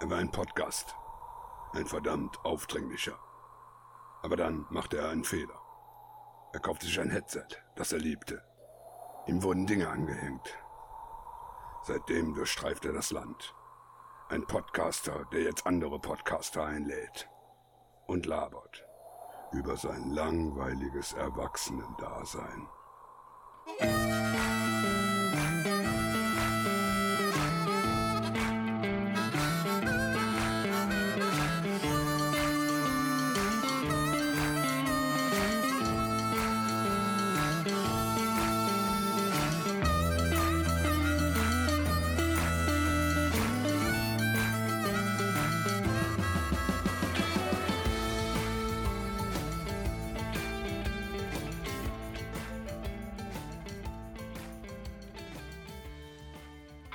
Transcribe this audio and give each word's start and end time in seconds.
Er 0.00 0.10
war 0.10 0.18
ein 0.18 0.30
Podcast. 0.30 0.96
Ein 1.72 1.86
verdammt 1.86 2.44
aufdringlicher. 2.44 3.18
Aber 4.22 4.36
dann 4.36 4.66
machte 4.70 4.98
er 4.98 5.10
einen 5.10 5.24
Fehler. 5.24 5.60
Er 6.52 6.60
kaufte 6.60 6.86
sich 6.86 7.00
ein 7.00 7.10
Headset, 7.10 7.46
das 7.76 7.92
er 7.92 7.98
liebte. 7.98 8.42
Ihm 9.26 9.42
wurden 9.42 9.66
Dinge 9.66 9.88
angehängt. 9.88 10.58
Seitdem 11.82 12.34
durchstreift 12.34 12.84
er 12.84 12.92
das 12.92 13.10
Land. 13.10 13.54
Ein 14.28 14.46
Podcaster, 14.46 15.26
der 15.32 15.42
jetzt 15.42 15.66
andere 15.66 15.98
Podcaster 15.98 16.64
einlädt. 16.64 17.28
Und 18.06 18.26
labert 18.26 18.84
über 19.52 19.76
sein 19.76 20.10
langweiliges 20.10 21.12
Erwachsenendasein. 21.12 22.68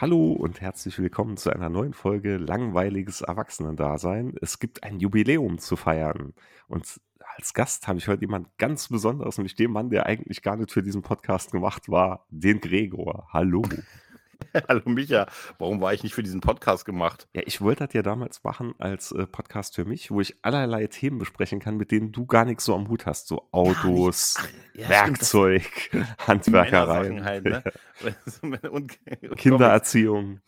Hallo 0.10 0.32
und 0.32 0.60
herzlich 0.60 0.98
willkommen 0.98 1.38
zu 1.38 1.52
einer 1.52 1.70
neuen 1.70 1.94
Folge 1.94 2.38
Langweiliges 2.38 3.22
Erwachsenendasein. 3.22 4.34
Es 4.42 4.58
gibt 4.58 4.84
ein 4.84 5.00
Jubiläum 5.00 5.60
zu 5.60 5.76
feiern. 5.76 6.34
Und 6.68 7.00
als 7.36 7.54
Gast 7.54 7.88
habe 7.88 8.00
ich 8.00 8.08
heute 8.08 8.22
jemand 8.22 8.58
ganz 8.58 8.88
Besonderes, 8.88 9.38
nämlich 9.38 9.54
den 9.54 9.70
Mann, 9.70 9.92
der 9.92 10.08
eigentlich 10.08 10.42
gar 10.42 10.58
nicht 10.58 10.72
für 10.72 10.82
diesen 10.82 11.04
Podcast 11.04 11.52
gemacht 11.52 11.90
war, 11.90 12.26
den 12.32 12.60
Gregor. 12.60 13.28
Hallo. 13.32 13.62
Hallo 14.68 14.82
Micha, 14.86 15.28
warum 15.58 15.82
war 15.82 15.94
ich 15.94 16.04
nicht 16.04 16.14
für 16.14 16.24
diesen 16.24 16.42
Podcast 16.42 16.86
gemacht? 16.86 17.28
Ja, 17.34 17.42
ich 17.46 17.62
wollte 17.62 17.86
das 17.86 17.94
ja 17.94 18.02
damals 18.02 18.44
machen 18.44 18.74
als 18.78 19.12
äh, 19.12 19.28
Podcast 19.28 19.76
für 19.76 19.86
mich, 19.86 20.12
wo 20.12 20.22
ich 20.22 20.38
allerlei 20.42 20.88
Themen 20.88 21.20
besprechen 21.20 21.60
kann, 21.60 21.78
mit 21.78 21.92
denen 21.92 22.12
du 22.12 22.26
gar 22.26 22.46
nichts 22.46 22.66
so 22.66 22.76
am 22.76 22.88
Hut 22.88 23.06
hast. 23.06 23.28
So 23.28 23.48
Autos, 23.52 24.36
Ach, 24.40 24.48
ja, 24.74 24.90
Werkzeug, 24.90 25.64
Handwerkerei. 26.28 27.22
Halt, 27.22 27.46
ne? 27.46 27.64
und, 28.72 28.72
und 28.72 29.38
Kindererziehung. 29.38 30.42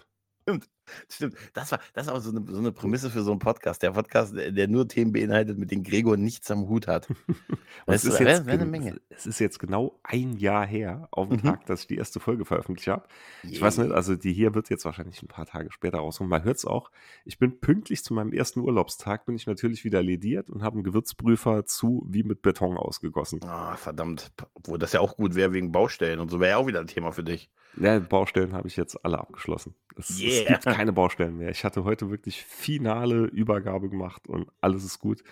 Stimmt, 0.44 0.67
stimmt. 1.09 1.36
Das 1.53 1.72
war, 1.72 1.80
das 1.94 2.08
war 2.08 2.20
so 2.22 2.31
eine, 2.31 2.45
so 2.47 2.58
eine 2.58 2.72
Prämisse 2.72 3.09
für 3.09 3.23
so 3.23 3.31
einen 3.31 3.39
Podcast. 3.39 3.81
Der 3.81 3.92
Podcast, 3.92 4.34
der, 4.36 4.67
nur 4.67 4.88
Themen 4.88 5.11
beinhaltet, 5.11 5.58
mit 5.58 5.72
denen 5.72 5.83
Gregor 5.83 6.17
nichts 6.17 6.50
am 6.52 6.67
Hut 6.67 6.88
hat. 6.88 7.08
es, 7.86 8.06
ist 8.06 8.20
jetzt, 8.20 8.48
eine 8.48 8.66
Menge. 8.66 9.00
es 9.09 9.25
ist 9.25 9.39
jetzt 9.39 9.59
genau 9.59 10.00
ein 10.03 10.38
Jahr 10.38 10.66
her, 10.66 11.08
auf 11.11 11.28
dem 11.28 11.38
mhm. 11.38 11.44
Tag, 11.44 11.66
dass 11.66 11.81
ich 11.81 11.88
die 11.88 11.98
erste 11.98 12.20
Folge 12.20 12.45
veröffentlicht 12.45 12.88
habe. 12.88 13.06
Yeah. 13.44 13.53
Ich 13.53 13.61
weiß 13.61 13.78
nicht, 13.78 13.92
also 13.92 14.16
die 14.16 14.33
hier 14.33 14.56
wird 14.56 14.70
jetzt 14.70 14.86
wahrscheinlich 14.86 15.22
ein 15.22 15.28
paar 15.28 15.45
Tage 15.45 15.72
später 15.72 16.00
rauskommen. 16.00 16.30
Man 16.30 16.44
hört 16.44 16.58
es 16.58 16.66
auch. 16.66 16.92
Ich 17.26 17.38
bin 17.38 17.59
pünktlich 17.59 18.03
zu 18.03 18.14
meinem 18.14 18.33
ersten 18.33 18.59
Urlaubstag, 18.59 19.26
bin 19.26 19.36
ich 19.36 19.48
natürlich 19.48 19.83
wieder 19.83 20.02
lediert 20.02 20.50
und 20.50 20.64
habe 20.64 20.76
einen 20.76 20.83
Gewürzprüfer 20.83 21.66
zu 21.66 22.05
wie 22.08 22.23
mit 22.23 22.42
Beton 22.42 22.78
ausgegossen. 22.78 23.42
Ah, 23.44 23.76
verdammt. 23.76 24.31
Obwohl 24.53 24.78
das 24.80 24.94
ja 24.94 25.00
auch 25.00 25.16
gut 25.16 25.36
wäre 25.36 25.53
wegen 25.53 25.72
Baustellen 25.72 26.20
und 26.20 26.30
so 26.30 26.39
wäre 26.39 26.52
ja 26.52 26.58
auch 26.58 26.67
wieder 26.67 26.80
ein 26.80 26.88
Thema 26.88 27.11
für 27.11 27.23
dich. 27.23 27.50
Ja, 27.77 28.00
Baustellen 28.00 28.53
habe 28.53 28.67
ich 28.67 28.75
jetzt 28.75 29.03
alle 29.05 29.19
abgeschlossen. 29.19 29.75
Es, 29.97 30.19
yeah. 30.19 30.41
es, 30.41 30.47
gibt 30.47 30.66
keine 30.66 30.94
Baustellen 30.94 31.38
mehr. 31.38 31.50
Ich 31.50 31.64
hatte 31.64 31.83
heute 31.83 32.09
wirklich 32.09 32.44
finale 32.44 33.25
Übergabe 33.25 33.89
gemacht 33.89 34.27
und 34.27 34.50
alles 34.59 34.83
ist 34.83 35.00
gut. 35.00 35.23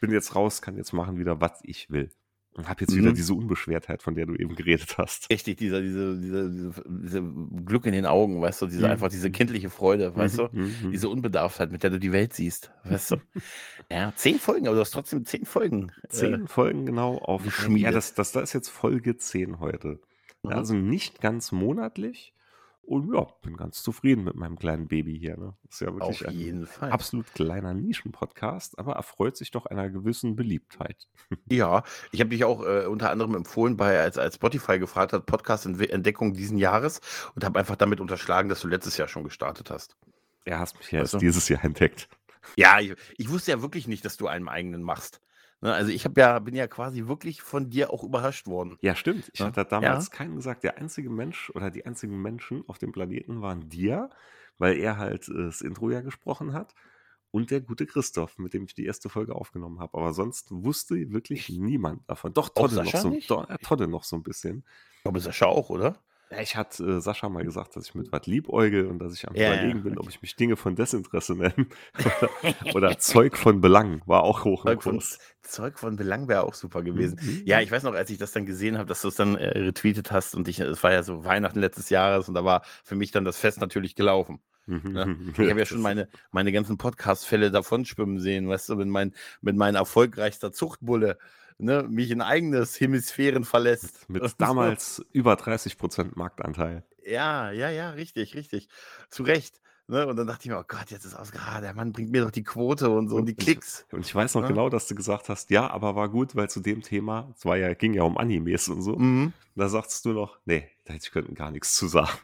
Bin 0.00 0.10
jetzt 0.10 0.34
raus, 0.34 0.62
kann 0.62 0.76
jetzt 0.76 0.92
machen 0.92 1.18
wieder, 1.18 1.40
was 1.40 1.60
ich 1.62 1.90
will. 1.90 2.10
Und 2.54 2.68
habe 2.68 2.82
jetzt 2.82 2.92
mhm. 2.92 2.98
wieder 2.98 3.12
diese 3.12 3.32
Unbeschwertheit, 3.32 4.02
von 4.02 4.14
der 4.14 4.26
du 4.26 4.34
eben 4.34 4.54
geredet 4.54 4.98
hast. 4.98 5.30
Richtig, 5.30 5.56
dieser, 5.56 5.80
diese, 5.80 6.20
diese, 6.20 6.50
diese, 6.50 6.84
diese 6.86 7.22
Glück 7.64 7.86
in 7.86 7.92
den 7.92 8.04
Augen, 8.04 8.42
weißt 8.42 8.60
du, 8.60 8.66
diese 8.66 8.80
mhm. 8.84 8.92
einfach 8.92 9.08
diese 9.08 9.30
kindliche 9.30 9.70
Freude, 9.70 10.14
weißt 10.14 10.38
mhm. 10.38 10.48
du, 10.52 10.58
mhm. 10.58 10.90
diese 10.92 11.08
Unbedarftheit, 11.08 11.72
mit 11.72 11.82
der 11.82 11.90
du 11.90 11.98
die 11.98 12.12
Welt 12.12 12.34
siehst, 12.34 12.70
weißt 12.84 13.12
du. 13.12 13.16
ja, 13.90 14.12
zehn 14.16 14.38
Folgen, 14.38 14.66
aber 14.66 14.74
du 14.74 14.82
hast 14.82 14.90
trotzdem 14.90 15.24
zehn 15.24 15.46
Folgen. 15.46 15.92
Zehn 16.10 16.44
äh, 16.44 16.46
Folgen 16.46 16.84
genau 16.84 17.16
auf 17.16 17.42
Ja, 17.68 17.90
das, 17.90 18.12
das, 18.12 18.32
das 18.32 18.42
ist 18.42 18.52
jetzt 18.52 18.68
Folge 18.68 19.16
zehn 19.16 19.58
heute. 19.58 19.98
Mhm. 20.42 20.52
Also 20.52 20.74
nicht 20.74 21.20
ganz 21.20 21.52
monatlich. 21.52 22.34
Und 22.84 23.14
ja, 23.14 23.28
bin 23.42 23.56
ganz 23.56 23.82
zufrieden 23.82 24.24
mit 24.24 24.34
meinem 24.34 24.58
kleinen 24.58 24.88
Baby 24.88 25.16
hier. 25.16 25.36
Ne? 25.36 25.54
ist 25.68 25.80
ja 25.80 25.86
wirklich 25.94 26.26
Auf 26.26 26.32
jeden 26.32 26.66
Fall. 26.66 26.90
absolut 26.90 27.32
kleiner 27.32 27.74
Nischenpodcast, 27.74 28.76
aber 28.78 28.94
erfreut 28.94 29.36
sich 29.36 29.52
doch 29.52 29.66
einer 29.66 29.88
gewissen 29.88 30.36
Beliebtheit. 30.36 31.08
Ja, 31.48 31.84
ich 32.10 32.20
habe 32.20 32.30
dich 32.30 32.44
auch 32.44 32.64
äh, 32.64 32.86
unter 32.86 33.10
anderem 33.10 33.34
empfohlen, 33.34 33.76
bei, 33.76 34.00
als, 34.00 34.18
als 34.18 34.34
Spotify 34.34 34.78
gefragt 34.78 35.12
hat, 35.12 35.26
Podcast-Entdeckung 35.26 36.34
diesen 36.34 36.58
Jahres 36.58 37.00
und 37.34 37.44
habe 37.44 37.58
einfach 37.58 37.76
damit 37.76 38.00
unterschlagen, 38.00 38.48
dass 38.48 38.60
du 38.60 38.68
letztes 38.68 38.96
Jahr 38.96 39.08
schon 39.08 39.24
gestartet 39.24 39.70
hast. 39.70 39.96
Er 40.44 40.58
hast 40.58 40.76
mich 40.78 40.90
ja 40.90 41.00
erst 41.00 41.20
dieses 41.20 41.48
Jahr 41.48 41.64
entdeckt. 41.64 42.08
Ja, 42.56 42.80
ich, 42.80 42.94
ich, 43.16 43.30
wusste 43.30 43.52
ja 43.52 43.62
wirklich 43.62 43.86
nicht, 43.86 44.04
dass 44.04 44.16
du 44.16 44.26
einen 44.26 44.48
eigenen 44.48 44.82
machst. 44.82 45.20
Ne, 45.62 45.72
also 45.72 45.92
ich 45.92 46.04
ja, 46.16 46.38
bin 46.40 46.56
ja 46.56 46.66
quasi 46.66 47.06
wirklich 47.06 47.40
von 47.40 47.70
dir 47.70 47.90
auch 47.92 48.02
überrascht 48.02 48.48
worden. 48.48 48.76
Ja, 48.80 48.96
stimmt. 48.96 49.30
Ich 49.32 49.38
ja? 49.38 49.46
hatte 49.46 49.64
damals 49.64 50.08
ja. 50.08 50.16
keinen 50.16 50.34
gesagt. 50.34 50.64
Der 50.64 50.76
einzige 50.78 51.08
Mensch 51.08 51.50
oder 51.50 51.70
die 51.70 51.86
einzigen 51.86 52.20
Menschen 52.20 52.64
auf 52.66 52.78
dem 52.78 52.90
Planeten 52.90 53.42
waren 53.42 53.68
dir, 53.68 54.10
weil 54.58 54.76
er 54.76 54.98
halt 54.98 55.28
äh, 55.28 55.44
das 55.44 55.60
Intro 55.60 55.90
ja 55.90 56.00
gesprochen 56.00 56.52
hat. 56.52 56.74
Und 57.30 57.50
der 57.52 57.60
gute 57.60 57.86
Christoph, 57.86 58.36
mit 58.38 58.52
dem 58.52 58.64
ich 58.64 58.74
die 58.74 58.84
erste 58.84 59.08
Folge 59.08 59.36
aufgenommen 59.36 59.78
habe. 59.78 59.96
Aber 59.96 60.12
sonst 60.12 60.48
wusste 60.50 61.12
wirklich 61.12 61.48
niemand 61.48 62.10
davon. 62.10 62.34
Doch, 62.34 62.48
Todde 62.48 62.82
noch, 62.82 62.94
so, 62.94 63.16
doch, 63.28 63.46
Todde 63.62 63.86
noch 63.86 64.02
so 64.02 64.16
ein 64.16 64.22
bisschen. 64.22 64.64
Ich 64.96 65.02
glaube, 65.02 65.20
Sascha 65.20 65.46
auch, 65.46 65.70
oder? 65.70 65.96
Ich 66.40 66.56
hatte 66.56 66.84
äh, 66.84 67.00
Sascha 67.00 67.28
mal 67.28 67.44
gesagt, 67.44 67.76
dass 67.76 67.86
ich 67.86 67.94
mit 67.94 68.12
was 68.12 68.26
liebäugel 68.26 68.86
und 68.86 68.98
dass 68.98 69.12
ich 69.14 69.28
am 69.28 69.34
ja, 69.34 69.52
Überlegen 69.52 69.78
ja. 69.78 69.84
bin, 69.84 69.98
ob 69.98 70.08
ich 70.08 70.22
mich 70.22 70.36
Dinge 70.36 70.56
von 70.56 70.76
Desinteresse 70.76 71.34
nenne. 71.34 71.54
oder, 72.42 72.74
oder 72.74 72.98
Zeug 72.98 73.36
von 73.36 73.60
Belang 73.60 74.02
war 74.06 74.22
auch 74.22 74.44
hoch 74.44 74.64
Zeug 74.64 74.82
von, 74.82 75.02
Zeug 75.42 75.78
von 75.78 75.96
Belang 75.96 76.28
wäre 76.28 76.44
auch 76.44 76.54
super 76.54 76.82
gewesen. 76.82 77.18
Mhm. 77.20 77.42
Ja, 77.44 77.60
ich 77.60 77.70
weiß 77.70 77.82
noch, 77.82 77.94
als 77.94 78.10
ich 78.10 78.18
das 78.18 78.32
dann 78.32 78.46
gesehen 78.46 78.78
habe, 78.78 78.88
dass 78.88 79.02
du 79.02 79.08
es 79.08 79.16
dann 79.16 79.36
äh, 79.36 79.58
retweetet 79.58 80.12
hast 80.12 80.34
und 80.34 80.48
ich, 80.48 80.60
es 80.60 80.82
war 80.82 80.92
ja 80.92 81.02
so 81.02 81.24
Weihnachten 81.24 81.60
letztes 81.60 81.90
Jahres 81.90 82.28
und 82.28 82.34
da 82.34 82.44
war 82.44 82.62
für 82.84 82.94
mich 82.94 83.10
dann 83.10 83.24
das 83.24 83.38
Fest 83.38 83.60
natürlich 83.60 83.94
gelaufen. 83.94 84.40
Ne? 84.66 85.16
Ich 85.32 85.38
habe 85.38 85.58
ja 85.58 85.66
schon 85.66 85.82
meine, 85.82 86.08
meine 86.30 86.52
ganzen 86.52 86.78
Podcast-Fälle 86.78 87.50
davon 87.50 87.84
schwimmen 87.84 88.20
sehen, 88.20 88.48
weißt 88.48 88.68
du, 88.68 88.76
mit, 88.76 88.88
mein, 88.88 89.12
mit 89.40 89.56
meinem 89.56 89.76
erfolgreichster 89.76 90.52
Zuchtbulle 90.52 91.18
ne, 91.62 91.84
mich 91.88 92.10
in 92.10 92.20
eigenes 92.20 92.78
Hemisphären 92.80 93.44
verlässt. 93.44 94.08
Mit, 94.08 94.22
damals 94.38 95.04
über 95.12 95.36
30 95.36 95.78
Prozent 95.78 96.16
Marktanteil. 96.16 96.84
Ja, 97.04 97.50
ja, 97.50 97.70
ja, 97.70 97.90
richtig, 97.90 98.34
richtig. 98.34 98.68
Zu 99.10 99.22
Recht. 99.22 99.60
Ne? 99.88 100.06
Und 100.06 100.16
dann 100.16 100.26
dachte 100.26 100.44
ich 100.44 100.50
mir, 100.50 100.58
oh 100.58 100.64
Gott, 100.66 100.90
jetzt 100.90 101.04
ist 101.04 101.14
aus, 101.14 101.32
ah, 101.36 101.60
der 101.60 101.74
Mann 101.74 101.92
bringt 101.92 102.10
mir 102.10 102.22
doch 102.22 102.30
die 102.30 102.44
Quote 102.44 102.88
und 102.88 103.08
so 103.08 103.16
und, 103.16 103.22
und 103.22 103.26
die 103.26 103.34
Klicks. 103.34 103.84
Und 103.90 104.06
ich 104.06 104.14
weiß 104.14 104.34
noch 104.34 104.42
ja? 104.42 104.48
Ne? 104.48 104.54
genau, 104.54 104.68
dass 104.68 104.86
du 104.86 104.94
gesagt 104.94 105.28
hast, 105.28 105.50
ja, 105.50 105.68
aber 105.68 105.96
war 105.96 106.08
gut, 106.08 106.36
weil 106.36 106.48
zu 106.48 106.60
dem 106.60 106.82
Thema, 106.82 107.32
es 107.36 107.44
war 107.44 107.56
ja, 107.56 107.74
ging 107.74 107.92
ja 107.92 108.04
um 108.04 108.16
Animes 108.16 108.68
und 108.68 108.82
so. 108.82 108.96
Mhm. 108.96 109.32
Da 109.54 109.68
sagst 109.68 110.04
du 110.04 110.12
noch, 110.12 110.38
nee, 110.44 110.68
da 110.84 110.94
hätte 110.94 111.04
ich 111.06 111.12
könnten 111.12 111.34
gar 111.34 111.50
nichts 111.50 111.74
zu 111.74 111.88
sagen. 111.88 112.16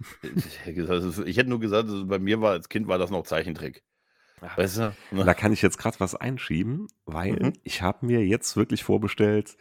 Ich 1.27 1.37
hätte 1.37 1.51
nur 1.51 1.61
gesagt, 1.61 1.89
bei 2.07 2.19
mir 2.19 2.41
war 2.41 2.53
als 2.53 2.69
Kind 2.69 2.89
war 2.89 2.99
das 2.99 3.11
noch 3.11 3.25
Zeichentrick. 3.25 3.83
Weißt 4.57 4.79
du? 4.79 4.95
Ne? 5.11 5.25
Da 5.25 5.35
kann 5.35 5.53
ich 5.53 5.63
jetzt 5.63 5.79
gerade 5.79 6.01
was 6.01 6.15
einschieben, 6.15 6.89
weil 7.07 7.33
mhm. 7.33 7.53
ich 7.65 7.83
habe 7.83 8.07
mir 8.07 8.25
jetzt 8.25 8.57
wirklich 8.57 8.85
vorbestellt, 8.85 9.57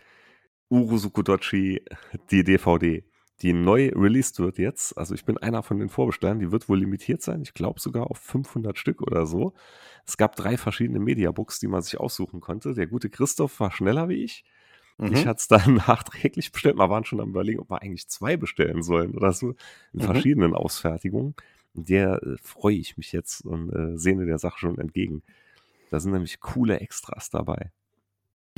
Urusukudochi, 0.69 1.83
die 2.31 2.43
DVD, 2.43 3.03
die 3.41 3.53
neu 3.53 3.91
released 3.95 4.39
wird 4.39 4.57
jetzt. 4.57 4.97
Also 4.97 5.13
ich 5.13 5.25
bin 5.25 5.37
einer 5.37 5.63
von 5.63 5.79
den 5.79 5.89
Vorbestellern, 5.89 6.39
die 6.39 6.51
wird 6.51 6.67
wohl 6.69 6.79
limitiert 6.79 7.21
sein. 7.21 7.41
Ich 7.41 7.53
glaube 7.53 7.79
sogar 7.79 8.09
auf 8.09 8.17
500 8.17 8.77
Stück 8.77 9.01
oder 9.01 9.25
so. 9.25 9.53
Es 10.05 10.17
gab 10.17 10.35
drei 10.35 10.57
verschiedene 10.57 10.99
Mediabooks, 10.99 11.59
die 11.59 11.67
man 11.67 11.81
sich 11.81 11.99
aussuchen 11.99 12.41
konnte. 12.41 12.73
Der 12.73 12.87
gute 12.87 13.09
Christoph 13.09 13.59
war 13.59 13.71
schneller 13.71 14.09
wie 14.09 14.23
ich. 14.23 14.43
Mhm. 14.97 15.13
Ich 15.13 15.27
hatte 15.27 15.39
es 15.39 15.47
dann 15.47 15.75
nachträglich 15.87 16.51
bestellt. 16.51 16.77
Wir 16.77 16.89
waren 16.89 17.05
schon 17.05 17.21
am 17.21 17.29
überlegen, 17.29 17.59
ob 17.59 17.69
wir 17.69 17.81
eigentlich 17.81 18.07
zwei 18.07 18.37
bestellen 18.37 18.81
sollen 18.81 19.15
oder 19.15 19.31
so 19.31 19.51
in 19.93 19.99
mhm. 19.99 20.01
verschiedenen 20.01 20.53
Ausfertigungen 20.53 21.35
der 21.85 22.21
äh, 22.23 22.35
freue 22.41 22.75
ich 22.75 22.97
mich 22.97 23.11
jetzt 23.11 23.41
und 23.41 23.71
äh, 23.71 23.97
sehne 23.97 24.25
der 24.25 24.39
Sache 24.39 24.59
schon 24.59 24.77
entgegen. 24.77 25.23
Da 25.89 25.99
sind 25.99 26.11
nämlich 26.11 26.39
coole 26.39 26.79
Extras 26.79 27.29
dabei. 27.29 27.71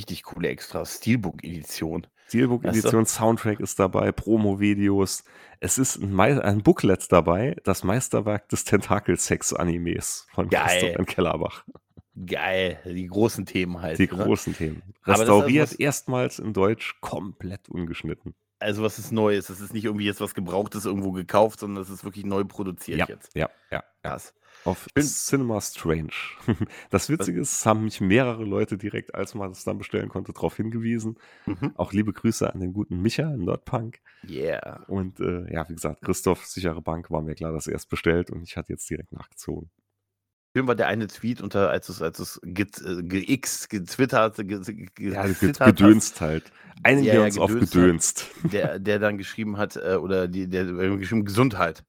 Richtig 0.00 0.22
coole 0.22 0.48
Extras. 0.48 0.96
Steelbook-Edition. 0.96 2.06
Steelbook-Edition, 2.28 3.06
Soundtrack 3.06 3.60
ist 3.60 3.78
dabei, 3.78 4.12
Promo-Videos. 4.12 5.24
Es 5.58 5.78
ist 5.78 5.96
ein, 5.96 6.18
ein, 6.18 6.62
Booklet 6.62 7.10
dabei, 7.12 7.56
das 7.64 7.84
Meisterwerk 7.84 8.48
des 8.48 8.64
Tentakel-Sex-Animes 8.64 10.26
von. 10.32 10.48
Christoph 10.48 11.06
Kellerbach. 11.06 11.64
Geil, 12.26 12.80
die 12.84 13.06
großen 13.06 13.46
Themen 13.46 13.80
halt. 13.80 13.98
Die 13.98 14.02
ne? 14.02 14.24
großen 14.24 14.54
Themen. 14.54 14.82
Restauriert 15.04 15.78
erstmals 15.78 16.38
in 16.38 16.52
Deutsch, 16.52 17.00
komplett 17.00 17.68
ungeschnitten 17.68 18.34
also 18.60 18.82
was 18.82 18.98
ist 18.98 19.12
Neues. 19.12 19.46
Das 19.46 19.60
ist 19.60 19.72
nicht 19.72 19.84
irgendwie 19.84 20.04
jetzt 20.04 20.20
was 20.20 20.34
Gebrauchtes 20.34 20.84
irgendwo 20.84 21.12
gekauft, 21.12 21.60
sondern 21.60 21.82
das 21.82 21.90
ist 21.90 22.04
wirklich 22.04 22.24
neu 22.24 22.44
produziert 22.44 22.98
ja, 22.98 23.06
jetzt. 23.08 23.34
Ja, 23.34 23.50
ja. 23.70 23.82
Krass. 24.02 24.34
Auf 24.64 24.88
Cinema 24.98 25.60
Strange. 25.60 26.12
Das 26.90 27.08
Witzige 27.08 27.40
ist, 27.40 27.52
es 27.52 27.66
haben 27.66 27.84
mich 27.84 28.00
mehrere 28.00 28.44
Leute 28.44 28.76
direkt, 28.76 29.14
als 29.14 29.34
man 29.34 29.50
das 29.50 29.64
dann 29.64 29.78
bestellen 29.78 30.08
konnte, 30.08 30.32
darauf 30.32 30.56
hingewiesen. 30.56 31.16
Mhm. 31.46 31.72
Auch 31.76 31.92
liebe 31.92 32.12
Grüße 32.12 32.52
an 32.52 32.60
den 32.60 32.72
guten 32.72 33.00
Micha, 33.00 33.36
Nordpunk. 33.36 34.00
Yeah. 34.28 34.84
Und 34.86 35.20
äh, 35.20 35.50
ja, 35.52 35.68
wie 35.68 35.74
gesagt, 35.74 36.02
Christoph, 36.02 36.44
sichere 36.44 36.82
Bank, 36.82 37.10
war 37.10 37.22
mir 37.22 37.34
klar, 37.34 37.52
dass 37.52 37.66
er 37.66 37.76
es 37.76 37.86
bestellt 37.86 38.30
und 38.30 38.42
ich 38.42 38.56
hatte 38.56 38.72
jetzt 38.72 38.88
direkt 38.90 39.12
nachgezogen. 39.12 39.70
Schön 40.54 40.66
war 40.66 40.74
der 40.74 40.88
eine 40.88 41.06
Tweet 41.06 41.40
unter, 41.42 41.70
als 41.70 41.88
es, 41.88 42.02
als 42.02 42.18
es 42.18 42.40
ge-x, 42.42 43.68
getwittert, 43.68 44.36
ge, 44.36 44.60
ge, 44.94 45.12
ja, 45.12 45.26
gedönst 45.26 46.20
halt. 46.20 46.50
Einigen 46.82 47.06
ja, 47.06 47.12
wir 47.14 47.22
uns 47.22 47.36
ja, 47.36 47.42
auf 47.42 47.52
gedönst. 47.52 48.26
Hat, 48.42 48.52
der, 48.52 48.78
der 48.80 48.98
dann 48.98 49.16
geschrieben 49.16 49.58
hat, 49.58 49.76
äh, 49.76 49.94
oder 49.94 50.26
die, 50.26 50.48
der 50.48 50.64
geschrieben 50.64 51.24
Gesundheit. 51.24 51.84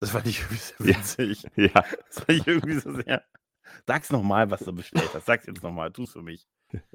Das 0.00 0.10
fand 0.10 0.26
ich 0.26 0.40
irgendwie 0.40 0.56
sehr 0.56 0.96
witzig. 0.96 1.42
Ja. 1.54 1.64
ja. 1.74 1.84
Das 2.08 2.24
fand 2.24 2.38
ich 2.40 2.46
irgendwie 2.46 2.78
so 2.80 2.92
sehr. 2.92 3.22
Sag's 3.86 4.10
nochmal, 4.10 4.50
was 4.50 4.60
du 4.60 4.72
bestellt 4.72 5.10
hast. 5.14 5.26
Sag's 5.26 5.46
jetzt 5.46 5.62
nochmal, 5.62 5.92
tu's 5.92 6.12
für 6.12 6.22
mich. 6.22 6.48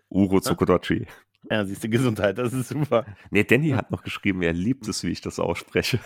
Uro 0.09 0.41
Zukodochi. 0.41 1.07
Ja, 1.49 1.63
siehst 1.63 1.83
du, 1.83 1.89
Gesundheit, 1.89 2.37
das 2.37 2.53
ist 2.53 2.69
super. 2.69 3.05
Nee, 3.29 3.43
Danny 3.43 3.69
hat 3.69 3.91
noch 3.91 4.03
geschrieben, 4.03 4.41
er 4.41 4.53
liebt 4.53 4.87
es, 4.87 5.03
wie 5.03 5.11
ich 5.11 5.21
das 5.21 5.39
ausspreche. 5.39 5.99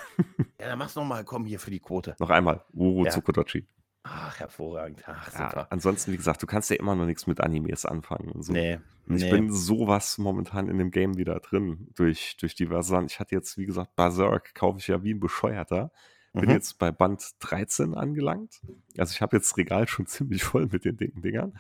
Ja, 0.60 0.68
dann 0.68 0.78
mach's 0.78 0.96
nochmal, 0.96 1.24
komm 1.24 1.46
hier 1.46 1.60
für 1.60 1.72
die 1.72 1.80
Quote. 1.80 2.16
Noch 2.20 2.30
einmal, 2.30 2.66
Uro 2.74 3.06
ja. 3.06 3.12
Zukodochi. 3.12 3.66
Ach, 4.12 4.40
hervorragend. 4.40 5.04
Ach, 5.06 5.34
ja, 5.34 5.68
ansonsten, 5.70 6.12
wie 6.12 6.18
gesagt, 6.18 6.42
du 6.42 6.48
kannst 6.48 6.70
ja 6.72 6.78
immer 6.78 6.96
noch 6.96 7.06
nichts 7.06 7.28
mit 7.28 7.40
Animes 7.42 7.86
anfangen. 7.86 8.32
Und 8.32 8.44
so. 8.44 8.54
Nee. 8.54 8.80
Und 9.08 9.18
ich 9.18 9.24
nee. 9.24 9.32
bin 9.32 9.52
sowas 9.52 10.18
momentan 10.18 10.68
in 10.68 10.78
dem 10.78 10.90
Game 10.92 11.18
wieder 11.18 11.40
drin, 11.40 11.90
durch, 11.96 12.36
durch 12.40 12.56
diverse 12.56 12.90
Sachen. 12.90 13.06
Ich 13.06 13.20
hatte 13.20 13.36
jetzt, 13.36 13.58
wie 13.58 13.66
gesagt, 13.66 13.96
Berserk 13.96 14.56
kaufe 14.56 14.80
ich 14.80 14.88
ja 14.88 15.04
wie 15.04 15.14
ein 15.14 15.20
Bescheuerter. 15.20 15.92
Bin 16.34 16.46
mhm. 16.46 16.52
jetzt 16.52 16.80
bei 16.80 16.92
Band 16.92 17.24
13 17.40 17.96
angelangt. 17.96 18.62
Also 18.98 19.14
ich 19.14 19.22
habe 19.22 19.38
jetzt 19.38 19.56
Regal 19.58 19.88
schon 19.88 20.06
ziemlich 20.08 20.44
voll 20.44 20.68
mit 20.72 20.86
den 20.86 20.98
dicken 20.98 21.22
Dingern. 21.22 21.58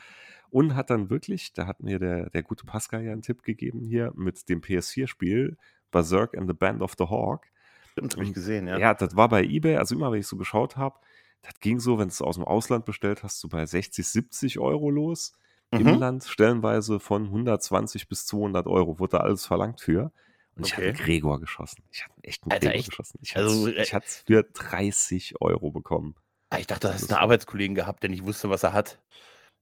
Und 0.51 0.75
hat 0.75 0.89
dann 0.89 1.11
wirklich, 1.11 1.53
da 1.53 1.67
hat 1.67 1.81
mir 1.81 1.99
der, 1.99 2.31
der 2.31 2.41
gute 2.41 2.65
Pascal 2.65 3.03
ja 3.03 3.11
einen 3.11 3.21
Tipp 3.21 3.43
gegeben 3.43 3.81
hier 3.81 4.11
mit 4.15 4.49
dem 4.49 4.61
PS4-Spiel 4.61 5.57
Berserk 5.91 6.35
and 6.35 6.47
the 6.47 6.55
Band 6.55 6.81
of 6.81 6.93
the 6.97 7.05
Hawk. 7.05 7.45
Stimmt, 7.91 8.13
habe 8.13 8.23
ich 8.23 8.33
gesehen, 8.33 8.67
ja. 8.67 8.77
Ja, 8.77 8.93
das 8.93 9.15
war 9.15 9.29
bei 9.29 9.43
eBay, 9.43 9.77
also 9.77 9.95
immer, 9.95 10.11
wenn 10.11 10.19
ich 10.19 10.27
so 10.27 10.37
geschaut 10.37 10.77
habe, 10.77 10.99
das 11.41 11.59
ging 11.59 11.79
so, 11.79 11.97
wenn 11.97 12.07
du 12.07 12.11
es 12.11 12.21
aus 12.21 12.35
dem 12.35 12.43
Ausland 12.45 12.85
bestellt 12.85 13.23
hast, 13.23 13.39
so 13.39 13.47
bei 13.47 13.65
60, 13.65 14.05
70 14.07 14.59
Euro 14.59 14.89
los. 14.89 15.33
Mhm. 15.71 15.79
Inland 15.87 16.23
stellenweise 16.23 16.99
von 16.99 17.25
120 17.25 18.07
bis 18.07 18.25
200 18.25 18.67
Euro 18.67 18.99
wurde 18.99 19.17
da 19.17 19.23
alles 19.23 19.45
verlangt 19.45 19.81
für. 19.81 20.11
Und 20.55 20.65
ich 20.65 20.75
hatte 20.75 20.93
Gregor 20.93 21.39
geschossen. 21.39 21.83
Ich 21.91 22.03
hatte 22.03 22.15
echt 22.23 22.43
einen 22.43 22.51
Alter, 22.51 22.67
Gregor 22.67 22.79
echt? 22.79 22.89
geschossen. 22.89 23.19
Ich 23.21 23.37
Also, 23.37 23.67
hatte 23.67 23.77
äh, 23.77 23.99
es 24.05 24.23
für 24.25 24.43
30 24.43 25.41
Euro 25.41 25.71
bekommen. 25.71 26.15
Ah, 26.49 26.57
Ich 26.57 26.67
dachte, 26.67 26.87
du 26.87 26.93
hast 26.93 27.09
einen 27.11 27.19
Arbeitskollegen 27.21 27.75
gehabt, 27.75 28.03
der 28.03 28.09
nicht 28.09 28.25
wusste, 28.25 28.49
was 28.49 28.63
er 28.63 28.73
hat. 28.73 28.99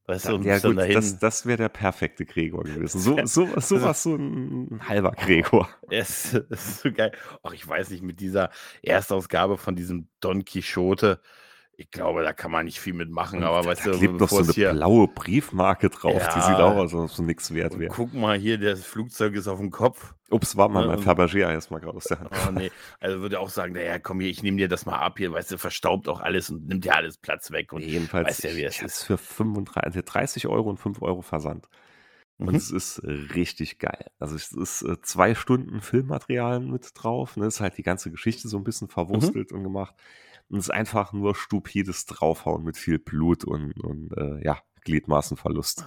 Weißt 0.07 0.29
du, 0.29 0.37
ja, 0.37 0.57
gut, 0.59 0.77
das, 0.77 1.19
das 1.19 1.45
wäre 1.45 1.57
der 1.57 1.69
perfekte 1.69 2.25
Gregor 2.25 2.63
gewesen. 2.63 3.01
So, 3.01 3.17
so, 3.25 3.59
so 3.59 3.81
was 3.81 4.03
so 4.03 4.15
ein 4.15 4.79
halber 4.87 5.11
Gregor. 5.11 5.69
Es 5.89 6.33
ist 6.33 6.79
so 6.79 6.93
geil. 6.93 7.11
Ach, 7.43 7.51
ich 7.51 7.67
weiß 7.67 7.89
nicht, 7.89 8.03
mit 8.03 8.21
dieser 8.21 8.49
Erstausgabe 8.81 9.57
von 9.57 9.75
diesem 9.75 10.07
Don 10.21 10.45
Quixote, 10.45 11.19
ich 11.77 11.91
glaube, 11.91 12.23
da 12.23 12.33
kann 12.33 12.51
man 12.51 12.65
nicht 12.65 12.79
viel 12.79 12.93
mitmachen, 12.93 13.43
aber 13.43 13.63
da, 13.63 13.65
weißt 13.65 13.85
da 13.85 13.87
du, 13.87 13.91
klebt 13.97 14.19
noch 14.19 14.29
so 14.29 14.43
eine 14.43 14.47
es 14.49 14.55
hier. 14.55 14.73
blaue 14.73 15.07
Briefmarke 15.07 15.89
drauf. 15.89 16.27
Die 16.27 16.41
sieht 16.41 16.59
auch 16.59 16.75
Ja, 16.75 16.77
aus, 16.77 16.93
als 16.93 17.11
ob 17.11 17.17
so 17.17 17.23
nichts 17.23 17.53
wert 17.53 17.77
wäre. 17.79 17.95
guck 17.95 18.13
mal 18.13 18.37
hier, 18.37 18.57
das 18.57 18.83
Flugzeug 18.85 19.35
ist 19.35 19.47
auf 19.47 19.59
dem 19.59 19.71
Kopf. 19.71 20.13
Ups, 20.29 20.57
war 20.57 20.69
mal 20.69 20.81
Ne? 20.81 20.87
mein 20.87 20.99
Fabergé 20.99 21.39
erstmal 21.39 21.79
gerade 21.79 21.97
aus 21.97 22.07
der 22.07 22.19
Hand 22.19 22.31
Oh 22.31 22.51
nee, 22.51 22.69
also 22.99 23.21
würde 23.21 23.39
auch 23.39 23.49
sagen, 23.49 23.73
naja, 23.73 23.99
komm 23.99 24.19
hier, 24.19 24.29
ich 24.29 24.43
nehme 24.43 24.57
dir 24.57 24.67
das 24.67 24.85
mal 24.85 24.97
ab 24.99 25.17
hier, 25.17 25.31
weißt 25.31 25.51
du, 25.51 25.57
verstaubt 25.57 26.07
auch 26.09 26.19
alles 26.19 26.49
und 26.49 26.67
nimmt 26.67 26.83
ja 26.85 26.93
alles 26.93 27.17
Platz 27.17 27.51
weg 27.51 27.71
und 27.73 27.81
Nee, 27.81 27.91
jedenfalls, 27.91 28.27
weißt 28.29 28.43
ja, 28.43 28.55
wie 28.55 28.63
es 28.63 28.81
es 28.81 28.81
ist. 28.81 29.03
für 29.03 29.17
35, 29.17 30.03
30 30.03 30.47
Euro 30.47 30.69
und 30.69 30.77
5 30.79 31.01
Euro 31.01 31.21
Versand. 31.21 31.69
Und 32.39 32.53
Mhm. 32.53 32.55
es 32.55 32.71
ist 32.71 33.01
richtig 33.03 33.79
geil. 33.79 34.11
Also 34.19 34.35
es 34.35 34.51
ist 34.51 34.83
äh, 34.83 35.01
zwei 35.01 35.35
Stunden 35.35 35.81
Filmmaterial 35.81 36.59
mit 36.59 36.91
drauf. 36.95 37.37
Ne? 37.37 37.47
Ist 37.47 37.61
halt 37.61 37.77
die 37.77 37.83
ganze 37.83 38.11
Geschichte 38.11 38.47
so 38.47 38.57
ein 38.57 38.63
bisschen 38.63 38.87
Mhm. 38.87 38.91
verwurstelt 38.91 39.51
und 39.51 39.63
gemacht. 39.63 39.95
Und 40.49 40.59
es 40.59 40.65
ist 40.65 40.71
einfach 40.71 41.11
nur 41.13 41.35
stupides 41.35 42.05
Draufhauen 42.05 42.63
mit 42.63 42.77
viel 42.77 42.99
Blut 42.99 43.43
und, 43.43 43.73
und 43.83 44.11
äh, 44.17 44.43
ja, 44.43 44.59
Gliedmaßenverlust. 44.85 45.85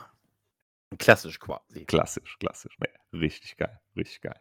Klassisch 0.98 1.38
quasi. 1.40 1.84
Klassisch, 1.86 2.36
klassisch. 2.38 2.76
Nee, 2.80 3.18
richtig 3.18 3.56
geil, 3.56 3.80
richtig 3.96 4.20
geil. 4.20 4.40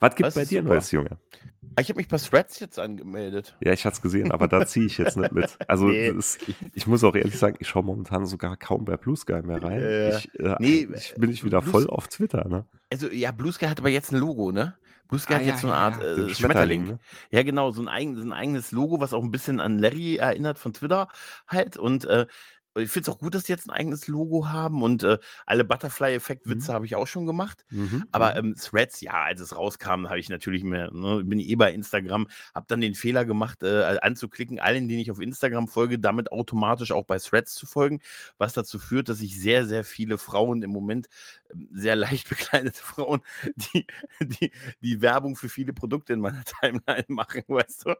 Was 0.00 0.16
gibt 0.16 0.26
Das 0.26 0.34
bei 0.34 0.44
dir 0.44 0.60
super. 0.62 0.74
Neues, 0.74 0.90
Junge? 0.90 1.18
Ah, 1.76 1.80
Ich 1.80 1.88
habe 1.88 1.98
mich 1.98 2.08
bei 2.08 2.18
Threads 2.18 2.58
jetzt 2.60 2.78
angemeldet. 2.78 3.56
Ja, 3.60 3.72
ich 3.72 3.84
hatte 3.86 3.94
es 3.94 4.02
gesehen, 4.02 4.32
aber 4.32 4.48
da 4.48 4.66
ziehe 4.66 4.86
ich 4.86 4.98
jetzt 4.98 5.16
nicht 5.16 5.32
mit. 5.32 5.56
Also 5.68 5.86
Nee. 5.86 6.08
ist, 6.08 6.40
ich 6.72 6.86
muss 6.86 7.04
auch 7.04 7.14
ehrlich 7.14 7.38
sagen, 7.38 7.56
ich 7.60 7.68
schaue 7.68 7.84
momentan 7.84 8.26
sogar 8.26 8.56
kaum 8.56 8.84
bei 8.84 8.96
Blue 8.96 9.16
Sky 9.16 9.40
mehr 9.42 9.62
rein. 9.62 9.80
Äh, 9.80 10.16
Ich, 10.18 10.34
äh, 10.40 10.56
nee, 10.58 10.88
ich 10.94 11.14
bin 11.14 11.30
ich 11.30 11.44
wieder 11.44 11.60
Blue 11.60 11.70
voll 11.70 11.86
auf 11.88 12.08
Twitter, 12.08 12.46
ne? 12.48 12.66
Also 12.92 13.08
ja, 13.10 13.30
Blue 13.32 13.52
Sky 13.52 13.66
hat 13.66 13.78
aber 13.78 13.88
jetzt 13.90 14.12
ein 14.12 14.18
Logo, 14.18 14.50
ne? 14.52 14.76
Blue 15.08 15.18
Sky 15.20 15.34
Ah, 15.34 15.36
hat 15.36 15.42
ja, 15.42 15.46
jetzt 15.46 15.60
so 15.60 15.66
eine 15.68 15.76
Art 15.76 15.98
ja, 16.16 16.28
äh, 16.28 16.34
Schmetterling, 16.34 16.84
Schmetterling. 16.84 16.86
ne? 16.86 17.00
Ja, 17.30 17.42
genau, 17.42 17.70
so 17.70 17.82
ein, 17.82 17.88
eigen, 17.88 18.16
so 18.16 18.22
ein 18.22 18.32
eigenes 18.32 18.72
Logo, 18.72 19.00
was 19.00 19.12
auch 19.12 19.22
ein 19.22 19.30
bisschen 19.30 19.60
an 19.60 19.78
Larry 19.78 20.16
erinnert 20.16 20.58
von 20.58 20.72
Twitter 20.72 21.08
halt. 21.46 21.76
Und 21.76 22.04
äh, 22.06 22.26
ich 22.76 22.90
finde 22.90 23.08
es 23.08 23.14
auch 23.14 23.20
gut, 23.20 23.34
dass 23.36 23.44
die 23.44 23.52
jetzt 23.52 23.68
ein 23.68 23.70
eigenes 23.70 24.08
Logo 24.08 24.48
haben 24.48 24.82
und 24.82 25.04
äh, 25.04 25.18
alle 25.46 25.64
Butterfly-Effekt-Witze 25.64 26.72
Mhm. 26.72 26.74
habe 26.74 26.86
ich 26.86 26.96
auch 26.96 27.06
schon 27.06 27.24
gemacht. 27.24 27.64
Mhm, 27.70 28.04
Aber 28.10 28.34
mhm. 28.34 28.36
ähm, 28.36 28.54
Threads, 28.60 29.00
ja, 29.00 29.12
als 29.12 29.40
es 29.40 29.54
rauskam, 29.56 30.08
habe 30.08 30.18
ich 30.18 30.28
natürlich 30.28 30.64
mehr, 30.64 30.90
ne, 30.92 31.22
bin 31.24 31.38
eh 31.38 31.54
bei 31.54 31.72
Instagram, 31.72 32.26
habe 32.52 32.66
dann 32.68 32.80
den 32.80 32.94
Fehler 32.96 33.24
gemacht, 33.24 33.62
äh, 33.62 33.98
anzuklicken, 34.02 34.58
allen, 34.58 34.88
denen 34.88 35.00
ich 35.00 35.10
auf 35.12 35.20
Instagram 35.20 35.68
folge, 35.68 36.00
damit 36.00 36.32
automatisch 36.32 36.90
auch 36.90 37.04
bei 37.04 37.18
Threads 37.18 37.54
zu 37.54 37.66
folgen, 37.66 38.00
was 38.38 38.54
dazu 38.54 38.80
führt, 38.80 39.08
dass 39.08 39.20
ich 39.20 39.38
sehr, 39.40 39.66
sehr 39.66 39.84
viele 39.84 40.18
Frauen 40.18 40.62
im 40.62 40.70
Moment, 40.70 41.06
sehr 41.72 41.96
leicht 41.96 42.28
bekleidete 42.28 42.80
Frauen, 42.82 43.20
die, 43.56 43.86
die, 44.20 44.52
die 44.80 45.00
Werbung 45.00 45.36
für 45.36 45.48
viele 45.48 45.72
Produkte 45.72 46.12
in 46.12 46.20
meiner 46.20 46.44
Timeline 46.44 47.04
machen, 47.08 47.42
weißt 47.48 47.86
du? 47.86 47.94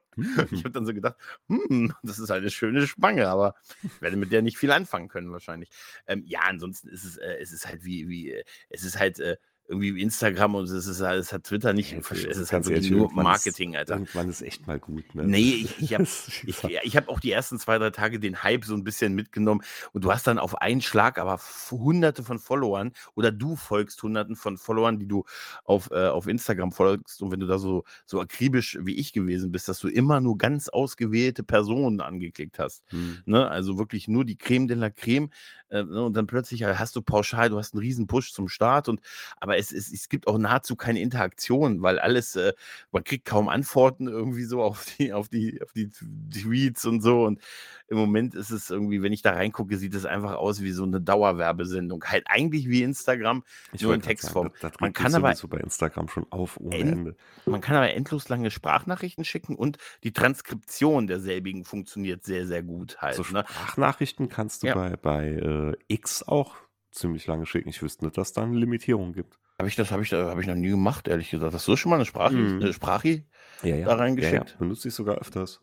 Ich 0.52 0.60
Mhm. 0.60 0.64
habe 0.64 0.72
dann 0.72 0.86
so 0.86 0.94
gedacht, 0.94 1.16
hm, 1.48 1.94
das 2.02 2.18
ist 2.18 2.30
eine 2.30 2.50
schöne 2.50 2.86
Spange, 2.86 3.28
aber 3.28 3.54
ich 3.94 4.00
werde 4.00 4.16
mit 4.16 4.32
der 4.32 4.42
nicht 4.42 4.58
viel 4.58 4.70
anfangen 4.72 5.08
können 5.08 5.32
wahrscheinlich. 5.32 5.70
Ähm, 6.06 6.22
ja, 6.26 6.40
ansonsten 6.40 6.88
ist 6.88 7.04
es, 7.04 7.16
äh, 7.16 7.36
es 7.40 7.52
ist 7.52 7.66
halt 7.66 7.84
wie, 7.84 8.08
wie, 8.08 8.30
äh, 8.32 8.44
es 8.68 8.84
ist 8.84 8.98
halt 8.98 9.18
äh, 9.20 9.36
irgendwie 9.66 10.00
Instagram 10.02 10.54
und 10.56 10.64
es 10.68 10.86
ist 10.86 11.00
halt, 11.00 11.20
es 11.20 11.32
hat 11.32 11.44
Twitter 11.44 11.72
nicht, 11.72 11.94
versch- 11.94 12.28
es 12.28 12.36
ist 12.36 12.52
halt 12.52 12.64
ganz 12.64 12.68
ehrlich, 12.68 12.90
nur 12.90 13.10
Marketing, 13.12 13.76
Alter. 13.76 13.94
irgendwann 13.94 14.28
ist 14.28 14.42
echt 14.42 14.66
mal 14.66 14.78
gut, 14.78 15.14
ne? 15.14 15.24
Nee, 15.24 15.54
ich, 15.64 15.80
ich 15.80 15.94
habe 15.94 16.04
ich, 16.46 16.64
ich 16.82 16.96
hab 16.96 17.08
auch 17.08 17.18
die 17.18 17.32
ersten 17.32 17.58
zwei, 17.58 17.78
drei 17.78 17.90
Tage 17.90 18.20
den 18.20 18.42
Hype 18.42 18.64
so 18.64 18.74
ein 18.74 18.84
bisschen 18.84 19.14
mitgenommen 19.14 19.62
und 19.92 20.04
du 20.04 20.12
hast 20.12 20.26
dann 20.26 20.38
auf 20.38 20.60
einen 20.60 20.82
Schlag 20.82 21.18
aber 21.18 21.40
hunderte 21.70 22.22
von 22.22 22.38
Followern 22.38 22.92
oder 23.14 23.32
du 23.32 23.56
folgst 23.56 24.02
hunderten 24.02 24.36
von 24.36 24.58
Followern, 24.58 24.98
die 24.98 25.06
du 25.06 25.24
auf, 25.64 25.90
äh, 25.90 26.08
auf 26.08 26.26
Instagram 26.26 26.70
folgst 26.72 27.22
und 27.22 27.30
wenn 27.32 27.40
du 27.40 27.46
da 27.46 27.58
so, 27.58 27.84
so 28.04 28.20
akribisch 28.20 28.78
wie 28.82 28.96
ich 28.96 29.12
gewesen 29.14 29.50
bist, 29.50 29.68
dass 29.68 29.78
du 29.78 29.88
immer 29.88 30.20
nur 30.20 30.36
ganz 30.36 30.68
ausgewählte 30.68 31.42
Personen 31.42 32.00
angeklickt 32.02 32.58
hast. 32.58 32.82
hm. 32.90 33.22
Ne? 33.24 33.48
Also 33.48 33.78
wirklich 33.78 34.08
nur 34.08 34.26
die 34.26 34.36
Creme 34.36 34.68
de 34.68 34.76
la 34.76 34.90
Creme 34.90 35.30
äh, 35.70 35.82
ne? 35.82 36.04
und 36.04 36.14
dann 36.16 36.26
plötzlich 36.26 36.64
hast 36.64 36.96
du 36.96 37.02
pauschal, 37.02 37.48
du 37.48 37.58
hast 37.58 37.72
einen 37.72 37.80
riesen 37.80 38.06
Push 38.06 38.32
zum 38.32 38.48
Start 38.48 38.88
und 38.88 39.00
aber 39.40 39.53
es, 39.56 39.72
es, 39.72 39.92
es 39.92 40.08
gibt 40.08 40.26
auch 40.26 40.38
nahezu 40.38 40.76
keine 40.76 41.00
Interaktion, 41.00 41.82
weil 41.82 41.98
alles, 41.98 42.36
äh, 42.36 42.52
man 42.92 43.04
kriegt 43.04 43.24
kaum 43.24 43.48
Antworten 43.48 44.08
irgendwie 44.08 44.44
so 44.44 44.62
auf 44.62 44.84
die, 44.98 45.12
auf 45.12 45.28
die, 45.28 45.60
auf 45.62 45.72
die 45.72 45.90
Tweets 46.30 46.84
und 46.84 47.00
so. 47.00 47.24
Und 47.24 47.40
im 47.88 47.98
Moment 47.98 48.34
ist 48.34 48.50
es 48.50 48.70
irgendwie, 48.70 49.02
wenn 49.02 49.12
ich 49.12 49.22
da 49.22 49.32
reingucke, 49.32 49.76
sieht 49.76 49.94
es 49.94 50.06
einfach 50.06 50.34
aus 50.34 50.62
wie 50.62 50.72
so 50.72 50.84
eine 50.84 51.00
Dauerwerbesendung. 51.00 52.04
Halt 52.04 52.24
eigentlich 52.28 52.68
wie 52.68 52.82
Instagram, 52.82 53.44
Ich 53.72 53.82
nur 53.82 53.94
in 53.94 54.00
gerade 54.00 54.16
sagen, 54.16 54.20
Textform. 54.20 54.50
das, 54.60 54.72
das 54.72 54.80
Man 54.80 54.92
kann 54.92 55.14
aber 55.14 55.34
bei 55.48 55.58
Instagram 55.58 56.08
schon 56.08 56.26
auf 56.30 56.58
ohne 56.58 56.76
end, 56.76 56.92
Ende. 56.92 57.16
man 57.46 57.60
kann 57.60 57.76
aber 57.76 57.92
endlos 57.92 58.28
lange 58.28 58.50
Sprachnachrichten 58.50 59.24
schicken 59.24 59.54
und 59.56 59.78
die 60.02 60.12
Transkription 60.12 61.06
derselbigen 61.06 61.64
funktioniert 61.64 62.24
sehr, 62.24 62.46
sehr 62.46 62.62
gut 62.62 62.96
Also 63.00 63.22
halt. 63.24 63.32
Ne? 63.32 63.44
Sprachnachrichten 63.48 64.28
kannst 64.28 64.62
du 64.62 64.68
Ja. 64.68 64.74
bei, 64.74 64.96
bei 64.96 65.28
äh, 65.28 65.76
X 65.88 66.22
auch 66.22 66.56
ziemlich 66.90 67.26
lange 67.26 67.44
schicken. 67.46 67.68
Ich 67.68 67.82
wüsste 67.82 68.04
nicht, 68.04 68.16
dass 68.16 68.32
da 68.32 68.42
eine 68.42 68.56
Limitierung 68.56 69.12
gibt. 69.12 69.38
Habe 69.58 69.68
ich 69.68 69.76
das 69.76 69.90
habe 69.92 70.02
ich, 70.02 70.08
da- 70.10 70.30
hab 70.30 70.38
ich 70.40 70.46
noch 70.46 70.54
nie 70.56 70.68
gemacht, 70.70 71.06
ehrlich 71.08 71.30
gesagt. 71.30 71.54
Hast 71.54 71.68
du 71.68 71.76
schon 71.76 71.90
mal 71.90 71.96
eine 71.96 72.04
Sprache, 72.06 72.34
Mhm. 72.34 72.60
eine 72.62 72.72
Sprache 72.72 73.22
Ja, 73.62 73.68
ja. 73.68 73.70
da 73.70 73.76
Ja, 73.76 73.88
ja. 73.88 73.94
reingeschickt? 73.94 74.58
Benutze 74.58 74.88
ich 74.88 74.94
sogar 74.94 75.16
öfters. 75.18 75.60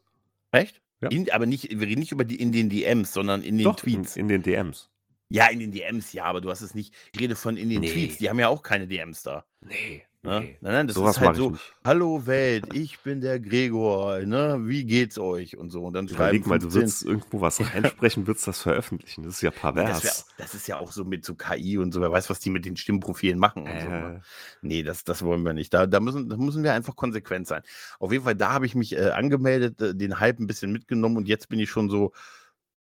Echt? 0.52 0.82
Ja. 1.02 1.10
In, 1.10 1.30
aber 1.32 1.46
nicht, 1.46 1.70
wir 1.72 1.88
reden 1.88 2.00
nicht 2.00 2.12
über 2.12 2.24
die 2.24 2.36
in 2.40 2.52
den 2.52 2.70
DMs, 2.70 3.12
sondern 3.14 3.42
in 3.42 3.58
den 3.58 3.64
Doch, 3.66 3.84
in, 3.84 3.96
Tweets. 4.04 4.16
in 4.16 4.28
den 4.28 4.44
DMs. 4.44 4.90
Ja, 5.30 5.48
in 5.48 5.60
den 5.60 5.72
DMs, 5.72 6.14
ja, 6.14 6.26
aber 6.26 6.42
du 6.42 6.50
hast 6.50 6.62
es 6.62 6.76
nicht. 6.76 6.94
Ich 7.14 7.20
rede 7.20 7.36
von 7.36 7.58
in 7.58 7.70
den 7.70 7.82
Nee. 7.82 7.92
Tweets. 7.92 8.18
Die 8.18 8.30
haben 8.30 8.38
ja 8.40 8.48
auch 8.50 8.64
keine 8.64 8.88
DMs 8.88 9.24
da. 9.24 9.46
Nee. 9.62 10.04
Ne? 10.24 10.32
Nein, 10.40 10.58
nein, 10.62 10.88
das 10.88 10.98
ist 10.98 11.20
halt 11.20 11.36
so, 11.36 11.58
hallo 11.84 12.28
Welt, 12.28 12.76
ich 12.76 13.00
bin 13.00 13.22
der 13.22 13.40
Gregor, 13.40 14.20
ne? 14.20 14.60
wie 14.66 14.84
geht's 14.84 15.18
euch 15.18 15.58
und 15.58 15.72
so. 15.72 15.84
Und 15.84 15.94
dann 15.94 16.08
Überleg 16.08 16.46
mal, 16.46 16.60
du 16.60 16.72
würdest 16.72 17.04
irgendwo 17.04 17.42
was 17.42 17.60
reinsprechen, 17.74 18.28
würdest 18.28 18.48
das 18.48 18.62
veröffentlichen, 18.62 19.24
das 19.24 19.36
ist 19.36 19.42
ja 19.42 19.50
pervers. 19.50 20.04
Das, 20.04 20.04
wär, 20.04 20.46
das, 20.46 20.54
ist 20.54 20.68
ja 20.68 20.78
auch 20.78 20.92
so 20.92 21.06
mit 21.06 21.26
so 21.26 21.34
KI 21.34 21.80
und 21.80 21.92
so, 21.92 22.02
wer 22.02 22.12
weiß, 22.12 22.30
was 22.30 22.40
die 22.40 22.52
mit 22.52 22.66
den 22.66 22.78
Stimmprofilen 22.78 23.40
machen 23.40 23.64
und 23.64 23.70
äh. 23.70 23.82
so. 23.82 23.90
Ne? 23.90 24.22
Nee, 24.62 24.84
das, 24.84 25.04
das 25.04 25.24
wollen 25.24 25.42
wir 25.42 25.54
nicht, 25.54 25.74
da, 25.74 25.88
da, 25.88 26.00
müssen, 26.00 26.30
da 26.30 26.38
müssen 26.38 26.62
wir 26.62 26.76
einfach 26.76 26.96
konsequent 26.96 27.48
sein. 27.48 27.64
Auf 27.98 28.12
jeden 28.12 28.24
Fall, 28.24 28.36
da 28.36 28.52
habe 28.52 28.68
ich 28.68 28.76
mich 28.76 28.96
äh, 28.96 29.10
angemeldet, 29.10 29.82
äh, 29.82 29.96
den 29.96 30.20
Hype 30.20 30.40
ein 30.40 30.46
bisschen 30.46 30.72
mitgenommen 30.72 31.18
und 31.18 31.28
jetzt 31.28 31.50
bin 31.50 31.60
ich 31.60 31.72
schon 31.72 31.90
so, 31.90 32.14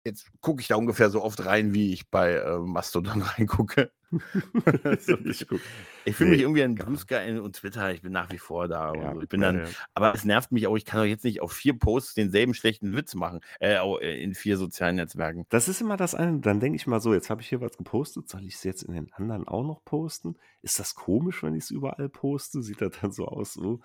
jetzt 0.03 0.27
gucke 0.41 0.61
ich 0.61 0.67
da 0.67 0.75
ungefähr 0.75 1.09
so 1.09 1.23
oft 1.23 1.45
rein, 1.45 1.73
wie 1.73 1.93
ich 1.93 2.09
bei 2.09 2.33
äh, 2.33 2.57
Mastodon 2.59 3.21
reingucke. 3.37 3.91
ich, 5.25 5.45
ich 6.05 6.15
fühle 6.15 6.29
nee. 6.29 6.35
mich 6.35 6.41
irgendwie 6.41 6.63
an 6.63 6.73
Blue 6.73 6.97
Sky 6.97 7.37
und 7.39 7.55
Twitter, 7.55 7.91
ich 7.91 8.01
bin 8.01 8.11
nach 8.11 8.31
wie 8.31 8.39
vor 8.39 8.67
da. 8.67 8.93
Ja, 8.95 9.13
so. 9.13 9.21
Ich 9.21 9.29
bin 9.29 9.41
dann, 9.41 9.59
ja. 9.59 9.65
aber 9.93 10.15
es 10.15 10.25
nervt 10.25 10.51
mich 10.51 10.65
auch, 10.65 10.75
ich 10.75 10.85
kann 10.85 10.99
doch 10.99 11.05
jetzt 11.05 11.23
nicht 11.23 11.41
auf 11.41 11.51
vier 11.51 11.77
Posts 11.77 12.15
denselben 12.15 12.55
schlechten 12.55 12.95
Witz 12.95 13.13
machen, 13.13 13.41
äh, 13.59 13.75
äh 13.75 14.23
in 14.23 14.33
vier 14.33 14.57
sozialen 14.57 14.95
Netzwerken. 14.95 15.45
Das 15.49 15.67
ist 15.67 15.81
immer 15.81 15.95
das 15.95 16.15
eine, 16.15 16.39
dann 16.39 16.59
denke 16.59 16.75
ich 16.75 16.87
mal 16.87 16.99
so, 17.01 17.13
jetzt 17.13 17.29
habe 17.29 17.41
ich 17.41 17.49
hier 17.49 17.61
was 17.61 17.77
gepostet, 17.77 18.27
soll 18.29 18.45
ich 18.45 18.55
es 18.55 18.63
jetzt 18.63 18.81
in 18.81 18.93
den 18.93 19.13
anderen 19.13 19.47
auch 19.47 19.63
noch 19.63 19.83
posten? 19.85 20.37
Ist 20.63 20.79
das 20.79 20.95
komisch, 20.95 21.43
wenn 21.43 21.53
ich 21.53 21.65
es 21.65 21.71
überall 21.71 22.09
poste? 22.09 22.63
Sieht 22.63 22.81
das 22.81 22.93
dann 23.01 23.11
so 23.11 23.27
aus, 23.27 23.53
so, 23.53 23.79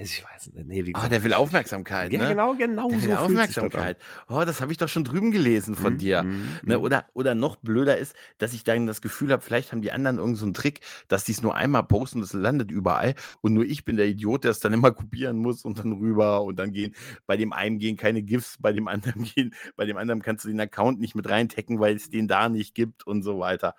ich 0.00 0.24
weiß 0.24 0.52
nicht. 0.52 0.66
Nee, 0.68 0.86
wie 0.86 0.94
oh, 0.94 1.08
der 1.08 1.24
will 1.24 1.32
Aufmerksamkeit. 1.32 2.12
Ja, 2.12 2.20
ne? 2.20 2.28
genau, 2.28 2.54
genau. 2.54 2.88
Der 2.88 3.00
so 3.00 3.06
will 3.08 3.16
Aufmerksamkeit. 3.16 3.98
Oh, 4.28 4.44
das 4.46 4.60
habe 4.60 4.70
ich 4.70 4.78
doch 4.78 4.88
schon 4.88 5.02
drüben 5.02 5.32
gelesen 5.32 5.74
von 5.74 5.94
mm, 5.94 5.98
dir. 5.98 6.22
Ne? 6.62 6.78
oder, 6.78 7.06
oder 7.14 7.34
noch 7.34 7.56
blöder 7.56 7.98
ist, 7.98 8.14
dass 8.38 8.52
ich 8.52 8.62
dann 8.62 8.86
das 8.86 9.00
Gefühl 9.00 9.32
habe, 9.32 9.42
vielleicht 9.42 9.72
haben 9.72 9.82
die 9.82 9.90
anderen 9.90 10.18
irgendeinen 10.18 10.36
so 10.36 10.46
einen 10.46 10.54
Trick, 10.54 10.80
dass 11.08 11.24
die 11.24 11.32
es 11.32 11.42
nur 11.42 11.56
einmal 11.56 11.82
posten, 11.82 12.20
das 12.20 12.32
landet 12.32 12.70
überall 12.70 13.14
und 13.40 13.54
nur 13.54 13.64
ich 13.64 13.84
bin 13.84 13.96
der 13.96 14.06
Idiot, 14.06 14.44
der 14.44 14.52
es 14.52 14.60
dann 14.60 14.72
immer 14.72 14.92
kopieren 14.92 15.38
muss 15.38 15.64
und 15.64 15.80
dann 15.80 15.92
rüber 15.92 16.42
und 16.42 16.60
dann 16.60 16.72
gehen, 16.72 16.94
bei 17.26 17.36
dem 17.36 17.52
einen 17.52 17.78
gehen 17.78 17.96
keine 17.96 18.22
GIFs, 18.22 18.56
bei 18.60 18.72
dem 18.72 18.86
anderen 18.86 19.24
gehen, 19.34 19.52
bei 19.74 19.84
dem 19.84 19.96
anderen 19.96 20.22
kannst 20.22 20.44
du 20.44 20.48
den 20.48 20.60
Account 20.60 21.00
nicht 21.00 21.16
mit 21.16 21.28
reintecken, 21.28 21.80
weil 21.80 21.96
es 21.96 22.08
den 22.08 22.28
da 22.28 22.48
nicht 22.48 22.74
gibt 22.74 23.04
und 23.04 23.22
so 23.22 23.40
weiter. 23.40 23.74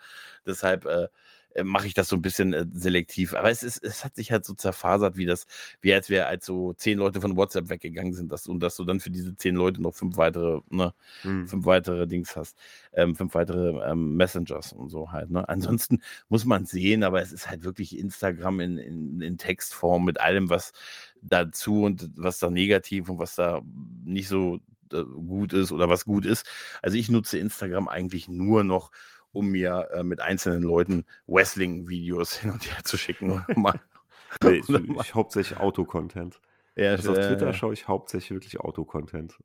Deshalb, 0.45 0.85
äh, 0.85 1.07
äh, 1.55 1.63
mache 1.63 1.87
ich 1.87 1.93
das 1.93 2.07
so 2.07 2.15
ein 2.15 2.21
bisschen 2.21 2.53
äh, 2.53 2.65
selektiv. 2.71 3.33
Aber 3.33 3.49
es, 3.49 3.63
ist, 3.63 3.83
es 3.83 4.05
hat 4.05 4.15
sich 4.15 4.31
halt 4.31 4.45
so 4.45 4.53
zerfasert, 4.53 5.17
wie 5.17 5.25
das, 5.25 5.47
wie 5.81 5.93
als 5.93 6.09
wäre 6.09 6.27
als 6.27 6.45
so 6.45 6.73
zehn 6.73 6.99
Leute 6.99 7.21
von 7.21 7.35
WhatsApp 7.35 7.69
weggegangen 7.69 8.13
sind 8.13 8.31
dass, 8.31 8.47
und 8.47 8.59
dass 8.61 8.75
du 8.75 8.83
dann 8.85 8.99
für 8.99 9.09
diese 9.09 9.35
zehn 9.35 9.55
Leute 9.55 9.81
noch 9.81 9.95
fünf 9.95 10.17
weitere, 10.17 10.61
ne, 10.69 10.93
mhm. 11.23 11.47
fünf 11.47 11.65
weitere 11.65 12.07
Dings 12.07 12.35
hast, 12.35 12.57
ähm, 12.93 13.15
fünf 13.15 13.33
weitere 13.33 13.79
ähm, 13.89 14.15
Messengers 14.15 14.73
und 14.73 14.89
so 14.89 15.11
halt. 15.11 15.31
Ne? 15.31 15.47
Ansonsten 15.49 16.01
muss 16.29 16.45
man 16.45 16.65
sehen, 16.65 17.03
aber 17.03 17.21
es 17.21 17.31
ist 17.31 17.49
halt 17.49 17.63
wirklich 17.63 17.97
Instagram 17.97 18.59
in, 18.59 18.77
in, 18.77 19.21
in 19.21 19.37
Textform 19.37 20.05
mit 20.05 20.19
allem, 20.19 20.49
was 20.49 20.73
dazu 21.21 21.83
und 21.83 22.09
was 22.15 22.39
da 22.39 22.49
negativ 22.49 23.09
und 23.09 23.19
was 23.19 23.35
da 23.35 23.61
nicht 24.05 24.27
so 24.27 24.59
äh, 24.93 25.03
gut 25.03 25.53
ist 25.53 25.71
oder 25.71 25.89
was 25.89 26.05
gut 26.05 26.25
ist. 26.25 26.45
Also 26.81 26.97
ich 26.97 27.09
nutze 27.09 27.37
Instagram 27.37 27.87
eigentlich 27.87 28.27
nur 28.27 28.63
noch 28.63 28.91
um 29.31 29.47
mir 29.47 29.89
äh, 29.93 30.03
mit 30.03 30.21
einzelnen 30.21 30.63
Leuten 30.63 31.05
Wrestling-Videos 31.27 32.37
hin 32.39 32.51
und 32.51 32.65
her 32.65 32.83
zu 32.83 32.97
schicken. 32.97 33.43
mal, 33.55 33.79
nee, 34.43 34.57
ich, 34.67 34.69
ich 34.69 35.15
hauptsächlich 35.15 35.59
Autocontent. 35.59 36.39
Ja, 36.75 36.91
also 36.91 37.11
auf 37.11 37.17
Twitter 37.17 37.49
äh, 37.49 37.53
schaue 37.53 37.73
ich 37.73 37.87
hauptsächlich 37.87 38.31
wirklich 38.31 38.59
Autocontent. 38.59 39.37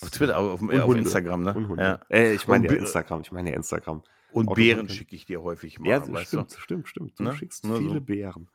Auf 0.00 0.10
Twitter, 0.10 0.38
auf, 0.38 0.62
äh, 0.62 0.80
auf 0.80 0.94
Instagram, 0.94 1.42
ne? 1.42 1.76
Ja. 1.76 2.00
Äh, 2.08 2.32
ich 2.32 2.48
meine 2.48 2.66
ja 2.66 2.72
Instagram, 2.72 3.20
ich 3.20 3.32
meine 3.32 3.50
ja 3.50 3.56
Instagram. 3.56 4.02
Und 4.30 4.54
Bären 4.54 4.88
schicke 4.88 5.16
ich 5.16 5.26
dir 5.26 5.42
häufig 5.42 5.78
mal. 5.78 5.88
Ja, 5.88 6.02
stimmt, 6.24 6.54
du? 6.54 6.60
stimmt, 6.60 6.88
stimmt. 6.88 7.18
Du 7.18 7.24
ne? 7.24 7.34
schickst 7.34 7.66
ne? 7.66 7.78
viele 7.78 7.94
so. 7.94 8.00
Bären. 8.00 8.48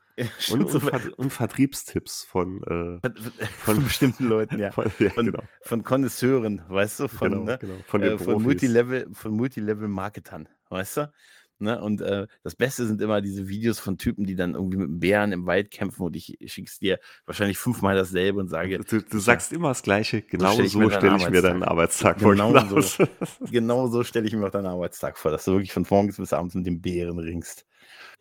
und, 0.52 0.64
und, 0.64 0.80
Ver 0.80 1.00
und, 1.16 1.32
Vertriebstipps 1.32 2.24
von, 2.24 2.62
äh, 3.02 3.10
von, 3.58 3.82
bestimmten 3.82 4.28
Leuten, 4.28 4.58
ja. 4.58 4.70
Von, 4.70 4.90
ja, 5.00 5.10
von, 5.10 5.26
genau. 5.26 5.42
von 5.62 5.82
Konnoisseuren, 5.82 6.62
weißt 6.68 7.00
du, 7.00 7.08
von, 7.08 7.32
genau, 7.32 7.44
ne? 7.44 7.58
genau. 7.60 7.74
von, 7.86 8.02
äh, 8.02 8.18
von 8.18 8.42
Multilevel, 8.42 9.08
von 9.12 9.32
Multilevel-Marketern, 9.32 10.48
weißt 10.70 10.96
du? 10.98 11.12
Ne? 11.60 11.80
Und 11.80 12.00
äh, 12.00 12.26
das 12.42 12.56
Beste 12.56 12.86
sind 12.86 13.00
immer 13.00 13.20
diese 13.20 13.48
Videos 13.48 13.78
von 13.78 13.96
Typen, 13.96 14.24
die 14.24 14.34
dann 14.34 14.54
irgendwie 14.54 14.76
mit 14.76 15.00
Bären 15.00 15.32
im 15.32 15.46
Wald 15.46 15.70
kämpfen 15.70 16.02
und 16.02 16.16
ich 16.16 16.36
schicke 16.46 16.68
es 16.68 16.78
dir 16.78 16.98
wahrscheinlich 17.26 17.58
fünfmal 17.58 17.94
dasselbe 17.94 18.40
und 18.40 18.48
sage. 18.48 18.78
Du, 18.78 19.02
du 19.02 19.18
sagst 19.18 19.52
immer 19.52 19.68
das 19.68 19.82
Gleiche, 19.82 20.22
genau 20.22 20.52
so 20.52 20.66
stelle 20.68 20.86
ich, 20.86 20.94
stell 20.94 21.16
ich 21.16 21.30
mir 21.30 21.42
deinen 21.42 21.62
Arbeitstag 21.62 22.20
vor. 22.20 22.32
Genau 22.32 22.80
so, 22.80 23.06
genau 23.50 23.86
so 23.86 24.02
stelle 24.02 24.26
ich 24.26 24.34
mir 24.34 24.46
auch 24.46 24.50
deinen 24.50 24.66
Arbeitstag 24.66 25.16
vor, 25.16 25.30
dass 25.30 25.44
du 25.44 25.52
wirklich 25.52 25.72
von 25.72 25.86
morgens 25.88 26.16
bis 26.16 26.32
abends 26.32 26.54
mit 26.54 26.66
den 26.66 26.80
Bären 26.80 27.18
ringst. 27.18 27.66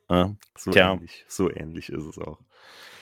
Ja, 0.10 0.36
so, 0.58 0.74
ähnlich, 0.74 1.26
so 1.28 1.52
ähnlich 1.52 1.90
ist 1.90 2.06
es 2.06 2.18
auch. 2.18 2.40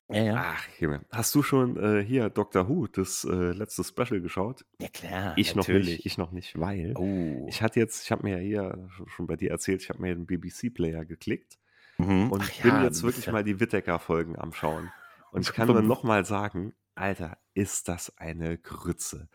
Ja, 0.10 0.24
ja. 0.24 0.36
Ach, 0.38 0.68
Himmel. 0.78 1.02
Hast 1.12 1.34
du 1.36 1.42
schon 1.42 1.78
äh, 1.78 2.04
hier 2.04 2.30
Doctor 2.30 2.68
Who, 2.68 2.88
das 2.88 3.24
äh, 3.24 3.54
letzte 3.54 3.84
Special 3.84 4.20
geschaut? 4.20 4.66
Ja, 4.80 4.90
klar. 4.90 5.34
Ich 5.38 5.56
natürlich. 5.56 5.86
noch 5.86 5.92
nicht, 5.92 6.06
ich 6.06 6.18
noch 6.18 6.32
nicht, 6.32 6.60
weil 6.60 6.94
oh. 6.98 7.46
ich 7.48 7.62
hatte 7.62 7.80
jetzt, 7.80 8.04
ich 8.04 8.12
habe 8.12 8.24
mir 8.24 8.38
ja 8.38 8.44
hier 8.44 8.90
schon 9.08 9.28
bei 9.28 9.38
dir 9.38 9.52
erzählt, 9.52 9.82
ich 9.82 9.90
habe 9.90 10.02
mir 10.02 10.14
den 10.14 10.26
BBC-Player 10.26 11.06
geklickt 11.06 11.58
mhm. 11.98 12.30
und 12.32 12.42
Ach, 12.42 12.62
bin 12.62 12.72
ja, 12.72 12.84
jetzt 12.84 13.04
wirklich 13.04 13.32
mal 13.32 13.44
die 13.44 13.60
Wittecker-Folgen 13.60 14.38
am 14.38 14.54
Schauen. 14.54 14.92
Und 15.32 15.42
ich 15.42 15.54
kann 15.54 15.68
nur 15.68 15.82
noch 15.82 16.04
mal 16.04 16.26
sagen, 16.26 16.74
Alter, 16.94 17.38
ist 17.54 17.88
das 17.88 18.18
eine 18.18 18.58
Grütze. 18.58 19.30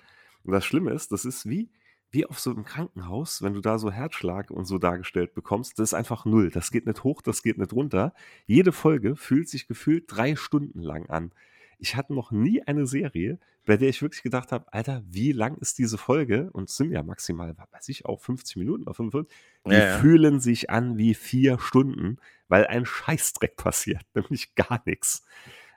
Und 0.44 0.52
das 0.52 0.64
Schlimme 0.64 0.92
ist, 0.92 1.10
das 1.10 1.24
ist 1.24 1.48
wie, 1.48 1.70
wie 2.16 2.24
auf 2.24 2.40
so 2.40 2.50
einem 2.50 2.64
Krankenhaus, 2.64 3.42
wenn 3.42 3.52
du 3.52 3.60
da 3.60 3.78
so 3.78 3.90
Herzschlag 3.90 4.50
und 4.50 4.64
so 4.64 4.78
dargestellt 4.78 5.34
bekommst, 5.34 5.78
das 5.78 5.90
ist 5.90 5.94
einfach 5.94 6.24
null. 6.24 6.50
Das 6.50 6.70
geht 6.70 6.86
nicht 6.86 7.04
hoch, 7.04 7.20
das 7.20 7.42
geht 7.42 7.58
nicht 7.58 7.74
runter. 7.74 8.14
Jede 8.46 8.72
Folge 8.72 9.16
fühlt 9.16 9.50
sich 9.50 9.68
gefühlt 9.68 10.04
drei 10.08 10.34
Stunden 10.34 10.80
lang 10.80 11.10
an. 11.10 11.32
Ich 11.78 11.94
hatte 11.94 12.14
noch 12.14 12.30
nie 12.30 12.62
eine 12.62 12.86
Serie, 12.86 13.38
bei 13.66 13.76
der 13.76 13.90
ich 13.90 14.00
wirklich 14.00 14.22
gedacht 14.22 14.50
habe, 14.50 14.72
Alter, 14.72 15.02
wie 15.06 15.32
lang 15.32 15.58
ist 15.58 15.76
diese 15.76 15.98
Folge? 15.98 16.48
Und 16.52 16.70
es 16.70 16.76
sind 16.78 16.90
ja 16.90 17.02
maximal, 17.02 17.54
weiß 17.72 17.90
ich, 17.90 18.06
auch 18.06 18.22
50 18.22 18.56
Minuten 18.56 18.84
oder 18.84 18.94
55. 18.94 19.36
Die 19.66 19.72
ja, 19.72 19.78
ja. 19.78 19.98
fühlen 19.98 20.40
sich 20.40 20.70
an 20.70 20.96
wie 20.96 21.12
vier 21.12 21.58
Stunden, 21.58 22.16
weil 22.48 22.66
ein 22.66 22.86
Scheißdreck 22.86 23.56
passiert, 23.58 24.06
nämlich 24.14 24.54
gar 24.54 24.80
nichts. 24.86 25.26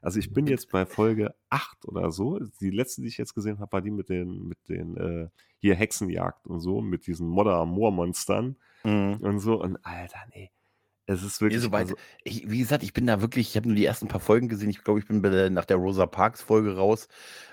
Also 0.01 0.19
ich 0.19 0.33
bin 0.33 0.47
jetzt 0.47 0.71
bei 0.71 0.85
Folge 0.85 1.35
8 1.49 1.85
oder 1.85 2.11
so. 2.11 2.39
Die 2.61 2.69
letzte, 2.69 3.01
die 3.01 3.07
ich 3.07 3.17
jetzt 3.17 3.33
gesehen 3.33 3.59
habe, 3.59 3.71
war 3.71 3.81
die 3.81 3.91
mit 3.91 4.09
den, 4.09 4.47
mit 4.47 4.57
den 4.69 4.97
äh, 4.97 5.29
hier 5.57 5.75
Hexenjagd 5.75 6.47
und 6.47 6.59
so, 6.59 6.81
mit 6.81 7.07
diesen 7.07 7.27
Modder-Moormonstern 7.27 8.55
mhm. 8.83 9.17
und 9.21 9.39
so. 9.39 9.61
Und 9.61 9.77
Alter, 9.83 10.19
nee. 10.33 10.51
Es 11.09 11.23
ist 11.23 11.41
wirklich. 11.41 11.67
Nee, 11.67 11.75
also, 11.75 11.95
ich, 12.23 12.51
wie 12.51 12.59
gesagt, 12.59 12.83
ich 12.83 12.93
bin 12.93 13.07
da 13.07 13.19
wirklich, 13.19 13.49
ich 13.49 13.55
habe 13.55 13.67
nur 13.67 13.75
die 13.75 13.85
ersten 13.85 14.07
paar 14.07 14.19
Folgen 14.19 14.47
gesehen. 14.47 14.69
Ich 14.69 14.83
glaube, 14.83 14.99
ich 14.99 15.07
bin 15.07 15.23
der, 15.23 15.49
nach 15.49 15.65
der 15.65 15.77
Rosa 15.77 16.05
Parks 16.05 16.43
Folge 16.43 16.75
raus 16.75 17.07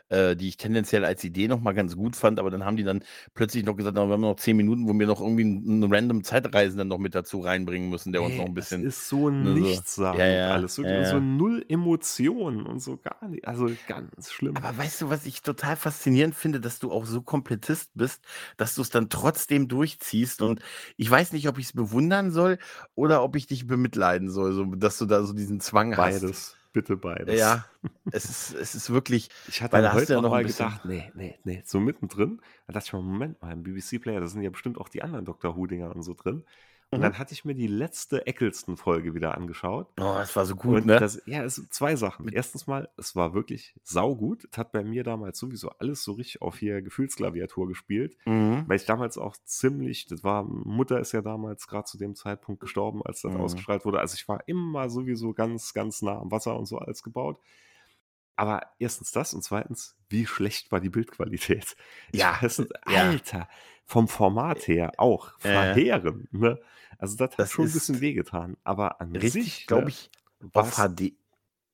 äh, 0.09 0.37
die 0.37 0.49
ich 0.49 0.57
tendenziell 0.57 1.05
als 1.05 1.25
Idee 1.25 1.49
noch 1.49 1.61
mal 1.61 1.73
ganz 1.73 1.97
gut 1.97 2.17
fand, 2.17 2.39
aber 2.39 2.51
dann 2.51 2.65
haben 2.65 2.77
die 2.77 2.85
dann 2.85 3.03
plötzlich 3.35 3.65
noch 3.65 3.77
gesagt, 3.77 3.97
wir 3.97 4.03
haben 4.03 4.21
noch 4.21 4.37
zehn 4.37 4.57
Minuten, 4.57 4.89
wo 4.89 4.99
wir 4.99 5.07
noch 5.07 5.21
irgendwie 5.21 5.43
einen 5.43 5.93
random 5.93 6.25
Zeitreisen 6.25 6.79
dann 6.79 6.89
noch 6.89 6.99
mit 6.99 7.15
dazu 7.15 7.41
reinbringen 7.41 7.91
müssen, 7.91 8.13
der 8.13 8.23
uns 8.23 8.37
noch 8.37 8.47
ein 8.47 8.55
bisschen. 8.55 8.85
Das 8.85 8.97
ist 8.97 9.09
so 9.09 9.31
ne, 9.31 9.51
nichtssagend 9.51 10.21
ja, 10.21 10.27
ja, 10.27 10.51
alles. 10.53 10.79
Wirklich 10.79 10.95
ja, 10.95 11.11
so 11.11 11.21
null 11.21 11.65
Emotionen 11.69 12.67
und 12.67 12.81
so 12.81 12.97
gar 12.97 13.29
nicht. 13.29 13.47
Also 13.47 13.71
ganz 13.89 14.33
schlimm. 14.33 14.57
Aber 14.57 14.77
weißt 14.77 15.03
du, 15.03 15.11
was 15.11 15.27
ich 15.27 15.43
total 15.43 15.77
faszinierend 15.77 16.35
finde, 16.35 16.61
dass 16.61 16.79
du 16.79 16.93
auch 16.93 17.07
so 17.07 17.23
Komplettist 17.23 17.91
bist, 17.95 18.23
dass 18.57 18.75
du 18.75 18.83
es 18.83 18.91
dann 18.91 19.09
trotzdem 19.09 19.69
durchziehst. 19.69 20.43
Und 20.43 20.61
ich 20.97 21.11
weiß 21.11 21.33
nicht, 21.33 21.49
ob 21.49 21.59
ich 21.59 21.67
es 21.67 21.73
bewundern 21.73 22.31
soll 22.31 22.59
oder 22.95 23.23
ob 23.23 23.37
ich 23.37 23.47
dich 23.47 23.67
bemitleiden 23.67 24.31
soll, 24.31 24.53
so, 24.53 24.65
dass 24.65 24.99
du 24.99 25.07
da 25.07 25.25
so 25.25 25.33
diesen 25.33 25.61
Zwang 25.61 25.97
Beides. 25.97 26.23
hast. 26.23 26.23
Beides 26.23 26.57
bitte 26.77 26.99
beides. 26.99 27.41
Ja, 27.41 27.65
es 28.13 28.27
ist, 28.27 28.55
es 28.55 28.75
ist 28.75 28.91
wirklich. 28.91 29.31
Ich 29.49 29.63
hatte 29.63 29.81
da 29.81 29.95
heute 29.95 30.13
ja 30.13 30.21
noch 30.21 30.29
mal 30.29 30.45
gedacht, 30.45 30.85
nee, 30.85 31.11
nee, 31.15 31.39
nee, 31.43 31.63
so 31.65 31.81
mittendrin. 31.81 32.43
Da 32.67 32.75
dachte 32.75 32.89
ich 32.89 32.93
mal, 32.93 33.01
Moment 33.01 33.41
mal, 33.41 33.53
im 33.53 33.63
BBC-Player, 33.63 34.21
da 34.21 34.27
sind 34.27 34.43
ja 34.43 34.51
bestimmt 34.51 34.77
auch 34.77 34.91
die 34.91 35.03
anderen 35.03 35.25
Dr. 35.25 35.57
Who-Dinger 35.57 35.97
und 35.97 36.03
so 36.03 36.13
drin. 36.13 36.45
Und 36.91 37.01
mhm. 37.01 37.03
dann 37.03 37.19
hatte 37.19 37.33
ich 37.33 37.45
mir 37.45 37.55
die 37.55 37.67
letzte 37.67 38.27
Eccleston-Folge 38.29 39.13
wieder 39.13 39.37
angeschaut. 39.37 39.89
Oh, 39.99 40.15
das 40.19 40.37
war 40.37 40.47
so 40.47 40.55
gut, 40.55 40.83
und 40.83 40.87
ne? 40.87 41.01
Das, 41.01 41.21
ja, 41.27 41.43
es 41.43 41.57
sind 41.57 41.75
zwei 41.75 41.97
Sachen. 41.97 42.29
Erstens 42.29 42.69
mal, 42.69 42.89
es 42.97 43.17
war 43.17 43.35
wirklich 43.35 43.75
saugut. 43.83 44.47
Es 44.51 44.57
hat 44.57 44.71
bei 44.71 44.85
mir 44.85 45.03
damals 45.03 45.39
sowieso 45.39 45.71
alles 45.71 46.05
so 46.05 46.13
richtig 46.13 46.43
auf 46.43 46.59
hier 46.59 46.83
Gefühlsklaviatur 46.83 47.67
gespielt. 47.67 48.17
Mhm. 48.25 48.65
Weil 48.69 48.77
ich 48.77 48.87
damals 48.87 49.19
auch 49.19 49.37
ziemlich, 49.45 50.07
das 50.07 50.23
war, 50.23 50.45
Mutter 50.45 51.01
ist 51.01 51.11
ja 51.11 51.23
damals 51.23 51.67
gerade 51.67 51.87
zu 51.87 51.99
dem 51.99 52.15
Zeitpunkt 52.15 52.61
gestorben, 52.61 53.03
als 53.05 53.21
das 53.21 53.33
mhm. 53.33 53.41
ausgestrahlt 53.41 53.85
wurde. 53.85 53.99
Also 53.99 54.15
ich 54.15 54.29
war 54.29 54.47
immer 54.47 54.89
sowieso 54.89 55.33
ganz, 55.33 55.75
ganz 55.75 56.03
nah 56.03 56.21
am 56.21 56.31
Wasser 56.31 56.57
und 56.57 56.67
so 56.67 56.79
alles 56.79 57.03
gebaut. 57.03 57.41
Aber 58.37 58.61
erstens 58.79 59.13
das 59.13 59.33
und 59.33 59.43
zweitens, 59.43 59.97
wie 60.11 60.27
schlecht 60.27 60.71
war 60.71 60.79
die 60.79 60.91
Bildqualität? 60.91 61.75
Ja, 62.13 62.39
weiß, 62.41 62.65
Alter, 62.83 63.49
vom 63.87 64.09
Format 64.09 64.67
her 64.69 64.93
auch 64.99 65.33
verheerend. 65.39 66.29
Äh, 66.33 66.37
ne? 66.37 66.61
Also 66.99 67.17
das, 67.17 67.31
das 67.37 67.47
hat 67.47 67.53
schon 67.53 67.67
ein 67.67 67.73
bisschen 67.73 68.01
wehgetan. 68.01 68.57
Aber 68.65 69.01
an 69.01 69.13
richtig, 69.13 69.45
sich, 69.45 69.67
glaube 69.67 69.89
ich, 69.89 70.11
auf 70.53 70.77
HD. 70.77 71.15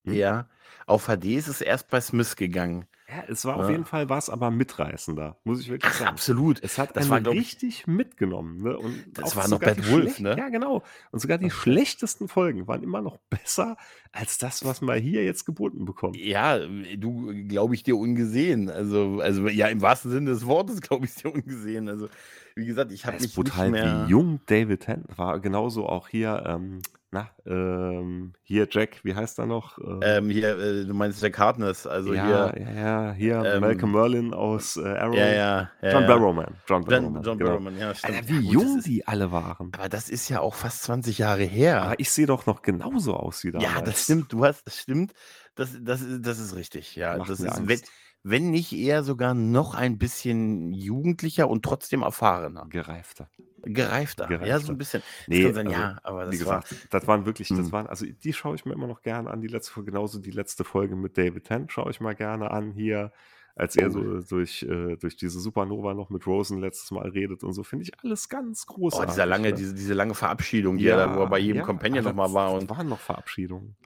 Hm? 0.04 0.12
Ja, 0.12 0.48
auf 0.86 1.06
HD 1.06 1.24
ist 1.36 1.48
es 1.48 1.60
erst 1.60 1.88
bei 1.88 2.00
Smith 2.00 2.36
gegangen. 2.36 2.86
Ja, 3.14 3.24
es 3.28 3.44
war 3.44 3.56
auf 3.56 3.68
jeden 3.68 3.84
Fall 3.84 4.08
was, 4.08 4.30
aber 4.30 4.50
mitreißender, 4.50 5.36
muss 5.44 5.60
ich 5.60 5.68
wirklich 5.68 5.92
sagen. 5.92 6.08
absolut. 6.08 6.62
Es 6.62 6.78
hat 6.78 6.96
Das 6.96 7.10
einen 7.10 7.26
war, 7.26 7.32
richtig 7.32 7.86
mitgenommen, 7.86 8.62
ne? 8.62 8.78
Und 8.78 9.04
das 9.12 9.36
war 9.36 9.48
noch 9.48 9.60
Bad 9.60 9.90
Wolf, 9.90 10.18
ne? 10.20 10.34
ja, 10.38 10.48
genau. 10.48 10.82
Und 11.10 11.20
sogar 11.20 11.38
die 11.38 11.50
schlechtesten 11.50 12.28
Folgen 12.28 12.66
waren 12.66 12.82
immer 12.82 13.02
noch 13.02 13.18
besser 13.28 13.76
als 14.12 14.38
das, 14.38 14.64
was 14.64 14.80
man 14.80 14.98
hier 14.98 15.24
jetzt 15.24 15.44
geboten 15.44 15.84
bekommt. 15.84 16.16
Ja, 16.16 16.58
du, 16.58 17.46
glaube 17.48 17.74
ich 17.74 17.82
dir 17.82 17.96
ungesehen. 17.96 18.70
Also 18.70 19.20
also, 19.20 19.48
ja, 19.48 19.68
im 19.68 19.82
wahrsten 19.82 20.10
Sinne 20.10 20.30
des 20.30 20.46
Wortes 20.46 20.80
glaube 20.80 21.06
ich 21.06 21.14
dir 21.14 21.32
ungesehen. 21.32 21.88
Also, 21.88 22.08
wie 22.54 22.66
gesagt, 22.66 22.92
ich 22.92 23.06
habe 23.06 23.14
mich 23.14 23.24
ist 23.24 23.28
nicht 23.28 23.36
brutal, 23.36 23.70
mehr 23.70 24.06
wie 24.06 24.10
jung 24.10 24.40
David 24.46 24.80
Tennant 24.80 25.18
war. 25.18 25.40
Genauso 25.40 25.86
auch 25.86 26.08
hier, 26.08 26.44
ähm, 26.46 26.82
na, 27.12 27.30
ähm, 27.46 28.32
hier 28.42 28.66
Jack, 28.70 29.00
wie 29.04 29.14
heißt 29.14 29.38
er 29.38 29.46
noch? 29.46 29.78
Äh, 29.78 30.16
ähm, 30.18 30.30
hier, 30.30 30.58
äh, 30.58 30.84
du 30.86 30.94
meinst 30.94 31.22
Jack 31.22 31.38
Harkness, 31.38 31.86
also 31.86 32.14
ja, 32.14 32.52
hier, 32.54 32.64
ja, 32.64 32.72
ja, 32.72 33.12
hier 33.12 33.44
ähm 33.44 33.60
Malcolm 33.60 33.92
Merlin 33.92 34.32
aus, 34.34 34.76
äh, 34.78 34.80
Arrow. 34.96 35.14
ja, 35.14 35.26
ja, 35.28 35.70
ja, 35.82 35.90
John. 35.92 36.06
Barrowman. 36.06 36.54
John 36.66 36.82
John 36.82 36.84
Barrowman, 36.84 37.22
John 37.22 37.38
genau. 37.38 37.50
Barrowman, 37.50 37.78
ja, 37.78 37.94
stimmt. 37.94 38.14
Alter, 38.16 38.28
wie 38.28 38.38
jung 38.40 38.78
ist 38.78 38.86
die 38.86 39.06
alle 39.06 39.30
waren. 39.30 39.70
aber 39.74 39.88
das 39.90 40.08
ist 40.08 40.28
ja 40.30 40.40
auch 40.40 40.54
fast 40.54 40.82
20 40.84 41.18
Jahre 41.18 41.42
Aber 41.42 41.50
her. 41.52 41.94
ich 41.98 42.10
sehe 42.10 42.26
doch 42.26 42.46
noch 42.46 42.62
genauso 42.62 43.14
aus 43.14 43.44
wie 43.44 43.48
Ja, 43.50 43.58
das 43.60 43.74
damals. 43.74 44.02
stimmt, 44.04 44.32
du 44.32 44.44
hast 44.44 44.66
das 44.66 44.78
stimmt. 44.78 45.12
Das 45.54 45.76
das 45.82 46.00
ist 46.00 46.26
das 46.26 46.38
ist 46.38 46.56
richtig, 46.56 46.96
ja. 46.96 47.18
Macht 47.18 47.28
Das 47.28 47.40
ist, 47.40 47.68
wenn. 47.68 47.80
Wenn 48.22 48.50
nicht 48.50 48.72
eher 48.72 49.02
sogar 49.04 49.34
noch 49.34 49.74
ein 49.74 49.98
bisschen 49.98 50.72
jugendlicher 50.72 51.48
und 51.48 51.64
trotzdem 51.64 52.02
erfahrener. 52.02 52.66
Gereifter. 52.68 53.30
Gereifter, 53.64 54.34
ja, 54.40 54.58
so 54.58 54.66
Gereifter. 54.66 54.72
ein 54.72 54.78
bisschen. 54.78 55.02
Nee, 55.26 55.52
sein, 55.52 55.68
also, 55.68 55.68
ja, 55.68 55.98
aber 56.02 56.26
wie 56.30 56.36
das 56.36 56.44
war 56.44 56.62
gesagt, 56.62 56.76
das 56.90 57.06
waren 57.08 57.26
wirklich, 57.26 57.52
das 57.54 57.70
Mhm. 57.70 57.72
waren, 57.72 57.86
also 57.88 58.06
die 58.06 58.32
schaue 58.32 58.54
ich 58.54 58.64
mir 58.64 58.72
immer 58.74 58.86
noch 58.86 59.02
gerne 59.02 59.30
an, 59.30 59.40
die 59.40 59.48
letzte 59.48 59.72
Folge, 59.72 59.90
genauso 59.92 60.20
die 60.20 60.30
letzte 60.30 60.64
Folge 60.64 60.96
mit 60.96 61.18
David 61.18 61.44
Tennant 61.44 61.72
schaue 61.72 61.90
ich 61.90 62.00
mal 62.00 62.14
gerne 62.14 62.50
an 62.52 62.72
hier, 62.72 63.12
als 63.56 63.76
er 63.76 63.90
Oh. 63.90 63.92
so 63.92 64.20
durch, 64.22 64.62
äh, 64.62 64.96
durch 64.96 65.16
diese 65.16 65.40
Supernova 65.40 65.94
noch 65.94 66.10
mit 66.10 66.26
Rosen 66.26 66.60
letztes 66.60 66.90
Mal 66.92 67.08
redet 67.10 67.42
und 67.44 67.52
so, 67.52 67.64
finde 67.64 67.84
ich 67.84 67.98
alles 68.00 68.28
ganz 68.28 68.66
Oh, 68.90 69.04
großartig. 69.04 69.06
dieser 69.06 69.26
lange 69.26 69.54
diese 69.54 69.74
diese 69.74 69.94
lange 69.94 70.14
Verabschiedung, 70.14 70.78
die 70.78 70.88
er 70.88 70.96
da 70.96 71.12
wo 71.14 71.20
er 71.20 71.26
bei 71.26 71.38
Ja, 71.38 71.38
jedem 71.38 71.62
ja, 71.62 71.62
Companion 71.62 72.04
noch 72.04 72.12
aber 72.12 72.12
mal 72.12 72.32
das, 72.32 72.34
war 72.34 72.52
und 72.52 72.68
waren 72.68 72.88
noch 72.88 73.00
Verabschiedungen. 73.00 73.76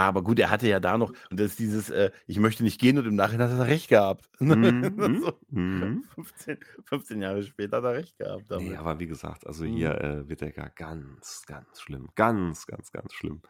Aber 0.00 0.22
gut, 0.22 0.38
er 0.38 0.50
hatte 0.50 0.68
ja 0.68 0.80
da 0.80 0.98
noch 0.98 1.12
und 1.30 1.40
das 1.40 1.52
ist 1.52 1.58
dieses, 1.58 1.90
äh: 1.90 2.10
„Ich 2.26 2.38
möchte 2.38 2.62
nicht 2.64 2.80
gehen“ 2.80 2.98
und 2.98 3.06
im 3.06 3.14
Nachhinein 3.16 3.50
hat 3.50 3.58
er 3.58 3.66
recht 3.66 3.88
gehabt. 3.88 4.28
Mhm, 4.40 5.16
So 5.20 5.40
mhm. 5.50 6.08
15 6.14 6.58
15 6.84 7.22
Jahre 7.22 7.42
später 7.42 7.78
hat 7.78 7.84
er 7.84 7.94
recht 7.94 8.18
gehabt 8.18 8.50
Nee, 8.52 8.74
damit. 8.74 8.76
aber 8.76 8.98
wie 9.00 9.06
gesagt, 9.06 9.46
also 9.46 9.64
Mhm. 9.64 9.64
hier 9.64 10.00
äh, 10.00 10.28
wird 10.28 10.42
er 10.42 10.52
gar 10.52 10.70
ganz, 10.70 11.44
ganz 11.46 11.80
schlimm. 11.80 12.08
Ganz, 12.14 12.66
ganz, 12.66 12.90
ganz 12.92 13.12
schlimm. 13.12 13.42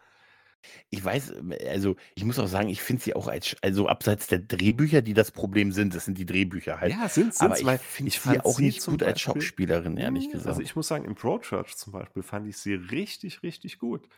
Ich 0.90 1.04
weiß, 1.04 1.30
ähm, 1.30 1.54
also, 1.68 1.96
ich 2.14 2.24
muss 2.24 2.38
auch 2.38 2.46
sagen, 2.48 2.68
ich 2.68 2.82
finde 2.82 3.02
sie 3.02 3.14
auch 3.14 3.28
als 3.28 3.56
also, 3.62 3.88
abseits 3.88 4.26
der 4.28 4.38
Drehbücher, 4.40 5.02
die 5.02 5.14
das 5.14 5.30
Problem 5.32 5.72
sind, 5.72 5.94
das 5.94 6.04
sind 6.04 6.18
die 6.18 6.26
Drehbücher 6.26 6.80
halt. 6.80 6.98
Ja, 6.98 7.08
sind 7.08 7.34
Aber 7.38 7.60
ich 7.60 7.72
finde 7.72 8.16
sie 8.18 8.40
auch 8.40 8.60
nicht 8.60 8.84
gut 8.86 9.02
als 9.02 9.20
Beispiel 9.20 9.20
Schauspielerin, 9.20 9.96
ehrlich 9.96 10.30
also 10.44 10.60
gesagt. 10.60 10.62
ich 10.62 10.76
muss 10.76 10.88
sagen, 10.88 11.04
in 11.04 11.14
Broadchurch 11.14 11.76
zum 11.76 11.92
Beispiel 11.92 12.22
fand 12.22 12.46
ich 12.48 12.58
sie 12.58 12.74
richtig, 12.74 13.42
richtig 13.42 13.78
gut. 13.78 14.08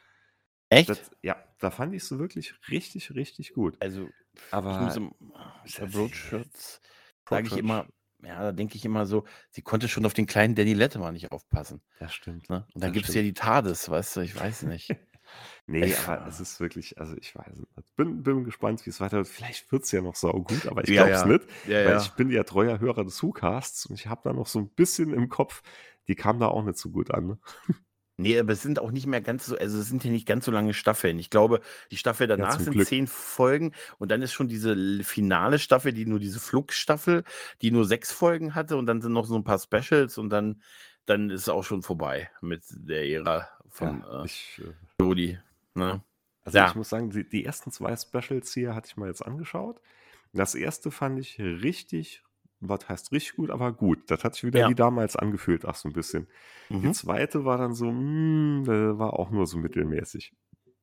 Echt? 0.71 0.89
Das, 0.89 1.11
ja, 1.23 1.37
da 1.59 1.71
fand 1.71 1.95
ich 1.95 2.05
sie 2.05 2.19
wirklich 2.19 2.55
richtig, 2.71 3.15
richtig 3.15 3.55
gut. 3.55 3.77
Also, 3.81 4.09
Aber 4.51 4.79
das- 5.65 5.91
Broadchurch 5.93 6.81
sage 7.29 7.47
ich 7.47 7.57
immer 7.57 7.87
ja, 8.21 8.43
da 8.43 8.51
denke 8.53 8.75
ich 8.75 8.85
immer 8.85 9.07
so, 9.07 9.25
sie 9.51 9.63
konnte 9.63 9.87
schon 9.87 10.05
auf 10.05 10.13
den 10.13 10.27
kleinen 10.27 10.57
Danny 10.57 10.75
Letterman 10.75 11.15
nicht 11.15 11.31
aufpassen, 11.31 11.81
das 12.01 12.13
stimmt. 12.15 12.51
ne? 12.51 12.67
Und 12.75 12.83
dann 12.83 12.93
Das 12.93 12.93
gibt's 12.93 13.15
ja 13.15 13.23
die 13.23 13.33
TARDIS, 13.33 13.89
weißt 13.89 14.17
du, 14.17 14.21
ich 14.23 14.35
weiß 14.35 14.63
nicht. 14.65 14.91
Nee, 15.67 15.85
Ich 15.85 15.99
aber 15.99 16.27
es 16.27 16.41
ist 16.41 16.59
wirklich, 16.59 16.99
also 16.99 17.15
ich 17.19 17.37
weiß 17.37 17.55
nicht. 17.55 17.97
Bin, 17.97 18.23
bin 18.23 18.45
gespannt, 18.45 18.87
wie 18.87 18.91
es 18.91 18.99
weitergeht. 19.03 19.29
Vielleicht 19.31 19.71
wird 19.71 19.85
es 19.85 19.93
ja 19.93 20.01
noch 20.01 20.15
saugut, 20.17 20.67
aber 20.67 20.83
ich 20.83 20.89
Ja, 20.89 21.03
glaube 21.05 21.13
es 21.13 21.21
ja. 21.21 21.27
nicht. 21.27 21.47
Ja, 21.69 21.85
Weil 21.85 21.97
ich 21.99 22.11
bin 22.13 22.31
ja 22.31 22.45
treuer 22.45 22.81
Hörer 22.81 23.05
des 23.05 23.23
Whocasts 23.23 23.85
und 23.85 23.95
ich 24.01 24.07
habe 24.07 24.23
da 24.25 24.33
noch 24.33 24.47
so 24.47 24.59
ein 24.59 24.71
bisschen 24.71 25.13
im 25.13 25.29
Kopf, 25.29 25.63
die 26.09 26.15
kam 26.15 26.41
da 26.41 26.47
auch 26.49 26.65
nicht 26.65 26.79
so 26.79 26.89
gut 26.89 27.11
an. 27.13 27.27
Ne? 27.27 27.39
Ne, 28.21 28.37
aber 28.41 28.53
es 28.53 28.63
sind 28.63 28.81
auch 28.81 28.91
nicht 28.91 29.07
mehr 29.07 29.21
ganz 29.21 29.47
so 29.47 29.57
also, 29.57 29.79
es 29.79 29.89
sind 29.89 30.03
ja 30.05 30.11
nicht 30.11 30.27
ganz 30.27 30.45
so 30.45 30.51
lange 30.51 30.75
Staffeln. 30.75 31.21
Ich 31.21 31.31
glaube, 31.31 31.61
die 31.93 31.97
Staffel 31.97 32.29
Ja, 32.35 32.37
danach 32.37 32.57
zum 32.57 32.65
sind 32.65 32.73
Glück. 32.73 32.89
10 32.89 33.07
Folgen 33.07 33.73
und 33.99 34.11
dann 34.11 34.23
ist 34.23 34.33
schon 34.33 34.49
diese 34.49 34.77
finale 35.05 35.59
Staffel, 35.61 35.93
die 35.93 36.05
nur 36.05 36.19
diese 36.19 36.41
Flug-Staffel, 36.41 37.23
die 37.63 37.71
nur 37.71 37.85
6 37.85 38.11
Folgen 38.11 38.57
hatte 38.57 38.77
und 38.77 38.87
dann 38.87 39.01
sind 39.01 39.13
noch 39.13 39.25
so 39.27 39.37
ein 39.37 39.45
paar 39.45 39.59
Specials 39.61 40.19
und 40.19 40.31
dann 40.31 40.63
dann 41.07 41.31
ist 41.31 41.43
es 41.43 41.49
auch 41.49 41.63
schon 41.65 41.83
vorbei 41.83 42.29
mit 42.43 42.65
der 42.71 43.07
Ära 43.09 43.49
von, 43.71 44.03
Ja, 44.03 44.23
äh, 44.23 44.27
ich, 44.27 44.61
äh, 44.65 44.73
Jodie, 45.01 45.39
ne? 45.75 46.03
also 46.43 46.59
Ja. 46.59 46.67
ich 46.67 46.75
muss 46.75 46.89
sagen, 46.89 47.11
die, 47.11 47.27
die 47.29 47.45
ersten 47.45 47.71
zwei 47.71 47.97
Specials 47.97 48.53
hier 48.53 48.75
hatte 48.75 48.89
ich 48.89 48.97
mal 48.97 49.09
jetzt 49.09 49.25
angeschaut. 49.25 49.81
Das 50.33 50.55
erste 50.55 50.91
fand 50.91 51.19
ich 51.19 51.39
richtig, 51.41 52.23
was 52.61 52.89
heißt 52.89 53.13
richtig 53.13 53.37
gut, 53.37 53.51
aber 53.51 53.73
gut. 53.73 54.11
Das 54.11 54.25
hat 54.25 54.35
sich 54.35 54.45
wieder 54.45 54.65
Ja. 54.65 54.67
wie 54.67 54.75
damals 54.75 55.17
angefühlt, 55.17 55.65
ach 55.65 55.75
so 55.77 55.89
ein 55.89 55.93
bisschen. 55.93 56.29
Die 56.83 56.91
Mhm. 56.91 56.91
zweite 56.91 57.45
war 57.45 57.59
dann 57.59 57.75
so, 57.75 57.91
mm, 57.93 58.65
äh, 58.69 58.99
war 58.99 59.15
auch 59.19 59.31
nur 59.31 59.47
so 59.47 59.59
mittelmäßig. 59.59 60.33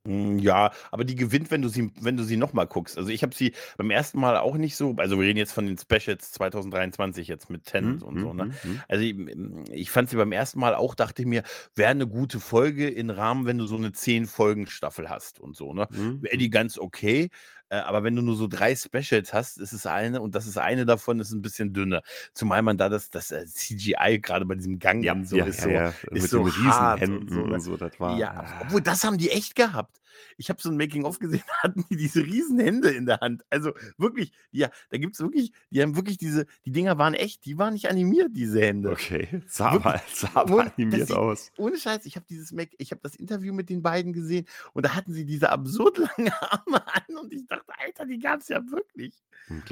Hm, 0.08 0.38
ja, 0.38 0.72
aber 0.92 1.04
die 1.04 1.16
gewinnt, 1.16 1.50
wenn 1.50 1.64
du 1.64 1.68
sie 1.68 1.92
wenn 2.00 2.16
du 2.16 2.24
sie 2.24 2.38
noch 2.38 2.54
mal 2.54 2.66
guckst. 2.66 2.96
Also, 2.98 3.10
ich 3.10 3.24
habe 3.24 3.34
sie 3.34 3.54
beim 3.78 3.90
ersten 3.90 4.20
Mal 4.20 4.38
auch 4.38 4.56
nicht 4.56 4.76
so 4.76 4.94
also, 4.98 5.18
wir 5.20 5.26
reden 5.26 5.40
jetzt 5.40 5.52
von 5.54 5.66
den 5.66 5.80
Specials 5.80 6.32
2023 6.32 7.28
jetzt 7.28 7.50
mit 7.50 7.64
Tennant 7.66 8.04
Mhm, 8.04 8.04
und 8.04 8.20
so, 8.20 8.32
mhm, 8.32 8.36
ne? 8.36 8.48
Also, 8.88 9.04
ich 9.04 9.16
ich 9.72 9.90
fand 9.92 10.10
sie 10.10 10.18
beim 10.18 10.32
ersten 10.32 10.60
Mal 10.60 10.76
auch 10.76 10.94
dachte 10.94 11.24
ich 11.24 11.28
mir, 11.28 11.42
wäre 11.74 11.90
eine 11.90 12.06
gute 12.08 12.40
Folge 12.40 12.88
in 12.88 13.10
Rahmen, 13.10 13.48
wenn 13.48 13.58
du 13.58 13.66
so 13.66 13.78
eine 13.78 13.94
10-Folgen-Staffel 13.94 15.10
hast 15.10 15.40
und 15.40 15.56
so, 15.56 15.74
ne? 15.74 15.88
Wäre 16.20 16.38
die 16.38 16.52
ganz 16.52 16.78
okay, 16.78 17.30
äh, 17.70 17.78
aber 17.78 18.04
wenn 18.04 18.16
du 18.16 18.22
nur 18.22 18.36
so 18.36 18.48
3 18.48 18.76
Specials 18.76 19.34
hast, 19.34 19.58
ist 19.58 19.74
es 19.74 19.86
eine 19.86 20.22
und 20.22 20.36
das 20.36 20.46
ist 20.46 20.58
eine 20.58 20.86
davon 20.86 21.20
ist 21.20 21.32
ein 21.32 21.42
bisschen 21.42 21.74
dünner. 21.74 22.02
Zumal 22.34 22.62
man 22.62 22.78
da 22.78 22.90
das 22.90 23.10
das, 23.10 23.32
äh, 23.32 23.46
CGI 23.46 24.20
grade 24.22 24.46
bei 24.46 24.56
diesem 24.56 24.80
Gang 24.80 25.04
Ja, 25.04 25.16
so 25.24 25.38
ja, 25.38 25.46
ist 25.46 25.60
ja, 25.60 25.64
so 25.64 25.70
ja, 25.70 25.88
ist 25.90 26.22
mit 26.22 26.30
so 26.30 26.44
den 26.44 26.66
hart 26.66 27.02
und 27.02 27.08
Riesenhänden 27.08 27.30
so, 27.30 27.54
und 27.54 27.60
so, 27.62 27.78
das 27.78 28.00
war, 28.00 28.18
Ja, 28.18 28.34
ah. 28.34 28.62
obwohl 28.62 28.82
das 28.82 29.04
haben 29.04 29.18
die 29.18 29.32
echt 29.32 29.56
gehabt. 29.56 30.00
Ich 30.38 30.50
habe 30.50 30.62
so 30.62 30.70
'n 30.70 30.78
Making 30.78 31.04
of 31.06 31.20
gesehen, 31.20 31.44
da 31.48 31.54
hatten 31.70 31.86
die 31.90 31.98
diese 31.98 32.24
Riesenhände 32.26 32.90
in 32.92 33.06
der 33.06 33.20
Hand. 33.22 33.44
Also, 33.50 33.74
wirklich, 33.98 34.34
ja, 34.52 34.70
da 34.90 34.98
gibt's 34.98 35.20
wirklich 35.20 35.52
die 35.72 35.82
haben 35.82 35.96
wirklich 35.96 36.18
diese 36.18 36.46
die 36.66 36.72
Dinger 36.72 36.98
waren 36.98 37.14
echt, 37.14 37.46
die 37.46 37.58
waren 37.58 37.74
nicht 37.74 37.90
animiert, 37.90 38.32
diese 38.36 38.62
Hände. 38.62 38.98
Okay, 38.98 39.42
sah 39.48 39.72
Wirklich, 39.72 39.96
aber, 40.34 40.64
sah 40.64 40.64
das 40.90 41.08
animiert 41.08 41.08
sieht 41.08 41.24
aus. 41.24 41.52
ohne 41.58 41.78
Scheiß, 41.78 42.06
ich 42.06 42.16
habe 42.18 42.26
dieses 42.30 42.52
Make 42.52 42.76
ich 42.78 42.92
habe 42.92 43.02
das 43.02 43.16
Interview 43.16 43.54
mit 43.54 43.70
den 43.70 43.82
beiden 43.82 44.14
gesehen 44.14 44.46
und 44.74 44.86
da 44.86 44.94
hatten 44.96 45.14
sie 45.14 45.26
diese 45.26 45.50
absurd 45.52 45.98
lange 46.18 46.34
Arme 46.42 46.86
an 46.88 47.18
und 47.18 47.34
ich 47.34 47.46
dachte: 47.48 47.66
„Alter, 47.80 48.06
die 48.06 48.20
gab's 48.20 48.48
ja 48.50 48.62
wirklich.“ 48.70 49.24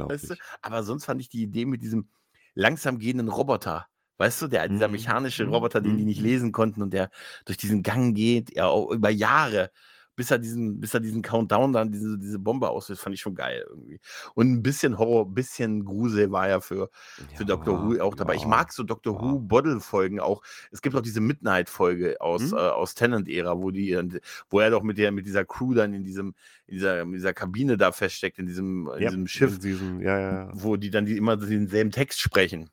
Weißt 0.07 0.31
du? 0.31 0.35
Unglaublich. 0.35 0.43
Aber 0.61 0.83
sonst 0.83 1.05
fand 1.05 1.21
ich 1.21 1.29
die 1.29 1.43
Idee 1.43 1.65
mit 1.65 1.81
diesem 1.83 2.09
langsam 2.55 2.99
gehenden 2.99 3.29
Roboter, 3.29 3.87
weißt 4.17 4.41
du, 4.43 4.47
der 4.47 4.67
dieser 4.69 4.87
Mhm, 4.87 4.89
mechanische 4.89 5.45
mhm, 5.45 5.47
Roboter, 5.47 5.81
den 5.81 5.97
die 5.97 6.05
nicht 6.05 6.21
mhm. 6.21 6.21
lesen 6.21 6.51
konnten 6.51 6.81
und 6.81 6.91
der 6.93 7.09
durch 7.45 7.57
diesen 7.57 7.83
Gang 7.83 8.15
geht, 8.15 8.55
ja, 8.55 8.67
auch 8.67 8.91
über 8.91 9.09
Jahre, 9.09 9.71
bis 10.15 10.31
er 10.31 10.39
diesen 10.39 10.79
bis 10.79 10.93
er 10.93 10.99
diesen 10.99 11.21
Countdown 11.21 11.73
dann 11.73 11.91
diese 11.91 12.17
diese 12.19 12.39
Bombe 12.39 12.69
auslöst, 12.69 13.01
fand 13.01 13.15
ich 13.15 13.21
schon 13.21 13.35
geil 13.35 13.65
irgendwie. 13.69 13.99
Und 14.35 14.47
'n 14.47 14.63
bisschen 14.63 14.97
Horror, 14.97 15.25
bisschen 15.33 15.85
Grusel 15.85 16.31
war 16.31 16.49
ja 16.49 16.61
für 16.61 16.89
für 17.33 17.45
Doctor 17.45 17.79
Ja, 17.79 17.81
Who 17.81 17.99
auch 18.01 18.15
dabei. 18.15 18.35
Ich 18.35 18.45
ja, 18.45 18.47
mag 18.47 18.71
so 18.73 18.83
Doctor 18.83 19.19
ja. 19.19 19.21
Who 19.21 19.39
Bottle-Folgen 19.39 20.19
auch. 20.19 20.41
Es 20.71 20.81
gibt 20.81 20.95
auch 20.95 21.01
diese 21.01 21.21
Midnight-Folge 21.21 22.21
aus, 22.21 22.51
Mhm. 22.51 22.53
äh 22.53 22.55
aus 22.57 22.95
Tennant-Ära, 22.95 23.57
wo 23.59 23.71
die 23.71 23.91
äh, 23.91 24.19
wo 24.49 24.59
er 24.59 24.69
doch 24.71 24.83
mit 24.83 24.97
der 24.97 25.11
mit 25.11 25.25
dieser 25.25 25.45
Crew 25.45 25.73
dann 25.73 25.93
in 25.93 26.03
diesem 26.03 26.35
in 26.67 26.75
dieser 26.75 27.01
in 27.01 27.11
dieser 27.13 27.33
Kabine 27.33 27.77
da 27.77 27.91
feststeckt, 27.91 28.39
in 28.39 28.45
diesem 28.47 28.89
in 28.97 29.05
diesem 29.05 29.27
Schiff, 29.27 29.59
in 29.61 29.69
diesem, 29.69 30.07
wo 30.51 30.77
die 30.77 30.89
dann 30.91 31.05
die 31.05 31.17
immer 31.17 31.37
denselben 31.37 31.91
Text 31.91 32.21
sprechen. 32.21 32.69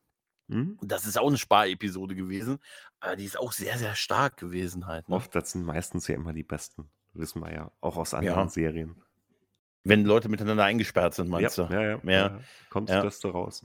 Mhm. 0.49 0.81
Das 0.83 1.07
ist 1.07 1.19
auch 1.19 1.31
'ne 1.31 1.39
Sparepisode 1.39 2.15
gewesen, 2.15 2.59
aber 3.01 3.17
die 3.17 3.25
ist 3.27 3.39
auch 3.39 3.53
sehr, 3.53 3.79
sehr 3.79 3.95
stark 3.97 4.37
gewesen 4.39 4.87
halt, 4.87 5.09
ne? 5.11 5.21
Oft, 5.21 5.35
das 5.35 5.53
sind 5.53 5.65
meistens 5.65 6.07
ja 6.09 6.15
immer 6.15 6.33
die 6.33 6.43
besten, 6.45 6.91
wissen 7.15 7.41
wir 7.43 7.53
ja, 7.53 7.71
auch 7.81 7.97
aus 7.97 8.13
Ja. 8.13 8.19
anderen 8.19 8.49
Serien. 8.49 8.97
Wenn 9.83 10.05
Leute 10.05 10.29
miteinander 10.29 10.65
eingesperrt 10.65 11.15
sind, 11.15 11.27
Ja, 11.27 11.31
meinst 11.33 11.59
du? 11.59 11.63
ja, 11.63 11.71
ja, 11.71 11.83
ja, 11.83 11.99
Ja, 12.05 12.13
ja. 12.13 12.41
Kommt 12.69 12.89
das 12.91 12.97
ja. 12.97 13.03
Beste 13.03 13.29
raus. 13.31 13.65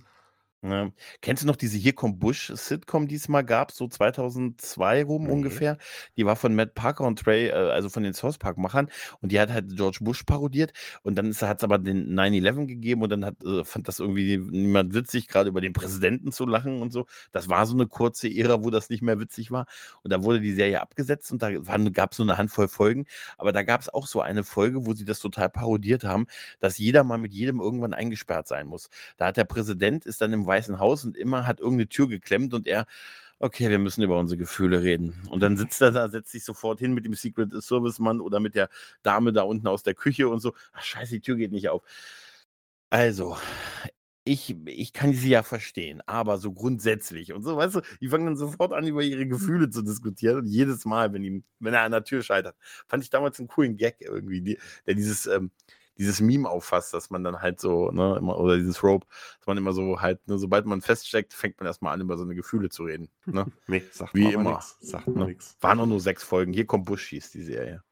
Ja. 0.66 0.90
Kennst 1.22 1.44
du 1.44 1.48
noch 1.48 1.56
diese 1.58 1.78
„Hier 1.78 1.94
kommt 1.94 2.20
Bush“-Sitcom, 2.20 3.08
die 3.08 3.16
es 3.16 3.28
mal 3.28 3.44
gab, 3.44 3.72
so 3.72 3.88
2002 3.88 5.04
rum 5.04 5.28
Ne. 5.28 5.30
ungefähr? 5.30 5.78
Die 6.18 6.26
war 6.26 6.36
von 6.36 6.56
Matt 6.56 6.74
Parker 6.74 7.04
und 7.06 7.20
Trey, 7.20 7.50
äh, 7.50 7.52
also 7.54 7.90
von 7.90 8.02
den 8.04 8.14
South 8.16 8.40
Park-Machern 8.40 8.90
und 9.22 9.32
die 9.32 9.40
hat 9.40 9.52
halt 9.52 9.76
George 9.76 10.00
Bush 10.02 10.24
parodiert 10.24 10.72
und 11.04 11.16
dann 11.18 11.28
ist 11.30 11.42
hat's 11.44 11.64
aber 11.64 11.78
den 11.78 12.16
9/11 12.16 12.68
gegeben 12.68 13.04
und 13.04 13.10
dann 13.12 13.26
hat 13.26 13.36
äh, 13.44 13.64
fand 13.64 13.88
das 13.88 14.00
irgendwie 14.00 14.38
niemand 14.38 14.94
witzig, 14.96 15.28
grade 15.28 15.50
über 15.50 15.62
den 15.62 15.74
Präsidenten 15.74 16.32
zu 16.32 16.46
lachen 16.48 16.82
und 16.82 16.92
so. 16.92 17.06
Das 17.32 17.48
war 17.48 17.66
so 17.68 17.76
'ne 17.76 17.86
kurze 17.88 18.28
Ära, 18.30 18.64
wo 18.64 18.72
das 18.72 18.90
nicht 18.90 19.04
mehr 19.04 19.20
witzig 19.20 19.52
war 19.52 19.68
und 20.04 20.12
da 20.12 20.24
wurde 20.24 20.40
die 20.42 20.54
Serie 20.54 20.82
abgesetzt 20.82 21.32
und 21.32 21.44
da 21.44 21.50
waren 21.68 21.92
gab's 21.94 22.18
so 22.18 22.24
'ne 22.24 22.38
Handvoll 22.38 22.68
Folgen, 22.70 23.06
aber 23.38 23.52
da 23.52 23.62
gab's 23.62 23.90
auch 23.90 24.08
so 24.08 24.22
eine 24.22 24.44
Folge, 24.44 24.86
wo 24.88 24.94
sie 24.94 25.06
das 25.06 25.20
total 25.20 25.50
parodiert 25.50 26.04
haben, 26.06 26.26
dass 26.60 26.78
jeder 26.80 27.04
mal 27.04 27.18
mit 27.20 27.34
jedem 27.34 27.60
irgendwann 27.60 27.94
eingesperrt 27.94 28.48
sein 28.48 28.66
muss. 28.68 28.90
Da 29.18 29.28
hat 29.28 29.38
der 29.38 29.44
Präsident 29.44 30.06
ist 30.06 30.22
dann 30.22 30.34
im 30.34 30.46
Weißen 30.46 30.55
Haus 30.80 31.06
und 31.06 31.18
immer 31.18 31.46
hat 31.48 31.60
irgend 31.60 31.78
'ne 31.80 31.88
Tür 31.90 32.08
geklemmt 32.10 32.54
und 32.54 32.68
er: 32.68 32.86
„Okay, 33.40 33.70
wir 33.70 33.80
müssen 33.80 34.04
über 34.04 34.18
unsere 34.20 34.38
Gefühle 34.40 34.84
reden.“ 34.84 35.16
Und 35.30 35.42
dann 35.42 35.58
sitzt 35.58 35.82
er 35.82 35.92
da, 35.92 36.10
setzt 36.10 36.32
sich 36.32 36.46
sofort 36.46 36.80
hin 36.80 36.94
mit 36.94 37.06
dem 37.06 37.14
Secret 37.16 37.52
Service 37.64 38.00
Mann 38.00 38.22
oder 38.22 38.40
mit 38.40 38.56
der 38.56 38.70
Dame 39.04 39.34
da 39.34 39.44
unten 39.44 39.68
aus 39.68 39.84
der 39.84 39.96
Küche 39.96 40.30
und 40.30 40.40
so: 40.42 40.54
„Ach 40.74 40.84
scheiße, 40.84 41.12
die 41.16 41.22
Tür 41.22 41.36
geht 41.38 41.52
nicht 41.52 41.70
auf.“ 41.70 41.84
Also, 42.92 43.38
ich, 44.26 44.56
ich 44.68 44.94
kann 44.94 45.14
sie 45.14 45.30
ja 45.30 45.44
verstehen, 45.44 46.02
aber 46.08 46.38
so 46.40 46.54
grundsätzlich 46.54 47.34
und 47.34 47.44
so, 47.44 47.58
weißt 47.58 47.76
du, 47.76 47.82
die 48.02 48.10
fangen 48.10 48.26
dann 48.28 48.38
sofort 48.38 48.74
an, 48.74 48.88
über 48.88 49.04
ihre 49.04 49.28
Gefühle 49.28 49.70
zu 49.70 49.82
diskutieren 49.84 50.38
und 50.40 50.46
jedes 50.48 50.86
Mal, 50.86 51.14
wenn, 51.14 51.24
ihm, 51.24 51.44
wenn 51.60 51.74
er 51.76 51.84
an 51.84 51.92
der 51.92 52.04
Tür 52.04 52.24
scheitert, 52.24 52.56
fand 52.88 53.04
ich 53.04 53.10
damals 53.12 53.40
einen 53.40 53.50
coolen 53.50 53.78
Gag 53.78 53.98
irgendwie, 54.02 54.42
die, 54.42 54.60
der 54.88 54.96
dieses, 54.96 55.28
ähm, 55.28 55.52
dieses 55.98 56.22
Meme 56.22 56.50
auffasst, 56.50 56.94
dass 56.94 57.10
man 57.10 57.24
dann 57.24 57.42
halt 57.42 57.60
so, 57.60 57.92
ne, 57.92 58.18
immer, 58.18 58.38
oder 58.38 58.58
dieses 58.58 58.84
Rope, 58.84 59.08
dass 59.40 59.48
man 59.48 59.58
immer 59.58 59.74
so 59.74 60.02
halt, 60.02 60.28
ne, 60.28 60.38
sobald 60.38 60.66
man 60.66 60.82
feststeckt, 60.82 61.34
fängt 61.34 61.60
man 61.60 61.68
erstmal 61.68 61.94
an, 61.94 62.02
über 62.02 62.18
seine 62.18 62.36
Gefühle 62.36 62.70
zu 62.70 62.84
reden. 62.84 63.10
Ne? 63.26 63.46
nee, 63.68 63.84
sagt 63.92 64.14
Wie 64.14 64.34
immer. 64.34 64.54
Nix, 64.54 64.78
sagt 64.80 65.08
ne? 65.08 65.26
nichts. 65.26 65.58
Waren 65.62 65.80
auch 65.80 65.86
nur 65.86 66.00
sechs 66.00 66.24
Folgen. 66.24 66.54
Hier 66.54 66.66
kommt 66.66 66.86
Bush, 66.86 67.08
hieß 67.10 67.32
die 67.32 67.44
Serie. 67.44 67.84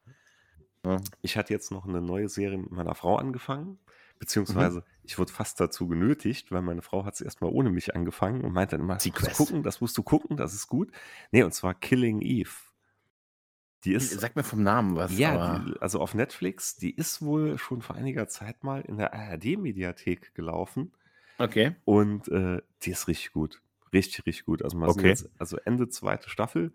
Ja. 0.84 1.00
Ich 1.22 1.36
hatte 1.36 1.52
jetzt 1.52 1.70
noch 1.70 1.86
eine 1.86 2.02
neue 2.02 2.28
Serie 2.28 2.58
mit 2.58 2.70
meiner 2.70 2.94
Frau 2.94 3.16
angefangen. 3.16 3.78
Beziehungsweise, 4.18 4.78
mhm. 4.78 4.84
ich 5.02 5.18
wurde 5.18 5.32
fast 5.32 5.58
dazu 5.60 5.88
genötigt, 5.88 6.52
weil 6.52 6.62
meine 6.62 6.82
Frau 6.82 7.04
hat 7.04 7.14
es 7.14 7.20
erstmal 7.20 7.50
ohne 7.50 7.70
mich 7.70 7.94
angefangen 7.94 8.42
und 8.42 8.52
meinte 8.52 8.76
dann 8.76 8.84
immer, 8.84 8.94
das 8.94 9.06
musst 9.06 9.38
du 9.38 9.44
gucken, 9.44 9.62
das 9.62 9.80
musst 9.80 9.98
du 9.98 10.02
gucken, 10.02 10.36
das 10.36 10.54
ist 10.54 10.68
gut. 10.68 10.90
Nee, 11.32 11.42
und 11.42 11.52
zwar 11.52 11.74
Killing 11.74 12.20
Eve. 12.20 12.50
Die 13.84 13.92
ist, 13.92 14.18
Sag 14.18 14.34
mir 14.36 14.44
vom 14.44 14.62
Namen 14.62 14.96
was. 14.96 15.16
Ja, 15.16 15.58
die, 15.58 15.80
also 15.80 16.00
auf 16.00 16.14
Netflix, 16.14 16.76
die 16.76 16.94
ist 16.94 17.22
wohl 17.22 17.58
schon 17.58 17.82
vor 17.82 17.96
einiger 17.96 18.28
Zeit 18.28 18.64
mal 18.64 18.80
in 18.80 18.96
der 18.96 19.12
ARD-Mediathek 19.12 20.34
gelaufen. 20.34 20.92
Okay. 21.38 21.74
Und 21.84 22.28
äh, 22.28 22.62
die 22.82 22.90
ist 22.90 23.08
richtig 23.08 23.32
gut. 23.32 23.60
Richtig, 23.92 24.26
richtig 24.26 24.46
gut. 24.46 24.62
Also, 24.62 24.78
okay. 24.80 25.08
jetzt, 25.08 25.28
also 25.38 25.58
Ende 25.64 25.88
zweite 25.88 26.30
Staffel. 26.30 26.72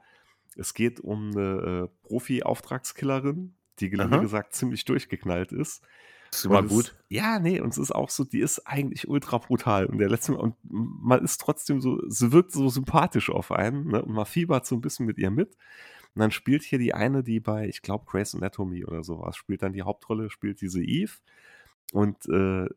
Es 0.56 0.74
geht 0.74 1.00
um 1.00 1.32
eine 1.32 1.90
äh, 1.90 2.08
Profi-Auftragskillerin, 2.08 3.56
die 3.80 3.90
gelinde 3.90 4.22
gesagt 4.22 4.54
ziemlich 4.54 4.86
durchgeknallt 4.86 5.52
ist. 5.52 5.84
Das 6.32 6.40
ist 6.40 6.46
immer 6.46 6.64
gut. 6.64 6.86
Es, 6.86 6.96
ja, 7.10 7.40
nee, 7.40 7.60
und 7.60 7.70
es 7.70 7.78
ist 7.78 7.92
auch 7.92 8.10
so, 8.10 8.24
die 8.24 8.40
ist 8.40 8.68
eigentlich 8.68 9.08
ultra 9.08 9.40
brutal. 9.40 9.86
Und 9.88 9.98
der 9.98 10.10
letzte 10.10 10.36
und 10.36 10.56
man 10.64 11.24
ist 11.24 11.42
trotzdem 11.42 11.82
so, 11.82 12.00
sie 12.08 12.32
wirkt 12.32 12.52
so 12.52 12.70
sympathisch 12.70 13.30
auf 13.30 13.52
einen, 13.52 13.88
ne? 13.88 14.04
Und 14.04 14.14
man 14.14 14.26
fiebert 14.26 14.66
so 14.66 14.76
ein 14.76 14.82
bisschen 14.82 15.06
mit 15.06 15.18
ihr 15.18 15.32
mit. 15.32 15.58
Und 16.16 16.22
dann 16.22 16.32
spielt 16.32 16.64
hier 16.64 16.80
die 16.80 16.94
eine, 16.94 17.24
die 17.24 17.40
bei, 17.40 17.68
ich 17.68 17.82
glaube, 17.82 18.06
Grace 18.06 18.36
Anatomy 18.36 18.86
oder 18.86 19.04
sowas, 19.04 19.36
spielt 19.36 19.62
dann 19.62 19.74
die 19.74 19.84
Hauptrolle, 19.84 20.30
spielt 20.30 20.62
diese 20.62 20.84
Eve. 20.84 21.14
Und 21.92 22.28
äh, 22.28 22.68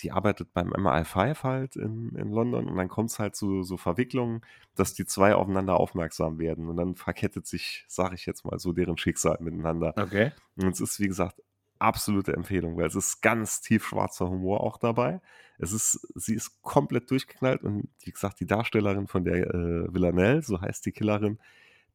die 0.00 0.10
arbeitet 0.10 0.52
beim 0.52 0.72
MI5 0.72 1.42
halt 1.42 1.76
in, 1.76 2.14
in 2.16 2.30
London 2.30 2.68
und 2.68 2.76
dann 2.76 2.88
kommt 2.88 3.10
es 3.10 3.18
halt 3.18 3.36
zu 3.36 3.62
so 3.62 3.76
Verwicklungen, 3.76 4.40
dass 4.74 4.94
die 4.94 5.06
zwei 5.06 5.34
aufeinander 5.34 5.78
aufmerksam 5.78 6.38
werden 6.38 6.68
und 6.68 6.76
dann 6.76 6.96
verkettet 6.96 7.46
sich, 7.46 7.84
sage 7.88 8.14
ich 8.14 8.26
jetzt 8.26 8.44
mal, 8.44 8.58
so 8.58 8.72
deren 8.72 8.98
Schicksal 8.98 9.38
miteinander. 9.40 9.94
Okay. 9.96 10.32
Und 10.56 10.68
es 10.68 10.80
ist, 10.80 11.00
wie 11.00 11.08
gesagt, 11.08 11.40
absolute 11.78 12.32
Empfehlung, 12.32 12.76
weil 12.76 12.86
es 12.86 12.94
ist 12.94 13.20
ganz 13.22 13.60
tiefschwarzer 13.60 14.28
Humor 14.30 14.60
auch 14.60 14.78
dabei. 14.78 15.20
Es 15.58 15.72
ist, 15.72 16.06
sie 16.14 16.34
ist 16.34 16.62
komplett 16.62 17.10
durchgeknallt 17.10 17.62
und 17.62 17.88
wie 18.00 18.12
gesagt, 18.12 18.40
die 18.40 18.46
Darstellerin 18.46 19.08
von 19.08 19.24
der 19.24 19.46
äh, 19.48 19.94
Villanelle, 19.94 20.42
so 20.42 20.60
heißt 20.60 20.86
die 20.86 20.92
Killerin, 20.92 21.38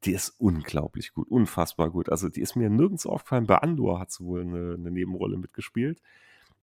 die 0.04 0.12
ist 0.12 0.36
unglaublich 0.38 1.14
gut, 1.14 1.28
unfassbar 1.30 1.90
gut. 1.90 2.10
Also 2.10 2.30
die 2.30 2.42
ist 2.42 2.56
mir 2.56 2.70
nirgends 2.70 3.06
aufgefallen. 3.06 3.48
Bei 3.48 3.58
Andor 3.58 4.00
hat 4.00 4.12
sie 4.12 4.24
wohl 4.24 4.42
eine, 4.42 4.76
eine 4.76 4.92
Nebenrolle 4.92 5.38
mitgespielt, 5.38 6.02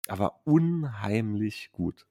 aber 0.09 0.41
unheimlich 0.45 1.71
gut. 1.73 2.07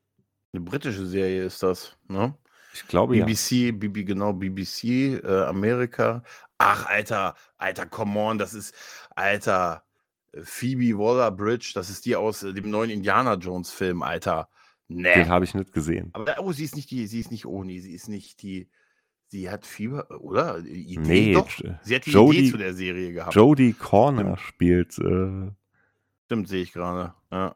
Eine 0.52 0.62
britische 0.62 1.06
Serie 1.06 1.44
ist 1.44 1.64
das, 1.64 1.98
ne? 2.08 2.36
Ich 2.74 2.88
glaube 2.88 3.16
BBC, 3.16 3.52
ja. 3.52 3.72
BBC, 3.72 4.08
genau, 4.08 4.34
BBC, 4.34 5.24
äh, 5.24 5.44
Amerika. 5.46 6.24
Ach, 6.58 6.88
Alter, 6.88 7.36
Alter, 7.58 7.86
come 7.86 8.20
on, 8.20 8.38
das 8.38 8.54
ist, 8.54 8.74
Alter, 9.16 9.84
Phoebe 10.42 10.98
Waller-Bridge, 10.98 11.74
das 11.76 11.90
ist 11.90 12.06
die 12.06 12.16
aus 12.16 12.44
äh, 12.44 12.54
dem 12.54 12.70
neuen 12.70 12.90
Indiana 12.90 13.36
Jones-Film, 13.36 14.02
Alter. 14.02 14.50
Nee. 14.88 15.14
Den 15.14 15.30
habe 15.30 15.46
ich 15.46 15.54
nicht 15.54 15.72
gesehen. 15.72 16.10
Aber 16.14 16.36
oh, 16.40 16.52
sie 16.52 16.64
ist 16.64 16.76
nicht 16.76 16.90
die, 16.90 17.06
sie 17.08 17.20
ist 17.20 17.32
nicht 17.32 17.46
Oni, 17.46 17.80
sie 17.80 17.94
ist 17.94 18.10
nicht 18.10 18.42
die, 18.42 18.70
sie 19.34 19.50
hat 19.50 19.66
Fieber, 19.66 20.06
oder? 20.22 20.60
Idee 20.60 21.00
nee, 21.00 21.34
doch. 21.34 21.50
Sie 21.82 21.96
hat 21.96 22.06
die 22.06 22.12
Jodie, 22.12 22.38
Idee 22.38 22.52
zu 22.52 22.58
der 22.58 22.74
Serie 22.74 23.12
gehabt. 23.14 23.34
Jodie 23.34 23.74
Corner 23.74 24.38
spielt. 24.38 24.98
Äh, 25.00 25.52
Stimmt, 26.26 26.48
sehe 26.48 26.62
ich 26.62 26.72
gerade. 26.72 27.16
Ja. 27.32 27.56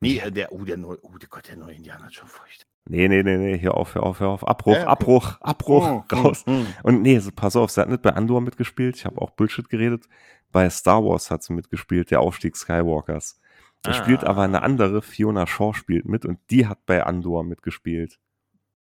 Nee, 0.00 0.18
äh, 0.18 0.32
der, 0.32 0.52
oh, 0.52 0.64
der 0.64 0.78
neue, 0.78 0.98
oh 1.02 1.12
Gott, 1.28 1.46
der 1.48 1.58
neue 1.58 1.74
Indianer 1.74 2.06
hat 2.06 2.14
schon 2.14 2.26
feucht. 2.26 2.66
Nee, 2.88 3.06
nee, 3.08 3.22
nee, 3.22 3.36
nee, 3.36 3.60
hör 3.60 3.76
auf, 3.76 3.94
hör 3.94 4.02
auf, 4.02 4.20
hör 4.20 4.28
auf. 4.28 4.48
Abbruch, 4.48 4.72
ja, 4.72 4.80
okay. 4.80 4.90
Abbruch, 4.90 5.40
Abbruch, 5.42 6.04
oh, 6.10 6.14
raus. 6.16 6.46
Mm, 6.46 6.52
mm. 6.52 6.66
Und 6.82 7.02
nee, 7.02 7.18
so, 7.18 7.30
pass 7.30 7.54
auf, 7.54 7.70
sie 7.70 7.82
hat 7.82 7.90
nicht 7.90 8.00
bei 8.00 8.14
Andor 8.14 8.40
mitgespielt. 8.40 8.96
Ich 8.96 9.04
habe 9.04 9.20
auch 9.20 9.30
Bullshit 9.30 9.68
geredet. 9.68 10.08
Bei 10.50 10.70
Star 10.70 11.04
Wars 11.04 11.30
hat 11.30 11.42
sie 11.42 11.52
mitgespielt, 11.52 12.10
der 12.10 12.20
Aufstieg 12.20 12.56
Skywalkers. 12.56 13.38
Da 13.82 13.90
ah. 13.90 13.94
spielt 13.94 14.24
aber 14.24 14.42
eine 14.42 14.62
andere, 14.62 15.02
Fiona 15.02 15.46
Shaw 15.46 15.74
spielt 15.74 16.06
mit 16.06 16.24
und 16.24 16.38
die 16.50 16.66
hat 16.66 16.86
bei 16.86 17.04
Andor 17.04 17.44
mitgespielt. 17.44 18.18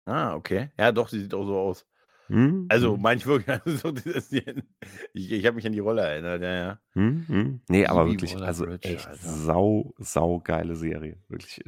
Ah, 0.06 0.34
okay. 0.34 0.70
Ja, 0.78 0.92
doch, 0.92 1.10
die 1.10 1.20
sieht 1.20 1.34
auch 1.34 1.44
so 1.44 1.58
aus. 1.58 1.86
Hm? 2.28 2.66
Also, 2.68 2.96
hm. 2.96 3.16
ich 3.16 3.26
wirklich, 3.26 3.60
also, 3.64 3.92
ich, 5.12 5.32
ich 5.32 5.46
habe 5.46 5.56
mich 5.56 5.66
an 5.66 5.72
die 5.72 5.80
Rolle 5.80 6.02
erinnert, 6.02 6.42
ja, 6.42 6.54
ja. 6.54 6.80
Hm, 6.94 7.24
hm. 7.28 7.60
Nee, 7.68 7.86
aber 7.86 8.06
wirklich, 8.06 8.36
also 8.36 8.66
echt 8.66 9.06
Alter. 9.06 9.28
sau, 9.28 9.94
sau 9.98 10.40
geile 10.40 10.76
Serie. 10.76 11.18
Wirklich. 11.28 11.62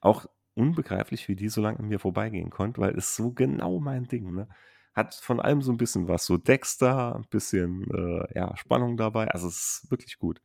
Auch 0.00 0.26
unbegreiflich, 0.54 1.28
wie 1.28 1.36
die 1.36 1.48
so 1.48 1.60
lange 1.60 1.78
an 1.78 1.88
mir 1.88 1.98
vorbeigehen 1.98 2.50
konnte, 2.50 2.80
weil 2.80 2.96
es 2.96 3.16
so 3.16 3.30
genau 3.32 3.80
mein 3.80 4.04
Ding, 4.04 4.34
ne? 4.34 4.48
Hat 4.94 5.14
von 5.14 5.40
allem 5.40 5.60
so 5.60 5.72
ein 5.72 5.76
bisschen 5.76 6.06
was, 6.06 6.24
so 6.24 6.36
Dexter, 6.36 7.16
ein 7.16 7.26
bisschen 7.28 7.90
äh, 7.92 8.38
ja, 8.38 8.56
Spannung 8.56 8.96
dabei. 8.96 9.26
Also 9.28 9.48
es 9.48 9.82
ist 9.82 9.90
wirklich 9.90 10.18
gut. 10.18 10.40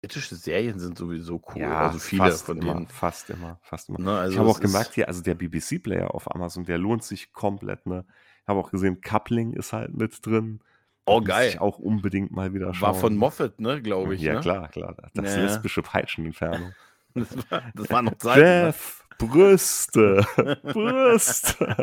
Britische 0.00 0.36
Serien 0.36 0.78
sind 0.78 0.96
sowieso 0.96 1.42
cool. 1.48 1.62
Ja, 1.62 1.88
also 1.88 1.98
viele 1.98 2.30
von 2.32 2.58
immer, 2.58 2.74
denen. 2.74 2.86
Fast 2.86 3.30
immer, 3.30 3.58
fast 3.62 3.88
immer. 3.88 3.98
Ne, 3.98 4.18
also 4.18 4.32
ich 4.32 4.38
habe 4.38 4.48
auch 4.48 4.60
gemerkt 4.60 4.94
hier, 4.94 5.08
also 5.08 5.22
der 5.22 5.34
BBC-Player 5.34 6.14
auf 6.14 6.32
Amazon, 6.32 6.64
der 6.64 6.78
lohnt 6.78 7.02
sich 7.02 7.32
komplett. 7.32 7.84
Ne? 7.86 8.04
Ich 8.42 8.48
habe 8.48 8.60
auch 8.60 8.70
gesehen, 8.70 9.00
Coupling 9.00 9.54
ist 9.54 9.72
halt 9.72 9.94
mit 9.94 10.24
drin. 10.24 10.60
Oh, 11.04 11.20
geil. 11.20 11.48
Ich 11.48 11.60
auch 11.60 11.78
unbedingt 11.78 12.30
mal 12.30 12.54
wieder 12.54 12.74
schauen. 12.74 12.88
War 12.88 12.94
von 12.94 13.16
Moffat, 13.16 13.60
ne, 13.60 13.82
glaube 13.82 14.14
ich. 14.14 14.20
Ja, 14.20 14.34
ne? 14.34 14.40
klar, 14.40 14.68
klar. 14.68 14.94
Das 15.14 15.34
ja. 15.34 15.42
lesbische 15.42 15.82
Peitschenentfernung. 15.82 16.72
das, 17.14 17.50
war, 17.50 17.62
das 17.74 17.90
war 17.90 18.02
noch 18.02 18.18
Zeit. 18.18 18.38
Jeff, 18.38 19.07
Brüste, 19.18 20.24
Brüste. 20.62 21.76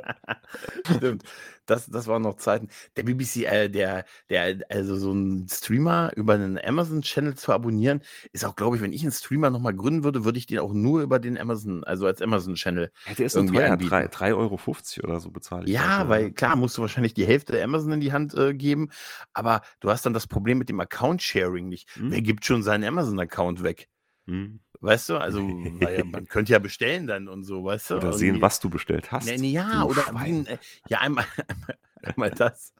Stimmt, 0.95 1.23
das, 1.65 1.87
das 1.87 2.07
waren 2.07 2.21
noch 2.21 2.37
Zeiten. 2.37 2.69
Der 2.95 3.03
BBC, 3.03 3.43
äh, 3.43 3.69
der, 3.69 4.05
der, 4.29 4.59
also 4.69 4.95
so 4.95 5.11
ein 5.11 5.47
Streamer 5.49 6.11
über 6.15 6.35
einen 6.35 6.57
Amazon-Channel 6.57 7.35
zu 7.35 7.51
abonnieren, 7.51 8.01
ist 8.31 8.45
auch, 8.45 8.55
glaube 8.55 8.77
ich, 8.77 8.81
wenn 8.81 8.93
ich 8.93 9.01
einen 9.01 9.11
Streamer 9.11 9.49
nochmal 9.49 9.73
gründen 9.73 10.03
würde, 10.03 10.23
würde 10.23 10.37
ich 10.37 10.45
den 10.45 10.59
auch 10.59 10.73
nur 10.73 11.01
über 11.01 11.19
den 11.19 11.37
Amazon, 11.37 11.83
also 11.83 12.05
als 12.05 12.21
Amazon-Channel. 12.21 12.91
Ja, 13.07 13.13
der 13.13 13.25
ist 13.25 13.35
irgendwie 13.35 13.57
teuer, 13.57 13.73
3,50 13.75 14.35
Euro 14.35 14.59
oder 15.03 15.19
so 15.19 15.31
bezahlt. 15.31 15.67
Ja, 15.67 15.99
dafür, 15.99 16.09
weil 16.09 16.31
klar, 16.31 16.55
musst 16.55 16.77
du 16.77 16.81
wahrscheinlich 16.81 17.13
die 17.13 17.25
Hälfte 17.25 17.51
der 17.51 17.63
Amazon 17.65 17.91
in 17.93 17.99
die 17.99 18.13
Hand 18.13 18.33
äh, 18.35 18.53
geben, 18.53 18.89
aber 19.33 19.61
du 19.81 19.89
hast 19.89 20.05
dann 20.05 20.13
das 20.13 20.27
Problem 20.27 20.57
mit 20.57 20.69
dem 20.69 20.79
Account-Sharing 20.79 21.67
nicht. 21.67 21.89
Hm. 21.95 22.11
Wer 22.11 22.21
gibt 22.21 22.45
schon 22.45 22.63
seinen 22.63 22.85
Amazon-Account 22.85 23.63
weg? 23.63 23.89
Hm. 24.27 24.59
Weißt 24.85 25.09
du, 25.09 25.17
also 25.17 25.39
ja, 25.79 26.03
man 26.05 26.27
könnte 26.27 26.53
ja 26.53 26.59
bestellen 26.59 27.07
dann 27.07 27.27
und 27.27 27.43
so, 27.43 27.63
weißt 27.63 27.89
du? 27.89 27.95
Oder 27.95 28.13
sehen, 28.13 28.39
was 28.39 28.59
du 28.59 28.69
bestellt 28.69 29.11
hast. 29.11 29.25
Nee, 29.25 29.37
nee, 29.37 29.51
ja, 29.51 29.83
oder 29.83 30.03
Schwein. 30.03 30.45
Äh, 30.45 30.59
ja, 30.87 30.99
einmal, 31.01 31.25
einmal, 32.03 32.29
das. 32.29 32.71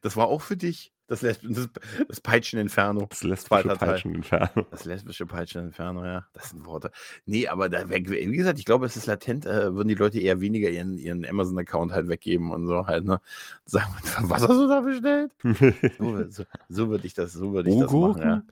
Das 0.00 0.16
war 0.16 0.28
auch 0.28 0.40
für 0.40 0.56
dich. 0.56 0.92
Das, 1.08 1.20
Lesb 1.20 1.42
das, 1.46 1.68
das 2.08 2.20
Peitschen-Inferno. 2.22 3.04
Das 3.10 3.22
lesbische 3.22 3.68
Peitschen-Inferno. 3.68 4.66
Das 4.70 4.86
lesbische 4.86 5.26
Peitschen-Inferno, 5.26 6.06
ja. 6.06 6.26
Das 6.32 6.50
sind 6.50 6.64
Worte. 6.64 6.90
Nee, 7.26 7.48
aber 7.48 7.68
da, 7.68 7.90
wie 7.90 8.02
gesagt, 8.02 8.58
ich 8.58 8.64
glaube, 8.64 8.86
es 8.86 8.96
ist 8.96 9.04
latent, 9.04 9.44
äh, 9.44 9.74
würden 9.74 9.88
die 9.88 9.94
Leute 9.94 10.20
eher 10.20 10.40
weniger 10.40 10.70
ihren, 10.70 10.96
ihren 10.96 11.26
Amazon-Account 11.26 11.92
halt 11.92 12.08
weggeben 12.08 12.50
und 12.50 12.66
so 12.66 12.86
halt, 12.86 13.04
ne? 13.04 13.20
Sagen, 13.66 13.92
was 14.22 14.40
hast 14.40 14.56
du 14.56 14.68
da 14.68 14.80
bestellt? 14.80 15.32
so, 15.98 16.30
so, 16.30 16.44
so 16.70 16.88
würde 16.88 17.06
ich 17.06 17.12
das, 17.12 17.34
so 17.34 17.52
würde 17.52 17.68
ich 17.70 17.78
das 17.78 17.92
machen, 17.92 18.22
ja. 18.22 18.42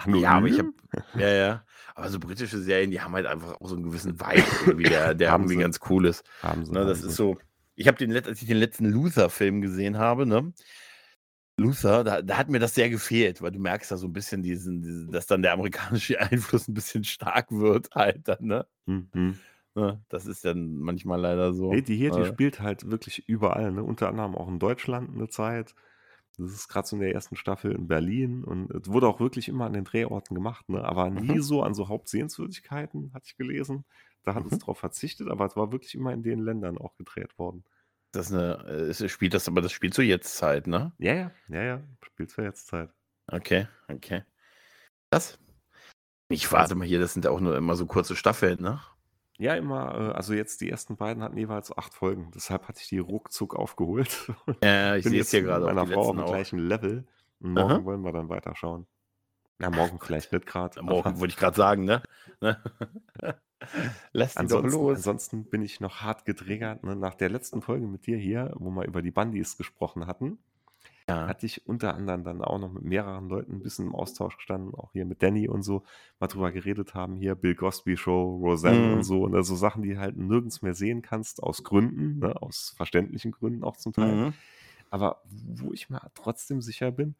Anonym? 0.00 0.22
Ja, 0.22 0.30
aber 0.32 0.46
ich 0.46 0.58
habe, 0.58 0.72
ja, 1.14 1.28
ja. 1.28 1.64
Aber 1.94 2.08
so 2.08 2.18
britische 2.18 2.58
Serien, 2.58 2.90
die 2.90 3.00
haben 3.00 3.14
halt 3.14 3.26
einfach 3.26 3.60
auch 3.60 3.68
so 3.68 3.74
einen 3.74 3.84
gewissen 3.84 4.20
Vibe, 4.20 4.44
irgendwie, 4.66 4.88
der, 4.88 5.14
der 5.14 5.32
irgendwie 5.32 5.56
ganz 5.56 5.80
cool 5.88 6.06
ist. 6.06 6.24
Haben 6.42 6.64
sie, 6.64 6.72
ne, 6.72 6.84
das 6.84 7.02
ist 7.02 7.16
so. 7.16 7.38
Ich 7.74 7.86
habe 7.88 7.96
den, 7.96 8.14
als 8.14 8.42
ich 8.42 8.48
den 8.48 8.58
letzten 8.58 8.86
Luther-Film 8.86 9.60
gesehen 9.60 9.98
habe, 9.98 10.26
ne? 10.26 10.52
Luther, 11.56 12.04
da, 12.04 12.22
da, 12.22 12.38
hat 12.38 12.48
mir 12.48 12.58
das 12.58 12.74
sehr 12.74 12.88
gefehlt, 12.88 13.42
weil 13.42 13.52
du 13.52 13.58
merkst 13.58 13.90
da 13.90 13.96
so 13.96 14.06
ein 14.06 14.12
bisschen 14.12 14.42
diesen, 14.42 14.82
diesen, 14.82 15.12
dass 15.12 15.26
dann 15.26 15.42
der 15.42 15.52
amerikanische 15.52 16.18
Einfluss 16.20 16.68
ein 16.68 16.74
bisschen 16.74 17.04
stark 17.04 17.50
wird, 17.50 17.90
halt 17.94 18.26
dann, 18.28 18.44
ne? 18.44 18.66
Mhm. 18.86 19.38
Ne, 19.74 20.02
das 20.08 20.26
ist 20.26 20.44
dann 20.44 20.78
manchmal 20.78 21.20
leider 21.20 21.52
so. 21.52 21.72
Nee, 21.72 21.82
die 21.82 21.96
hier, 21.96 22.10
die 22.10 22.20
äh, 22.20 22.26
spielt 22.26 22.60
halt 22.60 22.90
wirklich 22.90 23.28
überall, 23.28 23.70
ne? 23.72 23.84
Unter 23.84 24.08
anderem 24.08 24.34
auch 24.34 24.48
in 24.48 24.58
Deutschland 24.58 25.10
eine 25.14 25.28
Zeit. 25.28 25.74
Das 26.38 26.52
ist 26.52 26.68
gerade 26.68 26.86
so 26.86 26.96
in 26.96 27.02
der 27.02 27.12
ersten 27.12 27.36
Staffel 27.36 27.72
in 27.72 27.86
Berlin 27.86 28.44
und 28.44 28.70
es 28.70 28.88
wurde 28.88 29.08
auch 29.08 29.20
wirklich 29.20 29.48
immer 29.48 29.66
an 29.66 29.72
den 29.72 29.84
Drehorten 29.84 30.34
gemacht, 30.34 30.68
ne? 30.68 30.84
aber 30.84 31.10
nie 31.10 31.36
mhm. 31.36 31.42
so 31.42 31.62
an 31.62 31.74
so 31.74 31.88
Hauptsehenswürdigkeiten, 31.88 33.12
hatte 33.12 33.26
ich 33.26 33.36
gelesen. 33.36 33.84
Da 34.22 34.34
hat 34.34 34.44
mhm. 34.44 34.50
es 34.52 34.58
drauf 34.58 34.78
verzichtet, 34.78 35.28
aber 35.28 35.46
es 35.46 35.56
war 35.56 35.72
wirklich 35.72 35.94
immer 35.94 36.12
in 36.12 36.22
den 36.22 36.40
Ländern 36.40 36.78
auch 36.78 36.96
gedreht 36.96 37.38
worden. 37.38 37.64
Das 38.12 38.32
eine, 38.32 38.64
äh, 38.66 39.08
spielt 39.08 39.34
das, 39.34 39.48
aber 39.48 39.60
das 39.60 39.72
spielt 39.72 39.94
zur 39.94 40.04
Jetztzeit, 40.04 40.66
ne? 40.66 40.92
Ja, 40.98 41.14
ja, 41.14 41.32
ja, 41.48 41.62
ja, 41.62 41.82
spielt 42.02 42.30
zur 42.30 42.44
Jetztzeit. 42.44 42.90
Okay, 43.28 43.68
okay. 43.88 44.24
Das? 45.10 45.38
Ich 46.28 46.50
warte 46.52 46.74
mal 46.74 46.86
hier, 46.86 47.00
das 47.00 47.12
sind 47.12 47.24
ja 47.24 47.30
auch 47.30 47.40
nur 47.40 47.56
immer 47.56 47.76
so 47.76 47.86
kurze 47.86 48.16
Staffeln, 48.16 48.60
ne? 48.60 48.80
Ja, 49.40 49.54
immer, 49.54 49.94
äh, 49.94 50.12
also 50.12 50.34
jetzt 50.34 50.60
die 50.60 50.68
ersten 50.68 50.96
beiden 50.96 51.22
hatten 51.22 51.38
jeweils 51.38 51.76
acht 51.76 51.94
Folgen. 51.94 52.30
Deshalb 52.34 52.68
hatte 52.68 52.80
ich 52.82 52.88
die 52.88 52.98
ruckzuck 52.98 53.56
aufgeholt. 53.56 54.30
Ja, 54.62 54.94
ich 54.96 55.04
Bin 55.04 55.12
sehe 55.12 55.20
jetzt 55.20 55.30
hier 55.30 55.40
gerade 55.40 55.64
mit 55.64 55.70
auf 55.70 55.88
meiner 55.88 55.92
Frau 55.94 56.10
auf 56.10 56.16
dem 56.16 56.26
gleichen 56.26 56.58
Level. 56.58 57.06
Und 57.40 57.56
Aha. 57.56 57.68
morgen 57.68 57.84
wollen 57.86 58.02
wir 58.02 58.12
dann 58.12 58.28
weiterschauen. 58.28 58.86
Na, 59.58 59.70
morgen 59.70 59.98
vielleicht 59.98 60.32
nicht 60.32 60.44
gerade. 60.44 60.82
Morgen 60.82 61.18
wollte 61.20 61.32
ich 61.32 61.38
gerade 61.38 61.56
sagen, 61.56 61.84
ne? 61.84 62.02
Ne? 62.42 62.62
Lass 64.12 64.32
die 64.32 64.46
doch 64.46 64.62
Ansonsten, 64.62 64.78
los. 64.78 64.96
ansonsten 64.96 65.44
bin 65.44 65.62
ich 65.62 65.80
noch 65.80 66.00
hart 66.00 66.24
getriggert. 66.24 66.84
Ne? 66.84 66.96
Nach 66.96 67.14
der 67.14 67.28
letzten 67.28 67.60
Folge 67.60 67.86
mit 67.86 68.06
dir 68.06 68.16
hier, 68.16 68.52
wo 68.56 68.70
wir 68.70 68.86
über 68.86 69.02
die 69.02 69.10
Bandys 69.10 69.58
gesprochen 69.58 70.06
hatten, 70.06 70.38
Ja. 71.10 71.28
hatte 71.28 71.46
ich 71.46 71.66
unter 71.66 71.94
anderem 71.94 72.24
dann 72.24 72.42
auch 72.42 72.58
noch 72.58 72.72
mit 72.72 72.84
mehreren 72.84 73.28
Leuten 73.28 73.52
ein 73.54 73.62
bisschen 73.62 73.86
im 73.86 73.94
Austausch 73.94 74.36
gestanden, 74.36 74.74
auch 74.74 74.92
hier 74.92 75.04
mit 75.06 75.22
Danny 75.22 75.48
und 75.48 75.62
so, 75.62 75.82
mal 76.18 76.26
drüber 76.28 76.52
geredet 76.52 76.94
haben, 76.94 77.16
hier 77.16 77.34
Bill 77.34 77.54
Cosby 77.54 77.96
Show, 77.96 78.36
Roseanne 78.36 78.88
Mhm. 78.88 78.92
und 78.94 79.02
so, 79.04 79.24
und 79.24 79.42
so 79.42 79.54
Sachen, 79.56 79.82
die 79.82 79.98
halt 79.98 80.16
nirgends 80.16 80.62
mehr 80.62 80.74
sehen 80.74 81.02
kannst, 81.02 81.42
aus 81.42 81.62
Gründen, 81.64 82.18
ne? 82.18 82.40
aus 82.40 82.74
verständlichen 82.76 83.32
Gründen 83.32 83.64
auch 83.64 83.76
zum 83.76 83.92
Teil. 83.92 84.20
Mhm. 84.26 84.34
Aber 84.90 85.22
wo 85.28 85.72
ich 85.72 85.90
mir 85.90 86.00
trotzdem 86.14 86.60
sicher 86.62 86.90
bin, 86.90 87.14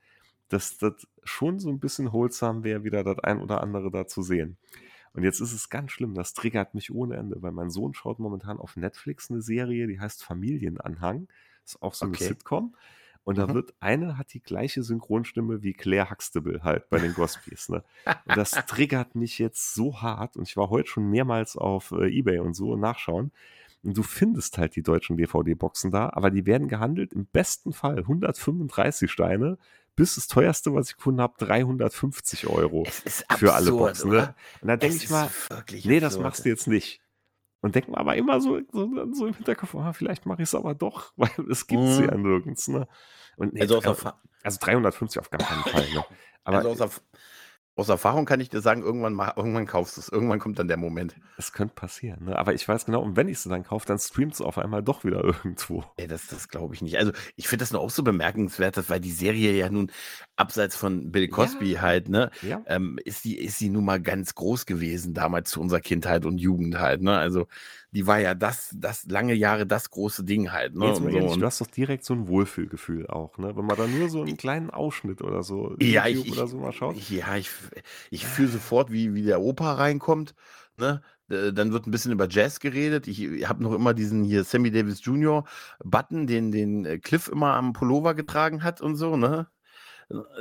dass 0.49 0.79
das 0.79 1.07
schon 1.23 1.59
so 1.61 1.71
ein 1.71 1.79
bisschen 1.79 2.13
holsam 2.13 2.65
wäre, 2.65 2.83
wieder 2.85 3.05
das 3.05 3.19
ein 3.21 3.41
oder 3.41 3.61
andere 3.63 3.91
da 3.91 4.07
zu 4.07 4.23
sehen. 4.23 4.57
Und 5.13 5.25
jetzt 5.25 5.41
ist 5.41 5.53
es 5.53 5.69
ganz 5.71 5.93
schlimm, 5.93 6.15
das 6.15 6.35
triggert 6.35 6.75
mich 6.75 6.93
ohne 6.93 7.17
Ende, 7.17 7.43
weil 7.43 7.53
mein 7.53 7.71
Sohn 7.71 7.95
schaut 7.95 8.19
momentan 8.19 8.59
auf 8.59 8.77
Netflix 8.77 9.31
eine 9.31 9.43
Serie, 9.43 9.87
die 9.87 10.01
heißt 10.01 10.25
Familienanhang. 10.25 11.29
Ist 11.65 11.83
auch 11.83 11.95
so 11.95 12.07
eine 12.07 12.15
Okay. 12.15 12.25
Sitcom. 12.29 12.77
Und 13.25 13.39
da 13.39 13.47
Mhm. 13.47 13.55
wird 13.55 13.75
eine 13.81 14.17
hat 14.19 14.33
die 14.33 14.41
gleiche 14.43 14.83
Synchronstimme 14.83 15.63
wie 15.63 15.73
Claire 15.75 16.11
Huxtable 16.11 16.63
halt 16.63 16.89
bei 16.91 16.99
den 16.99 17.13
Gospies. 17.15 17.69
Ne? 17.69 17.85
Und 18.27 18.37
das 18.37 18.51
triggert 18.67 19.15
mich 19.15 19.39
jetzt 19.39 19.75
so 19.75 20.01
hart. 20.03 20.37
Und 20.37 20.49
ich 20.49 20.57
war 20.57 20.71
heute 20.71 20.89
schon 20.89 21.09
mehrmals 21.11 21.57
auf 21.57 21.93
äh, 21.93 22.09
Ebay 22.09 22.39
und 22.39 22.55
so 22.55 22.77
nachschauen. 22.77 23.31
Und 23.83 23.97
du 23.97 24.03
findest 24.03 24.59
halt 24.59 24.77
die 24.77 24.83
deutschen 24.83 25.17
DVD-Boxen 25.17 25.91
da, 25.91 26.11
aber 26.13 26.31
die 26.31 26.45
werden 26.45 26.69
gehandelt 26.69 27.13
im 27.15 27.25
besten 27.27 27.73
Fall 27.73 27.99
135 27.99 29.11
Steine 29.11 29.59
bis 29.97 30.15
das 30.15 30.29
teuerste, 30.29 30.73
was 30.75 30.91
ich 30.91 30.97
gefunden 30.97 31.21
habe, 31.21 31.35
350 31.39 32.47
Euro 32.47 32.85
ist 33.05 33.25
für 33.37 33.53
alle 33.53 33.67
absurd, 33.71 33.79
Boxen. 33.95 34.11
oder? 34.11 34.21
Ne? 34.23 34.35
Und 34.63 34.69
da 34.69 34.77
denke 34.77 34.97
ich 34.97 35.11
mal, 35.11 35.29
nee, 35.85 36.01
das 36.01 36.15
absurd. 36.15 36.23
machst 36.23 36.45
du 36.45 36.49
jetzt 36.49 36.67
nicht. 36.69 37.01
Und 37.63 37.75
denk 37.75 37.89
mal 37.89 37.99
aber 37.99 38.17
immer 38.17 38.41
so, 38.41 38.59
so, 38.73 39.13
so 39.13 39.27
im 39.27 39.35
Hinterkopf, 39.35 39.75
ah, 39.75 39.93
vielleicht 39.93 40.25
mache 40.27 40.43
ich 40.43 40.49
es 40.49 40.55
aber 40.55 40.75
doch, 40.75 41.13
weil 41.17 41.31
es 41.51 41.67
gibt 41.67 41.83
sie 41.83 42.03
Mhm. 42.03 42.09
ja 42.09 42.15
nirgends. 42.17 42.69
Ne? 42.69 42.89
Und 43.37 43.53
nee, 43.55 43.61
Also 43.61 43.79
Erfa- 43.81 44.15
also 44.43 44.59
350 44.61 45.21
auf 45.21 45.31
gar 45.31 45.41
keinen 45.41 45.63
Fall. 45.65 45.87
Ne? 45.95 46.05
Aber 46.45 46.57
also 46.59 46.71
aus, 46.71 46.81
Erf- 46.81 47.01
aus 47.81 47.89
Erfahrung 47.89 48.25
kann 48.27 48.41
ich 48.41 48.49
dir 48.51 48.61
sagen, 48.61 48.83
irgendwann, 48.83 49.15
ma- 49.15 49.33
irgendwann 49.37 49.67
kaufst 49.67 49.97
du 49.97 50.01
es. 50.01 50.09
Irgendwann 50.09 50.39
kommt 50.39 50.59
dann 50.59 50.69
der 50.69 50.77
Moment. 50.77 51.17
es 51.37 51.53
könnte 51.53 51.75
passieren. 51.75 52.25
Ne? 52.27 52.39
Aber 52.39 52.55
ich 52.55 52.67
weiß 52.69 52.85
genau, 52.87 53.03
und 53.03 53.17
wenn 53.17 53.29
ich 53.29 53.39
sie 53.41 53.49
dann 53.49 53.65
kaufe, 53.65 53.87
dann 53.87 53.99
streamt 53.99 54.35
es 54.35 54.41
auf 54.41 54.59
einmal 54.59 54.83
doch 54.83 55.05
wieder 55.05 55.25
irgendwo. 55.45 55.85
Ey, 55.97 56.07
das 56.07 56.29
das 56.29 56.49
glaube 56.49 56.75
ich 56.75 56.83
nicht. 56.83 56.97
Also, 56.99 57.13
ich 57.37 57.49
finde 57.49 57.63
das 57.63 57.73
nur 57.73 57.81
auch 57.81 57.91
so 57.91 58.03
bemerkenswert, 58.03 58.77
dass, 58.77 58.89
weil 58.91 59.01
die 59.01 59.11
Serie 59.11 59.53
ja 59.53 59.69
nun 59.71 59.91
abseits 60.37 60.77
von 60.77 61.11
Bill 61.11 61.29
Cosby 61.29 61.73
Ja. 61.73 61.81
halt, 61.83 62.09
ne, 62.09 62.31
Ja. 62.43 62.63
ähm, 62.67 62.99
ist 63.05 63.25
die, 63.25 63.39
ist 63.39 63.61
die 63.61 63.71
nun 63.71 63.85
mal 63.85 64.01
ganz 64.01 64.35
groß 64.35 64.67
gewesen 64.67 65.15
damals 65.15 65.51
zu 65.51 65.61
unserer 65.61 65.81
Kindheit 65.81 66.25
und 66.27 66.39
Jugend 66.39 66.79
halt, 66.79 67.03
ne? 67.03 67.17
Also, 67.19 67.47
die 67.93 68.07
war 68.07 68.21
ja 68.21 68.35
das, 68.35 68.75
das 68.77 69.07
lange 69.07 69.35
Jahre 69.35 69.67
das 69.67 69.91
große 69.91 70.25
Ding 70.25 70.53
halt, 70.53 70.77
ne? 70.77 70.87
Jetzt 70.87 70.99
so. 70.99 71.09
ehrlich, 71.09 71.37
du 71.37 71.45
hast 71.45 71.61
doch 71.61 71.67
direkt 71.67 72.05
so 72.05 72.15
ein 72.15 72.29
Wohlfühlgefühl 72.29 73.09
auch, 73.09 73.37
ne? 73.39 73.57
Wenn 73.57 73.65
man 73.65 73.77
da 73.77 73.87
nur 73.87 74.09
so 74.09 74.23
einen 74.23 74.37
kleinen 74.37 74.71
Ausschnitt 74.71 75.23
oder 75.23 75.43
so 75.43 75.75
ja, 75.81 76.07
ich, 76.07 76.15
YouTube 76.17 76.27
ich, 76.27 76.33
oder 76.33 76.47
so 76.47 76.59
mal 76.59 76.73
schaut. 76.73 76.97
ja, 77.11 77.37
ich, 77.37 77.51
ich 78.11 78.27
fühle 78.27 78.49
sofort, 78.49 78.93
wie, 78.93 79.15
wie 79.15 79.23
der 79.25 79.41
Opa 79.41 79.75
reinkommt, 79.75 80.35
ne? 80.77 81.03
Äh, 81.29 81.53
Dann 81.53 81.73
wird 81.73 81.87
ein 81.87 81.91
bisschen 81.91 82.13
über 82.13 82.29
Jazz 82.29 82.61
geredet. 82.61 83.09
Ich 83.09 83.49
habe 83.49 83.63
noch 83.63 83.73
immer 83.73 83.95
diesen 83.95 84.25
hier 84.25 84.45
Sammy 84.45 84.71
Davis 84.71 85.05
Jr. 85.05 85.45
Button, 85.85 86.27
den, 86.27 86.53
den 86.53 86.85
äh, 86.85 86.99
Cliff 86.99 87.29
immer 87.29 87.55
am 87.55 87.73
Pullover 87.73 88.15
getragen 88.15 88.63
hat 88.63 88.81
und 88.81 88.97
so, 88.97 89.17
ne? 89.17 89.49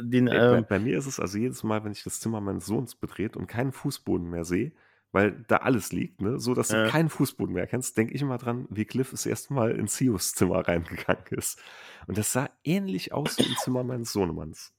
Den, 0.01 0.25
Nee, 0.25 0.31
bei, 0.31 0.57
ähm, 0.57 0.65
bei 0.67 0.79
mir 0.79 0.97
ist 0.97 1.05
es 1.05 1.19
also 1.19 1.37
jedes 1.37 1.63
Mal, 1.63 1.83
wenn 1.83 1.91
ich 1.91 2.03
das 2.03 2.19
Zimmer 2.19 2.41
meines 2.41 2.65
Sohns 2.65 2.95
betrete 2.95 3.37
und 3.37 3.47
keinen 3.47 3.71
Fußboden 3.71 4.29
mehr 4.29 4.45
sehe, 4.45 4.71
weil 5.11 5.43
da 5.47 5.57
alles 5.57 5.91
liegt, 5.91 6.21
ne, 6.21 6.39
so 6.39 6.53
dass 6.53 6.71
du 6.71 6.77
äh, 6.77 6.83
keinen 6.83 7.09
Fußboden 7.09 7.53
mehr 7.53 7.67
kennst, 7.67 7.97
denke 7.97 8.13
ich 8.13 8.21
immer 8.21 8.37
dran, 8.37 8.67
wie 8.69 8.85
Cliff 8.85 9.11
das 9.11 9.25
erste 9.25 9.53
Mal 9.53 9.71
in 9.75 9.87
Sios 9.87 10.33
Zimmer 10.33 10.59
reingegangen 10.67 11.25
ist. 11.31 11.59
Und 12.07 12.17
das 12.17 12.31
sah 12.31 12.49
ähnlich 12.63 13.13
aus 13.13 13.37
wie 13.39 13.45
im 13.45 13.55
Zimmer 13.57 13.83
meines 13.83 14.11
Sohnemanns. 14.13 14.73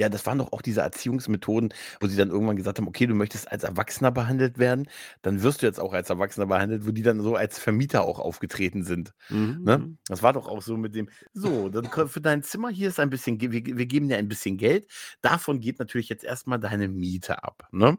Ja, 0.00 0.08
das 0.08 0.24
waren 0.26 0.38
doch 0.38 0.52
auch 0.52 0.62
diese 0.62 0.80
Erziehungsmethoden, 0.82 1.74
wo 2.00 2.06
sie 2.06 2.16
dann 2.16 2.30
irgendwann 2.30 2.54
gesagt 2.56 2.78
haben, 2.78 2.86
okay, 2.86 3.06
du 3.06 3.14
möchtest 3.14 3.50
als 3.50 3.64
Erwachsener 3.64 4.12
behandelt 4.12 4.56
werden, 4.58 4.88
dann 5.22 5.42
wirst 5.42 5.62
du 5.62 5.66
jetzt 5.66 5.80
auch 5.80 5.92
als 5.92 6.08
Erwachsener 6.08 6.46
behandelt, 6.46 6.86
wo 6.86 6.92
die 6.92 7.02
dann 7.02 7.20
so 7.20 7.34
als 7.34 7.58
Vermieter 7.58 8.04
auch 8.04 8.20
aufgetreten 8.20 8.84
sind. 8.84 9.12
Mhm, 9.28 9.60
Ne? 9.64 9.78
mhm. 9.78 9.98
Das 10.06 10.22
war 10.22 10.32
doch 10.32 10.46
auch 10.46 10.62
so 10.62 10.76
mit 10.76 10.94
dem, 10.94 11.10
so, 11.32 11.68
dann 11.68 11.86
für 12.08 12.20
dein 12.20 12.44
Zimmer 12.44 12.68
hier 12.70 12.88
ist 12.88 13.00
ein 13.00 13.10
bisschen, 13.10 13.40
wir, 13.40 13.50
wir 13.52 13.86
geben 13.86 14.08
dir 14.08 14.18
ein 14.18 14.28
bisschen 14.28 14.56
Geld, 14.56 14.88
davon 15.20 15.58
geht 15.60 15.80
natürlich 15.80 16.08
jetzt 16.08 16.22
erstmal 16.24 16.60
deine 16.60 16.86
Miete 16.88 17.42
ab, 17.42 17.66
ne? 17.72 17.98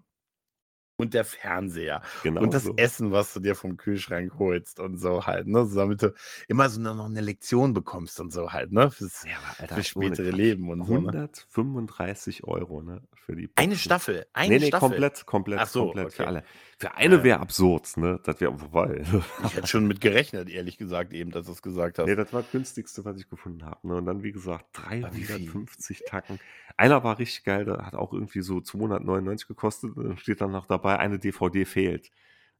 Und 0.99 1.13
der 1.13 1.23
Fernseher 1.23 2.01
Genau 2.23 2.41
und 2.41 2.53
das 2.53 2.63
so. 2.65 2.73
Essen, 2.75 3.11
was 3.11 3.33
du 3.33 3.39
dir 3.39 3.55
vom 3.55 3.77
Kühlschrank 3.77 4.33
holst 4.37 4.81
und 4.81 4.97
so 4.97 5.25
halt, 5.25 5.47
ne? 5.47 5.65
So, 5.65 5.77
damit 5.79 6.01
du 6.01 6.13
immer 6.49 6.69
so 6.69 6.81
noch 6.81 7.05
eine 7.05 7.21
Lektion 7.21 7.73
bekommst 7.73 8.19
und 8.19 8.31
so 8.33 8.51
halt, 8.51 8.73
ne? 8.73 8.91
Fürs, 8.91 9.23
Ja, 9.23 9.37
Alter, 9.57 9.75
ohne 9.75 9.83
spätere. 9.85 10.29
Leben 10.31 10.69
und 10.69 10.85
so, 10.85 10.99
ne? 10.99 10.99
135 10.99 12.43
Euro, 12.43 12.81
ne, 12.81 13.01
für 13.29 13.35
die 13.35 13.49
Eine 13.55 13.67
Boxen. 13.69 13.79
Staffel, 13.83 14.25
eine 14.33 14.53
Nee, 14.55 14.59
nee, 14.59 14.67
Staffel. 14.67 14.89
komplett, 14.89 15.25
komplett, 15.27 15.67
so, 15.67 15.85
komplett 15.85 16.13
für 16.13 16.23
okay. 16.23 16.27
alle. 16.29 16.43
Für 16.79 16.95
eine 16.95 17.15
Ja. 17.17 17.23
wäre 17.23 17.39
absurd, 17.41 17.97
ne? 17.97 18.19
Das 18.23 18.41
wäre 18.41 18.57
vorbei. 18.57 19.03
Ich 19.45 19.55
hätte 19.55 19.67
schon 19.67 19.85
mit 19.87 20.01
gerechnet, 20.01 20.49
ehrlich 20.49 20.77
gesagt, 20.77 21.13
eben, 21.13 21.29
dass 21.29 21.45
du 21.45 21.51
es 21.51 21.61
gesagt 21.61 21.99
hast. 21.99 22.07
Nee, 22.07 22.15
das 22.15 22.33
war 22.33 22.41
das 22.41 22.51
günstigste, 22.51 23.05
was 23.05 23.19
ich 23.19 23.29
gefunden 23.29 23.65
habe. 23.65 23.87
Ne? 23.87 23.95
Und 23.97 24.05
dann, 24.07 24.23
wie 24.23 24.31
gesagt, 24.31 24.65
Aber 24.83 25.13
wie 25.15 25.23
viel? 25.23 25.45
350 25.45 26.03
Tacken. 26.07 26.39
Einer 26.77 27.03
war 27.03 27.19
richtig 27.19 27.43
geil, 27.43 27.65
der 27.65 27.85
hat 27.85 27.93
auch 27.93 28.13
irgendwie 28.13 28.41
so 28.41 28.61
299 28.61 29.47
gekostet. 29.47 29.95
Und 29.95 30.05
dann 30.05 30.17
steht 30.17 30.41
dann 30.41 30.51
noch 30.51 30.65
dabei, 30.65 30.97
eine 30.97 31.19
DVD 31.19 31.65
fehlt. 31.65 32.09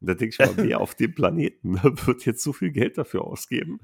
Und 0.01 0.07
da 0.07 0.13
denke 0.13 0.33
ich 0.33 0.39
mal, 0.39 0.55
wer 0.57 0.79
auf 0.81 0.93
dem 0.93 1.15
Planeten 1.15 1.71
ne, 1.71 1.81
wird 1.83 2.25
jetzt 2.25 2.43
so 2.43 2.53
viel 2.53 2.71
Geld 2.71 2.97
dafür 2.99 3.23
ausgeben, 3.25 3.79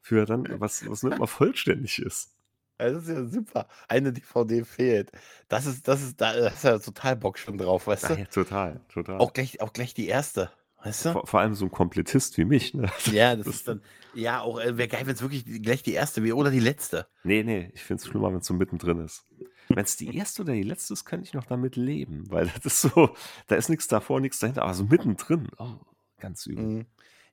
für 0.00 0.24
dann, 0.24 0.46
was, 0.58 0.88
was 0.88 1.02
nicht 1.02 1.18
mal 1.18 1.26
vollständig 1.26 1.98
ist. 2.00 2.34
Das 2.80 3.02
ist 3.04 3.08
ja 3.08 3.24
super. 3.26 3.68
Eine 3.88 4.12
DVD 4.12 4.64
fehlt. 4.64 5.12
Das 5.48 5.66
ist, 5.66 5.86
das 5.86 6.02
ist, 6.02 6.20
da 6.20 6.32
ist 6.32 6.64
ja 6.64 6.78
total 6.78 7.16
Bock 7.16 7.38
schon 7.38 7.58
drauf, 7.58 7.86
weißt 7.86 8.10
du? 8.10 8.14
ja, 8.14 8.24
total, 8.26 8.80
total. 8.92 9.18
Auch 9.18 9.32
gleich, 9.32 9.60
auch 9.60 9.72
gleich 9.72 9.94
die 9.94 10.08
erste, 10.08 10.50
weißt 10.82 11.06
du? 11.06 11.12
vor, 11.12 11.26
vor 11.26 11.40
allem 11.40 11.54
so 11.54 11.66
ein 11.66 11.70
Komplettist 11.70 12.38
wie 12.38 12.44
mich. 12.44 12.74
Ne? 12.74 12.90
Ja, 13.12 13.36
das 13.36 13.46
ist 13.46 13.68
dann, 13.68 13.82
ja, 14.14 14.40
auch 14.40 14.60
äh, 14.60 14.76
wäre 14.76 14.88
geil, 14.88 15.06
wenn 15.06 15.14
es 15.14 15.22
wirklich 15.22 15.44
gleich 15.62 15.82
die 15.82 15.92
erste 15.92 16.22
wäre 16.22 16.36
oder 16.36 16.50
die 16.50 16.60
letzte. 16.60 17.06
Nee, 17.24 17.42
nee, 17.42 17.70
ich 17.74 17.82
finde 17.82 18.02
es 18.02 18.08
schlimmer, 18.08 18.30
wenn 18.32 18.38
es 18.38 18.46
so 18.46 18.54
mittendrin 18.54 19.04
ist. 19.04 19.26
Wenn 19.68 19.84
es 19.84 19.96
die 19.96 20.16
erste 20.16 20.42
oder 20.42 20.52
die 20.52 20.64
letzte 20.64 20.94
ist, 20.94 21.04
könnte 21.04 21.26
ich 21.26 21.34
noch 21.34 21.46
damit 21.46 21.76
leben, 21.76 22.24
weil 22.28 22.46
das 22.46 22.66
ist 22.66 22.80
so, 22.82 23.14
da 23.46 23.54
ist 23.54 23.68
nichts 23.68 23.86
davor, 23.86 24.20
nichts 24.20 24.40
dahinter, 24.40 24.62
aber 24.62 24.74
so 24.74 24.84
mittendrin, 24.84 25.48
oh, 25.58 25.76
ganz 26.18 26.46
übel. 26.46 26.64
Mhm. 26.64 26.86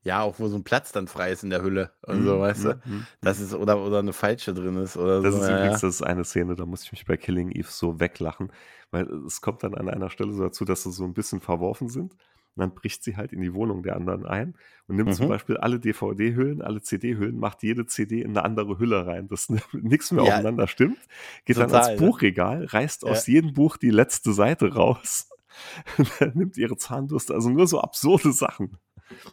Ja, 0.04 0.22
auch 0.22 0.40
wo 0.40 0.48
so 0.48 0.56
ein 0.58 0.64
Platz 0.64 0.92
dann 0.92 1.08
frei 1.08 1.32
ist 1.32 1.44
in 1.44 1.50
der 1.50 1.62
Hülle 1.62 1.94
und 2.04 2.24
so, 2.24 2.40
Mhm, 2.40 2.40
weißt 2.40 2.66
du? 2.66 2.76
mhm, 2.76 2.82
mhm. 2.86 3.08
Das 3.22 3.40
ist, 3.40 3.54
oder, 3.54 3.84
oder 3.84 4.00
eine 4.00 4.14
falsche 4.14 4.54
drin 4.54 4.78
ist 4.78 4.96
oder 4.98 5.24
Das 5.24 5.34
so. 5.34 5.36
ist 5.36 5.48
ja, 5.48 5.50
übrigens 5.50 5.80
ja. 5.80 5.82
das 5.82 5.96
ist 5.96 6.02
eine 6.04 6.24
Szene, 6.24 6.56
da 6.56 6.66
muss 6.66 6.84
ich 6.84 6.92
mich 6.92 7.06
bei 7.06 7.18
Killing 7.18 7.52
Eve 7.52 7.68
so 7.70 8.00
weglachen, 8.00 8.52
weil 8.92 9.08
es 9.26 9.42
kommt 9.42 9.64
dann 9.64 9.74
an 9.74 9.90
einer 9.90 10.10
Stelle 10.12 10.32
so 10.34 10.44
dazu, 10.44 10.64
dass 10.64 10.84
sie 10.84 10.92
so 10.92 11.04
ein 11.06 11.14
bisschen 11.14 11.40
verworfen 11.42 11.90
sind. 11.90 12.14
Und 12.56 12.62
dann 12.62 12.74
bricht 12.76 13.04
sie 13.04 13.16
halt 13.18 13.34
in 13.34 13.42
die 13.42 13.54
Wohnung 13.54 13.84
der 13.84 13.96
anderen 13.96 14.26
ein 14.26 14.56
und 14.88 14.96
nimmt 14.96 15.14
zum 15.14 15.28
Mhm. 15.28 15.28
Beispiel 15.28 15.58
alle 15.58 15.80
DVD-Hüllen, 15.80 16.62
alle 16.64 16.82
CD-Hüllen, 16.82 17.38
macht 17.38 17.62
jede 17.64 17.86
CD 17.86 18.22
in 18.22 18.30
eine 18.32 18.44
andere 18.46 18.80
Hülle 18.80 19.06
rein, 19.06 19.28
dass 19.28 19.50
nichts 19.74 20.12
mehr 20.12 20.24
Ja, 20.24 20.24
aufeinander 20.24 20.68
stimmt. 20.68 20.98
Geht 21.46 21.60
dann 21.60 21.72
total, 21.72 21.72
ans 21.72 21.96
ne? 22.00 22.12
Buchregal, 22.12 22.66
reißt 22.66 23.06
Ja. 23.06 23.24
aus 23.24 23.28
jedem 23.28 23.54
Buch 23.54 23.78
die 23.78 23.92
letzte 23.92 24.34
Seite 24.34 24.74
raus, 24.74 25.30
und 25.98 26.10
dann 26.20 26.34
nimmt 26.36 26.58
ihre 26.58 26.78
Zahnbürste, 26.78 27.34
also 27.34 27.50
nur 27.50 27.68
so 27.68 27.80
absurde 27.82 28.32
Sachen. 28.34 28.78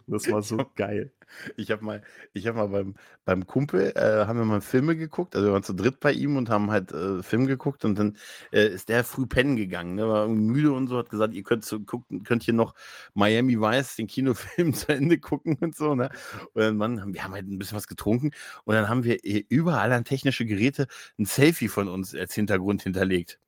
Das 0.07 0.31
war 0.31 0.43
so 0.43 0.57
geil. 0.77 1.13
Ich 1.57 1.71
habe 1.71 1.85
mal, 1.85 2.03
ich 2.33 2.47
habe 2.47 2.59
mal 2.59 2.69
beim, 2.69 2.95
beim 3.25 3.47
Kumpel, 3.47 3.93
äh, 3.97 4.27
haben 4.27 4.39
wir 4.39 4.45
mal 4.45 4.61
Filme 4.61 4.97
geguckt, 4.97 5.35
also 5.35 5.49
wir 5.49 5.53
waren 5.53 5.63
zu 5.63 5.73
dritt 5.73 6.01
bei 6.01 6.13
ihm 6.13 6.37
und 6.37 6.51
haben 6.51 6.71
halt 6.71 6.93
äh, 6.93 7.23
Film 7.23 7.47
geguckt 7.47 7.85
und 7.85 7.99
dann 7.99 8.17
äh, 8.53 8.69
ist 8.69 8.89
der 8.89 9.05
früh 9.05 9.27
pennen 9.27 9.57
gegangen, 9.57 9.95
ne, 9.95 10.09
war 10.09 10.29
müde 10.29 10.73
und 10.73 10.89
so, 10.89 10.99
hat 10.99 11.11
gesagt, 11.11 11.35
ihr 11.35 11.43
könnt, 11.43 11.65
so, 11.65 11.81
gucken, 11.81 12.23
könnt 12.25 12.43
hier 12.43 12.55
noch 12.55 12.75
Miami 13.15 13.59
Vice, 13.61 13.97
den 13.97 14.07
Kinofilm 14.07 14.75
zu 14.75 14.89
Ende 14.93 15.19
gucken 15.19 15.57
und 15.61 15.75
so, 15.77 15.95
ne, 15.95 16.11
und 16.53 16.63
dann 16.63 16.77
Mann, 16.77 17.15
wir 17.15 17.25
haben 17.25 17.33
halt 17.35 17.49
ein 17.49 17.59
bisschen 17.59 17.77
was 17.77 17.89
getrunken 17.89 18.31
und 18.65 18.75
dann 18.75 18.89
haben 18.89 19.05
wir 19.05 19.25
äh, 19.25 19.45
überall 19.49 19.93
an 19.93 20.05
technische 20.05 20.45
Geräte 20.47 20.87
ein 21.19 21.27
Selfie 21.27 21.69
von 21.69 21.89
uns 21.89 22.15
als 22.15 22.35
Hintergrund 22.35 22.83
hinterlegt. 22.83 23.41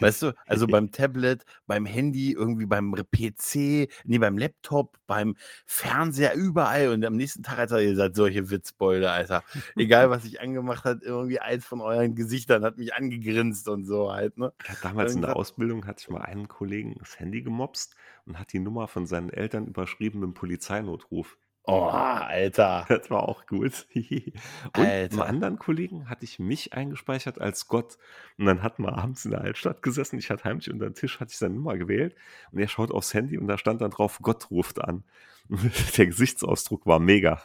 Weißt 0.00 0.22
du, 0.22 0.32
also 0.46 0.66
beim 0.66 0.90
Tablet, 0.92 1.44
beim 1.66 1.86
Handy, 1.86 2.32
irgendwie 2.32 2.66
beim 2.66 2.92
PC, 2.92 3.88
nee, 4.04 4.18
beim 4.18 4.38
Laptop, 4.38 4.98
beim 5.06 5.36
Fernseher, 5.66 6.34
überall. 6.34 6.88
Und 6.88 7.04
am 7.04 7.16
nächsten 7.16 7.42
Tag, 7.42 7.58
Alter, 7.58 7.82
ihr 7.82 7.96
seid 7.96 8.14
solche 8.14 8.50
Witzbeule, 8.50 9.10
Alter. 9.10 9.42
Egal, 9.76 10.10
was 10.10 10.24
ich 10.24 10.40
angemacht 10.40 10.84
hat, 10.84 11.02
irgendwie 11.02 11.40
eins 11.40 11.64
von 11.64 11.80
euren 11.80 12.14
Gesichtern 12.14 12.64
hat 12.64 12.78
mich 12.78 12.94
angegrinst 12.94 13.68
und 13.68 13.84
so 13.84 14.12
halt, 14.12 14.38
ne? 14.38 14.52
Ja, 14.68 14.74
damals 14.82 15.14
in 15.14 15.22
der 15.22 15.36
Ausbildung 15.36 15.86
hatte 15.86 16.02
ich 16.02 16.10
mal 16.10 16.22
einen 16.22 16.48
Kollegen 16.48 16.94
das 16.98 17.18
Handy 17.18 17.42
gemobst 17.42 17.94
und 18.26 18.38
hat 18.38 18.52
die 18.52 18.60
Nummer 18.60 18.88
von 18.88 19.06
seinen 19.06 19.30
Eltern 19.30 19.66
überschrieben 19.66 20.20
mit 20.20 20.28
dem 20.28 20.34
Polizeinotruf. 20.34 21.36
Oh, 21.70 21.84
Alter. 21.88 22.84
Das 22.88 23.10
war 23.10 23.28
auch 23.28 23.46
gut. 23.46 23.86
Und 23.94 24.78
einem 24.78 25.20
anderen 25.20 25.58
Kollegen 25.58 26.08
hatte 26.10 26.24
ich 26.24 26.38
mich 26.38 26.72
eingespeichert 26.74 27.40
als 27.40 27.68
Gott. 27.68 27.96
Und 28.38 28.46
dann 28.46 28.62
hatten 28.62 28.82
wir 28.82 28.96
abends 28.96 29.24
in 29.24 29.30
der 29.30 29.40
Altstadt 29.42 29.82
gesessen. 29.82 30.18
Ich 30.18 30.30
hatte 30.30 30.44
heimlich 30.44 30.70
unter 30.70 30.86
den 30.86 30.94
Tisch, 30.94 31.20
hatte 31.20 31.30
ich 31.32 31.38
seine 31.38 31.54
Nummer 31.54 31.76
gewählt. 31.78 32.14
Und 32.52 32.58
er 32.58 32.68
schaut 32.68 32.90
aufs 32.90 33.14
Handy 33.14 33.38
und 33.38 33.46
da 33.46 33.56
stand 33.58 33.80
dann 33.80 33.90
drauf, 33.90 34.18
Gott 34.22 34.50
ruft 34.50 34.80
an. 34.80 35.04
Und 35.48 35.60
der 35.98 36.06
Gesichtsausdruck 36.06 36.86
war 36.86 36.98
mega. 36.98 37.42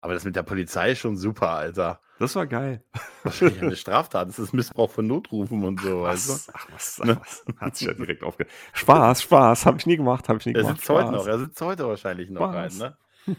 Aber 0.00 0.14
das 0.14 0.24
mit 0.24 0.36
der 0.36 0.44
Polizei 0.44 0.92
ist 0.92 1.00
schon 1.00 1.16
super, 1.16 1.50
Alter. 1.50 2.00
Das 2.20 2.34
war 2.36 2.46
geil. 2.46 2.84
Wahrscheinlich 3.24 3.62
eine 3.62 3.76
Straftat. 3.76 4.28
Das 4.28 4.38
ist 4.38 4.52
Missbrauch 4.52 4.90
von 4.90 5.06
Notrufen 5.06 5.64
und 5.64 5.80
so. 5.80 6.04
Ach, 6.06 6.12
was, 6.12 6.48
ach, 6.52 6.66
was, 6.72 7.00
ach, 7.02 7.16
was. 7.20 7.44
Hat 7.58 7.76
sich 7.76 7.88
ja 7.88 7.94
direkt 7.94 8.22
aufge... 8.22 8.46
Spaß, 8.72 9.22
Spaß. 9.22 9.66
Habe 9.66 9.78
ich 9.78 9.86
nie 9.86 9.96
gemacht, 9.96 10.28
habe 10.28 10.38
ich 10.38 10.46
nie 10.46 10.54
Er 10.54 10.62
gemacht. 10.62 10.76
sitzt 10.76 10.88
heute 10.88 11.08
Spaß. 11.08 11.12
noch. 11.12 11.26
Er 11.26 11.38
sitzt 11.38 11.60
heute 11.60 11.86
wahrscheinlich 11.88 12.30
noch 12.30 12.52
rein, 12.52 12.70
Spaß. 12.70 12.78
ne? 12.78 12.96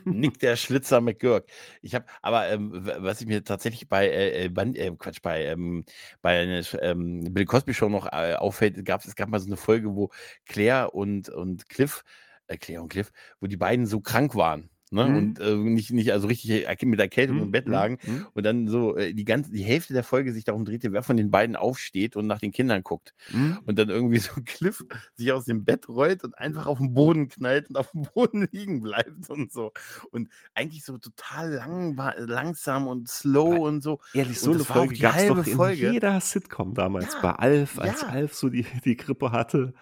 Nick 0.10 0.40
der 0.40 0.56
Schlitzer 0.56 1.02
McGurk. 1.02 1.48
Ich 1.82 1.96
habe, 1.96 2.06
aber 2.22 2.50
ähm, 2.50 2.72
was 2.74 3.22
ich 3.22 3.28
mir 3.28 3.44
tatsächlich 3.44 3.88
bei, 3.90 4.08
äh, 4.08 4.46
äh, 4.46 4.50
Ban- 4.50 4.76
äh, 4.76 4.92
Quatsch, 4.98 5.22
bei, 5.22 5.46
ähm, 5.46 5.86
bei 6.22 6.42
einer 6.42 6.64
ähm, 6.82 7.34
Bill 7.34 7.46
Cosby 7.46 7.74
Show 7.74 7.90
noch 7.90 8.08
äh, 8.08 8.36
auffällt, 8.36 8.84
gab 8.86 9.04
es 9.06 9.16
gab 9.16 9.30
mal 9.30 9.40
so 9.40 9.48
eine 9.48 9.58
Folge, 9.58 9.96
wo 9.96 10.10
Claire 10.46 10.94
und, 10.94 11.30
und 11.30 11.70
Cliff, 11.70 12.04
äh, 12.48 12.58
Claire 12.58 12.82
und 12.82 12.90
Cliff, 12.90 13.12
wo 13.40 13.48
die 13.48 13.58
beiden 13.58 13.86
so 13.86 14.02
krank 14.02 14.36
waren. 14.36 14.70
Ne? 14.92 15.06
Mhm. 15.06 15.18
Und 15.18 15.40
äh, 15.40 15.56
nicht, 15.56 15.92
nicht, 15.92 16.12
also 16.12 16.28
richtig 16.28 16.66
mit 16.84 17.00
Erkältung 17.00 17.38
im 17.38 17.44
Hm, 17.44 17.52
Bett 17.52 17.66
hm, 17.66 17.72
lagen 17.72 17.98
hm. 18.02 18.26
und 18.34 18.44
dann 18.44 18.68
so 18.68 18.98
äh, 18.98 19.14
die 19.14 19.24
ganze, 19.24 19.52
die 19.52 19.62
Hälfte 19.62 19.94
der 19.94 20.04
Folge 20.04 20.34
sich 20.34 20.46
darum 20.46 20.66
drehte, 20.66 20.92
wer 20.92 21.04
von 21.04 21.16
den 21.16 21.30
beiden 21.30 21.56
aufsteht 21.56 22.16
und 22.16 22.26
nach 22.26 22.40
den 22.40 22.52
Kindern 22.52 22.82
guckt. 22.82 23.14
Hm. 23.28 23.60
Und 23.66 23.78
dann 23.78 23.90
irgendwie 23.90 24.18
so 24.18 24.32
Cliff 24.46 24.84
sich 25.16 25.32
aus 25.32 25.46
dem 25.46 25.64
Bett 25.64 25.88
rollt 25.90 26.24
und 26.24 26.38
einfach 26.40 26.66
auf 26.66 26.80
den 26.80 26.94
Boden 26.96 27.30
knallt 27.30 27.70
und 27.70 27.78
auf 27.78 27.92
dem 27.92 28.08
Boden 28.14 28.48
liegen 28.52 28.82
bleibt 28.82 29.30
und 29.30 29.52
so. 29.52 29.72
Und 30.12 30.30
eigentlich 30.56 30.84
so 30.84 30.98
total 30.98 31.52
lang, 31.54 31.96
langsam 32.18 32.88
und 32.88 33.08
slow 33.08 33.60
und 33.68 33.84
so. 33.84 34.00
Ehrlich, 34.14 34.40
so 34.40 34.54
eine 34.54 34.64
Folge 34.64 34.98
gab 34.98 35.18
es 35.18 35.28
doch 35.28 35.46
in 35.46 35.56
Folge. 35.56 35.92
jeder 35.92 36.20
Sitcom 36.20 36.74
damals. 36.74 37.14
Ja, 37.14 37.22
Bei 37.22 37.32
Alf, 37.34 37.78
als 37.80 38.02
ja. 38.02 38.08
Alf 38.08 38.34
so 38.34 38.50
die, 38.50 38.66
die 38.84 38.98
Grippe 38.98 39.32
hatte. 39.32 39.74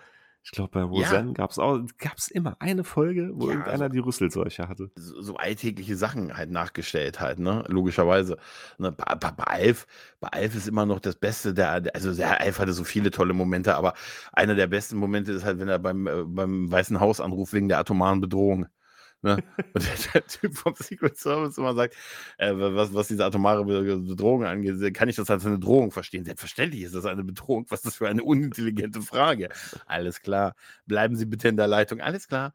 Ich 0.50 0.52
glaube, 0.52 0.72
bei 0.72 0.80
Ja. 0.80 0.86
Roseanne 0.86 1.34
gab 1.34 1.52
es 1.52 1.60
auch, 1.60 1.82
gab 1.98 2.18
es 2.18 2.30
immer 2.30 2.56
eine 2.60 2.86
Folge, 2.86 3.32
wo 3.34 3.48
Ja, 3.48 3.52
irgendeiner 3.56 3.84
also- 3.84 3.94
die 3.94 4.00
Rüsselseuche 4.00 4.70
hatte. 4.70 4.90
So, 4.96 5.22
so 5.22 5.36
alltägliche 5.36 5.98
Sachen 5.98 6.38
halt 6.38 6.52
nachgestellt 6.52 7.20
halt, 7.20 7.40
ne? 7.40 7.66
Logischerweise. 7.68 8.38
Ne, 8.78 8.94
bei, 8.94 9.14
bei, 9.16 9.32
bei, 9.32 9.44
Alf, 9.44 9.88
bei 10.22 10.30
Alf 10.30 10.56
ist 10.56 10.70
immer 10.70 10.86
noch 10.86 11.02
das 11.02 11.18
Beste, 11.18 11.54
der, 11.54 11.82
der- 11.82 11.96
also 11.96 12.14
der 12.14 12.40
Alf 12.40 12.60
hatte 12.60 12.72
so 12.72 12.86
viele 12.86 13.12
tolle 13.12 13.34
Momente, 13.34 13.76
aber 13.76 13.94
einer 14.32 14.56
der 14.56 14.68
besten 14.68 14.96
Momente 14.96 15.34
ist 15.34 15.44
halt, 15.44 15.60
wenn 15.60 15.68
er 15.68 15.80
beim, 15.80 16.08
äh, 16.08 16.24
beim 16.24 16.72
Weißen 16.72 17.02
Haus 17.02 17.20
anruft 17.20 17.52
wegen 17.52 17.68
der 17.68 17.80
atomaren 17.80 18.22
Bedrohung. 18.22 18.68
Ne? 19.24 19.44
Und 19.74 20.14
der, 20.14 20.28
Typ 20.28 20.56
vom 20.56 20.76
Secret 20.76 21.18
Service 21.18 21.58
immer 21.58 21.74
sagt, 21.74 21.96
äh, 22.38 22.54
was, 22.56 22.94
was 22.94 23.08
diese 23.08 23.26
atomare 23.26 23.66
Be- 23.66 23.98
Bedrohung 23.98 24.44
angeht, 24.46 24.94
kann 24.94 25.10
ich 25.10 25.16
das 25.16 25.30
als 25.30 25.46
eine 25.46 25.60
Drohung 25.60 25.92
verstehen? 25.92 26.24
Selbstverständlich 26.26 26.84
ist 26.84 26.96
das 26.96 27.06
eine 27.06 27.24
Bedrohung. 27.24 27.66
Was 27.70 27.80
ist 27.80 27.86
das 27.86 27.96
für 27.96 28.08
eine 28.08 28.24
unintelligente 28.24 29.02
Frage? 29.02 29.50
Alles 29.86 30.22
klar. 30.22 30.56
Bleiben 30.86 31.16
Sie 31.16 31.26
bitte 31.26 31.48
in 31.48 31.58
der 31.58 31.68
Leitung. 31.68 32.00
Alles 32.02 32.28
klar. 32.28 32.54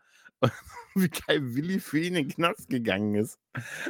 Wie 1.03 1.09
geil 1.09 1.55
Willi 1.55 1.81
für 1.81 1.99
ihn 1.99 2.15
in 2.15 2.29
den 2.29 2.29
Knast 2.29 2.69
gegangen 2.69 3.15
ist. 3.15 3.39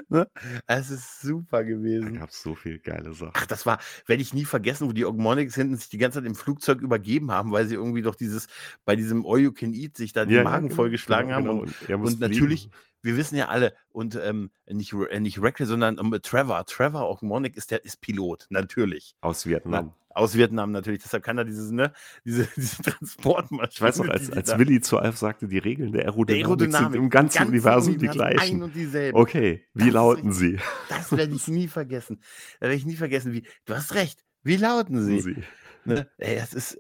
Ne? 0.09 0.29
Es 0.67 0.91
ist 0.91 1.21
super 1.21 1.59
Da 1.59 1.63
gewesen. 1.63 2.15
gab 2.15 2.31
es 2.31 2.43
so 2.43 2.55
viel 2.55 2.79
geile 2.79 3.13
Sachen. 3.13 3.33
Ach, 3.35 3.47
das 3.47 3.65
war, 3.67 3.79
werde 4.07 4.23
ich 4.23 4.35
nie 4.35 4.45
vergessen, 4.45 4.89
wo 4.89 4.93
die 4.93 5.05
Ogmonics 5.05 5.55
hinten 5.55 5.77
sich 5.77 5.89
die 5.89 5.99
ganze 5.99 6.19
Zeit 6.19 6.27
im 6.27 6.35
Flugzeug 6.35 6.81
übergeben 6.81 7.31
haben, 7.31 7.53
weil 7.53 7.67
sie 7.67 7.75
irgendwie 7.75 8.03
doch 8.03 8.15
dieses, 8.17 8.47
bei 8.85 8.97
diesem 8.97 9.25
All 9.27 9.39
You 9.41 9.53
Can 9.53 9.73
Eat 9.73 9.97
sich 9.97 10.13
da 10.13 10.25
die 10.25 10.35
Ja, 10.35 10.45
Magen 10.45 10.69
genau, 10.69 10.77
vollgeschlagen 10.77 11.29
genau, 11.29 11.39
haben. 11.39 11.73
genau. 11.87 11.99
Und, 12.01 12.05
Und 12.07 12.21
natürlich, 12.21 12.71
wir 13.03 13.17
wissen 13.17 13.37
ja 13.37 13.49
alle, 13.49 13.75
und 13.91 14.15
ähm, 14.17 14.51
nicht, 14.69 14.93
äh, 14.93 15.21
nicht 15.21 15.41
Reckless, 15.41 15.69
sondern 15.69 15.99
ähm, 15.99 16.17
Trevor. 16.23 16.65
Trevor 16.67 17.11
Ogmonic 17.11 17.57
ist 17.57 17.71
der 17.71 17.85
ist 17.85 18.01
Pilot, 18.01 18.47
natürlich. 18.51 19.15
Aus 19.21 19.45
Ne? 19.45 19.53
Vietnam. 19.53 19.95
Aus 20.15 20.37
Vietnam 20.37 20.73
natürlich. 20.73 21.03
Deshalb 21.03 21.23
kann 21.23 21.39
er 21.39 21.45
dieses, 21.45 21.71
ne, 21.71 21.93
diese, 22.25 22.47
diese 22.57 22.83
Transportmaschine. 22.83 23.69
Ich 23.73 23.81
weiß 23.81 23.99
noch, 23.99 24.09
als, 24.09 24.27
die 24.27 24.31
die 24.33 24.37
als 24.37 24.59
Willi 24.59 24.81
zu 24.81 24.99
Alf 24.99 25.17
sagte, 25.19 25.49
die 25.49 25.59
Regeln 25.59 25.93
der 25.93 26.03
der 26.03 26.09
Aerodynamik, 26.13 26.45
Aerodynamik 26.47 26.93
sind 26.93 27.03
im 27.03 27.11
ganzen 27.11 27.47
Universum 27.49 27.99
die 27.99 28.09
Ein 28.09 28.15
gleichen. 28.15 28.63
und 28.63 28.75
dieselben. 28.75 29.19
Okay, 29.19 29.65
wie 29.75 29.79
Das 29.81 29.89
ist 29.89 29.95
lauten 29.95 30.29
richtig. 30.31 30.61
sie? 30.61 30.67
Das 30.89 31.13
werde 31.13 31.35
ich 31.35 31.49
nie 31.49 31.69
vergessen. 31.69 32.21
Da 32.61 32.67
werde 32.67 32.77
ich 32.77 32.87
nie 32.87 32.97
vergessen, 32.97 33.33
wie. 33.33 33.45
Du 33.65 33.75
hast 33.75 33.95
recht. 33.95 34.25
Wie 34.43 34.57
lauten 34.57 35.03
sie? 35.05 35.21
sie. 35.21 35.37
Ne? 35.85 36.09
Ey, 36.19 36.37
das 36.37 36.53
ist, 36.55 36.79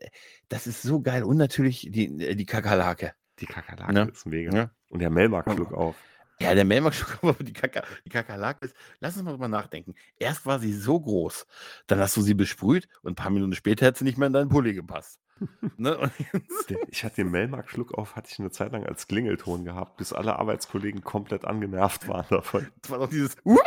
das 0.48 0.66
ist 0.66 0.82
so 0.82 1.00
geil. 1.00 1.22
Und 1.24 1.36
natürlich 1.36 1.88
die, 1.90 2.36
die 2.36 2.46
Kakerlake. 2.46 3.14
Die 3.40 3.46
Kakerlake 3.46 3.92
Ne? 3.92 4.08
ist 4.12 4.26
mega. 4.26 4.52
Ne? 4.52 4.70
Und 4.88 5.00
der 5.00 5.10
Melmark 5.10 5.50
schlug 5.52 5.72
auf. 5.72 5.96
Ja, 6.42 6.54
der 6.54 6.64
aber 6.78 7.34
die, 7.40 7.52
Kaka, 7.52 7.84
die 8.04 8.10
Kakerlake 8.10 8.66
ist. 8.66 8.74
Lass 9.00 9.16
uns 9.16 9.24
mal 9.24 9.32
drüber 9.32 9.48
nachdenken. 9.48 9.94
Erst 10.18 10.46
war 10.46 10.58
sie 10.58 10.72
so 10.72 11.00
groß, 11.00 11.46
dann 11.86 11.98
hast 12.00 12.16
du 12.16 12.22
sie 12.22 12.34
besprüht 12.34 12.88
und 13.02 13.12
ein 13.12 13.14
paar 13.14 13.30
Minuten 13.30 13.54
später 13.54 13.86
hat 13.86 13.96
sie 13.96 14.04
nicht 14.04 14.18
mehr 14.18 14.26
in 14.26 14.32
deinen 14.32 14.48
Pulli 14.48 14.74
gepasst. 14.74 15.20
ne? 15.76 16.10
Ich 16.90 17.04
hatte 17.04 17.16
den 17.16 17.30
Melmark 17.30 17.70
Schluck 17.70 17.94
auf, 17.94 18.16
hatte 18.16 18.28
ich 18.30 18.38
eine 18.38 18.50
Zeit 18.50 18.72
lang 18.72 18.86
als 18.86 19.06
Klingelton 19.06 19.64
gehabt, 19.64 19.96
bis 19.96 20.12
alle 20.12 20.38
Arbeitskollegen 20.38 21.02
komplett 21.02 21.44
angenervt 21.44 22.08
waren 22.08 22.26
davon. 22.30 22.66
das 22.82 22.90
war 22.90 22.98
doch 22.98 23.08
dieses. 23.10 23.36
Uh, 23.44 23.58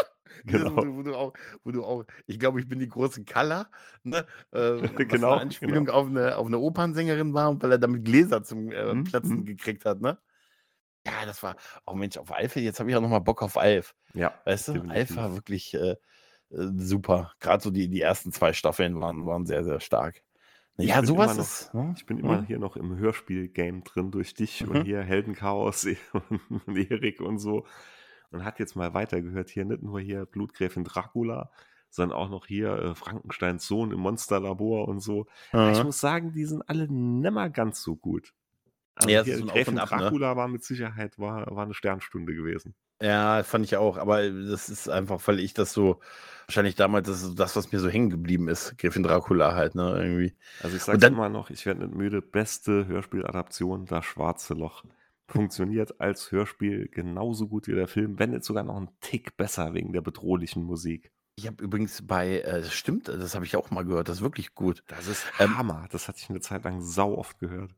Genau. 0.44 0.76
wo, 0.76 0.82
du, 0.82 0.96
wo, 0.96 1.02
du 1.04 1.16
auch, 1.16 1.34
wo 1.64 1.72
du 1.72 1.86
auch, 1.86 2.04
ich 2.28 2.40
glaube, 2.40 2.60
ich 2.60 2.68
bin 2.68 2.80
die 2.80 2.90
große 2.90 3.24
Kalla, 3.24 3.70
ne? 4.04 4.26
äh, 4.52 4.82
Genau, 5.06 5.32
eine 5.34 5.42
Anspielung 5.42 5.88
auf, 5.90 6.08
eine, 6.08 6.36
auf 6.38 6.48
eine 6.48 6.60
Opernsängerin 6.60 7.34
war 7.34 7.50
und 7.50 7.64
weil 7.64 7.72
er 7.72 7.78
damit 7.78 8.04
Gläser 8.04 8.44
zum 8.44 8.70
äh, 8.72 8.94
Mhm, 8.94 9.04
Platzen 9.06 9.38
mhm. 9.42 9.46
gekriegt 9.46 9.86
hat, 9.86 10.02
ne? 10.02 10.18
Ja, 11.06 11.26
das 11.26 11.44
war, 11.44 11.56
oh 11.86 11.94
Mensch, 11.94 12.18
auf 12.18 12.32
Alf, 12.32 12.56
jetzt 12.56 12.80
habe 12.80 12.90
ich 12.90 12.96
auch 12.96 13.02
nochmal 13.02 13.22
Bock 13.22 13.42
auf 13.42 13.58
Alf. 13.58 13.96
Ja, 14.14 14.34
Weißt 14.46 14.70
du, 14.70 14.74
Alf 14.74 14.84
definitiv. 14.84 15.18
war 15.18 15.34
wirklich 15.36 15.74
äh, 15.76 15.92
äh, 15.92 15.98
super. 16.78 17.34
Gerade 17.40 17.64
so 17.64 17.70
die, 17.72 17.90
die 17.90 18.02
ersten 18.02 18.32
zwei 18.32 18.54
Staffeln 18.54 19.00
waren, 19.00 19.26
waren 19.26 19.46
sehr, 19.46 19.64
sehr 19.64 19.80
stark. 19.80 20.24
Ich 20.78 20.88
Ja, 20.90 21.04
sowas 21.04 21.38
noch- 21.38 21.44
ist. 21.44 21.74
Ne? 21.74 21.94
Ich 21.96 22.06
bin 22.06 22.18
immer 22.18 22.42
Mhm. 22.42 22.46
hier 22.46 22.60
noch 22.60 22.76
im 22.76 22.98
Hörspiel-Game 22.98 23.84
drin 23.84 24.12
durch 24.12 24.34
dich 24.34 24.64
Mhm. 24.64 24.70
und 24.72 24.84
hier 24.84 25.02
Heldenchaos 25.02 25.86
und 26.66 26.78
Erik 26.78 27.22
und 27.22 27.40
so. 27.40 27.66
Und 28.32 28.44
hat 28.44 28.60
jetzt 28.60 28.76
mal 28.76 28.94
weitergehört, 28.94 29.50
hier 29.50 29.66
nicht 29.66 29.84
nur 29.84 30.00
hier 30.02 30.26
Blutgräfin 30.26 30.84
Dracula, 30.84 31.52
sondern 31.90 32.18
auch 32.18 32.30
noch 32.30 32.48
hier 32.48 32.74
äh, 32.78 32.96
Frankensteins 32.96 33.66
Sohn 33.68 33.92
im 33.92 34.00
Monsterlabor 34.00 34.88
und 34.88 35.00
so. 35.00 35.28
Aber 35.52 35.72
Ich 35.72 35.80
Mhm. 35.80 35.86
muss 35.86 36.00
sagen, 36.02 36.34
die 36.34 36.46
sind 36.46 36.64
alle 36.68 36.88
nimmer 36.92 37.50
ganz 37.50 37.82
so 37.82 37.96
gut. 37.96 38.34
Also 38.96 39.10
Ja, 39.10 39.24
hier 39.24 39.38
so 39.38 39.46
Gräfin 39.46 39.78
Ab, 39.78 39.92
ne? 39.92 39.98
Dracula 39.98 40.36
war 40.36 40.48
mit 40.48 40.64
Sicherheit 40.64 41.20
war, 41.20 41.54
war 41.56 41.64
eine 41.66 41.74
Sternstunde 41.74 42.34
gewesen. 42.34 42.76
Ja, 43.02 43.44
fand 43.44 43.66
ich 43.66 43.76
auch. 43.76 43.98
Aber 43.98 44.30
das 44.30 44.70
ist 44.70 44.88
einfach, 44.88 45.20
weil 45.28 45.40
ich 45.42 45.54
das 45.54 45.74
so, 45.74 46.00
wahrscheinlich 46.48 46.76
damals, 46.76 47.08
das 47.08 47.24
ist 47.24 47.36
das, 47.38 47.56
was 47.58 47.72
mir 47.74 47.80
so 47.80 47.90
hängen 47.90 48.10
geblieben 48.10 48.48
ist. 48.48 48.78
Gräfin 48.78 49.04
Dracula 49.04 49.54
halt, 49.54 49.76
ne? 49.76 50.02
Irgendwie. 50.02 50.34
Also 50.62 50.78
ich 50.78 51.00
dann- 51.00 51.14
immer 51.14 51.28
noch, 51.30 51.50
ich 51.50 51.66
werde 51.66 51.82
nicht 51.86 51.94
müde, 51.96 52.22
beste 52.22 52.88
Hörspieladaption, 52.88 53.86
das 53.86 54.06
schwarze 54.06 54.54
Loch. 54.54 54.84
Funktioniert 55.28 56.00
als 56.00 56.32
Hörspiel 56.32 56.88
genauso 56.88 57.48
gut 57.48 57.68
wie 57.68 57.74
der 57.74 57.88
Film, 57.88 58.20
wenn 58.20 58.30
nicht 58.30 58.44
sogar 58.46 58.64
noch 58.64 58.78
einen 58.78 58.90
Tick 59.02 59.36
besser 59.36 59.74
wegen 59.74 59.92
der 59.92 60.02
bedrohlichen 60.02 60.64
Musik. 60.64 61.12
Ich 61.38 61.48
habe 61.48 61.62
übrigens 61.64 62.06
bei, 62.06 62.42
äh, 62.42 62.64
stimmt, 62.64 63.10
das 63.10 63.36
habe 63.36 63.44
ich 63.44 63.58
auch 63.58 63.72
mal 63.72 63.84
gehört, 63.84 64.08
das 64.08 64.18
ist 64.18 64.22
wirklich 64.24 64.54
gut. 64.54 64.84
Das 64.88 65.08
ist 65.08 65.26
Ähm, 65.40 65.58
Hammer. 65.58 65.88
Das 65.92 66.08
hatte 66.08 66.20
ich 66.22 66.30
eine 66.30 66.40
Zeit 66.40 66.64
lang 66.64 66.80
sau 66.80 67.18
oft 67.18 67.40
gehört. 67.40 67.76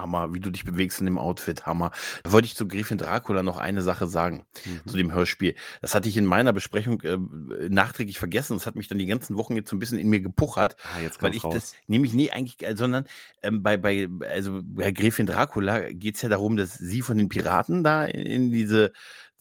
Hammer, 0.00 0.34
wie 0.34 0.40
du 0.40 0.50
dich 0.50 0.64
bewegst 0.64 1.00
in 1.00 1.06
dem 1.06 1.18
Outfit, 1.18 1.66
Hammer. 1.66 1.90
Da 2.22 2.32
wollte 2.32 2.46
ich 2.46 2.56
zu 2.56 2.66
Gräfin 2.68 2.98
Dracula 2.98 3.42
noch 3.42 3.58
eine 3.58 3.82
Sache 3.82 4.06
sagen, 4.06 4.44
zu 4.86 4.94
Mhm. 4.96 4.98
dem 4.98 5.12
Hörspiel. 5.12 5.54
Das 5.80 5.94
hatte 5.94 6.08
ich 6.08 6.16
in 6.16 6.24
meiner 6.26 6.52
Besprechung 6.52 7.00
äh, 7.02 7.18
nachträglich 7.68 8.18
vergessen. 8.18 8.54
Das 8.56 8.66
hat 8.66 8.76
mich 8.76 8.88
dann 8.88 8.98
die 8.98 9.06
ganzen 9.06 9.36
Wochen 9.36 9.56
jetzt 9.56 9.70
so 9.70 9.76
ein 9.76 9.78
bisschen 9.78 9.98
in 9.98 10.08
mir 10.08 10.20
gepuchert. 10.20 10.76
Ah, 10.94 11.00
jetzt 11.00 11.22
Weil 11.22 11.34
ich 11.34 11.44
raus. 11.44 11.54
das, 11.54 11.74
nämlich 11.86 12.12
nee, 12.14 12.30
eigentlich, 12.30 12.66
äh, 12.66 12.76
sondern 12.76 13.04
ähm, 13.42 13.62
bei, 13.62 13.76
bei, 13.76 14.08
also 14.28 14.60
bei 14.64 14.90
Gräfin 14.92 15.26
Dracula 15.26 15.90
geht 15.92 16.16
es 16.16 16.22
ja 16.22 16.28
darum, 16.28 16.56
dass 16.56 16.74
sie 16.74 17.02
von 17.02 17.18
den 17.18 17.28
Piraten 17.28 17.84
da 17.84 18.04
in, 18.04 18.26
in 18.26 18.50
diese 18.50 18.92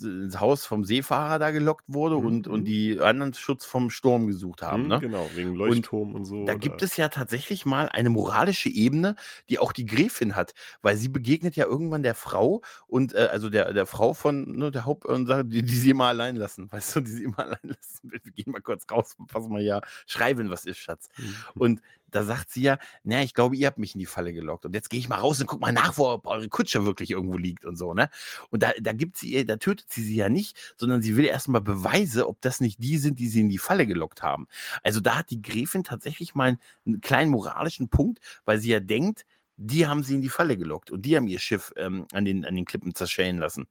ins 0.02 0.40
Haus 0.40 0.66
vom 0.66 0.84
Seefahrer 0.84 1.40
da 1.40 1.52
gelockt 1.52 1.86
wurde 1.88 2.18
Mhm, 2.18 2.26
und, 2.26 2.48
und 2.48 2.60
mhm. 2.62 2.66
die 2.66 3.00
anderen 3.00 3.34
Schutz 3.34 3.66
vom 3.66 3.90
Sturm 3.90 4.28
gesucht 4.28 4.62
haben. 4.62 4.84
Hm, 4.84 4.90
Ne? 4.90 5.00
Genau, 5.00 5.30
wegen 5.36 5.56
Leuchtturm 5.56 6.16
und, 6.16 6.26
so. 6.26 6.46
Da 6.46 6.56
gibt 6.56 6.82
es 6.82 6.98
ja 6.98 7.10
tatsächlich 7.10 7.66
mal 7.66 7.90
eine 7.90 8.10
moralische 8.10 8.70
Ebene, 8.70 9.16
die 9.50 9.60
auch 9.60 9.72
die 9.72 9.86
Gräfin 9.86 10.36
hat, 10.36 10.54
weil 10.82 10.98
sie 10.98 11.10
begegnet 11.10 11.56
ja 11.56 11.66
irgendwann 11.66 12.04
der 12.04 12.16
Frau 12.16 12.62
und 12.88 13.14
äh, 13.14 13.30
also 13.32 13.50
der, 13.50 13.74
der 13.74 13.86
Frau 13.86 14.14
von 14.14 14.58
ne, 14.58 14.72
der 14.72 14.86
Haupt 14.86 15.06
und 15.06 15.28
sagt, 15.28 15.54
die, 15.54 15.62
die 15.62 15.76
sie 15.76 15.92
immer 15.92 16.06
allein 16.06 16.36
lassen, 16.36 16.72
weißt 16.72 16.96
du, 16.96 17.02
die 17.02 17.12
sie 17.12 17.24
immer 17.24 17.40
allein 17.40 17.60
lassen 17.64 18.12
will. 18.12 18.20
Wir 18.24 18.32
gehen 18.32 18.52
mal 18.52 18.62
kurz 18.62 18.86
raus, 18.92 19.16
pass 19.28 19.48
mal 19.48 19.62
ja, 19.62 19.82
schreiben, 20.08 20.50
was 20.50 20.66
ist, 20.66 20.80
Schatz. 20.80 21.10
Mhm. 21.18 21.36
Und 21.56 21.82
da 22.12 22.24
sagt 22.24 22.52
sie 22.52 22.62
ja, 22.62 22.78
naja, 23.04 23.24
ich 23.24 23.34
glaube, 23.34 23.56
ihr 23.56 23.68
habt 23.68 23.78
mich 23.78 23.96
in 23.96 24.00
die 24.00 24.06
Falle 24.06 24.34
gelockt. 24.34 24.66
Und 24.66 24.74
jetzt 24.74 24.90
gehe 24.90 25.00
ich 25.00 25.10
mal 25.10 25.18
raus 25.18 25.40
und 25.40 25.48
guck 25.48 25.62
mal 25.62 25.72
nach, 25.72 25.98
wo 25.98 26.22
eure 26.24 26.50
Kutsche 26.50 26.86
wirklich 26.86 27.12
irgendwo 27.12 27.38
liegt 27.38 27.66
und 27.66 27.78
so, 27.78 27.94
ne? 27.94 28.10
Und 28.50 28.64
da, 28.64 28.72
da 28.80 28.94
gibt 28.94 29.18
sie, 29.18 29.46
da 29.46 29.58
tötet 29.58 29.92
sie 29.92 30.04
sie 30.04 30.16
ja 30.16 30.30
nicht, 30.30 30.58
sondern 30.78 31.02
sie 31.02 31.16
will 31.18 31.26
erstmal 31.26 31.62
Beweise, 31.62 32.28
ob 32.28 32.42
das 32.42 32.60
nicht 32.62 32.82
die 32.84 32.98
sind, 32.98 33.20
die 33.20 33.28
sie 33.28 33.42
in 33.42 33.50
die 33.50 33.58
Falle 33.58 33.88
gelockt 33.88 34.24
haben. 34.24 34.48
Also 34.84 35.00
da 35.00 35.18
hat 35.18 35.30
die 35.30 35.42
Gräfin 35.42 35.84
tatsächlich 35.84 36.36
mal 36.36 36.58
einen 36.86 37.02
kleinen 37.02 37.32
moralischen 37.32 37.90
Punkt, 37.90 38.20
weil 38.46 38.60
sie 38.60 38.70
ja 38.70 38.80
denkt, 38.80 39.26
die 39.62 39.88
haben 39.88 40.04
sie 40.04 40.16
in 40.16 40.22
die 40.22 40.30
Falle 40.30 40.58
gelockt 40.58 40.90
und 40.90 41.06
die 41.06 41.18
haben 41.18 41.28
ihr 41.28 41.40
Schiff 41.40 41.74
ähm, 41.76 42.06
an, 42.14 42.24
den, 42.24 42.46
an 42.46 42.56
den 42.56 42.64
Klippen 42.64 42.96
zerschellen 42.96 43.40
lassen. 43.40 43.68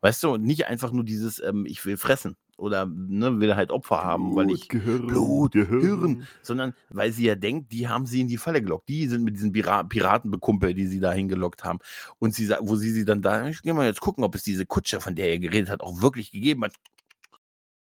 Weißt 0.00 0.22
du, 0.22 0.30
und 0.30 0.42
nicht 0.42 0.66
einfach 0.66 0.92
nur 0.92 1.04
dieses, 1.04 1.40
ähm, 1.40 1.66
ich 1.66 1.84
will 1.84 1.98
fressen 1.98 2.36
oder 2.56 2.86
ne, 2.86 3.38
will 3.38 3.54
halt 3.54 3.70
Opfer 3.70 4.02
haben, 4.02 4.34
weil 4.34 4.50
ich 4.50 4.70
Gehirn, 4.70 5.06
Blut, 5.06 5.52
Gehirn. 5.52 5.80
Hirn, 5.82 6.26
sondern 6.40 6.74
weil 6.88 7.12
sie 7.12 7.26
ja 7.26 7.34
denkt, 7.34 7.70
die 7.70 7.86
haben 7.86 8.06
sie 8.06 8.22
in 8.22 8.28
die 8.28 8.38
Falle 8.38 8.62
gelockt. 8.62 8.88
Die 8.88 9.08
sind 9.08 9.24
mit 9.24 9.36
diesen 9.36 9.52
Pira 9.52 9.82
Piraten 9.82 10.30
bekumpelt, 10.30 10.78
die 10.78 10.86
sie 10.86 11.00
da 11.00 11.12
hingelockt 11.12 11.64
haben. 11.64 11.80
Und 12.18 12.34
sie 12.34 12.48
wo 12.60 12.76
sie 12.76 12.90
sie 12.90 13.04
dann 13.04 13.20
da, 13.20 13.46
ich 13.46 13.60
gehe 13.60 13.74
mal 13.74 13.86
jetzt 13.86 14.00
gucken, 14.00 14.24
ob 14.24 14.34
es 14.34 14.42
diese 14.42 14.64
Kutsche, 14.64 15.02
von 15.02 15.14
der 15.14 15.28
er 15.28 15.38
geredet 15.38 15.68
hat, 15.68 15.82
auch 15.82 16.00
wirklich 16.00 16.32
gegeben 16.32 16.64
hat. 16.64 16.72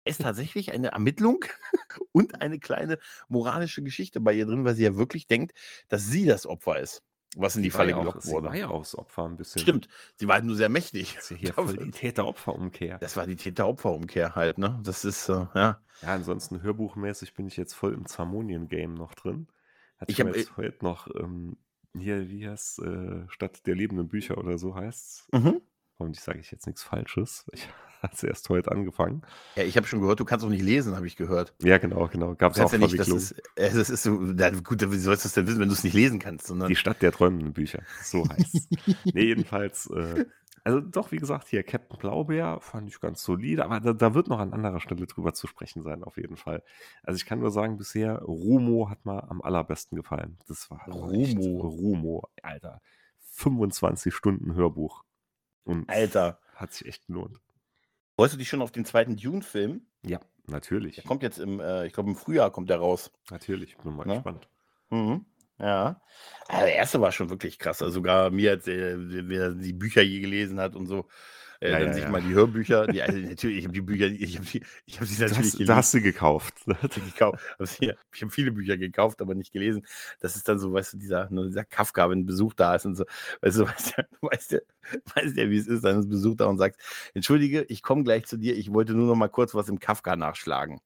Ist 0.04 0.22
tatsächlich 0.22 0.72
eine 0.72 0.88
Ermittlung 0.88 1.44
und 2.12 2.40
eine 2.40 2.58
kleine 2.58 2.98
moralische 3.28 3.82
Geschichte 3.82 4.20
bei 4.20 4.32
ihr 4.32 4.46
drin, 4.46 4.64
weil 4.64 4.74
sie 4.74 4.84
ja 4.84 4.96
wirklich 4.96 5.26
denkt, 5.26 5.52
dass 5.88 6.06
sie 6.06 6.24
das 6.24 6.46
Opfer 6.46 6.80
ist 6.80 7.02
was 7.36 7.56
in 7.56 7.62
die 7.62 7.70
Sie 7.70 7.76
Falle 7.76 7.90
ja 7.90 7.96
auch, 7.96 8.00
gelockt 8.00 8.22
sie 8.22 8.32
wurde. 8.32 8.48
war 8.48 8.56
ja 8.56 8.68
auch 8.68 8.80
das 8.82 8.96
Opfer 8.96 9.24
ein 9.24 9.36
bisschen. 9.36 9.60
Stimmt, 9.62 9.88
sie 10.16 10.28
war 10.28 10.34
halt 10.36 10.44
nur 10.44 10.56
sehr 10.56 10.68
mächtig. 10.68 11.14
Das 11.14 11.24
ist 11.24 11.30
ja 11.30 11.36
hier 11.36 11.54
voll 11.54 11.76
die 11.76 11.90
Täter-Opfer-Umkehr. 11.90 12.98
Das 12.98 13.16
war 13.16 13.26
die 13.26 13.36
Täter-Opfer-Umkehr 13.36 14.34
halt, 14.34 14.58
ne? 14.58 14.80
Das 14.84 15.04
ist, 15.04 15.28
äh, 15.28 15.46
ja. 15.54 15.80
Ja, 16.02 16.08
ansonsten 16.08 16.62
hörbuchmäßig 16.62 17.34
bin 17.34 17.46
ich 17.46 17.56
jetzt 17.56 17.74
voll 17.74 17.94
im 17.94 18.06
Zamonien-Game 18.06 18.94
noch 18.94 19.14
drin. 19.14 19.46
Hatte 19.98 20.10
Ich 20.10 20.18
ich 20.18 20.24
hab, 20.24 20.32
mir 20.32 20.38
jetzt 20.38 20.56
heute 20.56 20.84
noch 20.84 21.08
ähm, 21.14 21.56
hier, 21.96 22.28
wie 22.28 22.48
heißt 22.48 22.80
äh, 22.80 23.28
Stadt 23.28 23.66
der 23.66 23.74
lebenden 23.76 24.08
Bücher 24.08 24.38
oder 24.38 24.58
so 24.58 24.74
heißt's. 24.74 25.28
Mhm. 25.32 25.60
Hoffentlich 25.98 26.22
sage 26.24 26.40
ich 26.40 26.50
jetzt 26.50 26.66
nichts 26.66 26.82
Falsches. 26.82 27.46
Ich 27.52 27.68
hatte 28.02 28.14
es 28.16 28.22
erst 28.22 28.48
heute 28.48 28.72
angefangen. 28.72 29.22
Ja, 29.56 29.62
ich 29.64 29.76
habe 29.76 29.86
schon 29.86 30.00
gehört, 30.00 30.20
du 30.20 30.24
kannst 30.24 30.44
auch 30.44 30.48
nicht 30.50 30.62
lesen, 30.62 30.96
habe 30.96 31.06
ich 31.06 31.16
gehört. 31.16 31.54
Ja, 31.62 31.78
genau, 31.78 32.08
genau. 32.08 32.34
Gab 32.34 32.52
es 32.52 32.60
auch 32.60 32.72
ja 32.72 32.78
nicht, 32.78 32.98
das 32.98 33.08
ist, 33.08 33.32
äh, 33.56 33.72
das 33.72 33.90
ist 33.90 34.02
so, 34.02 34.18
na, 34.20 34.50
gut, 34.50 34.80
wie 34.90 34.98
sollst 34.98 35.24
du 35.24 35.26
das 35.28 35.34
denn 35.34 35.46
wissen, 35.46 35.60
wenn 35.60 35.68
du 35.68 35.74
es 35.74 35.84
nicht 35.84 35.94
lesen 35.94 36.18
kannst, 36.18 36.46
sondern. 36.46 36.68
Die 36.68 36.76
Stadt 36.76 37.00
der 37.02 37.12
träumenden 37.12 37.52
Bücher. 37.52 37.82
So 38.02 38.28
heißt 38.28 38.54
es. 38.54 38.68
nee, 39.14 39.24
jedenfalls, 39.24 39.86
äh, 39.90 40.24
also 40.64 40.80
doch, 40.80 41.10
wie 41.10 41.16
gesagt, 41.16 41.48
hier 41.48 41.62
Captain 41.64 41.98
Blaubeer 41.98 42.60
fand 42.60 42.88
ich 42.88 43.00
ganz 43.00 43.22
solide, 43.24 43.64
aber 43.64 43.80
da, 43.80 43.92
da 43.92 44.14
wird 44.14 44.28
noch 44.28 44.38
an 44.38 44.52
anderer 44.52 44.80
Stelle 44.80 45.06
drüber 45.06 45.32
zu 45.34 45.46
sprechen 45.48 45.82
sein, 45.82 46.04
auf 46.04 46.16
jeden 46.18 46.36
Fall. 46.36 46.62
Also 47.02 47.16
ich 47.16 47.26
kann 47.26 47.40
nur 47.40 47.50
sagen, 47.50 47.78
bisher, 47.78 48.20
Rumo 48.22 48.88
hat 48.88 49.04
mir 49.04 49.28
am 49.28 49.42
allerbesten 49.42 49.96
gefallen. 49.96 50.38
Das 50.46 50.70
war 50.70 50.80
echt- 51.12 51.36
Rumo. 51.36 51.60
Rumo, 51.66 52.28
Alter. 52.42 52.80
25 53.32 54.14
Stunden 54.14 54.54
Hörbuch. 54.54 55.04
Und 55.64 55.88
Alter, 55.88 56.38
hat 56.54 56.72
sich 56.72 56.86
echt 56.86 57.06
gelohnt. 57.06 57.40
Freust 58.16 58.34
du 58.34 58.38
dich 58.38 58.48
schon 58.48 58.62
auf 58.62 58.72
den 58.72 58.84
zweiten 58.84 59.16
Dune-Film? 59.16 59.82
Ja, 60.04 60.20
natürlich. 60.46 60.96
Der 60.96 61.04
kommt 61.04 61.22
jetzt 61.22 61.38
im, 61.38 61.60
äh, 61.60 61.86
ich 61.86 61.92
glaube, 61.92 62.10
im 62.10 62.16
Frühjahr 62.16 62.50
kommt 62.50 62.70
der 62.70 62.78
raus. 62.78 63.10
Natürlich, 63.30 63.76
bin 63.78 63.94
mal 63.96 64.06
Ne? 64.06 64.14
gespannt. 64.14 64.48
Mhm. 64.90 65.24
Ja. 65.58 66.00
Aber 66.48 66.62
der 66.66 66.74
erste 66.74 67.00
war 67.00 67.12
schon 67.12 67.30
wirklich 67.30 67.58
krass. 67.58 67.82
Also 67.82 67.94
sogar 67.94 68.30
mir, 68.30 68.50
als, 68.52 68.66
äh, 68.66 68.94
wer 68.96 69.50
die 69.52 69.72
Bücher 69.72 70.02
je 70.02 70.20
gelesen 70.20 70.58
hat 70.60 70.74
und 70.74 70.86
so, 70.86 71.08
äh, 71.62 71.70
Ja, 71.70 71.78
dann 71.78 71.88
ja, 71.88 71.92
sich 71.92 72.02
ja. 72.02 72.10
mal 72.10 72.20
die 72.22 72.34
Hörbücher, 72.34 72.88
die, 72.88 73.02
also 73.02 73.18
natürlich, 73.18 73.58
ich 73.58 73.64
habe 73.64 73.72
die 73.74 73.80
Bücher, 73.82 74.06
ich 74.06 74.36
habe 74.36 74.46
die, 74.46 74.62
ich 74.86 74.96
habe 74.96 75.06
sie 75.06 75.20
Da 75.26 75.34
natürlich 75.34 75.38
hast, 75.38 75.68
da 75.68 75.76
hast 75.76 75.94
du 75.94 76.00
gekauft. 76.00 76.54
gekauft. 76.94 77.42
Also 77.58 77.76
hier, 77.78 77.96
ich 78.14 78.22
habe 78.22 78.30
viele 78.32 78.52
Bücher 78.52 78.76
gekauft, 78.76 79.20
aber 79.20 79.34
nicht 79.34 79.52
gelesen. 79.52 79.86
Das 80.20 80.36
ist 80.36 80.48
dann 80.48 80.58
so, 80.58 80.72
weißt 80.72 80.94
du, 80.94 80.98
dieser, 80.98 81.26
dieser 81.28 81.64
Kafka, 81.64 82.10
wenn 82.10 82.26
Besuch 82.26 82.54
da 82.54 82.74
ist 82.74 82.86
und 82.86 82.96
so, 82.96 83.04
weißt 83.40 83.58
du, 83.58 83.66
weißt 83.66 83.98
du, 83.98 84.04
weißt 84.22 84.52
du, 84.52 84.62
weißt 85.14 85.36
du 85.36 85.50
wie 85.50 85.56
es 85.58 85.66
ist, 85.68 85.84
dann 85.84 86.00
ist 86.00 86.08
Besuch 86.08 86.36
da 86.36 86.46
und 86.46 86.58
sagt, 86.58 86.80
entschuldige, 87.14 87.62
ich 87.68 87.82
komme 87.82 88.04
gleich 88.04 88.26
zu 88.26 88.36
dir, 88.38 88.56
ich 88.56 88.72
wollte 88.72 88.94
nur 88.94 89.06
noch 89.06 89.14
mal 89.16 89.28
kurz 89.28 89.54
was 89.54 89.68
im 89.68 89.78
Kafka 89.78 90.16
nachschlagen. 90.16 90.80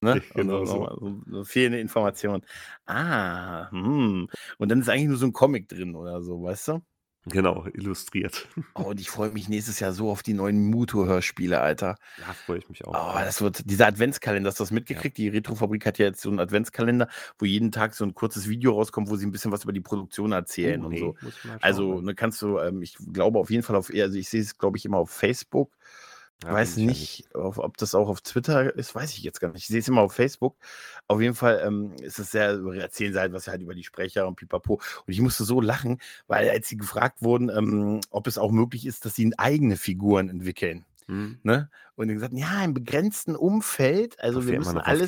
Ne? 0.00 0.20
Genau 0.34 0.64
so. 0.64 0.88
so. 1.00 1.22
so, 1.30 1.44
fehlende 1.44 1.80
Information. 1.80 2.42
Ah, 2.86 3.70
hm. 3.70 4.28
Und 4.58 4.68
dann 4.70 4.80
ist 4.80 4.88
eigentlich 4.88 5.08
nur 5.08 5.16
so 5.18 5.26
ein 5.26 5.32
Comic 5.32 5.68
drin 5.68 5.94
oder 5.94 6.22
so, 6.22 6.42
weißt 6.42 6.68
du? 6.68 6.82
Genau, 7.26 7.66
illustriert. 7.74 8.48
Oh, 8.74 8.84
und 8.84 9.00
ich 9.00 9.10
freue 9.10 9.30
mich 9.30 9.48
nächstes 9.48 9.78
Jahr 9.80 9.92
so 9.92 10.10
auf 10.10 10.22
die 10.22 10.32
neuen 10.32 10.70
Muto-Hörspiele, 10.70 11.60
Alter. 11.60 11.96
Ja, 12.18 12.32
freue 12.32 12.58
ich 12.58 12.68
mich 12.68 12.84
auch. 12.86 13.14
Oh, 13.14 13.18
das 13.18 13.42
wird 13.42 13.68
dieser 13.68 13.86
Adventskalender, 13.88 14.48
hast 14.48 14.58
du 14.58 14.64
das 14.64 14.70
mitgekriegt? 14.70 15.18
Die 15.18 15.28
Retrofabrik 15.28 15.84
hat 15.84 15.98
ja 15.98 16.06
jetzt 16.06 16.22
so 16.22 16.30
einen 16.30 16.40
Adventskalender, 16.40 17.08
wo 17.38 17.44
jeden 17.44 17.72
Tag 17.72 17.94
so 17.94 18.04
ein 18.04 18.14
kurzes 18.14 18.48
Video 18.48 18.72
rauskommt, 18.72 19.10
wo 19.10 19.16
sie 19.16 19.26
ein 19.26 19.32
bisschen 19.32 19.52
was 19.52 19.64
über 19.64 19.72
die 19.72 19.80
Produktion 19.82 20.32
erzählen 20.32 20.82
Oh, 20.82 20.86
und 20.86 20.92
nee, 20.92 20.98
so. 20.98 21.16
mal 21.42 21.58
schauen, 21.58 21.58
Also, 21.60 22.00
ne, 22.00 22.14
kannst 22.14 22.40
du, 22.40 22.58
ähm, 22.58 22.80
ich 22.80 22.96
glaube 23.12 23.38
auf 23.38 23.50
jeden 23.50 23.62
Fall 23.64 23.76
auf, 23.76 23.90
also 23.94 24.16
ich 24.16 24.28
sehe 24.30 24.40
es, 24.40 24.56
glaube 24.56 24.78
ich, 24.78 24.84
immer 24.86 24.98
auf 24.98 25.10
Facebook. 25.10 25.76
Ja, 26.44 26.52
weiß 26.52 26.76
bin 26.76 26.88
ich 26.88 27.18
ja 27.18 27.24
nicht, 27.28 27.34
ob 27.34 27.76
das 27.76 27.94
auch 27.94 28.08
auf 28.08 28.22
Twitter 28.22 28.74
ist, 28.74 28.94
weiß 28.94 29.12
ich 29.12 29.22
jetzt 29.22 29.40
gar 29.40 29.52
nicht. 29.52 29.62
Ich 29.62 29.68
sehe 29.68 29.80
es 29.80 29.88
immer 29.88 30.00
auf 30.00 30.14
Facebook. 30.14 30.56
Auf 31.06 31.20
jeden 31.20 31.34
Fall 31.34 31.60
ähm, 31.64 31.92
ist 32.00 32.18
es 32.18 32.30
sehr, 32.30 32.58
erzählen 32.74 33.12
sie 33.12 33.20
halt 33.20 33.32
was 33.32 33.46
halt 33.46 33.60
über 33.60 33.74
die 33.74 33.84
Sprecher 33.84 34.26
und 34.26 34.36
pipapo. 34.36 34.74
Und 34.74 35.12
ich 35.12 35.20
musste 35.20 35.44
so 35.44 35.60
lachen, 35.60 36.00
weil 36.28 36.48
als 36.48 36.68
sie 36.68 36.76
gefragt 36.76 37.20
wurden, 37.20 37.50
ähm, 37.50 38.00
ob 38.10 38.26
es 38.26 38.38
auch 38.38 38.52
möglich 38.52 38.86
ist, 38.86 39.04
dass 39.04 39.14
sie 39.14 39.30
eigene 39.38 39.76
Figuren 39.76 40.30
entwickeln. 40.30 40.86
Hm. 41.06 41.40
Ne? 41.42 41.68
Und 42.00 42.08
die 42.08 42.14
gesagt, 42.14 42.32
ja, 42.32 42.64
im 42.64 42.72
begrenzten 42.72 43.36
Umfeld, 43.36 44.18
also 44.20 44.46
wir 44.46 44.58
müssen 44.58 44.78
alles. 44.78 45.06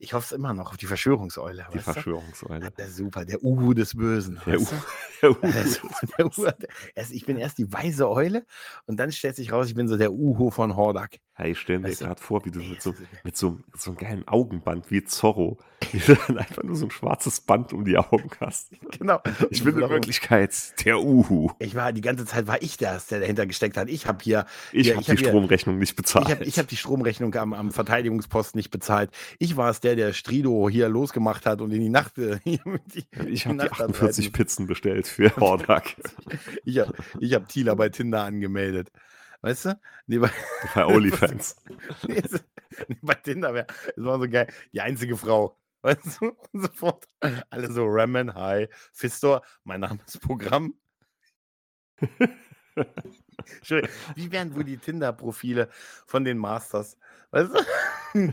Ich 0.00 0.12
hoffe 0.12 0.26
es 0.26 0.32
immer 0.32 0.52
noch 0.54 0.70
auf 0.70 0.76
die 0.76 0.86
Verschwörungseule. 0.86 1.66
die? 1.72 1.78
Verschwörungseule. 1.78 2.70
Der 2.70 2.86
ist 2.86 2.96
super, 2.96 3.24
der 3.24 3.42
Uhu 3.42 3.72
des 3.72 3.96
Bösen. 3.96 4.38
Der 4.44 4.60
Uhu, 4.60 4.66
erst, 6.94 7.12
ich 7.12 7.26
bin 7.26 7.36
erst 7.36 7.58
die 7.58 7.72
weise 7.72 8.08
Eule 8.08 8.44
und 8.86 8.98
dann 9.00 9.10
stellt 9.10 9.36
sich 9.36 9.50
raus, 9.50 9.66
ich 9.68 9.74
bin 9.74 9.88
so 9.88 9.96
der 9.96 10.12
Uhu 10.12 10.50
von 10.50 10.76
Hordak. 10.76 11.18
Hey, 11.34 11.52
ich 11.52 11.58
stelle 11.60 11.78
mir 11.80 11.90
gerade 11.94 12.20
vor, 12.20 12.44
wie 12.44 12.50
du 12.50 12.58
mit 12.60 12.82
so, 12.82 12.90
das 12.92 13.00
mit, 13.24 13.36
so, 13.36 13.58
so 13.76 13.90
einem 13.90 13.98
geilen 13.98 14.28
Augenband 14.28 14.90
wie 14.90 15.04
Zorro, 15.04 15.58
wie 15.92 15.98
du 15.98 16.14
dann 16.26 16.38
einfach 16.38 16.62
nur 16.62 16.76
so 16.76 16.86
ein 16.86 16.90
schwarzes 16.90 17.40
Band 17.40 17.72
um 17.72 17.84
die 17.84 17.96
Augen 17.96 18.30
hast. 18.40 18.72
Genau. 18.98 19.20
Ich 19.50 19.62
bin 19.62 19.74
in 19.74 19.80
Darum- 19.80 19.94
Wirklichkeit 19.94 20.52
der 20.84 20.98
Uhu. 21.00 21.50
Ich 21.60 21.76
war 21.76 21.92
die 21.92 22.00
ganze 22.00 22.24
Zeit 22.26 22.48
war 22.48 22.60
ich 22.62 22.76
das, 22.76 23.06
der 23.06 23.20
dahinter 23.20 23.46
gesteckt 23.46 23.76
hat. 23.76 23.88
Ich 23.88 24.06
habe 24.06 24.18
hier, 24.22 24.46
Ich 24.72 24.94
habe 24.94 25.04
die 25.04 25.16
Stromrechnung 25.16 25.78
nicht 25.78 25.94
bezahlt. 25.94 26.17
Ich 26.22 26.30
habe 26.30 26.44
hab 26.44 26.68
die 26.68 26.76
Stromrechnung 26.76 27.34
am, 27.34 27.52
am 27.52 27.70
Verteidigungsposten 27.72 28.58
nicht 28.58 28.70
bezahlt. 28.70 29.10
Ich 29.38 29.56
war 29.56 29.70
es 29.70 29.80
der, 29.80 29.96
der 29.96 30.12
Strido 30.12 30.68
hier 30.68 30.88
losgemacht 30.88 31.46
hat 31.46 31.60
und 31.60 31.72
in 31.72 31.80
die 31.80 31.88
Nacht. 31.88 32.18
äh, 32.18 32.38
die, 32.44 32.60
Ich 33.26 33.46
habe 33.46 33.56
die 33.56 33.64
Nacht 33.64 33.80
48 33.80 34.26
abreiten. 34.26 34.32
Pizzen 34.32 34.66
bestellt 34.66 35.06
für 35.06 35.34
Hordak. 35.40 35.96
Ich 36.64 36.78
habe 36.78 36.94
ich 37.20 37.34
hab 37.34 37.48
Tila 37.48 37.74
bei 37.74 37.88
Tinder 37.88 38.24
angemeldet. 38.24 38.90
Weißt 39.40 39.66
du? 39.66 39.80
Nee, 40.06 40.18
bei, 40.18 40.30
bei 40.74 40.86
OnlyFans. 40.86 41.56
nee, 42.06 42.22
bei 43.02 43.14
Tinder 43.14 43.54
wäre, 43.54 43.66
es 43.96 44.04
war 44.04 44.18
so 44.18 44.28
geil, 44.28 44.48
die 44.72 44.80
einzige 44.80 45.16
Frau. 45.16 45.56
Weißt 45.82 46.20
du? 46.20 46.30
Und 46.52 46.62
sofort 46.62 47.04
alle 47.50 47.70
so 47.72 47.84
Ramen, 47.86 48.34
hi, 48.34 48.68
Fistor, 48.92 49.42
mein 49.64 49.80
Name 49.80 50.00
ist 50.06 50.20
Programm. 50.20 50.74
Entschuldigung, 53.56 53.94
Wie 54.14 54.32
wären 54.32 54.54
wohl 54.54 54.64
die 54.64 54.76
Tinder-Profile 54.76 55.68
von 56.06 56.24
den 56.24 56.38
Masters? 56.38 56.96
Weißt 57.30 57.50
du? 57.52 58.32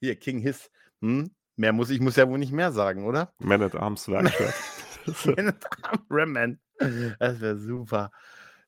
Hier, 0.00 0.16
King 0.16 0.38
Hiss. 0.40 0.70
Hm? 1.00 1.30
Mehr 1.56 1.72
muss 1.72 1.90
ich 1.90 2.00
muss 2.00 2.16
ja 2.16 2.28
wohl 2.28 2.38
nicht 2.38 2.52
mehr 2.52 2.72
sagen, 2.72 3.06
oder? 3.06 3.32
Man 3.38 3.62
at 3.62 3.74
Arms 3.74 4.08
Werkstatt. 4.08 4.54
Ramen. 6.10 6.60
Das 7.18 7.40
wäre 7.40 7.58
super. 7.58 8.10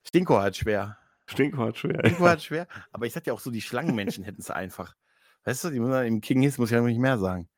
Stinko 0.06 0.40
hat 0.40 0.56
schwer. 0.56 0.98
Stinko 1.26 1.66
hat 1.66 1.78
schwer. 1.78 1.98
Stinko 2.04 2.28
hat 2.28 2.42
schwer. 2.42 2.68
Aber 2.92 3.06
ich 3.06 3.12
sag 3.12 3.26
ja 3.26 3.32
auch 3.32 3.40
so, 3.40 3.50
die 3.50 3.60
Schlangenmenschen 3.60 4.22
hätten 4.22 4.40
es 4.40 4.50
einfach. 4.50 4.94
Weißt 5.44 5.64
du, 5.64 5.70
die 5.70 5.80
müssen, 5.80 6.06
im 6.06 6.20
King 6.20 6.42
Hiss 6.42 6.58
muss 6.58 6.70
ich 6.70 6.76
ja 6.76 6.80
nicht 6.80 7.00
mehr 7.00 7.18
sagen. 7.18 7.48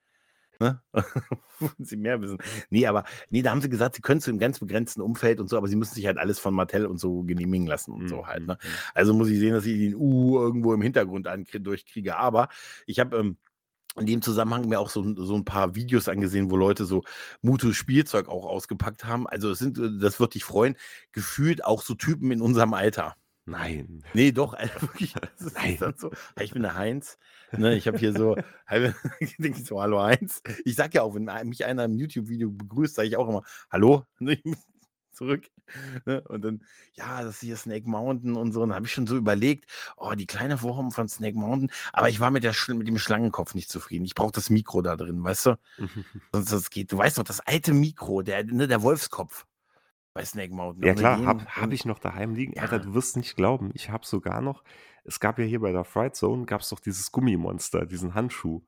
Ne? 0.61 0.83
Sie 1.79 1.97
mehr 1.97 2.21
wissen. 2.21 2.39
Nee, 2.71 2.87
aber 2.87 3.05
nee, 3.31 3.43
da 3.43 3.51
haben 3.51 3.61
sie 3.61 3.69
gesagt, 3.69 3.97
sie 3.97 4.03
können 4.03 4.19
es 4.19 4.29
im 4.29 4.39
ganz 4.39 4.59
begrenzten 4.59 5.01
Umfeld 5.01 5.41
und 5.41 5.49
so, 5.49 5.57
aber 5.57 5.69
sie 5.69 5.77
müssen 5.77 5.95
sich 5.95 6.07
halt 6.07 6.19
alles 6.19 6.39
von 6.39 6.55
Mattel 6.55 6.87
und 6.87 6.99
so 6.99 7.23
genehmigen 7.23 7.67
lassen 7.67 7.93
und 7.93 8.09
so 8.09 8.27
halt. 8.27 8.47
Ne? 8.47 8.59
Also 8.95 9.15
muss 9.15 9.29
ich 9.29 9.39
sehen, 9.39 9.55
dass 9.55 9.67
ich 9.67 9.77
den 9.79 9.95
U 9.95 10.39
irgendwo 10.39 10.75
im 10.75 10.83
Hintergrund 10.83 11.29
durchkriege. 11.61 12.17
Aber 12.17 12.49
ich 12.87 13.01
habe 13.01 13.17
ähm, 13.17 13.37
in 13.99 14.07
dem 14.07 14.23
Zusammenhang 14.23 14.69
mir 14.69 14.81
auch 14.81 14.91
so, 14.91 15.15
so 15.17 15.35
ein 15.35 15.45
paar 15.45 15.75
Videos 15.75 16.09
angesehen, 16.09 16.51
wo 16.51 16.57
Leute 16.57 16.85
so 16.85 17.03
Mutu 17.43 17.73
Spielzeug 17.73 18.29
auch 18.29 18.45
ausgepackt 18.47 19.05
haben. 19.05 19.27
Also 19.27 19.51
es 19.51 19.59
sind, 19.59 19.79
äh, 19.79 19.99
das 20.01 20.21
wird 20.21 20.35
dich 20.35 20.45
freuen, 20.45 20.77
gefühlt 21.13 21.65
auch 21.65 21.83
so 21.83 21.95
Typen 21.95 22.31
in 22.31 22.41
unserem 22.41 22.75
Alter. 22.75 23.17
Nein. 23.49 24.05
Nee, 24.15 24.33
doch, 24.33 24.55
also 24.55 24.73
wirklich. 24.83 25.15
Das 25.15 25.41
ist 25.47 25.55
Nein. 25.57 25.95
so. 25.97 26.11
"Hi, 26.37 26.45
Ich 26.45 26.53
bin 26.53 26.63
der 26.63 26.75
Heinz. 26.75 27.19
Ne, 27.53 27.75
ich 27.77 27.87
habe 27.87 27.99
hier 27.99 28.13
so, 28.13 28.37
ich 29.21 29.37
denke 29.39 29.65
so, 29.65 29.81
hallo 29.81 30.03
Heinz. 30.03 30.43
Ich 30.65 30.75
sag 30.77 30.95
ja 30.95 31.03
auch, 31.03 31.15
wenn 31.15 31.29
mich 31.49 31.65
einer 31.65 31.85
im 31.85 31.95
YouTube-Video 31.95 32.51
begrüßt, 32.51 32.95
sage 32.95 33.09
ich 33.09 33.17
auch 33.17 33.29
immer, 33.29 33.43
hallo. 33.71 34.05
Ne, 34.19 34.35
ich- 34.45 34.55
zurück. 35.13 35.49
Ne? 36.07 36.21
Und 36.29 36.43
dann, 36.45 36.63
ja, 36.95 37.23
das 37.25 37.35
ist 37.37 37.41
hier 37.41 37.57
Snake 37.57 37.89
Mountain 37.91 38.37
und 38.37 38.53
so. 38.53 38.63
Und 38.63 38.69
dann 38.69 38.77
habe 38.77 38.87
ich 38.87 38.93
schon 38.93 39.09
so 39.09 39.17
überlegt, 39.17 39.69
oh, 39.97 40.13
die 40.15 40.27
kleine 40.27 40.59
Form 40.59 40.93
von 40.93 41.09
Snake 41.09 41.37
Mountain. 41.37 41.73
Aber 41.93 42.09
ich 42.09 42.21
war 42.21 42.31
mit, 42.31 42.45
der, 42.45 42.55
mit 42.69 42.87
dem 42.87 42.99
Schlangenkopf 42.99 43.55
nicht 43.57 43.69
zufrieden. 43.69 44.05
Ich 44.05 44.15
brauche 44.15 44.31
das 44.31 44.49
Mikro 44.49 44.81
da 44.81 44.95
drin, 44.97 45.25
weißt 45.25 45.47
du? 45.47 45.59
Sonst 46.33 46.53
das 46.53 46.71
geht. 46.71 46.93
Du 46.93 46.99
weißt 46.99 47.19
doch, 47.19 47.25
das 47.25 47.41
alte 47.41 47.75
Mikro, 47.75 48.23
der, 48.23 48.45
ne, 48.45 48.69
der 48.69 48.83
Wolfskopf 48.83 49.45
bei 50.19 50.25
Snake 50.25 50.53
Mountain. 50.53 50.85
Ja 50.85 50.95
klar, 50.95 51.25
habe 51.25 51.45
hab 51.47 51.73
ich 51.73 51.85
noch 51.85 52.01
daheim 52.01 52.35
liegen. 52.35 52.55
Ja. 52.55 52.63
Alter, 52.63 52.81
du 52.81 52.95
wirst 52.95 53.17
nicht 53.17 53.37
glauben, 53.37 53.71
ich 53.75 53.91
habe 53.91 54.05
sogar 54.05 54.41
noch, 54.43 54.65
es 55.05 55.21
gab 55.21 55.39
ja 55.39 55.45
hier 55.45 55.61
bei 55.61 55.71
der 55.71 55.85
Fright 55.85 56.17
Zone, 56.17 56.45
gab 56.45 56.61
es 56.63 56.71
doch 56.71 56.81
dieses 56.81 57.13
Gummimonster, 57.13 57.87
diesen 57.87 58.15
Handschuh. 58.15 58.63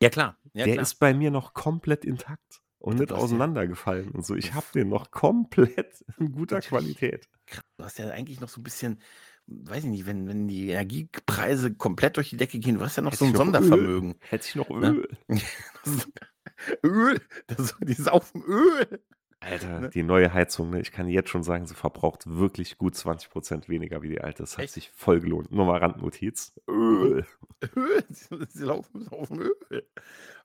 Ja 0.00 0.08
klar. 0.08 0.38
Ja, 0.54 0.64
der 0.64 0.74
klar. 0.74 0.82
ist 0.82 0.94
bei 0.94 1.12
mir 1.12 1.30
noch 1.30 1.52
komplett 1.52 2.04
intakt 2.06 2.62
und 2.78 2.98
nicht 2.98 3.12
auseinandergefallen 3.12 4.10
und 4.10 4.24
so. 4.24 4.34
Ich 4.34 4.54
habe 4.54 4.66
den 4.74 4.88
noch 4.88 5.10
komplett 5.10 6.04
in 6.18 6.32
guter 6.32 6.60
Qualität. 6.60 7.28
Du 7.76 7.84
hast 7.84 7.98
ja 7.98 8.08
eigentlich 8.08 8.40
noch 8.40 8.48
so 8.48 8.60
ein 8.60 8.64
bisschen, 8.64 9.00
weiß 9.46 9.84
ich 9.84 9.90
nicht, 9.90 10.06
wenn, 10.06 10.26
wenn 10.26 10.48
die 10.48 10.70
Energiepreise 10.70 11.74
komplett 11.74 12.16
durch 12.16 12.30
die 12.30 12.38
Decke 12.38 12.58
gehen, 12.58 12.78
du 12.78 12.80
hast 12.84 12.96
ja 12.96 13.02
noch 13.02 13.12
Hätte 13.12 13.24
so 13.24 13.30
ein 13.30 13.36
Sondervermögen. 13.36 14.12
Öl. 14.12 14.18
Hätte 14.20 14.48
ich 14.48 14.54
noch 14.54 14.70
ne? 14.70 14.88
Öl. 14.88 15.08
Ne? 15.86 16.02
Öl, 16.82 17.20
das, 17.46 17.76
die 17.80 17.92
saufen 17.92 18.42
Öl. 18.42 19.02
Alter, 19.44 19.80
ne? 19.80 19.90
die 19.90 20.02
neue 20.02 20.32
Heizung, 20.32 20.70
ne? 20.70 20.80
ich 20.80 20.92
kann 20.92 21.08
jetzt 21.08 21.30
schon 21.30 21.42
sagen, 21.42 21.66
sie 21.66 21.74
verbraucht 21.74 22.24
wirklich 22.26 22.78
gut 22.78 22.94
20% 22.94 23.68
weniger 23.68 24.02
wie 24.02 24.08
die 24.08 24.20
alte. 24.20 24.42
Das 24.42 24.56
hat 24.56 24.64
Echt? 24.64 24.74
sich 24.74 24.90
voll 24.90 25.20
gelohnt. 25.20 25.52
Nur 25.52 25.66
mal 25.66 25.78
Randnotiz. 25.78 26.52
Öl. 26.68 27.26
Öl. 27.76 28.04
Sie, 28.10 28.36
sie 28.48 28.64
laufen 28.64 29.08
auf 29.08 29.28
dem 29.28 29.40
Öl. 29.40 29.84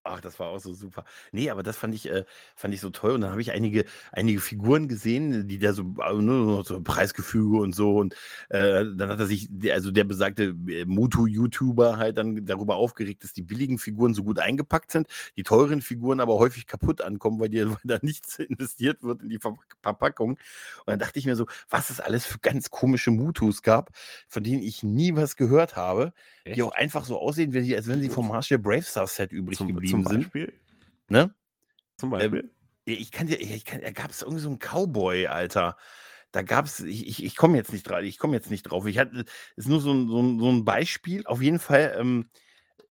Ach, 0.10 0.22
das 0.22 0.40
war 0.40 0.48
auch 0.48 0.60
so 0.60 0.74
super. 0.74 1.06
Nee, 1.32 1.50
aber 1.50 1.62
das 1.62 1.78
fand 1.78 1.94
ich, 1.94 2.10
äh, 2.10 2.26
fand 2.56 2.74
ich 2.74 2.82
so 2.82 2.90
toll. 2.90 3.12
Und 3.12 3.22
dann 3.22 3.32
habe 3.32 3.42
ich 3.42 3.52
einige, 3.52 3.86
einige 4.12 4.40
Figuren 4.40 4.88
gesehen, 4.88 5.48
die 5.48 5.60
da 5.60 5.74
so, 5.74 5.94
also, 6.00 6.22
ne, 6.22 6.64
so 6.66 6.82
Preisgefüge 6.82 7.58
und 7.58 7.76
so. 7.76 7.98
Und 7.98 8.16
äh, 8.50 8.86
dann 8.96 9.10
hat 9.10 9.20
er 9.20 9.28
sich, 9.28 9.50
also 9.72 9.92
der 9.92 10.04
besagte 10.06 10.56
äh, 10.68 10.86
Mutu-YouTuber 10.86 11.98
halt 11.98 12.18
dann 12.18 12.46
darüber 12.46 12.76
aufgeregt, 12.76 13.24
dass 13.24 13.34
die 13.34 13.44
billigen 13.44 13.78
Figuren 13.78 14.14
so 14.14 14.24
gut 14.24 14.40
eingepackt 14.40 14.92
sind, 14.92 15.08
die 15.38 15.44
teuren 15.44 15.82
Figuren 15.82 16.20
aber 16.20 16.40
häufig 16.40 16.66
kaputt 16.66 17.02
ankommen, 17.02 17.40
weil, 17.40 17.50
die, 17.50 17.66
weil 17.70 17.78
da 17.84 18.00
nichts 18.02 18.40
investiert 18.40 19.04
wird 19.04 19.22
in 19.22 19.30
die 19.30 19.40
Ver 19.40 19.58
Verpackung. 19.82 20.32
Und 20.32 20.40
dann 20.88 21.00
dachte 21.00 21.20
ich 21.20 21.26
mir 21.26 21.36
so, 21.36 21.46
was 21.70 21.90
es 21.90 22.00
alles 22.00 22.26
für 22.26 22.40
ganz 22.40 22.70
komische 22.70 23.12
Mutus 23.12 23.62
gab, 23.62 23.92
von 24.28 24.44
denen 24.44 24.62
ich 24.62 24.84
nie 24.84 25.16
was 25.16 25.36
gehört 25.36 25.76
habe, 25.76 26.14
Echt? 26.44 26.58
die 26.58 26.64
auch 26.64 26.72
einfach 26.72 27.06
so 27.06 27.20
aussehen, 27.20 27.56
als 27.56 27.88
wenn 27.88 28.02
sie 28.02 28.10
vom 28.10 28.28
Marshall 28.28 28.60
Bravestar 28.60 29.08
Set 29.08 29.32
übrig 29.32 29.58
Zum, 29.58 29.68
geblieben 29.68 29.99
zum 30.04 30.18
Beispiel? 30.18 30.54
Ne? 31.10 31.34
Zum 31.98 32.08
ähm, 32.08 32.12
Beispiel? 32.12 32.40
Ähm, 32.40 32.52
ich 32.86 33.12
kann 33.12 33.28
dir, 33.28 33.40
ich 33.40 33.66
kann, 33.66 33.82
da 33.82 33.92
gab 33.92 34.10
es 34.12 34.22
irgendwie 34.22 34.42
so 34.42 34.50
einen 34.50 34.60
Cowboy, 34.60 35.28
Alter. 35.28 35.78
Da 36.32 36.42
gab 36.44 36.66
es, 36.66 36.80
ich, 36.80 37.08
ich, 37.08 37.24
ich 37.24 37.36
komme 37.36 37.58
jetzt 37.58 37.74
nicht 37.74 37.90
drauf, 37.90 38.02
ich 38.02 38.18
komme 38.20 38.36
jetzt 38.36 38.52
nicht 38.52 38.64
drauf. 38.64 38.86
Ich 38.86 39.00
hatte, 39.00 39.26
ist 39.56 39.68
nur 39.68 39.82
so 39.82 39.92
ein, 39.94 40.08
so 40.08 40.22
ein, 40.22 40.40
so 40.40 40.50
ein 40.50 40.66
Beispiel. 40.66 41.26
Auf 41.26 41.42
jeden 41.42 41.60
Fall, 41.60 41.96
ähm, 42.00 42.30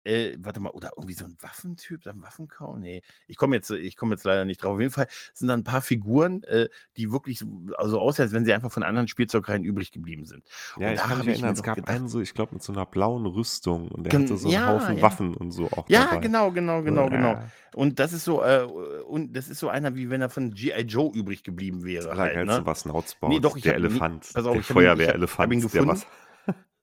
äh, 0.05 0.36
warte 0.38 0.61
mal, 0.61 0.70
oder 0.70 0.92
irgendwie 0.96 1.14
so 1.14 1.24
ein 1.24 1.36
Waffentyp, 1.40 2.07
ein 2.07 2.22
Waffenkau? 2.22 2.76
Nee, 2.76 3.02
ich 3.26 3.36
komme 3.36 3.57
jetzt, 3.57 3.70
ich 3.70 3.96
komme 3.96 4.14
jetzt 4.14 4.24
leider 4.24 4.44
nicht 4.44 4.62
drauf. 4.62 4.74
Auf 4.74 4.80
jeden 4.80 4.92
Fall 4.92 5.09
sind 5.32 5.48
da 5.48 5.55
ein 5.55 5.64
paar 5.64 5.82
Figuren, 5.82 6.42
äh, 6.44 6.68
die 6.96 7.11
wirklich 7.11 7.38
so, 7.38 7.46
also 7.76 8.00
aussehen, 8.00 8.24
als 8.24 8.32
wenn 8.32 8.44
sie 8.44 8.52
einfach 8.52 8.70
von 8.70 8.82
anderen 8.82 9.09
Spielzeugreihen 9.09 9.64
übrig 9.64 9.92
geblieben 9.92 10.24
sind. 10.24 10.44
Ja, 10.78 10.88
und 10.88 10.94
ich 10.94 11.00
kann 11.00 11.18
mich 11.18 11.28
erinnern, 11.28 11.55
es 11.55 11.62
gab 11.62 11.76
gedacht, 11.76 11.94
einen 11.94 12.09
so, 12.09 12.20
ich 12.20 12.34
glaube, 12.34 12.55
mit 12.55 12.62
so 12.62 12.72
einer 12.72 12.86
blauen 12.86 13.26
Rüstung 13.26 13.88
und 13.88 14.05
der 14.05 14.20
hatte 14.20 14.36
so 14.36 14.48
einen 14.48 14.55
ja, 14.55 14.68
Haufen 14.68 14.96
ja. 14.96 15.02
Waffen 15.02 15.34
und 15.34 15.50
so 15.50 15.66
auch. 15.70 15.88
Ja, 15.88 16.07
dabei. 16.07 16.18
genau, 16.18 16.50
genau, 16.52 16.82
genau, 16.82 17.09
genau. 17.09 17.28
ja. 17.28 17.34
genau. 17.34 17.50
Und 17.74 17.98
das 17.98 18.12
ist 18.12 18.24
so, 18.24 18.42
äh, 18.42 18.62
und 18.62 19.36
das 19.36 19.48
ist 19.48 19.59
so 19.59 19.68
einer, 19.68 19.96
wie 19.96 20.09
wenn 20.09 20.20
er 20.20 20.30
von 20.30 20.52
G.I. 20.52 20.82
Joe 20.82 21.11
übrig 21.12 21.42
geblieben 21.42 21.84
wäre. 21.84 22.09
Das 22.09 22.18
halt, 22.18 22.46
ne? 22.46 22.61
was 22.64 22.84
Nautzbaut, 22.84 23.30
nee, 23.30 23.40
doch, 23.40 23.59
der 23.59 23.74
Elefant, 23.74 24.30
nie, 24.34 24.42
auf, 24.42 24.52
der 24.52 24.62
Feuerwehrelefant, 24.62 25.74
der 25.74 25.86
was 25.86 26.07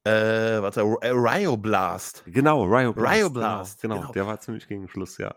äh, 0.03 0.61
warte, 0.61 0.81
äh, 1.01 1.09
Ryo 1.09 1.57
Blast. 1.57 2.23
Genau, 2.25 2.63
Ryo 2.63 2.93
Blast. 2.93 3.33
Blast. 3.33 3.81
Genau, 3.81 4.01
genau, 4.01 4.11
der 4.11 4.27
war 4.27 4.39
ziemlich 4.39 4.67
gegen 4.67 4.87
Schluss, 4.87 5.17
ja. 5.17 5.35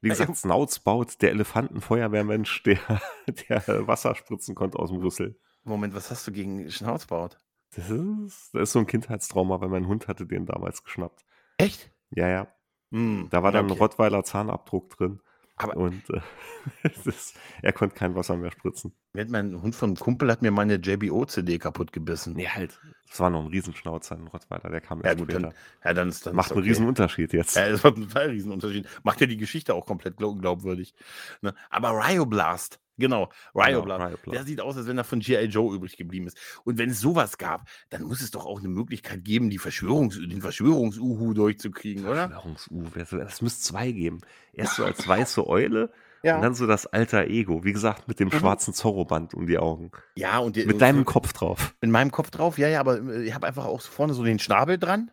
Wie 0.00 0.10
gesagt, 0.10 0.36
Snouts 0.36 0.80
baut 0.80 1.22
der 1.22 1.30
Elefantenfeuerwehrmensch, 1.30 2.62
der, 2.64 2.78
der 3.26 3.86
Wasser 3.86 4.14
spritzen 4.14 4.54
konnte 4.54 4.78
aus 4.78 4.90
dem 4.90 5.00
Rüssel. 5.00 5.38
Moment, 5.62 5.94
was 5.94 6.10
hast 6.10 6.26
du 6.26 6.32
gegen 6.32 6.70
Schnauzbaut? 6.70 7.38
Das 7.74 7.88
ist, 7.88 8.50
das 8.52 8.62
ist 8.62 8.72
so 8.72 8.80
ein 8.80 8.86
Kindheitstrauma, 8.86 9.60
weil 9.62 9.70
mein 9.70 9.88
Hund 9.88 10.06
hatte 10.06 10.26
den 10.26 10.44
damals 10.44 10.84
geschnappt. 10.84 11.24
Echt? 11.56 11.90
Ja, 12.10 12.28
ja. 12.28 12.48
Mm, 12.90 13.28
da 13.30 13.42
war 13.42 13.50
dann 13.50 13.64
okay. 13.64 13.74
ein 13.74 13.78
Rottweiler 13.78 14.24
Zahnabdruck 14.24 14.90
drin. 14.90 15.20
Aber 15.56 15.76
und 15.76 16.02
äh, 16.10 16.88
ist, 17.04 17.38
er 17.62 17.72
konnte 17.72 17.94
kein 17.94 18.14
Wasser 18.16 18.36
mehr 18.36 18.50
spritzen. 18.50 18.92
Mein 19.12 19.62
Hund 19.62 19.74
vom 19.74 19.94
Kumpel 19.94 20.30
hat 20.30 20.42
mir 20.42 20.50
meine 20.50 20.74
JBO-CD 20.74 21.58
kaputt 21.58 21.92
gebissen. 21.92 22.34
Nee, 22.34 22.48
halt. 22.48 22.80
Das 23.08 23.20
war 23.20 23.30
noch 23.30 23.42
ein 23.44 23.46
Riesenschnauzer, 23.46 24.16
ein 24.16 24.26
Rottweiler, 24.26 24.70
der 24.70 24.80
kam 24.80 25.02
ja, 25.04 25.14
gut, 25.14 25.30
später. 25.30 25.40
Dann, 25.40 25.54
ja, 25.84 25.94
dann 25.94 26.08
ist, 26.08 26.26
dann 26.26 26.34
Macht 26.34 26.46
ist 26.46 26.52
okay. 26.52 26.60
einen 26.60 26.68
Riesenunterschied 26.68 27.32
jetzt. 27.32 27.54
Ja, 27.54 27.68
das 27.68 27.84
macht 27.84 27.96
einen 27.96 28.08
total 28.08 28.30
Riesenunterschied. 28.30 28.88
Macht 29.04 29.20
ja 29.20 29.28
die 29.28 29.36
Geschichte 29.36 29.74
auch 29.74 29.86
komplett 29.86 30.16
glaubwürdig. 30.16 30.94
Ne? 31.40 31.54
Aber 31.70 31.90
Ryo 31.90 32.26
Blast, 32.26 32.80
Genau, 32.96 33.30
Ryoblast. 33.54 33.98
Genau, 33.98 34.08
Ryoblast. 34.08 34.34
Der 34.34 34.44
sieht 34.44 34.60
aus, 34.60 34.76
als 34.76 34.86
wenn 34.86 34.98
er 34.98 35.04
von 35.04 35.20
G.I. 35.20 35.46
Joe 35.46 35.74
übrig 35.74 35.96
geblieben 35.96 36.26
ist. 36.26 36.38
Und 36.64 36.78
wenn 36.78 36.90
es 36.90 37.00
sowas 37.00 37.38
gab, 37.38 37.68
dann 37.90 38.02
muss 38.02 38.20
es 38.20 38.30
doch 38.30 38.46
auch 38.46 38.60
eine 38.60 38.68
Möglichkeit 38.68 39.24
geben, 39.24 39.50
die 39.50 39.58
Verschwörungs 39.58 40.16
den 40.16 40.40
Verschwörungs-Uhu 40.40 41.34
durchzukriegen, 41.34 42.06
oder? 42.06 42.28
Verschwörungs-Uhu, 42.28 43.18
das 43.18 43.42
müsste 43.42 43.62
zwei 43.62 43.90
geben. 43.90 44.20
Erst 44.52 44.76
so 44.76 44.84
als 44.84 45.06
weiße 45.06 45.46
Eule 45.46 45.92
ja. 46.22 46.36
und 46.36 46.42
dann 46.42 46.54
so 46.54 46.66
das 46.66 46.86
alter 46.86 47.26
Ego. 47.26 47.64
Wie 47.64 47.72
gesagt, 47.72 48.06
mit 48.06 48.20
dem 48.20 48.28
mhm. 48.28 48.38
schwarzen 48.38 48.74
Zorro-Band 48.74 49.34
um 49.34 49.46
die 49.46 49.58
Augen. 49.58 49.90
Ja, 50.14 50.38
und 50.38 50.56
die, 50.56 50.64
mit 50.64 50.80
deinem 50.80 50.98
und, 50.98 51.04
Kopf 51.04 51.32
drauf. 51.32 51.74
Mit 51.80 51.90
meinem 51.90 52.12
Kopf 52.12 52.30
drauf, 52.30 52.58
ja, 52.58 52.68
ja, 52.68 52.80
aber 52.80 53.00
äh, 53.00 53.24
ich 53.24 53.34
habe 53.34 53.46
einfach 53.46 53.64
auch 53.64 53.80
vorne 53.80 54.14
so 54.14 54.22
den 54.22 54.38
Schnabel 54.38 54.78
dran. 54.78 55.10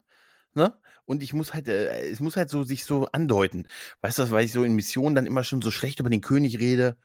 Ne? 0.54 0.74
und 1.06 1.24
ich 1.24 1.34
muss 1.34 1.54
halt, 1.54 1.68
äh, 1.68 2.10
es 2.10 2.20
muss 2.20 2.38
halt 2.38 2.50
so 2.50 2.64
sich 2.64 2.86
so 2.86 3.08
andeuten. 3.12 3.68
Weißt 4.02 4.20
du, 4.20 4.32
weil 4.32 4.46
ich 4.46 4.52
so 4.52 4.64
in 4.64 4.76
Missionen 4.76 5.16
dann 5.16 5.26
immer 5.26 5.44
schon 5.44 5.62
so 5.62 5.72
schlecht 5.72 6.00
über 6.00 6.10
den 6.10 6.22
König 6.22 6.60
rede 6.60 6.98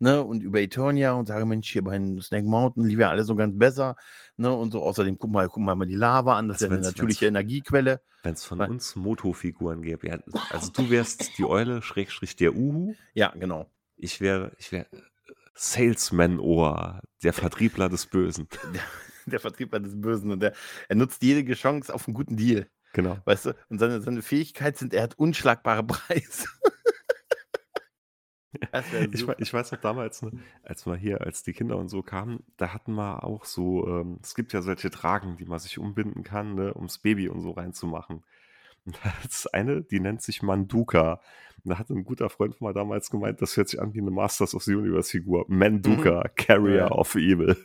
ne, 0.00 0.22
und 0.22 0.42
über 0.42 0.60
Eternia 0.60 1.12
und 1.12 1.26
sage, 1.26 1.46
Mensch, 1.46 1.70
hier 1.70 1.84
bei 1.84 1.98
Snake 2.20 2.46
Mountain 2.46 2.84
lief 2.84 2.98
ja 2.98 3.10
alles 3.10 3.26
so 3.26 3.36
ganz 3.36 3.56
besser, 3.56 3.96
ne, 4.36 4.52
und 4.52 4.72
so. 4.72 4.82
Außerdem, 4.82 5.18
guck 5.18 5.30
mal, 5.30 5.48
guck 5.48 5.62
mal, 5.62 5.74
mal 5.74 5.86
die 5.86 5.94
Lava 5.94 6.36
an, 6.36 6.48
das 6.48 6.60
ist 6.60 6.68
ja 6.68 6.74
eine 6.74 6.84
natürliche 6.84 7.26
Energiequelle. 7.26 8.00
Wenn 8.22 8.34
es 8.34 8.44
von 8.44 8.58
Weil, 8.58 8.70
uns 8.70 8.96
Moto-Figuren 8.96 9.82
gäbe, 9.82 10.08
ja, 10.08 10.18
also 10.50 10.72
du 10.72 10.90
wärst 10.90 11.38
die 11.38 11.44
Eule, 11.44 11.82
Schrägstrich 11.82 12.36
der 12.36 12.54
Uhu. 12.54 12.94
Ja, 13.14 13.28
genau. 13.28 13.70
Ich 13.96 14.20
wäre, 14.20 14.52
ich 14.58 14.72
wäre 14.72 14.86
Salesman-Ohr, 15.54 17.00
der 17.22 17.32
Vertriebler 17.32 17.88
des 17.88 18.06
Bösen. 18.06 18.48
Der, 18.74 18.82
der, 19.26 19.40
Vertriebler 19.40 19.78
des 19.78 20.00
Bösen 20.00 20.32
und 20.32 20.40
der, 20.40 20.54
er 20.88 20.96
nutzt 20.96 21.22
jede 21.22 21.52
Chance 21.52 21.94
auf 21.94 22.08
einen 22.08 22.14
guten 22.14 22.36
Deal. 22.36 22.66
Genau. 22.94 23.18
Weißt 23.24 23.46
du, 23.46 23.54
und 23.68 23.78
seine, 23.78 24.00
seine 24.00 24.22
Fähigkeit 24.22 24.76
sind, 24.76 24.94
er 24.94 25.02
hat 25.04 25.18
unschlagbare 25.18 25.84
Preise. 25.86 26.48
Ich, 29.12 29.28
ich, 29.38 29.54
weiß 29.54 29.72
noch 29.72 29.80
damals, 29.80 30.22
ne, 30.22 30.32
als 30.62 30.86
wir 30.86 30.96
hier, 30.96 31.20
als 31.20 31.42
die 31.42 31.52
Kinder 31.52 31.76
und 31.76 31.88
so 31.88 32.02
kamen, 32.02 32.42
da 32.56 32.72
hatten 32.72 32.94
wir 32.94 33.24
auch 33.24 33.44
so, 33.44 33.86
ähm, 33.86 34.18
es 34.22 34.34
gibt 34.34 34.52
ja 34.52 34.62
solche 34.62 34.90
Tragen, 34.90 35.36
die 35.36 35.44
man 35.44 35.58
sich 35.58 35.78
umbinden 35.78 36.24
kann, 36.24 36.54
ne, 36.54 36.74
ums 36.74 36.98
Baby 36.98 37.28
und 37.28 37.42
so 37.42 37.52
reinzumachen. 37.52 38.24
Und 38.84 38.98
da 39.04 39.12
ist 39.24 39.52
eine, 39.54 39.82
die 39.82 40.00
nennt 40.00 40.22
sich 40.22 40.42
Manduka. 40.42 41.20
Und 41.64 41.70
da 41.70 41.78
hat 41.78 41.90
ein 41.90 42.04
guter 42.04 42.30
Freund 42.30 42.56
von 42.56 42.68
mir 42.68 42.74
damals 42.74 43.10
gemeint, 43.10 43.40
das 43.42 43.56
hört 43.56 43.68
sich 43.68 43.80
an 43.80 43.94
wie 43.94 44.00
eine 44.00 44.10
Masters 44.10 44.54
of 44.54 44.64
the 44.64 44.74
Universe 44.74 45.10
Figur. 45.10 45.44
Manduka, 45.48 46.24
mhm. 46.24 46.34
Carrier 46.36 46.76
ja. 46.76 46.90
of 46.90 47.14
Evil. 47.14 47.56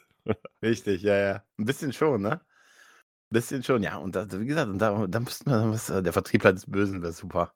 Richtig, 0.62 1.02
ja, 1.04 1.18
ja. 1.18 1.44
Ein 1.58 1.66
bisschen 1.66 1.94
schon, 1.94 2.22
ne? 2.22 2.32
Ein 2.32 2.42
bisschen 3.30 3.64
schon, 3.64 3.82
ja. 3.84 3.98
Und 3.98 4.16
da, 4.16 4.28
wie 4.40 4.46
gesagt, 4.46 4.70
und 4.70 4.80
da, 4.80 5.08
da 5.08 5.20
müssten 5.20 5.50
wir, 5.50 5.72
was, 5.72 5.90
äh, 5.90 6.04
der 6.04 6.14
Vertriebler 6.14 6.54
des 6.54 6.70
Bösen 6.70 7.02
wäre 7.02 7.14
super. 7.14 7.54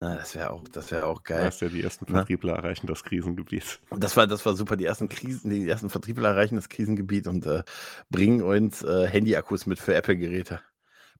Na, 0.00 0.14
das 0.14 0.36
wäre 0.36 0.50
auch, 0.50 0.62
das 0.68 0.92
wäre 0.92 1.06
auch 1.06 1.24
geil. 1.24 1.46
Weißt 1.46 1.60
ja, 1.60 1.68
die 1.68 1.82
ersten 1.82 2.04
ne? 2.04 2.18
Vertriebler 2.18 2.52
Na? 2.52 2.58
erreichen 2.58 2.86
das 2.86 3.02
Krisengebiet. 3.02 3.80
Das 3.90 4.16
war, 4.16 4.28
das 4.28 4.46
war 4.46 4.54
super. 4.54 4.76
Die 4.76 4.84
ersten 4.84 5.08
Krisen, 5.08 5.50
die 5.50 5.68
ersten 5.68 5.90
Vertriebler 5.90 6.30
erreichen 6.30 6.54
das 6.54 6.68
Krisengebiet 6.68 7.26
und 7.26 7.46
äh, 7.46 7.64
bringen 8.08 8.42
uns 8.42 8.84
äh, 8.84 9.08
Handy-Akkus 9.08 9.66
mit 9.66 9.80
für 9.80 9.94
Apple-Geräte. 9.94 10.60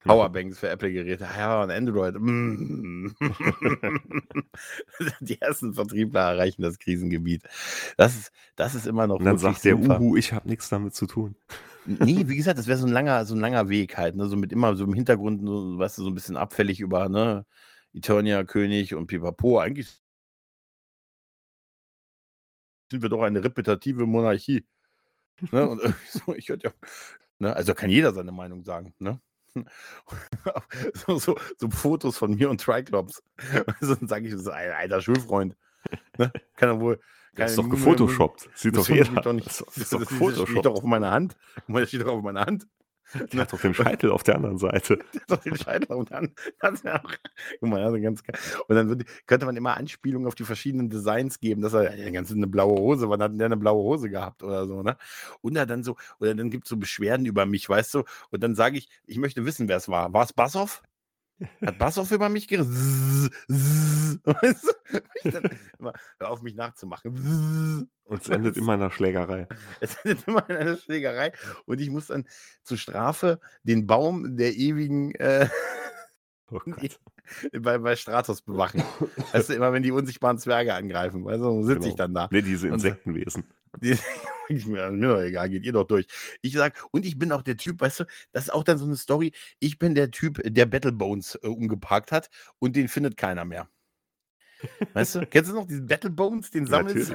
Genau. 0.01 0.15
Powerbanks 0.15 0.59
für 0.59 0.69
Apple-Geräte. 0.69 1.27
Ja, 1.37 1.61
und 1.61 1.71
Android. 1.71 2.15
Mm. 2.17 3.07
die 5.19 5.41
ersten 5.41 5.73
Vertriebler 5.73 6.21
erreichen 6.21 6.61
das 6.61 6.79
Krisengebiet. 6.79 7.43
Das 7.97 8.15
ist, 8.15 8.31
das 8.55 8.75
ist 8.75 8.87
immer 8.87 9.07
noch. 9.07 9.19
Und 9.19 9.25
dann 9.25 9.37
sagt 9.37 9.65
der 9.65 9.75
super. 9.75 9.99
Uhu, 9.99 10.15
ich 10.15 10.31
habe 10.31 10.47
nichts 10.47 10.69
damit 10.69 10.95
zu 10.95 11.05
tun. 11.05 11.35
Nee, 11.85 12.23
wie 12.27 12.37
gesagt, 12.37 12.57
das 12.57 12.67
wäre 12.67 12.77
so 12.77 12.85
ein 12.85 12.93
langer, 12.93 13.25
so 13.25 13.35
ein 13.35 13.41
langer 13.41 13.67
Weg 13.67 13.97
halt, 13.97 14.15
ne? 14.15 14.27
So 14.27 14.37
mit 14.37 14.53
immer 14.53 14.73
so 14.75 14.85
im 14.85 14.93
Hintergrund, 14.93 15.41
so, 15.45 15.79
weißt 15.79 15.97
du, 15.97 16.03
so 16.03 16.09
ein 16.09 16.15
bisschen 16.15 16.37
abfällig 16.37 16.79
über, 16.79 17.09
ne? 17.09 17.45
Eternia 17.99 18.43
König 18.45 18.95
und 18.95 19.07
Pipapo. 19.07 19.59
Eigentlich 19.59 20.01
sind 22.89 23.01
wir 23.01 23.09
doch 23.09 23.21
eine 23.21 23.43
repetitive 23.43 24.05
Monarchie. 24.05 24.65
Ne? 25.51 25.69
Und 25.69 25.81
so, 26.09 26.33
ich 26.33 26.47
ja, 26.47 26.57
ne? 27.37 27.55
Also 27.55 27.73
kann 27.73 27.89
jeder 27.89 28.13
seine 28.13 28.31
Meinung 28.31 28.63
sagen. 28.63 28.93
Ne? 28.99 29.21
so, 30.93 31.17
so, 31.17 31.37
so, 31.57 31.69
Fotos 31.69 32.17
von 32.17 32.35
mir 32.35 32.49
und 32.49 32.61
Triclops. 32.61 33.23
Also 33.81 33.95
dann 33.95 34.07
sage 34.07 34.27
ich, 34.27 34.35
so, 34.35 34.51
alter 34.51 35.01
Schulfreund. 35.01 35.55
Ne? 36.17 36.31
Kann 36.55 36.69
er 36.69 36.79
wohl, 36.79 36.99
Das 37.33 37.51
ist 37.51 37.57
doch 37.57 37.69
gefotoshoppt. 37.69 38.49
Sieht 38.53 38.75
doch 38.75 38.87
jeder. 38.87 39.21
Doch 39.21 39.33
nicht, 39.33 39.47
das 39.47 39.77
ist 39.77 39.93
doch 39.93 39.99
gefotoshoppt. 39.99 40.39
Das 40.39 40.49
steht 40.49 40.65
doch 40.65 40.75
auf 40.75 40.83
meiner 40.83 41.11
Hand. 41.11 41.35
Das 41.67 41.87
steht 41.89 42.01
doch 42.01 42.13
auf 42.13 42.23
meiner 42.23 42.45
Hand. 42.45 42.67
Der 43.13 43.41
hat 43.41 43.53
doch 43.53 43.61
den 43.61 43.73
Scheitel 43.73 44.11
auf 44.11 44.23
der 44.23 44.35
anderen 44.35 44.57
Seite. 44.57 44.97
Der 45.13 45.21
hat 45.21 45.31
doch 45.31 45.43
den 45.43 45.57
Scheitel 45.57 45.93
und 45.93 46.11
dann 46.11 46.33
ja 46.83 47.03
auch, 47.03 47.11
guck 47.59 47.69
mal, 47.69 47.83
also 47.83 47.99
ganz 47.99 48.23
geil. 48.23 48.39
Und 48.67 48.75
dann 48.75 48.89
wird, 48.89 49.05
könnte 49.25 49.45
man 49.45 49.55
immer 49.57 49.77
Anspielungen 49.77 50.27
auf 50.27 50.35
die 50.35 50.43
verschiedenen 50.43 50.89
Designs 50.89 51.39
geben, 51.39 51.61
dass 51.61 51.73
er 51.73 51.95
ja, 51.95 52.09
ganz 52.11 52.31
eine 52.31 52.47
blaue 52.47 52.79
Hose, 52.79 53.09
wann 53.09 53.21
hat 53.21 53.31
der 53.37 53.45
eine 53.45 53.57
blaue 53.57 53.83
Hose 53.83 54.09
gehabt 54.09 54.43
oder 54.43 54.67
so, 54.67 54.83
ne? 54.83 54.97
Und 55.41 55.55
dann 55.55 55.83
so, 55.83 55.95
oder 56.19 56.35
dann 56.35 56.49
gibt 56.49 56.65
es 56.65 56.69
so 56.69 56.77
Beschwerden 56.77 57.25
über 57.25 57.45
mich, 57.45 57.67
weißt 57.67 57.93
du? 57.93 58.03
Und 58.31 58.43
dann 58.43 58.55
sage 58.55 58.77
ich, 58.77 58.89
ich 59.05 59.17
möchte 59.17 59.45
wissen, 59.45 59.67
wer 59.67 59.77
es 59.77 59.89
war. 59.89 60.13
War 60.13 60.23
es 60.23 60.33
Bassoff? 60.33 60.81
Hat 61.65 61.77
Bassoff 61.77 62.11
über 62.11 62.29
mich 62.29 62.51
immer, 62.51 62.65
hör 66.19 66.29
auf, 66.29 66.41
mich 66.41 66.55
nachzumachen. 66.55 67.89
Und 68.03 68.21
es 68.21 68.29
endet 68.29 68.57
immer 68.57 68.73
in 68.73 68.81
einer 68.81 68.91
Schlägerei. 68.91 69.47
Es 69.79 69.95
endet 70.03 70.27
immer 70.27 70.49
in 70.49 70.57
einer 70.57 70.77
Schlägerei. 70.77 71.31
Und 71.65 71.79
ich 71.79 71.89
muss 71.89 72.07
dann 72.07 72.25
zur 72.63 72.77
Strafe 72.77 73.39
den 73.63 73.87
Baum 73.87 74.35
der 74.35 74.55
ewigen 74.55 75.15
äh, 75.15 75.47
oh 76.51 76.59
bei, 77.59 77.77
bei 77.77 77.95
Stratos 77.95 78.41
bewachen. 78.41 78.83
Weißt 79.31 79.49
du, 79.49 79.53
immer 79.53 79.73
wenn 79.73 79.83
die 79.83 79.91
unsichtbaren 79.91 80.37
Zwerge 80.37 80.73
angreifen. 80.73 81.27
Also 81.27 81.63
sitze 81.63 81.79
genau. 81.79 81.89
ich 81.89 81.95
dann 81.95 82.13
da. 82.13 82.27
Ne, 82.31 82.41
diese 82.41 82.67
Insektenwesen. 82.67 83.45
Die, 83.81 83.95
mir, 84.65 85.19
egal, 85.19 85.47
geht 85.47 85.63
ihr 85.63 85.73
doch 85.73 85.85
durch. 85.85 86.07
Ich 86.41 86.53
sag, 86.53 86.83
und 86.89 87.05
ich 87.05 87.19
bin 87.19 87.31
auch 87.31 87.43
der 87.43 87.55
Typ, 87.55 87.81
weißt 87.81 87.99
du, 87.99 88.05
das 88.31 88.45
ist 88.45 88.49
auch 88.49 88.63
dann 88.63 88.79
so 88.79 88.85
eine 88.85 88.95
Story. 88.95 89.31
Ich 89.59 89.77
bin 89.77 89.93
der 89.93 90.09
Typ, 90.09 90.41
der 90.43 90.65
Battlebones 90.65 91.35
äh, 91.43 91.47
umgeparkt 91.47 92.11
hat 92.11 92.31
und 92.57 92.75
den 92.75 92.87
findet 92.87 93.15
keiner 93.15 93.45
mehr. 93.45 93.69
Weißt 94.93 95.15
du, 95.15 95.25
kennst 95.25 95.51
du 95.51 95.55
noch 95.55 95.67
diesen 95.67 95.87
Battle 95.87 96.09
Bones, 96.09 96.51
den 96.51 96.65
sammelst 96.65 97.11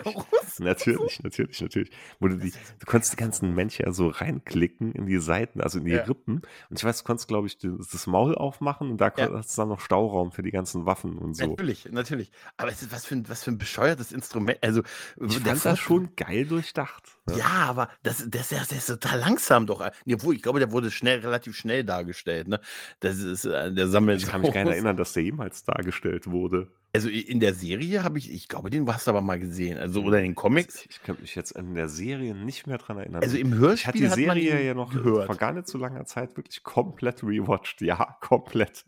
Natürlich, 0.59 0.59
natürlich, 0.61 1.23
natürlich, 1.23 1.61
natürlich. 1.61 1.91
Wo 2.21 2.29
du, 2.29 2.37
die, 2.37 2.51
du 2.51 2.87
konntest 2.87 3.13
die 3.13 3.17
ganzen 3.17 3.55
Männchen 3.55 3.93
so 3.93 4.09
reinklicken 4.09 4.93
in 4.93 5.07
die 5.07 5.19
Seiten, 5.19 5.61
also 5.61 5.79
in 5.79 5.85
die 5.85 5.93
ja. 5.93 6.05
Rippen. 6.05 6.43
Und 6.71 6.79
ich 6.79 6.85
weiß, 6.85 6.99
du 6.99 7.05
konntest, 7.05 7.29
glaube 7.29 7.47
ich, 7.47 7.59
das 7.59 8.07
Maul 8.07 8.35
aufmachen 8.35 8.91
und 8.91 9.01
da 9.01 9.13
ja. 9.17 9.31
hast 9.33 9.57
du 9.57 9.63
dann 9.63 9.69
noch 9.69 9.81
Stauraum 9.81 10.33
für 10.33 10.43
die 10.43 10.51
ganzen 10.51 10.87
Waffen 10.87 11.19
und 11.19 11.35
so. 11.35 11.47
Natürlich, 11.47 11.89
natürlich. 11.91 12.31
Aber 12.57 12.71
es 12.71 12.83
ist 12.83 12.93
was 12.93 13.05
für 13.05 13.17
ein, 13.17 13.29
was 13.29 13.45
für 13.45 13.51
ein 13.51 13.59
bescheuertes 13.59 14.13
Instrument. 14.13 14.59
Also, 14.63 14.83
ich 15.21 15.39
fand 15.39 15.65
das 15.65 15.79
schon 15.79 16.15
geil 16.17 16.47
durchdacht. 16.47 17.19
Ja, 17.31 17.37
ja 17.37 17.47
aber 17.47 17.91
das, 18.03 18.25
das, 18.29 18.49
das, 18.49 18.73
ist 18.73 18.87
total 18.87 19.19
langsam 19.21 19.67
doch. 19.67 19.85
Obwohl, 20.11 20.35
ich 20.35 20.43
glaube, 20.43 20.59
der 20.59 20.73
wurde 20.73 20.91
schnell, 20.91 21.21
relativ 21.21 21.57
schnell 21.57 21.85
dargestellt. 21.85 22.49
Ne? 22.49 22.61
Das 23.01 23.19
ist 23.19 23.45
äh, 23.45 23.73
der 23.73 23.89
Sammel. 23.89 24.17
Ich 24.17 24.27
kann 24.27 24.41
mich 24.41 24.53
gar 24.53 24.65
nicht 24.65 24.75
erinnern, 24.75 24.97
dass 24.97 25.13
der 25.13 25.23
jemals 25.23 25.65
dargestellt 25.65 26.31
wurde. 26.31 26.71
Also 26.95 27.09
in 27.09 27.41
der 27.41 27.55
Serie 27.55 28.05
habe 28.05 28.19
ich, 28.19 28.33
ich 28.33 28.47
glaube, 28.47 28.71
den 28.71 28.87
hast 28.87 29.09
du 29.09 29.11
aber 29.11 29.21
mal 29.21 29.41
gesehen. 29.41 29.79
Also 29.79 30.03
oder 30.03 30.19
in 30.19 30.27
den 30.27 30.35
Comics. 30.37 30.87
Ich 30.89 31.03
kann 31.03 31.17
mich 31.21 31.35
jetzt 31.35 31.51
in 31.51 31.75
der 31.75 31.89
Serie 31.89 32.37
nicht 32.37 32.69
mehr 32.69 32.79
dran 32.79 32.99
erinnern. 32.99 33.21
Also 33.21 33.37
im 33.37 33.53
Hörspiel 33.53 34.05
ich 34.05 34.09
hatte 34.09 34.17
die 34.17 34.23
Serie 34.25 34.65
ja 34.65 34.75
noch 34.75 34.93
gehört. 34.93 35.27
vor 35.27 35.35
gar 35.35 35.53
nicht 35.53 35.67
so 35.67 35.77
langer 35.77 36.05
Zeit 36.05 36.37
wirklich 36.37 36.63
komplett 36.63 37.25
rewatcht. 37.25 37.81
Ja, 37.83 38.17
komplett. 38.21 38.85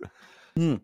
Hm. 0.57 0.81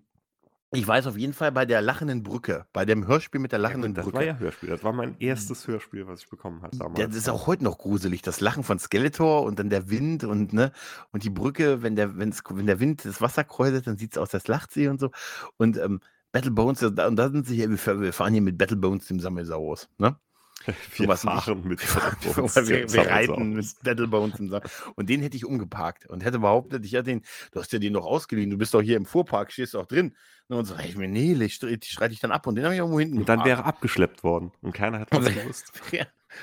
Ich 0.75 0.89
weiß 0.89 1.07
auf 1.07 1.17
jeden 1.19 1.35
Fall 1.35 1.53
bei 1.53 1.67
der 1.67 1.81
lachenden 1.83 2.23
Brücke, 2.23 2.67
bei 2.73 2.87
dem 2.87 3.07
Hörspiel 3.07 3.41
mit 3.41 3.53
der 3.53 3.59
lachenden 3.59 3.93
ja, 3.93 3.97
das 3.97 4.05
Brücke. 4.07 4.19
Das 4.19 4.27
war 4.27 4.35
ja 4.35 4.39
Hörspiel, 4.39 4.69
das 4.71 4.83
war 4.83 4.93
mein 4.93 5.17
erstes 5.21 5.69
Hörspiel, 5.69 6.09
was 6.09 6.23
ich 6.23 6.31
bekommen 6.31 6.63
habe 6.63 6.77
damals. 6.77 6.99
Ja, 6.99 7.07
das 7.07 7.17
ist 7.17 7.29
auch 7.29 7.47
heute 7.47 7.63
noch 7.63 7.77
gruselig, 7.77 8.23
das 8.23 8.41
Lachen 8.41 8.65
von 8.65 8.79
Skeletor 8.79 9.43
und 9.43 9.59
dann 9.59 9.69
der 9.69 9.91
Wind 9.91 10.25
und 10.25 10.55
ne 10.55 10.73
und 11.13 11.25
die 11.25 11.31
Brücke, 11.31 11.83
wenn 11.83 11.95
der 11.95 12.19
wenn 12.19 12.33
der 12.67 12.81
Wind 12.81 13.05
das 13.05 13.21
Wasser 13.21 13.45
kräuselt, 13.45 13.87
dann 13.87 13.99
sieht 13.99 14.13
es 14.13 14.19
aus, 14.19 14.35
als 14.35 14.49
lacht 14.49 14.73
sie 14.73 14.89
und 14.89 14.99
so 14.99 15.11
und 15.59 15.77
ähm, 15.77 16.01
Battlebones, 16.33 16.83
und 16.83 16.97
da 16.97 17.31
sind 17.31 17.47
sie 17.47 17.57
hier, 17.57 17.71
wir 17.71 18.13
fahren 18.13 18.33
hier 18.33 18.43
mit 18.43 18.59
Battlebones 18.59 19.07
dem 19.07 19.21
Sammelsaurus, 19.21 19.89
ne? 19.99 20.17
Wir 20.97 21.07
so 21.17 21.29
fahren 21.29 21.63
mit 21.65 21.81
Battlebones. 21.95 22.69
wir, 22.69 22.93
wir 22.93 23.11
reiten 23.11 23.55
mit 23.55 23.67
Battlebones 23.83 24.39
im. 24.39 24.63
Und 24.95 25.09
den 25.09 25.21
hätte 25.21 25.37
ich 25.37 25.45
umgeparkt 25.45 26.07
und 26.07 26.25
hätte 26.25 26.39
behauptet, 26.39 26.85
ich 26.85 26.93
hätte 26.93 27.11
den, 27.11 27.23
du 27.51 27.59
hast 27.61 27.73
ja 27.73 27.81
den 27.81 27.95
doch 27.95 28.05
ausgeliehen, 28.07 28.49
du 28.49 28.59
bist 28.59 28.73
doch 28.73 28.81
hier 28.81 28.97
im 28.97 29.05
Fuhrpark, 29.05 29.51
stehst 29.51 29.75
doch 29.75 29.87
drin. 29.87 30.15
Und 30.49 30.67
so, 30.67 30.77
ich 30.77 30.97
mir, 30.97 31.09
nee, 31.09 31.33
ich 31.33 31.55
streite 31.55 32.13
ich 32.13 32.21
dann 32.21 32.31
ab 32.31 32.47
und 32.47 32.55
den 32.55 32.65
habe 32.65 32.75
ich 32.75 32.79
irgendwo 32.79 33.01
hinten. 33.01 33.19
Und 33.19 33.29
dann 33.29 33.41
geparkt. 33.41 33.49
wäre 33.59 33.65
abgeschleppt 33.65 34.23
worden 34.23 34.53
und 34.61 34.73
keiner 34.73 35.01
hat 35.01 35.09
was 35.13 35.35
gewusst. 35.35 35.73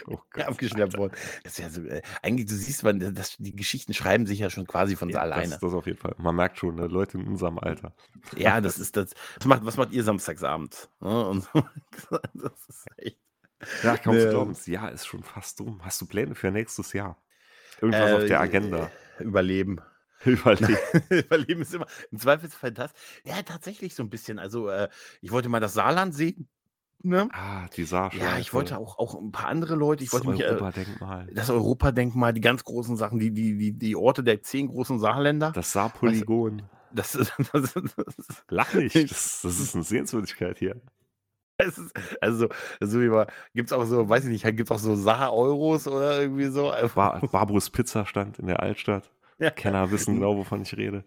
Oh 0.08 0.20
Gott, 0.32 0.46
abgeschleppt 0.46 0.98
worden. 0.98 1.14
Das 1.44 1.54
ist 1.54 1.60
ja 1.60 1.70
so, 1.70 1.84
äh, 1.84 2.02
eigentlich, 2.22 2.48
du 2.48 2.56
siehst, 2.56 2.84
man, 2.84 3.00
das, 3.14 3.36
die 3.38 3.56
Geschichten 3.56 3.94
schreiben 3.94 4.26
sich 4.26 4.40
ja 4.40 4.50
schon 4.50 4.68
quasi 4.68 4.96
von 4.96 5.10
ja, 5.10 5.20
alleine. 5.20 5.52
Das, 5.52 5.60
das 5.60 5.74
auf 5.74 5.86
jeden 5.86 6.00
Fall. 6.00 6.16
Man 6.18 6.36
merkt 6.36 6.58
schon, 6.58 6.76
ne, 6.76 6.88
Leute 6.88 7.18
in 7.18 7.28
unserem 7.28 7.60
Alter. 7.60 7.94
Ja, 8.36 8.62
das 8.62 8.78
ist 8.78 8.98
das. 8.98 9.12
Was 9.38 9.46
macht, 9.46 9.66
was 9.66 9.78
macht 9.78 9.92
ihr 9.92 10.04
samstagsabend? 10.04 10.90
Ne? 11.00 11.42
Das 12.34 12.54
ist 12.68 12.86
echt. 12.98 13.18
Ja, 13.84 13.98
kaum 13.98 14.18
zu 14.18 14.30
glauben, 14.30 14.54
das 14.54 14.66
Jahr 14.68 14.92
ist 14.92 15.06
schon 15.06 15.24
fast 15.24 15.60
rum. 15.62 15.82
Hast 15.84 16.00
du 16.02 16.06
Pläne 16.06 16.34
für 16.34 16.50
nächstes 16.50 16.94
Jahr? 16.94 17.22
Irgendwas 17.82 18.10
äh, 18.10 18.14
auf 18.14 18.26
der 18.26 18.40
Agenda? 18.40 18.92
Überleben. 19.20 19.82
Überleben. 20.26 20.78
Überleben 21.10 21.62
ist 21.62 21.74
immer 21.74 21.88
im 22.12 22.20
Zweifelsfall 22.20 22.72
das. 22.72 22.92
Ja, 23.24 23.42
tatsächlich 23.42 23.96
so 23.96 24.04
ein 24.04 24.10
bisschen. 24.10 24.40
Also, 24.40 24.70
äh, 24.70 24.90
ich 25.22 25.32
wollte 25.32 25.50
mal 25.50 25.60
das 25.60 25.74
Saarland 25.74 26.14
sehen. 26.14 26.50
Ne? 27.02 27.30
Ah, 27.32 27.68
die 27.76 27.86
Saarschleife. 27.86 28.26
Ja, 28.26 28.38
ich 28.40 28.54
wollte 28.54 28.78
auch, 28.78 29.00
auch 29.00 29.16
ein 29.16 29.32
paar 29.32 29.48
andere 29.48 29.76
Leute. 29.76 30.04
Ich 30.04 30.10
das 30.10 30.26
wollte 30.26 30.38
mich, 30.38 30.46
Europadenkmal. 30.46 31.30
Äh, 31.30 31.34
das 31.34 31.50
Europadenkmal, 31.50 32.34
die 32.34 32.42
ganz 32.42 32.66
großen 32.66 32.98
Sachen, 32.98 33.20
die, 33.20 33.32
die, 33.32 33.58
die, 33.58 33.72
die 33.72 33.96
Orte 33.96 34.24
der 34.24 34.42
zehn 34.42 34.68
großen 34.68 35.00
Saarländer. 35.00 35.52
Das 35.52 35.72
Saarpolygon. 35.72 36.64
Das 36.92 37.12
das, 37.14 37.16
ist, 37.16 37.34
das 37.54 37.76
ist 37.76 38.44
Lach 38.50 38.74
nicht, 38.74 38.96
das, 38.96 39.42
das 39.44 39.60
ist 39.60 39.76
eine 39.76 39.84
Sehenswürdigkeit 39.84 40.58
hier. 40.58 40.82
Es 41.58 41.78
ist, 41.78 41.94
also, 42.22 42.48
so 42.80 43.02
wie 43.02 43.26
gibt 43.54 43.70
es 43.70 43.74
auch 43.74 43.84
so, 43.84 44.08
weiß 44.08 44.24
ich 44.26 44.32
nicht, 44.32 44.44
gibt 44.44 44.70
es 44.70 44.72
auch 44.72 44.80
so 44.80 44.96
Saar-Euros 44.96 45.88
oder 45.88 46.22
irgendwie 46.22 46.48
so. 46.48 46.72
Bar 46.96 47.20
Barbrus 47.32 47.70
Pizza 47.70 48.06
stand 48.06 48.40
in 48.40 48.48
der 48.48 48.62
Altstadt. 48.62 49.12
Ja. 49.42 49.52
Kenner 49.52 49.90
wissen 49.90 50.16
genau, 50.16 50.36
wovon 50.36 50.64
ich 50.64 50.76
rede. 50.76 51.06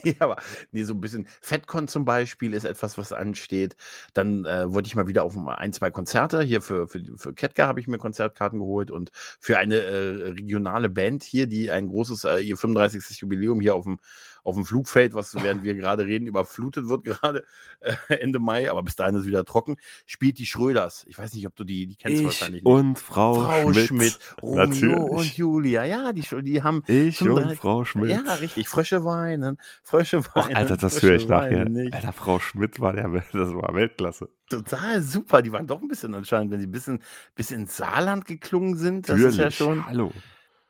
Ja, 0.04 0.14
aber 0.20 0.36
nee, 0.72 0.84
so 0.84 0.94
ein 0.94 1.00
bisschen 1.00 1.26
FedCon 1.40 1.88
zum 1.88 2.04
Beispiel 2.04 2.54
ist 2.54 2.64
etwas, 2.64 2.98
was 2.98 3.12
ansteht. 3.12 3.76
Dann 4.14 4.44
äh, 4.44 4.72
wollte 4.72 4.86
ich 4.86 4.96
mal 4.96 5.06
wieder 5.08 5.24
auf 5.24 5.36
ein, 5.36 5.72
zwei 5.72 5.90
Konzerte. 5.90 6.42
Hier 6.42 6.62
für, 6.62 6.88
für, 6.88 7.02
für 7.16 7.34
Ketka 7.34 7.66
habe 7.66 7.80
ich 7.80 7.86
mir 7.88 7.98
Konzertkarten 7.98 8.58
geholt 8.58 8.90
und 8.90 9.10
für 9.40 9.58
eine 9.58 9.76
äh, 9.76 10.28
regionale 10.30 10.88
Band 10.88 11.22
hier, 11.22 11.46
die 11.46 11.70
ein 11.70 11.88
großes, 11.88 12.24
äh, 12.24 12.38
ihr 12.38 12.56
35. 12.56 13.20
Jubiläum 13.20 13.60
hier 13.60 13.74
auf 13.74 13.84
dem 13.84 13.98
auf 14.44 14.54
dem 14.54 14.64
Flugfeld, 14.64 15.14
was 15.14 15.34
während 15.34 15.62
wir 15.62 15.74
gerade 15.74 16.06
reden, 16.06 16.26
überflutet 16.26 16.88
wird 16.88 17.04
gerade 17.04 17.44
äh, 17.80 17.94
Ende 18.08 18.38
Mai, 18.38 18.70
aber 18.70 18.82
bis 18.82 18.96
dahin 18.96 19.14
ist 19.14 19.22
es 19.22 19.26
wieder 19.26 19.44
trocken, 19.44 19.76
spielt 20.06 20.38
die 20.38 20.46
Schröders. 20.46 21.04
Ich 21.08 21.18
weiß 21.18 21.34
nicht, 21.34 21.46
ob 21.46 21.56
du 21.56 21.64
die, 21.64 21.86
die 21.86 21.96
kennst 21.96 22.20
ich 22.20 22.24
wahrscheinlich 22.24 22.62
nicht. 22.62 22.72
Und 22.72 22.98
Frau, 22.98 23.34
Frau 23.34 23.72
Schmidt. 23.72 23.86
Schmidt 23.86 24.18
Romeo 24.42 24.66
Natürlich. 24.66 25.10
und 25.10 25.36
Julia. 25.36 25.84
Ja, 25.84 26.12
die, 26.12 26.24
die 26.42 26.62
haben. 26.62 26.82
Ich 26.86 27.20
und 27.22 27.56
Frau 27.56 27.84
Schmidt. 27.84 28.10
Ja, 28.10 28.34
richtig. 28.34 28.68
Frösche 28.68 29.04
weinen. 29.04 29.58
Frösche 29.82 30.24
weinen. 30.34 30.52
Oh, 30.52 30.56
Alter, 30.56 30.76
das 30.76 31.02
höre 31.02 31.16
ich 31.16 31.28
nachher. 31.28 31.66
Alter, 31.92 32.12
Frau 32.12 32.38
Schmidt 32.38 32.80
war 32.80 32.92
der, 32.92 33.08
das 33.32 33.54
war 33.54 33.74
Weltklasse. 33.74 34.28
Total 34.48 35.02
super. 35.02 35.42
Die 35.42 35.52
waren 35.52 35.66
doch 35.66 35.80
ein 35.80 35.88
bisschen 35.88 36.14
anscheinend, 36.14 36.52
wenn 36.52 36.60
sie 36.60 36.66
ein 36.66 36.72
bisschen, 36.72 37.02
bisschen 37.34 37.62
ins 37.62 37.76
Saarland 37.76 38.24
geklungen 38.24 38.76
sind. 38.76 39.08
Das 39.08 39.16
Natürlich. 39.16 39.38
ist 39.38 39.42
ja 39.44 39.50
schon. 39.50 39.86
Hallo. 39.86 40.12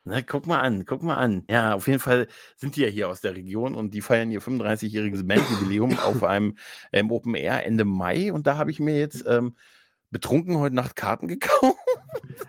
Na, 0.03 0.21
guck 0.21 0.47
mal 0.47 0.59
an, 0.59 0.85
guck 0.85 1.03
mal 1.03 1.15
an. 1.15 1.43
Ja, 1.49 1.75
auf 1.75 1.87
jeden 1.87 1.99
Fall 1.99 2.27
sind 2.55 2.75
die 2.75 2.81
ja 2.81 2.87
hier 2.87 3.09
aus 3.09 3.21
der 3.21 3.35
Region 3.35 3.75
und 3.75 3.93
die 3.93 4.01
feiern 4.01 4.31
ihr 4.31 4.41
35-jähriges 4.41 5.23
Bandjubiläum 5.27 5.99
auf 5.99 6.23
einem 6.23 6.57
ähm, 6.91 7.11
Open 7.11 7.35
Air 7.35 7.65
Ende 7.65 7.85
Mai 7.85 8.33
und 8.33 8.47
da 8.47 8.57
habe 8.57 8.71
ich 8.71 8.79
mir 8.79 8.97
jetzt 8.97 9.23
ähm, 9.27 9.55
betrunken 10.09 10.57
heute 10.57 10.75
Nacht 10.75 10.95
Karten 10.95 11.27
gekauft. 11.27 11.77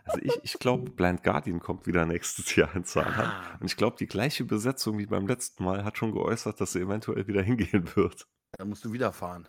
Also 0.04 0.20
ich, 0.22 0.38
ich 0.42 0.58
glaube, 0.58 0.90
Blind 0.90 1.22
Guardian 1.22 1.60
kommt 1.60 1.86
wieder 1.86 2.04
nächstes 2.06 2.56
Jahr 2.56 2.74
in 2.74 2.84
Zahnheim. 2.84 3.28
Ah. 3.28 3.58
Und 3.60 3.66
ich 3.66 3.76
glaube, 3.76 3.96
die 3.98 4.06
gleiche 4.06 4.44
Besetzung 4.44 4.98
wie 4.98 5.06
beim 5.06 5.26
letzten 5.26 5.64
Mal 5.64 5.84
hat 5.84 5.98
schon 5.98 6.12
geäußert, 6.12 6.60
dass 6.60 6.72
sie 6.72 6.80
eventuell 6.80 7.26
wieder 7.28 7.42
hingehen 7.42 7.88
wird. 7.94 8.26
Da 8.52 8.64
musst 8.64 8.84
du 8.84 8.92
wieder 8.92 9.12
fahren. 9.12 9.48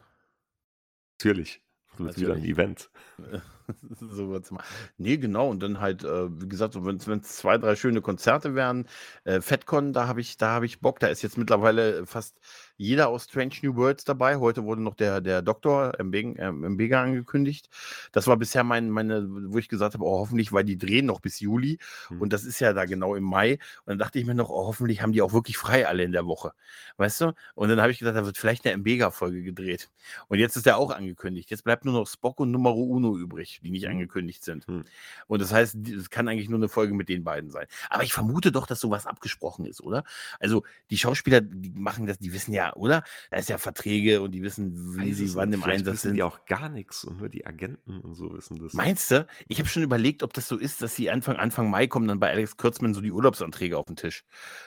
Natürlich. 1.20 1.62
Das 1.91 1.99
wird 1.99 2.20
wieder 2.20 2.34
ein 2.36 2.43
Event. 2.43 2.89
so 3.99 4.30
wird's 4.30 4.51
mal. 4.51 4.64
Nee, 4.97 5.18
genau. 5.18 5.49
Und 5.49 5.61
dann 5.61 5.80
halt, 5.80 6.03
äh, 6.03 6.41
wie 6.41 6.47
gesagt, 6.47 6.74
so, 6.74 6.86
wenn 6.86 6.97
es 6.97 7.38
zwei, 7.38 7.57
drei 7.57 7.76
schöne 7.76 8.01
Konzerte 8.01 8.55
wären, 8.55 8.88
äh, 9.24 9.41
FedCon, 9.41 9.93
da 9.93 10.07
habe 10.07 10.22
ich, 10.22 10.38
da 10.38 10.49
habe 10.49 10.66
ich 10.66 10.80
Bock. 10.82 10.99
Da 10.99 11.07
ist 11.07 11.22
jetzt 11.22 11.38
mittlerweile 11.38 12.05
fast 12.05 12.39
jeder 12.78 13.09
aus 13.09 13.26
Strange 13.26 13.55
New 13.61 13.76
Worlds 13.76 14.03
dabei. 14.03 14.38
Heute 14.38 14.64
wurde 14.64 14.82
noch 14.82 14.95
der, 14.95 15.22
der 15.22 15.41
Doktor 15.41 15.93
Mbega, 16.01 16.41
äh, 16.41 17.03
angekündigt. 17.03 17.70
Das 18.11 18.28
war 18.28 18.38
bisher 18.38 18.64
mein, 18.64 18.89
meine, 18.89 19.28
wo 19.30 19.57
ich 19.57 19.70
gesagt 19.70 19.93
habe, 19.93 20.03
oh, 20.03 20.20
hoffentlich, 20.20 20.51
weil 20.51 20.64
die 20.64 20.78
drehen 20.78 21.05
noch 21.05 21.20
bis 21.20 21.39
Juli. 21.39 21.80
Mhm. 22.09 22.22
Und 22.22 22.34
das 22.34 22.43
ist 22.43 22.59
ja 22.59 22.74
da 22.74 22.86
genau 22.86 23.16
im 23.16 23.24
Mai. 23.24 23.53
Und 23.86 23.91
dann 23.91 23.99
dachte 23.99 24.20
ich 24.20 24.26
mir 24.26 24.36
noch, 24.36 24.49
oh, 24.49 24.68
hoffentlich 24.68 25.01
haben 25.01 25.11
die 25.11 25.22
auch 25.22 25.34
wirklich 25.34 25.57
frei 25.57 25.88
alle 25.88 26.03
in 26.03 26.11
der 26.11 26.26
Woche. 26.26 26.53
Weißt 26.97 27.22
du? 27.22 27.34
Und 27.55 27.70
dann 27.70 27.82
habe 27.82 27.91
ich 27.91 27.99
gesagt, 27.99 28.18
da 28.18 28.26
wird 28.26 28.38
vielleicht 28.38 28.66
eine 28.66 28.78
Mbega-Folge 28.78 29.43
gedreht. 29.43 29.89
Und 30.28 30.39
jetzt 30.39 30.55
ist 30.55 30.66
der 30.66 30.78
auch 30.78 30.91
angekündigt. 30.91 31.51
Jetzt 31.51 31.64
bleibt 31.64 31.86
nur 31.86 31.93
noch 31.93 32.07
Spock 32.07 32.39
und 32.39 32.51
Numero 32.51 32.82
Uno 32.82 33.18
übrig. 33.18 33.53
Nicht, 33.54 33.66
die 33.66 33.72
nicht 33.72 33.86
mhm. 33.86 33.91
angekündigt 33.91 34.43
sind. 34.43 34.68
Mhm. 34.68 34.84
Und 35.28 35.41
das 35.41 35.54
heißt, 35.54 35.76
es 35.88 36.10
kann 36.10 36.28
eigentlich 36.28 36.49
nur 36.49 36.60
eine 36.60 36.70
Folge 36.70 36.93
mit 36.93 37.10
den 37.10 37.24
beiden 37.24 37.51
sein. 37.51 37.68
Aber 37.89 38.04
ich 38.04 38.14
vermute 38.14 38.51
doch, 38.51 38.68
dass 38.68 38.80
sowas 38.80 39.06
abgesprochen 39.06 39.66
ist, 39.66 39.82
oder? 39.82 40.04
Also 40.39 40.64
die 40.89 40.97
Schauspieler, 40.97 41.41
die 41.41 41.72
machen 41.72 42.06
das, 42.06 42.20
die 42.20 42.34
wissen 42.34 42.54
ja, 42.54 42.74
oder? 42.76 43.04
Da 43.32 43.38
ist 43.38 43.49
ja 43.49 43.58
Verträge 43.58 44.22
und 44.22 44.32
die 44.32 44.43
wissen, 44.43 44.97
wie 44.97 45.14
sie 45.14 45.34
wann 45.36 45.54
im 45.54 45.64
Einsatz 45.64 46.01
sind. 46.01 46.16
Die 46.16 46.24
auch 46.24 46.45
gar 46.45 46.70
nichts 46.70 47.04
und 47.04 47.20
nur 47.20 47.30
die 47.30 47.45
Agenten 47.45 47.99
und 47.99 48.16
so 48.16 48.34
wissen 48.34 48.60
das. 48.60 48.74
Meinst 48.74 49.12
du? 49.12 49.26
Ich 49.47 49.60
habe 49.60 49.70
schon 49.70 49.84
überlegt, 49.84 50.24
ob 50.24 50.34
das 50.34 50.47
so 50.47 50.58
ist, 50.58 50.82
dass 50.82 50.95
sie 50.95 51.10
Anfang, 51.10 51.38
Anfang 51.38 51.70
Mai 51.70 51.88
kommen 51.88 52.08
dann 52.08 52.20
bei 52.20 52.30
Alex 52.30 52.58
Kürzmann 52.58 52.93
so 52.93 53.01
die 53.01 53.12
Urlaubsanträge 53.12 53.78
auf 53.78 53.86
den 53.86 53.95
Tisch. 53.95 54.24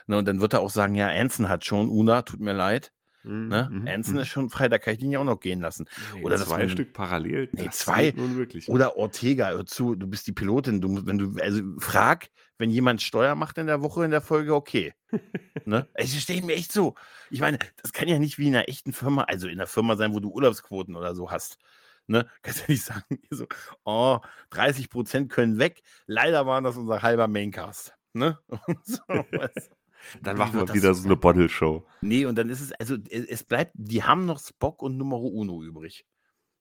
Ne, 0.07 0.19
und 0.19 0.27
dann 0.27 0.41
wird 0.41 0.53
er 0.53 0.61
auch 0.61 0.71
sagen, 0.71 0.95
ja, 0.95 1.09
Anson 1.09 1.49
hat 1.49 1.65
schon, 1.65 1.89
Una, 1.89 2.23
tut 2.23 2.41
mir 2.41 2.53
leid. 2.53 2.93
Mhm, 3.27 3.49
ne? 3.49 3.69
Mhm, 3.71 3.89
Anson 3.89 4.15
mhm. 4.15 4.21
ist 4.21 4.29
schon 4.29 4.51
frei, 4.51 4.69
da 4.69 4.79
kann 4.79 4.95
ich 4.95 5.01
den 5.01 5.11
ja 5.11 5.19
auch 5.19 5.25
noch 5.25 5.41
gehen 5.41 5.61
lassen. 5.61 5.87
Nee, 6.15 6.23
oder 6.23 6.37
zwei 6.37 6.59
man, 6.59 6.69
Stück 6.71 6.93
parallel. 6.93 7.49
Nee, 7.53 7.69
zwei. 7.71 8.15
Oder 8.69 8.97
Ortega, 8.97 9.51
hör 9.51 9.67
zu, 9.67 9.95
du 9.95 10.07
bist 10.07 10.27
die 10.27 10.33
Pilotin. 10.33 10.81
Du, 10.81 11.05
wenn 11.07 11.19
du, 11.19 11.43
also 11.43 11.63
frag, 11.79 12.29
wenn 12.59 12.71
jemand 12.71 13.03
Steuer 13.03 13.35
macht 13.35 13.59
in 13.59 13.67
der 13.67 13.83
Woche, 13.83 14.05
in 14.05 14.13
der 14.13 14.21
Folge, 14.21 14.55
okay. 14.55 14.95
ne? 15.65 15.89
Es 15.95 16.17
steht 16.17 16.45
mir 16.45 16.55
echt 16.55 16.73
so. 16.73 16.95
Ich 17.31 17.41
meine, 17.41 17.59
das 17.83 17.93
kann 17.93 18.09
ja 18.09 18.19
nicht 18.19 18.39
wie 18.39 18.49
in 18.49 18.55
einer 18.55 18.69
echten 18.69 18.93
Firma, 18.93 19.25
also 19.25 19.49
in 19.49 19.55
einer 19.55 19.67
Firma 19.67 19.97
sein, 19.97 20.15
wo 20.15 20.21
du 20.21 20.31
Urlaubsquoten 20.31 20.95
oder 20.95 21.15
so 21.15 21.31
hast. 21.31 21.59
Ne? 22.07 22.29
Kannst 22.43 22.67
du 22.67 22.73
nicht 22.73 22.85
sagen, 22.85 23.21
so, 23.31 23.47
oh, 23.85 24.21
30 24.51 24.89
Prozent 24.91 25.33
können 25.33 25.59
weg. 25.59 25.83
Leider 26.07 26.47
waren 26.47 26.65
das 26.65 26.77
unser 26.77 27.03
halber 27.03 27.29
Maincast. 27.29 27.95
Ne? 28.13 28.39
so, 28.85 29.03
dann 30.23 30.37
machen 30.37 30.61
wir 30.61 30.75
wieder 30.75 30.95
so 30.95 31.05
eine 31.05 31.17
Bottle-Show. 31.17 31.87
Nee, 32.01 32.27
und 32.27 32.37
dann 32.37 32.49
ist 32.49 32.61
es, 32.61 32.73
also 32.73 32.97
es 33.11 33.45
bleibt, 33.45 33.73
die 33.75 34.03
haben 34.03 34.27
noch 34.27 34.41
Spock 34.41 34.83
und 34.83 34.97
Numero 34.97 35.27
Uno 35.27 35.63
übrig. 35.63 36.07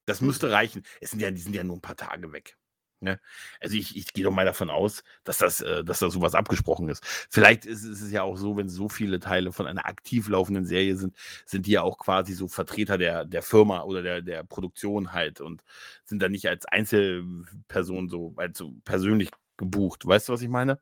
Das 0.05 0.19
hm. 0.19 0.27
müsste 0.27 0.51
reichen. 0.51 0.83
Es 1.01 1.11
sind 1.11 1.21
ja, 1.21 1.31
die 1.31 1.41
sind 1.41 1.55
ja 1.55 1.63
nur 1.63 1.77
ein 1.77 1.81
paar 1.81 1.97
Tage 1.97 2.31
weg. 2.31 2.57
Ne? 3.01 3.19
Also 3.59 3.75
ich, 3.75 3.95
ich 3.95 4.13
gehe 4.13 4.23
doch 4.23 4.31
mal 4.31 4.45
davon 4.45 4.69
aus, 4.69 5.03
dass 5.23 5.37
das, 5.37 5.61
äh, 5.61 5.83
dass 5.83 5.99
da 5.99 6.09
sowas 6.09 6.33
abgesprochen 6.33 6.89
ist. 6.89 7.05
Vielleicht 7.29 7.65
ist, 7.65 7.83
ist, 7.83 8.01
es 8.01 8.11
ja 8.11 8.23
auch 8.23 8.37
so, 8.37 8.57
wenn 8.57 8.69
so 8.69 8.89
viele 8.89 9.19
Teile 9.19 9.51
von 9.51 9.67
einer 9.67 9.85
aktiv 9.85 10.27
laufenden 10.29 10.65
Serie 10.65 10.95
sind, 10.95 11.15
sind 11.45 11.67
die 11.67 11.71
ja 11.71 11.81
auch 11.81 11.97
quasi 11.97 12.33
so 12.33 12.47
Vertreter 12.47 12.97
der, 12.97 13.25
der 13.25 13.41
Firma 13.41 13.83
oder 13.83 14.01
der, 14.01 14.21
der 14.21 14.43
Produktion 14.43 15.13
halt 15.13 15.41
und 15.41 15.63
sind 16.05 16.21
dann 16.21 16.31
nicht 16.31 16.47
als 16.47 16.65
Einzelperson 16.65 18.09
so, 18.09 18.33
als 18.37 18.57
so 18.57 18.73
persönlich 18.85 19.29
gebucht. 19.57 20.05
Weißt 20.05 20.29
du, 20.29 20.33
was 20.33 20.41
ich 20.41 20.49
meine? 20.49 20.79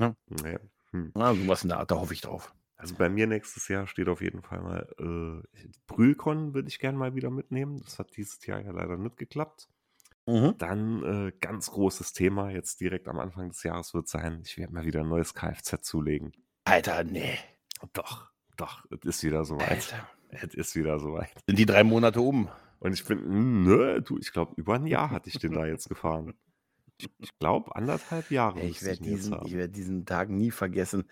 Ja. 0.00 0.14
Hm. 0.92 1.12
Na, 1.14 1.34
sowas 1.34 1.62
in 1.62 1.68
der 1.68 1.78
Art, 1.78 1.90
da 1.90 1.96
hoffe 1.96 2.14
ich 2.14 2.20
drauf. 2.20 2.54
Also 2.76 2.94
bei 2.94 3.08
mir 3.08 3.26
nächstes 3.26 3.66
Jahr 3.66 3.88
steht 3.88 4.08
auf 4.08 4.20
jeden 4.20 4.40
Fall 4.42 4.60
mal 4.60 5.42
äh, 5.52 5.68
Brühlkon 5.88 6.54
würde 6.54 6.68
ich 6.68 6.78
gerne 6.78 6.96
mal 6.96 7.14
wieder 7.16 7.28
mitnehmen. 7.28 7.80
Das 7.84 7.98
hat 7.98 8.16
dieses 8.16 8.44
Jahr 8.46 8.60
ja 8.60 8.70
leider 8.70 8.96
nicht 8.96 9.16
geklappt. 9.16 9.68
Mhm. 10.26 10.54
Dann 10.58 11.02
äh, 11.02 11.32
ganz 11.40 11.72
großes 11.72 12.12
Thema 12.12 12.50
jetzt 12.50 12.80
direkt 12.80 13.08
am 13.08 13.18
Anfang 13.18 13.48
des 13.48 13.62
Jahres 13.64 13.94
wird 13.94 14.08
sein, 14.08 14.42
ich 14.44 14.58
werde 14.58 14.74
mal 14.74 14.84
wieder 14.84 15.00
ein 15.00 15.08
neues 15.08 15.34
Kfz 15.34 15.82
zulegen. 15.82 16.32
Alter, 16.64 17.02
nee. 17.02 17.38
Doch, 17.94 18.30
doch, 18.56 18.84
es 18.90 19.04
ist 19.04 19.24
wieder 19.24 19.44
soweit. 19.44 19.94
Es 20.30 20.54
ist 20.54 20.76
wieder 20.76 21.00
soweit. 21.00 21.30
Sind 21.46 21.58
die 21.58 21.66
drei 21.66 21.82
Monate 21.82 22.20
um? 22.20 22.48
Und 22.78 22.92
ich 22.92 23.04
bin, 23.04 23.64
nö, 23.64 24.00
du, 24.02 24.18
ich 24.18 24.32
glaube, 24.32 24.52
über 24.56 24.74
ein 24.74 24.86
Jahr 24.86 25.10
hatte 25.10 25.30
ich 25.30 25.38
den 25.38 25.52
da 25.52 25.66
jetzt 25.66 25.88
gefahren 25.88 26.34
ich 27.18 27.38
glaube, 27.38 27.74
anderthalb 27.76 28.30
Jahre. 28.30 28.60
ich 28.60 28.82
werde 28.82 29.02
diesen, 29.02 29.32
werd 29.32 29.76
diesen 29.76 30.04
Tag 30.04 30.30
nie 30.30 30.50
vergessen, 30.50 31.04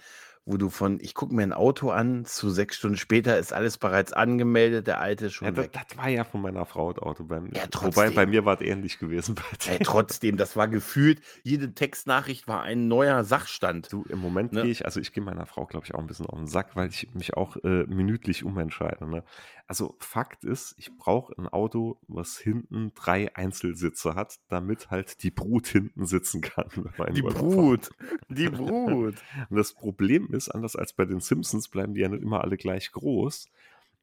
wo 0.49 0.57
du 0.57 0.70
von, 0.70 1.01
ich 1.01 1.14
gucke 1.14 1.34
mir 1.34 1.43
ein 1.43 1.53
Auto 1.53 1.91
an, 1.91 2.24
zu 2.24 2.51
sechs 2.51 2.76
Stunden 2.76 2.97
später 2.97 3.37
ist 3.37 3.53
alles 3.53 3.78
bereits 3.78 4.12
angemeldet, 4.12 4.87
der 4.87 5.01
alte 5.01 5.28
schon 5.30 5.49
ja, 5.49 5.57
weg. 5.57 5.72
Das, 5.72 5.89
das 5.89 5.99
war 5.99 6.09
ja 6.09 6.22
von 6.22 6.41
meiner 6.41 6.64
Frau 6.64 6.93
das 6.93 7.03
Auto. 7.03 7.24
Beim, 7.24 7.51
ja, 7.53 7.64
Wobei 7.80 8.11
bei 8.11 8.26
mir 8.26 8.45
war 8.45 8.55
es 8.55 8.61
ähnlich 8.61 9.01
gewesen. 9.01 9.34
Ey, 9.66 9.80
trotzdem, 9.82 10.37
das 10.37 10.55
war 10.57 10.68
gefühlt, 10.68 11.20
jede 11.43 11.74
Textnachricht 11.74 12.47
war 12.47 12.62
ein 12.62 12.87
neuer 12.87 13.24
Sachstand. 13.24 13.93
Du, 13.93 14.05
im 14.09 14.20
Moment 14.20 14.53
ne? 14.53 14.62
gehe 14.62 14.70
ich, 14.70 14.84
also 14.84 15.01
ich 15.01 15.12
gehe 15.12 15.22
meiner 15.22 15.47
Frau, 15.47 15.66
glaube 15.66 15.84
ich, 15.84 15.97
auch 15.97 15.99
ein 15.99 16.07
bisschen 16.07 16.26
auf 16.26 16.39
den 16.39 16.47
Sack, 16.47 16.76
weil 16.76 16.91
ich 16.91 17.12
mich 17.12 17.34
auch 17.34 17.57
äh, 17.64 17.84
minütlich 17.89 18.45
umentscheide. 18.45 19.05
Ne? 19.11 19.24
Also 19.68 19.96
Fakt 19.98 20.44
ist, 20.44 20.74
ich 20.78 20.96
brauche 20.96 21.36
ein 21.36 21.48
Auto, 21.48 21.98
was 22.06 22.38
hinten 22.38 22.92
drei 22.94 23.34
Einzelsitze 23.34 24.14
hat, 24.14 24.38
damit 24.48 24.90
halt 24.90 25.22
die 25.24 25.32
Brut 25.32 25.66
hinten 25.66 26.06
sitzen 26.06 26.40
kann. 26.40 26.68
Die 27.14 27.22
Brut, 27.22 27.90
die 28.28 28.48
Brut. 28.48 29.14
Und 29.50 29.56
das 29.56 29.72
Problem 29.72 30.32
ist, 30.32 30.48
anders 30.48 30.76
als 30.76 30.92
bei 30.92 31.04
den 31.04 31.20
Simpsons, 31.20 31.68
bleiben 31.68 31.94
die 31.94 32.00
ja 32.00 32.08
nicht 32.08 32.22
immer 32.22 32.42
alle 32.42 32.56
gleich 32.56 32.92
groß. 32.92 33.48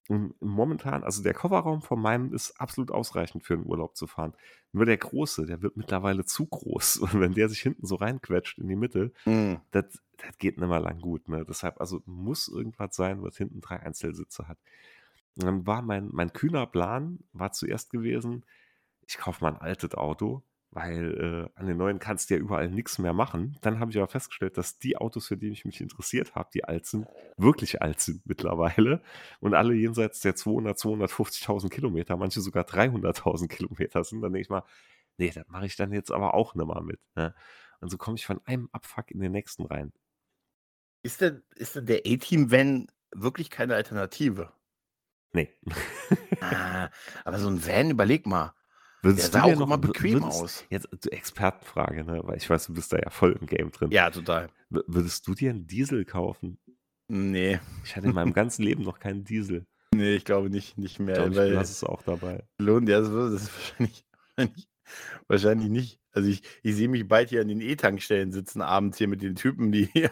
Und 0.09 0.39
momentan, 0.41 1.03
also 1.03 1.24
der 1.24 1.34
Kofferraum 1.34 1.82
von 1.82 2.01
meinem 2.01 2.34
ist 2.34 2.59
absolut 2.59 2.91
ausreichend 2.91 3.43
für 3.43 3.53
einen 3.53 3.66
Urlaub 3.66 3.95
zu 3.95 4.05
fahren. 4.05 4.34
Nur 4.74 4.86
der 4.86 4.97
große, 4.97 5.45
der 5.45 5.61
wird 5.61 5.78
mittlerweile 5.78 6.26
zu 6.26 6.45
groß. 6.45 6.97
Und 6.97 7.20
wenn 7.22 7.34
der 7.34 7.47
sich 7.47 7.61
hinten 7.61 7.86
so 7.86 7.95
reinquetscht 7.95 8.59
in 8.59 8.68
die 8.68 8.76
Mitte, 8.76 9.14
mm. 9.26 9.55
das, 9.72 9.86
das 10.18 10.38
geht 10.39 10.57
nicht 10.57 10.68
mehr 10.68 10.82
lang 10.82 10.99
gut. 10.99 11.30
Ne? 11.30 11.45
Deshalb, 11.47 11.80
also 11.80 12.01
muss 12.05 12.49
irgendwas 12.49 12.95
sein, 12.95 13.24
was 13.24 13.38
hinten 13.38 13.61
drei 13.61 13.80
Einzelsitze 13.80 14.47
hat. 14.47 14.57
Und 15.36 15.46
dann 15.46 15.68
war 15.68 15.82
mein, 15.82 16.10
mein 16.12 16.34
kühner 16.34 16.66
Plan, 16.68 17.20
war 17.34 17.52
zuerst 17.52 17.90
gewesen, 17.90 18.46
ich 19.08 19.18
kaufe 19.18 19.44
mal 19.44 19.54
ein 19.54 19.62
altes 19.62 19.96
Auto, 19.96 20.44
weil 20.72 21.50
äh, 21.56 21.60
an 21.60 21.68
den 21.68 21.78
neuen 21.78 22.00
kannst 22.00 22.30
du 22.30 22.36
ja 22.36 22.40
überall 22.40 22.70
nichts 22.70 22.98
mehr 22.98 23.14
machen. 23.14 23.58
Dann 23.62 23.80
habe 23.80 23.92
ich 23.92 23.98
aber 23.98 24.08
festgestellt, 24.08 24.58
dass 24.58 24.80
die 24.80 24.98
Autos, 24.98 25.28
für 25.28 25.38
die 25.38 25.50
ich 25.50 25.66
mich 25.66 25.82
interessiert 25.82 26.36
habe, 26.36 26.50
die 26.54 26.64
alt 26.64 26.86
sind, 26.86 27.08
wirklich 27.38 27.82
alt 27.82 28.00
sind 28.00 28.22
mittlerweile 28.26 29.02
und 29.40 29.54
alle 29.54 29.74
jenseits 29.74 30.22
der 30.22 30.36
200, 30.36 30.78
250.000 30.78 31.70
Kilometer, 31.70 32.18
manche 32.18 32.42
sogar 32.42 32.64
300.000 32.64 33.48
Kilometer 33.48 34.04
sind. 34.04 34.22
Dann 34.22 34.34
denke 34.34 34.42
ich 34.42 34.50
mal, 34.50 34.64
nee, 35.18 35.32
das 35.32 35.48
mache 35.48 35.66
ich 35.66 35.76
dann 35.76 35.92
jetzt 35.92 36.12
aber 36.12 36.34
auch 36.34 36.56
nicht 36.56 36.66
mal 36.66 36.82
mit. 36.82 37.00
Ne? 37.16 37.36
Und 37.80 37.90
so 37.90 37.98
komme 37.98 38.16
ich 38.16 38.26
von 38.26 38.40
einem 38.46 38.70
Abfuck 38.72 39.12
in 39.12 39.20
den 39.20 39.32
nächsten 39.32 39.66
rein. 39.66 39.94
Ist 41.04 41.22
denn, 41.22 41.44
ist 41.56 41.76
denn 41.76 41.86
der 41.86 42.02
A-Team-Van 42.06 42.88
wirklich 43.14 43.50
keine 43.50 43.76
Alternative? 43.76 44.54
Nee. 45.34 45.50
ah, 46.42 46.90
aber 47.26 47.40
so 47.40 47.50
ein 47.50 47.66
Van, 47.66 47.90
überleg 47.90 48.26
mal. 48.26 48.54
Würdest 49.02 49.34
der 49.34 49.42
sah 49.42 49.48
auch 49.48 49.56
noch, 49.56 49.68
immer 49.68 49.78
bequem 49.78 50.22
würdest, 50.22 50.42
aus. 50.42 50.66
Jetzt 50.70 51.12
Expertenfrage, 51.12 52.06
ne? 52.06 52.22
Weil 52.24 52.38
ich 52.38 52.50
weiß, 52.50 52.68
du 52.68 52.74
bist 52.74 52.94
da 52.94 52.98
ja 52.98 53.10
voll 53.10 53.38
im 53.40 53.48
Game 53.48 53.72
drin. 53.72 53.92
Ja, 53.92 54.10
total. 54.10 54.50
würdest 54.70 55.28
du 55.28 55.34
dir 55.34 55.50
einen 55.50 55.68
Diesel 55.68 56.06
kaufen? 56.06 56.58
Nee. 57.10 57.60
Ich 57.84 57.96
hatte 57.96 58.08
in 58.08 58.14
meinem 58.14 58.34
ganzen 58.34 58.64
Leben 58.64 58.84
noch 58.84 59.00
keinen 59.00 59.26
Diesel. 59.26 59.66
Nee, 59.94 60.16
ich 60.16 60.26
glaube 60.26 60.50
nicht, 60.50 60.78
nicht 60.78 61.00
mehr. 61.00 61.26
Ich 61.26 61.34
glaube, 61.34 61.50
lasse 61.50 61.72
es 61.72 61.84
auch 61.84 62.02
dabei. 62.02 62.44
Lohnt 62.60 62.88
ja, 62.90 63.02
das 63.02 63.10
ist 63.10 63.52
wahrscheinlich, 63.54 64.06
wahrscheinlich, 64.36 64.68
wahrscheinlich 65.28 65.70
nicht. 65.70 66.00
Also 66.12 66.30
ich, 66.30 66.44
ich 66.64 66.76
sehe 66.76 66.88
mich 66.88 67.08
bald 67.08 67.30
hier 67.30 67.42
an 67.42 67.48
den 67.48 67.62
E-Tankstellen 67.62 68.32
sitzen, 68.32 68.62
abends 68.62 68.98
hier 68.98 69.08
mit 69.08 69.22
den 69.22 69.36
Typen, 69.36 69.72
die 69.72 69.86
hier 69.94 70.12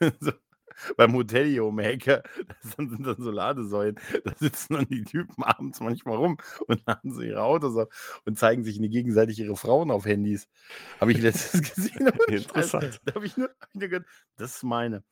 so 0.20 0.32
beim 0.96 1.14
Hotel 1.14 1.46
hier 1.46 1.70
die 1.70 1.82
Ecke, 1.82 2.22
das 2.62 2.72
sind 2.72 3.06
dann 3.06 3.16
so 3.18 3.30
Ladesäulen, 3.30 3.98
da 4.24 4.32
sitzen 4.36 4.74
dann 4.74 4.86
die 4.86 5.04
Typen 5.04 5.42
abends 5.42 5.80
manchmal 5.80 6.16
rum 6.16 6.38
und 6.66 6.82
laden 6.86 7.12
so 7.12 7.22
ihre 7.22 7.42
Autos 7.42 7.76
auf 7.76 8.20
und 8.24 8.38
zeigen 8.38 8.64
sich 8.64 8.80
gegenseitig 8.80 9.38
ihre 9.38 9.56
Frauen 9.56 9.90
auf 9.90 10.04
Handys. 10.04 10.48
Habe 11.00 11.12
ich 11.12 11.20
letztens 11.20 11.74
gesehen. 11.74 12.08
Interessant. 12.28 13.00
Da 13.04 13.14
habe 13.14 13.26
ich, 13.26 13.36
nur, 13.36 13.48
hab 13.60 13.68
ich 13.72 13.80
nur 13.80 13.88
gehört, 13.88 14.06
das 14.36 14.56
ist 14.56 14.62
meine. 14.62 15.02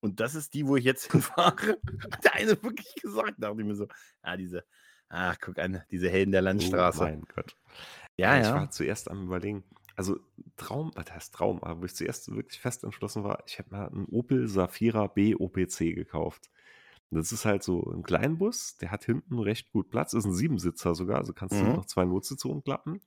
Und 0.00 0.20
das 0.20 0.34
ist 0.34 0.54
die, 0.54 0.66
wo 0.66 0.76
ich 0.76 0.84
jetzt 0.84 1.10
hinfahre. 1.12 1.78
Hat 2.10 2.24
der 2.24 2.34
eine 2.34 2.62
wirklich 2.62 2.94
gesagt, 2.96 3.34
dachte 3.38 3.60
ich 3.60 3.66
mir 3.66 3.74
so, 3.74 3.86
ah, 4.22 4.36
diese, 4.36 4.64
ach, 5.08 5.36
guck 5.40 5.58
an, 5.58 5.82
diese 5.90 6.08
Helden 6.08 6.32
der 6.32 6.42
oh 6.42 6.44
Landstraße. 6.44 7.00
Oh 7.00 7.04
mein 7.04 7.24
Gott. 7.34 7.56
Ja, 8.16 8.36
ja. 8.36 8.40
Ich 8.42 8.48
war 8.48 8.70
zuerst 8.70 9.10
am 9.10 9.26
überlegen, 9.26 9.64
also 9.98 10.20
Traum, 10.56 10.92
was 10.94 11.10
heißt 11.10 11.34
Traum, 11.34 11.62
aber 11.62 11.80
wo 11.80 11.84
ich 11.84 11.94
zuerst 11.94 12.34
wirklich 12.34 12.60
fest 12.60 12.84
entschlossen 12.84 13.24
war, 13.24 13.42
ich 13.46 13.58
hätte 13.58 13.70
mal 13.70 13.88
einen 13.88 14.06
Opel 14.06 14.46
Safira 14.46 15.08
B 15.08 15.34
OPC 15.34 15.94
gekauft. 15.94 16.50
das 17.10 17.32
ist 17.32 17.44
halt 17.44 17.64
so 17.64 17.82
ein 17.90 18.04
Kleinbus, 18.04 18.76
der 18.76 18.92
hat 18.92 19.04
hinten 19.04 19.40
recht 19.40 19.72
gut 19.72 19.90
Platz, 19.90 20.12
ist 20.12 20.24
ein 20.24 20.34
Siebensitzer 20.34 20.94
sogar, 20.94 21.18
also 21.18 21.32
kannst 21.32 21.56
du 21.56 21.64
mhm. 21.64 21.72
noch 21.74 21.86
zwei 21.86 22.04
Notsitze 22.04 22.46
umklappen. 22.48 23.00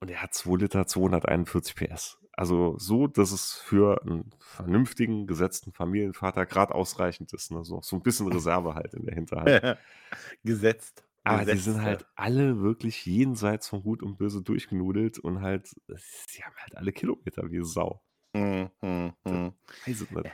Und 0.00 0.10
er 0.10 0.22
hat 0.22 0.32
2 0.32 0.56
Liter 0.56 0.86
241 0.86 1.74
PS. 1.76 2.18
Also 2.32 2.78
so, 2.78 3.06
dass 3.06 3.32
es 3.32 3.52
für 3.52 4.00
einen 4.02 4.30
vernünftigen, 4.38 5.26
gesetzten 5.26 5.72
Familienvater 5.72 6.46
gerade 6.46 6.74
ausreichend 6.74 7.34
ist. 7.34 7.52
Ne? 7.52 7.64
So, 7.64 7.82
so 7.82 7.96
ein 7.96 8.02
bisschen 8.02 8.32
Reserve 8.32 8.74
halt 8.74 8.94
in 8.94 9.04
der 9.04 9.14
Hinterhalt. 9.14 9.78
Gesetzt. 10.42 11.04
Aber 11.34 11.52
die 11.52 11.58
sind 11.58 11.82
halt 11.82 12.06
alle 12.14 12.60
wirklich 12.60 13.06
jenseits 13.06 13.68
von 13.68 13.82
Gut 13.82 14.02
und 14.02 14.18
Böse 14.18 14.42
durchgenudelt 14.42 15.18
und 15.18 15.40
halt, 15.40 15.68
sie 15.88 16.42
haben 16.42 16.54
halt 16.56 16.76
alle 16.76 16.92
Kilometer 16.92 17.50
wie 17.50 17.64
Sau. 17.64 18.02
Mhm. 18.32 18.70
Weiß 18.82 20.00
ich 20.02 20.10
nicht. 20.10 20.30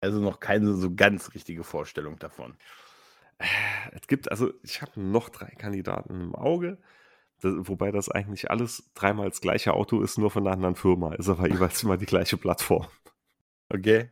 Also 0.00 0.20
noch 0.20 0.40
keine 0.40 0.74
so 0.74 0.94
ganz 0.94 1.32
richtige 1.34 1.62
Vorstellung 1.62 2.18
davon. 2.18 2.56
Äh, 3.38 3.46
es 3.92 4.06
gibt, 4.08 4.30
also 4.30 4.52
ich 4.62 4.82
habe 4.82 5.00
noch 5.00 5.28
drei 5.28 5.50
Kandidaten 5.50 6.20
im 6.20 6.34
Auge, 6.34 6.78
das, 7.40 7.54
wobei 7.58 7.92
das 7.92 8.08
eigentlich 8.08 8.50
alles 8.50 8.90
dreimal 8.94 9.28
das 9.28 9.40
gleiche 9.40 9.74
Auto 9.74 10.00
ist, 10.00 10.18
nur 10.18 10.30
von 10.30 10.46
einer 10.46 10.54
anderen 10.54 10.74
Firma, 10.74 11.14
ist 11.14 11.28
aber 11.28 11.48
jeweils 11.48 11.82
immer 11.82 11.96
die 11.96 12.06
gleiche 12.06 12.36
Plattform. 12.36 12.86
Okay. 13.68 14.10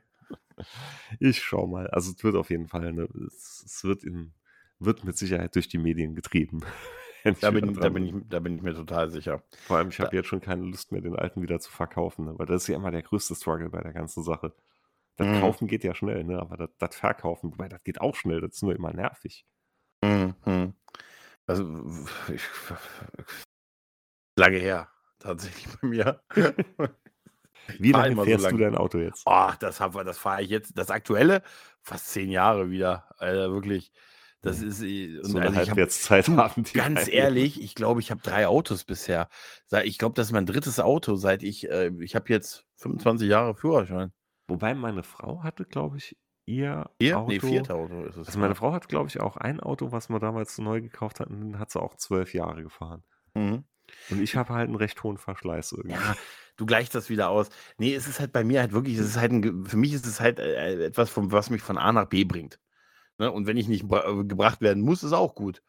Ich 1.19 1.43
schau 1.43 1.67
mal. 1.67 1.89
Also 1.89 2.13
es 2.13 2.23
wird 2.23 2.37
auf 2.37 2.51
jeden 2.51 2.69
Fall, 2.69 2.93
ne, 2.93 3.09
es, 3.27 3.63
es 3.65 3.85
wird 3.85 4.05
in 4.05 4.33
wird 4.81 5.05
mit 5.05 5.17
Sicherheit 5.17 5.55
durch 5.55 5.69
die 5.69 5.79
Medien 5.79 6.15
getrieben. 6.15 6.61
Da 7.43 7.51
bin, 7.51 7.75
da, 7.75 7.91
bin 7.91 8.07
ich, 8.07 8.15
da 8.31 8.41
bin 8.41 8.57
ich 8.57 8.63
mir 8.63 8.75
total 8.75 9.11
sicher. 9.11 9.43
Vor 9.67 9.77
allem, 9.77 9.91
ich 9.91 10.01
habe 10.01 10.17
jetzt 10.17 10.29
schon 10.29 10.41
keine 10.41 10.65
Lust 10.65 10.91
mehr, 10.91 11.03
den 11.03 11.15
alten 11.15 11.43
wieder 11.43 11.61
zu 11.61 11.71
verkaufen, 11.71 12.25
ne? 12.25 12.39
weil 12.39 12.47
das 12.47 12.63
ist 12.63 12.69
ja 12.69 12.77
immer 12.77 12.91
der 12.91 13.03
größte 13.03 13.35
Struggle 13.35 13.69
bei 13.69 13.83
der 13.83 13.93
ganzen 13.93 14.23
Sache. 14.23 14.55
Das 15.17 15.27
mhm. 15.27 15.41
Kaufen 15.41 15.69
geht 15.69 15.85
ja 15.85 15.95
schnell, 15.95 16.25
ne? 16.25 16.41
aber 16.41 16.57
das, 16.57 16.71
das 16.79 16.97
Verkaufen, 16.97 17.53
wobei 17.53 17.69
das 17.69 17.85
geht 17.85 18.01
auch 18.01 18.17
schnell, 18.17 18.41
das 18.41 18.53
ist 18.53 18.63
nur 18.63 18.75
immer 18.75 18.95
nervig. 18.95 19.45
Mhm. 20.03 20.73
Also, 21.47 21.83
ich, 22.33 22.43
lange 24.39 24.57
her, 24.57 24.89
tatsächlich 25.19 25.67
bei 25.79 25.89
mir. 25.89 26.23
Wie 27.79 27.93
lange 27.93 28.25
fährst 28.25 28.45
so 28.45 28.49
lang. 28.49 28.57
du 28.59 28.65
dein 28.65 28.77
Auto 28.77 28.99
jetzt? 28.99 29.23
Ach, 29.27 29.57
das, 29.57 29.79
das 29.79 30.19
fahre 30.19 30.43
ich 30.43 30.49
jetzt, 30.49 30.77
das 30.77 30.91
aktuelle, 30.91 31.43
fast 31.83 32.09
zehn 32.09 32.31
Jahre 32.31 32.71
wieder. 32.71 33.05
Alter, 33.19 33.53
wirklich. 33.53 33.93
Das 34.43 34.63
ist 34.63 34.83
äh, 34.83 35.19
so 35.23 35.37
eine 35.37 35.49
also 35.49 35.59
Halbwertszeit 35.59 36.29
haben 36.29 36.65
die. 36.65 36.73
Ganz 36.73 37.01
einen. 37.01 37.09
ehrlich, 37.09 37.63
ich 37.63 37.75
glaube, 37.75 38.01
ich 38.01 38.11
habe 38.11 38.23
drei 38.23 38.47
Autos 38.47 38.85
bisher. 38.85 39.29
Ich 39.85 39.99
glaube, 39.99 40.15
das 40.15 40.29
ist 40.29 40.33
mein 40.33 40.47
drittes 40.47 40.81
Auto, 40.81 41.17
seit 41.17 41.43
ich, 41.43 41.69
äh, 41.69 41.91
ich 42.01 42.15
habe 42.15 42.33
jetzt 42.33 42.65
25 42.77 43.29
Jahre 43.29 43.55
Führerschein. 43.55 44.13
Wobei 44.49 44.75
meine 44.75 45.03
Frau 45.03 45.43
hatte, 45.43 45.65
glaube 45.65 45.99
ich, 45.99 46.17
ihr 46.47 46.91
Vier? 47.01 47.19
Auto. 47.19 47.29
Nee, 47.29 47.41
vierte 47.41 47.75
Auto 47.75 48.03
ist 48.05 48.17
es. 48.17 48.29
Also 48.29 48.39
meine 48.39 48.55
Frau 48.55 48.73
hat, 48.73 48.89
glaube 48.89 49.09
ich, 49.09 49.21
auch 49.21 49.37
ein 49.37 49.61
Auto, 49.61 49.93
was 49.93 50.09
wir 50.09 50.19
damals 50.19 50.59
neu 50.59 50.81
gekauft 50.81 51.21
hatten, 51.21 51.59
hat 51.59 51.71
sie 51.71 51.81
auch 51.81 51.95
zwölf 51.97 52.35
Jahre 52.35 52.63
gefahren. 52.63 53.05
Mhm. 53.35 53.65
Und 54.11 54.23
ich 54.23 54.37
habe 54.37 54.55
halt 54.55 54.69
einen 54.69 54.77
recht 54.77 55.03
hohen 55.03 55.19
Verschleiß 55.19 55.73
irgendwie. 55.73 55.97
Ja, 55.97 56.17
du 56.57 56.65
gleichst 56.67 56.95
das 56.95 57.11
wieder 57.11 57.29
aus. 57.29 57.49
Nee, 57.79 57.95
es 57.95 58.07
ist 58.07 58.21
halt 58.21 58.33
bei 58.33 58.45
mir 58.45 58.61
halt 58.61 58.73
wirklich, 58.73 58.97
es 58.97 59.07
ist 59.07 59.17
halt 59.17 59.33
ein, 59.33 59.67
für 59.67 59.77
mich 59.77 59.93
ist 59.93 60.07
es 60.07 60.21
halt 60.21 60.39
äh, 60.39 60.85
etwas, 60.85 61.11
vom, 61.11 61.31
was 61.33 61.51
mich 61.51 61.63
von 61.63 61.79
A 61.79 61.93
nach 61.93 62.07
B 62.07 62.25
bringt. 62.25 62.59
Ne? 63.21 63.31
Und 63.31 63.47
wenn 63.47 63.59
ich 63.59 63.69
nicht 63.69 63.85
äh, 63.85 64.25
gebracht 64.25 64.63
werden 64.63 64.83
muss, 64.83 65.03
ist 65.03 65.13
auch 65.13 65.35
gut. 65.35 65.63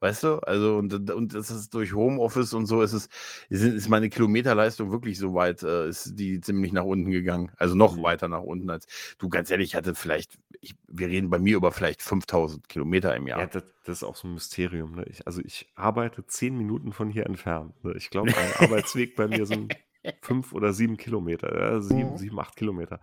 Weißt 0.00 0.22
du? 0.22 0.34
Also, 0.40 0.76
und, 0.76 1.10
und 1.10 1.34
das 1.34 1.50
ist 1.50 1.74
durch 1.74 1.94
Homeoffice 1.94 2.52
und 2.52 2.66
so 2.66 2.82
ist 2.82 2.92
es, 2.92 3.08
ist 3.48 3.88
meine 3.88 4.10
Kilometerleistung 4.10 4.92
wirklich 4.92 5.18
so 5.18 5.34
weit, 5.34 5.62
äh, 5.62 5.88
ist 5.88 6.18
die 6.18 6.40
ziemlich 6.40 6.72
nach 6.72 6.84
unten 6.84 7.10
gegangen. 7.10 7.50
Also 7.56 7.74
noch 7.74 7.96
mhm. 7.96 8.02
weiter 8.02 8.28
nach 8.28 8.42
unten 8.42 8.70
als 8.70 8.86
du. 9.18 9.28
Ganz 9.28 9.50
ehrlich, 9.50 9.70
ich 9.70 9.74
hatte 9.74 9.94
vielleicht, 9.94 10.38
ich, 10.60 10.76
wir 10.86 11.08
reden 11.08 11.30
bei 11.30 11.38
mir 11.38 11.56
über 11.56 11.72
vielleicht 11.72 12.02
5000 12.02 12.68
Kilometer 12.68 13.16
im 13.16 13.26
Jahr. 13.26 13.40
Ja, 13.40 13.46
das, 13.46 13.64
das 13.84 13.96
ist 13.96 14.04
auch 14.04 14.14
so 14.14 14.28
ein 14.28 14.34
Mysterium. 14.34 14.94
Ne? 14.94 15.04
Ich, 15.08 15.26
also, 15.26 15.40
ich 15.42 15.66
arbeite 15.74 16.26
zehn 16.26 16.56
Minuten 16.56 16.92
von 16.92 17.08
hier 17.08 17.24
entfernt. 17.24 17.72
Ne? 17.82 17.94
Ich 17.96 18.10
glaube, 18.10 18.36
ein 18.36 18.52
Arbeitsweg 18.64 19.16
bei 19.16 19.26
mir 19.26 19.46
sind 19.46 19.74
fünf 20.20 20.52
oder 20.52 20.74
sieben 20.74 20.98
Kilometer, 20.98 21.76
äh, 21.76 21.80
sieben, 21.80 22.12
mhm. 22.12 22.18
sieben, 22.18 22.38
acht 22.38 22.54
Kilometer. 22.54 23.00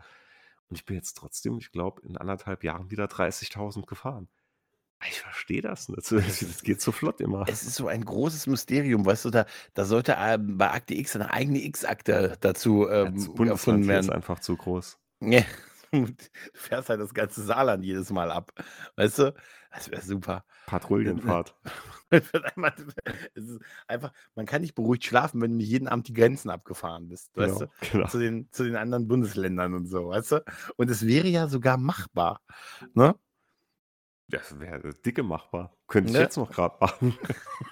Und 0.69 0.77
ich 0.77 0.85
bin 0.85 0.95
jetzt 0.95 1.15
trotzdem, 1.15 1.57
ich 1.57 1.71
glaube, 1.71 2.01
in 2.01 2.17
anderthalb 2.17 2.63
Jahren 2.63 2.91
wieder 2.91 3.05
30.000 3.05 3.85
gefahren. 3.85 4.27
Ich 5.07 5.19
verstehe 5.19 5.61
das 5.61 5.89
nicht. 5.89 6.11
Das 6.11 6.63
geht 6.63 6.81
so 6.81 6.91
flott 6.91 7.21
immer. 7.21 7.45
Es 7.47 7.63
ist 7.63 7.75
so 7.75 7.87
ein 7.87 8.03
großes 8.03 8.47
Mysterium, 8.47 9.05
weißt 9.05 9.25
du, 9.25 9.29
da, 9.29 9.45
da 9.73 9.85
sollte 9.85 10.15
ähm, 10.17 10.57
bei 10.57 10.71
Akte 10.71 10.95
X 10.95 11.15
eine 11.15 11.31
eigene 11.31 11.63
X-Akte 11.63 12.37
dazu 12.39 12.89
ähm, 12.89 13.17
ja, 13.37 13.45
erfunden 13.45 13.87
werden. 13.87 14.05
ist 14.05 14.09
einfach 14.09 14.39
zu 14.39 14.55
groß. 14.55 14.97
Ja, 15.21 15.43
du 15.91 16.07
fährst 16.53 16.89
halt 16.89 17.01
das 17.01 17.13
ganze 17.13 17.43
Saarland 17.43 17.83
jedes 17.83 18.11
Mal 18.11 18.31
ab. 18.31 18.51
Weißt 18.95 19.19
du? 19.19 19.33
Das 19.71 19.91
wäre 19.91 20.01
super. 20.01 20.45
Patrouillenfahrt. 20.67 21.55
einfach, 23.87 24.13
man 24.35 24.45
kann 24.45 24.61
nicht 24.61 24.75
beruhigt 24.75 25.03
schlafen, 25.03 25.41
wenn 25.41 25.51
du 25.51 25.57
nicht 25.57 25.69
jeden 25.69 25.87
Abend 25.87 26.07
die 26.07 26.13
Grenzen 26.13 26.49
abgefahren 26.49 27.09
bist, 27.09 27.33
genau, 27.33 27.47
weißt 27.47 27.61
du? 27.61 27.67
Genau. 27.91 28.07
Zu, 28.07 28.19
den, 28.19 28.47
zu 28.51 28.63
den 28.63 28.77
anderen 28.77 29.07
Bundesländern 29.07 29.73
und 29.73 29.87
so, 29.87 30.09
weißt 30.09 30.31
du? 30.33 30.43
Und 30.77 30.89
es 30.89 31.05
wäre 31.05 31.27
ja 31.27 31.47
sogar 31.47 31.77
machbar. 31.77 32.41
Ne? 32.93 33.15
Das 34.27 34.59
wäre 34.59 34.93
dicke 35.05 35.21
machbar. 35.21 35.77
Könnte 35.87 36.09
ich 36.09 36.15
ne? 36.15 36.21
jetzt 36.21 36.37
noch 36.37 36.49
gerade 36.51 36.75
machen. 36.79 37.15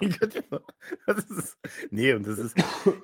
das 1.06 1.24
ist, 1.24 1.58
nee, 1.90 2.12
und 2.12 2.24
das 2.26 2.38
ist, 2.38 2.56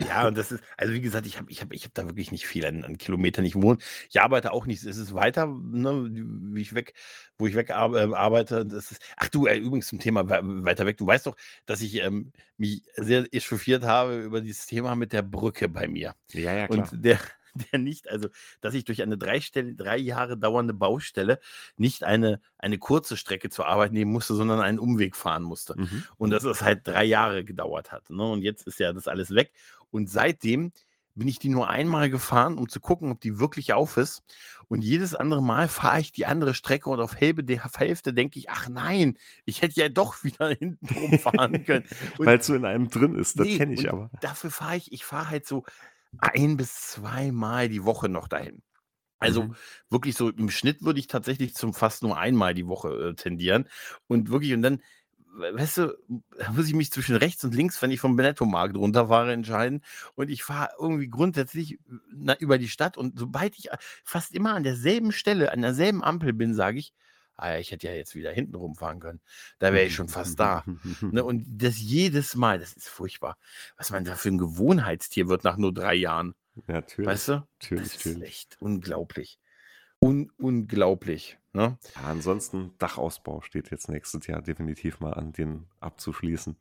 ja, 0.06 0.28
und 0.28 0.38
das 0.38 0.52
ist, 0.52 0.62
also 0.76 0.92
wie 0.92 1.00
gesagt, 1.00 1.26
ich 1.26 1.36
habe 1.36 1.50
ich 1.50 1.60
hab, 1.60 1.72
ich 1.72 1.84
hab 1.84 1.92
da 1.94 2.06
wirklich 2.06 2.30
nicht 2.30 2.46
viel 2.46 2.64
an, 2.64 2.84
an 2.84 2.96
Kilometern. 2.96 3.44
Ich 3.44 3.56
wohne, 3.56 3.78
ich 4.08 4.20
arbeite 4.20 4.52
auch 4.52 4.66
nicht, 4.66 4.84
es 4.84 4.96
ist 4.96 5.14
weiter, 5.14 5.46
ne, 5.46 6.08
wie 6.12 6.60
ich 6.60 6.74
weg, 6.76 6.94
wo 7.38 7.46
ich 7.48 7.56
weg 7.56 7.70
äh, 7.70 7.72
arbeite. 7.72 8.64
Das 8.64 8.92
ist, 8.92 9.02
ach 9.16 9.28
du, 9.28 9.46
äh, 9.46 9.58
übrigens 9.58 9.88
zum 9.88 9.98
Thema 9.98 10.28
weiter 10.28 10.86
weg, 10.86 10.98
du 10.98 11.06
weißt 11.06 11.26
doch, 11.26 11.36
dass 11.66 11.80
ich 11.80 11.96
ähm, 12.02 12.32
mich 12.56 12.84
sehr 12.94 13.26
echauffiert 13.34 13.82
habe 13.82 14.22
über 14.22 14.40
dieses 14.40 14.66
Thema 14.66 14.94
mit 14.94 15.12
der 15.12 15.22
Brücke 15.22 15.68
bei 15.68 15.88
mir. 15.88 16.14
Ja, 16.32 16.54
ja, 16.54 16.68
klar. 16.68 16.88
Und 16.92 17.04
der, 17.04 17.18
der 17.72 17.78
nicht, 17.78 18.08
also 18.08 18.28
dass 18.60 18.74
ich 18.74 18.84
durch 18.84 19.02
eine 19.02 19.18
drei, 19.18 19.40
Stelle, 19.40 19.74
drei 19.74 19.96
Jahre 19.98 20.36
dauernde 20.36 20.74
Baustelle 20.74 21.40
nicht 21.76 22.04
eine, 22.04 22.40
eine 22.58 22.78
kurze 22.78 23.16
Strecke 23.16 23.50
zur 23.50 23.66
Arbeit 23.66 23.92
nehmen 23.92 24.12
musste, 24.12 24.34
sondern 24.34 24.60
einen 24.60 24.78
Umweg 24.78 25.16
fahren 25.16 25.42
musste. 25.42 25.74
Mhm. 25.78 26.04
Und 26.16 26.30
dass 26.30 26.44
es 26.44 26.62
halt 26.62 26.86
drei 26.86 27.04
Jahre 27.04 27.44
gedauert 27.44 27.92
hat. 27.92 28.10
Ne? 28.10 28.24
Und 28.24 28.42
jetzt 28.42 28.66
ist 28.66 28.78
ja 28.78 28.92
das 28.92 29.08
alles 29.08 29.34
weg. 29.34 29.52
Und 29.90 30.08
seitdem 30.08 30.72
bin 31.14 31.28
ich 31.28 31.38
die 31.38 31.48
nur 31.48 31.68
einmal 31.68 32.10
gefahren, 32.10 32.56
um 32.56 32.68
zu 32.68 32.80
gucken, 32.80 33.10
ob 33.10 33.20
die 33.20 33.38
wirklich 33.38 33.72
auf 33.72 33.96
ist. 33.96 34.22
Und 34.68 34.82
jedes 34.82 35.14
andere 35.14 35.42
Mal 35.42 35.66
fahre 35.68 36.00
ich 36.00 36.12
die 36.12 36.26
andere 36.26 36.54
Strecke 36.54 36.88
und 36.90 37.00
auf 37.00 37.20
halbe 37.20 37.44
Hälfte 37.76 38.14
denke 38.14 38.38
ich, 38.38 38.50
ach 38.50 38.68
nein, 38.68 39.18
ich 39.44 39.62
hätte 39.62 39.80
ja 39.80 39.88
doch 39.88 40.22
wieder 40.24 40.48
hinten 40.50 40.86
drum 40.86 41.18
fahren 41.18 41.64
können. 41.64 41.84
Weil 42.18 42.38
es 42.38 42.46
so 42.46 42.54
in 42.54 42.64
einem 42.64 42.88
drin 42.88 43.16
ist, 43.16 43.38
das 43.38 43.46
nee, 43.46 43.58
kenne 43.58 43.74
ich 43.74 43.90
aber. 43.90 44.10
Dafür 44.20 44.50
fahre 44.50 44.76
ich, 44.76 44.92
ich 44.92 45.04
fahre 45.04 45.30
halt 45.30 45.46
so 45.46 45.64
ein 46.18 46.56
bis 46.56 46.74
zweimal 46.74 47.68
die 47.68 47.84
Woche 47.84 48.08
noch 48.08 48.28
dahin. 48.28 48.62
Also 49.18 49.44
mhm. 49.44 49.54
wirklich 49.90 50.16
so 50.16 50.30
im 50.30 50.50
Schnitt 50.50 50.82
würde 50.82 50.98
ich 50.98 51.06
tatsächlich 51.06 51.54
zum 51.54 51.74
fast 51.74 52.02
nur 52.02 52.16
einmal 52.16 52.54
die 52.54 52.66
Woche 52.66 53.10
äh, 53.10 53.14
tendieren. 53.14 53.68
Und 54.08 54.30
wirklich, 54.30 54.54
und 54.54 54.62
dann, 54.62 54.82
weißt 55.36 55.78
du, 55.78 55.98
da 56.38 56.50
muss 56.52 56.66
ich 56.66 56.74
mich 56.74 56.90
zwischen 56.90 57.16
rechts 57.16 57.44
und 57.44 57.54
links, 57.54 57.80
wenn 57.82 57.90
ich 57.90 58.00
vom 58.00 58.16
Benetto-Markt 58.16 58.76
runterfahre, 58.76 59.32
entscheiden. 59.32 59.82
Und 60.14 60.30
ich 60.30 60.42
fahre 60.42 60.70
irgendwie 60.80 61.08
grundsätzlich 61.08 61.78
na, 62.10 62.34
über 62.38 62.56
die 62.56 62.68
Stadt. 62.68 62.96
Und 62.96 63.18
sobald 63.18 63.58
ich 63.58 63.68
fast 64.04 64.34
immer 64.34 64.54
an 64.54 64.64
derselben 64.64 65.12
Stelle, 65.12 65.52
an 65.52 65.60
derselben 65.60 66.02
Ampel 66.02 66.32
bin, 66.32 66.54
sage 66.54 66.78
ich, 66.78 66.94
ah, 67.40 67.58
ich 67.58 67.70
hätte 67.70 67.86
ja 67.86 67.94
jetzt 67.94 68.14
wieder 68.14 68.32
hinten 68.32 68.54
rumfahren 68.54 69.00
können. 69.00 69.20
Da 69.58 69.72
wäre 69.72 69.86
ich 69.86 69.94
schon 69.94 70.08
fast 70.08 70.38
da. 70.40 70.64
ne? 71.00 71.24
Und 71.24 71.44
das 71.48 71.78
jedes 71.78 72.36
Mal, 72.36 72.58
das 72.58 72.72
ist 72.72 72.88
furchtbar. 72.88 73.36
Was 73.76 73.90
man 73.90 74.04
da 74.04 74.14
für 74.14 74.28
ein 74.28 74.38
Gewohnheitstier 74.38 75.28
wird 75.28 75.44
nach 75.44 75.56
nur 75.56 75.72
drei 75.72 75.94
Jahren. 75.94 76.34
Ja, 76.66 76.74
natürlich. 76.74 77.08
Weißt 77.08 77.28
du? 77.28 77.32
Natürlich, 77.60 77.92
das 77.92 78.06
ist 78.06 78.22
echt 78.22 78.56
unglaublich. 78.60 79.38
Un 80.02 80.30
unglaublich. 80.38 81.38
Ne? 81.52 81.78
Ja, 81.96 82.02
ansonsten 82.04 82.74
Dachausbau 82.78 83.40
steht 83.42 83.70
jetzt 83.70 83.88
nächstes 83.88 84.26
Jahr 84.26 84.40
definitiv 84.40 85.00
mal 85.00 85.14
an, 85.14 85.32
den 85.32 85.66
abzuschließen. 85.80 86.56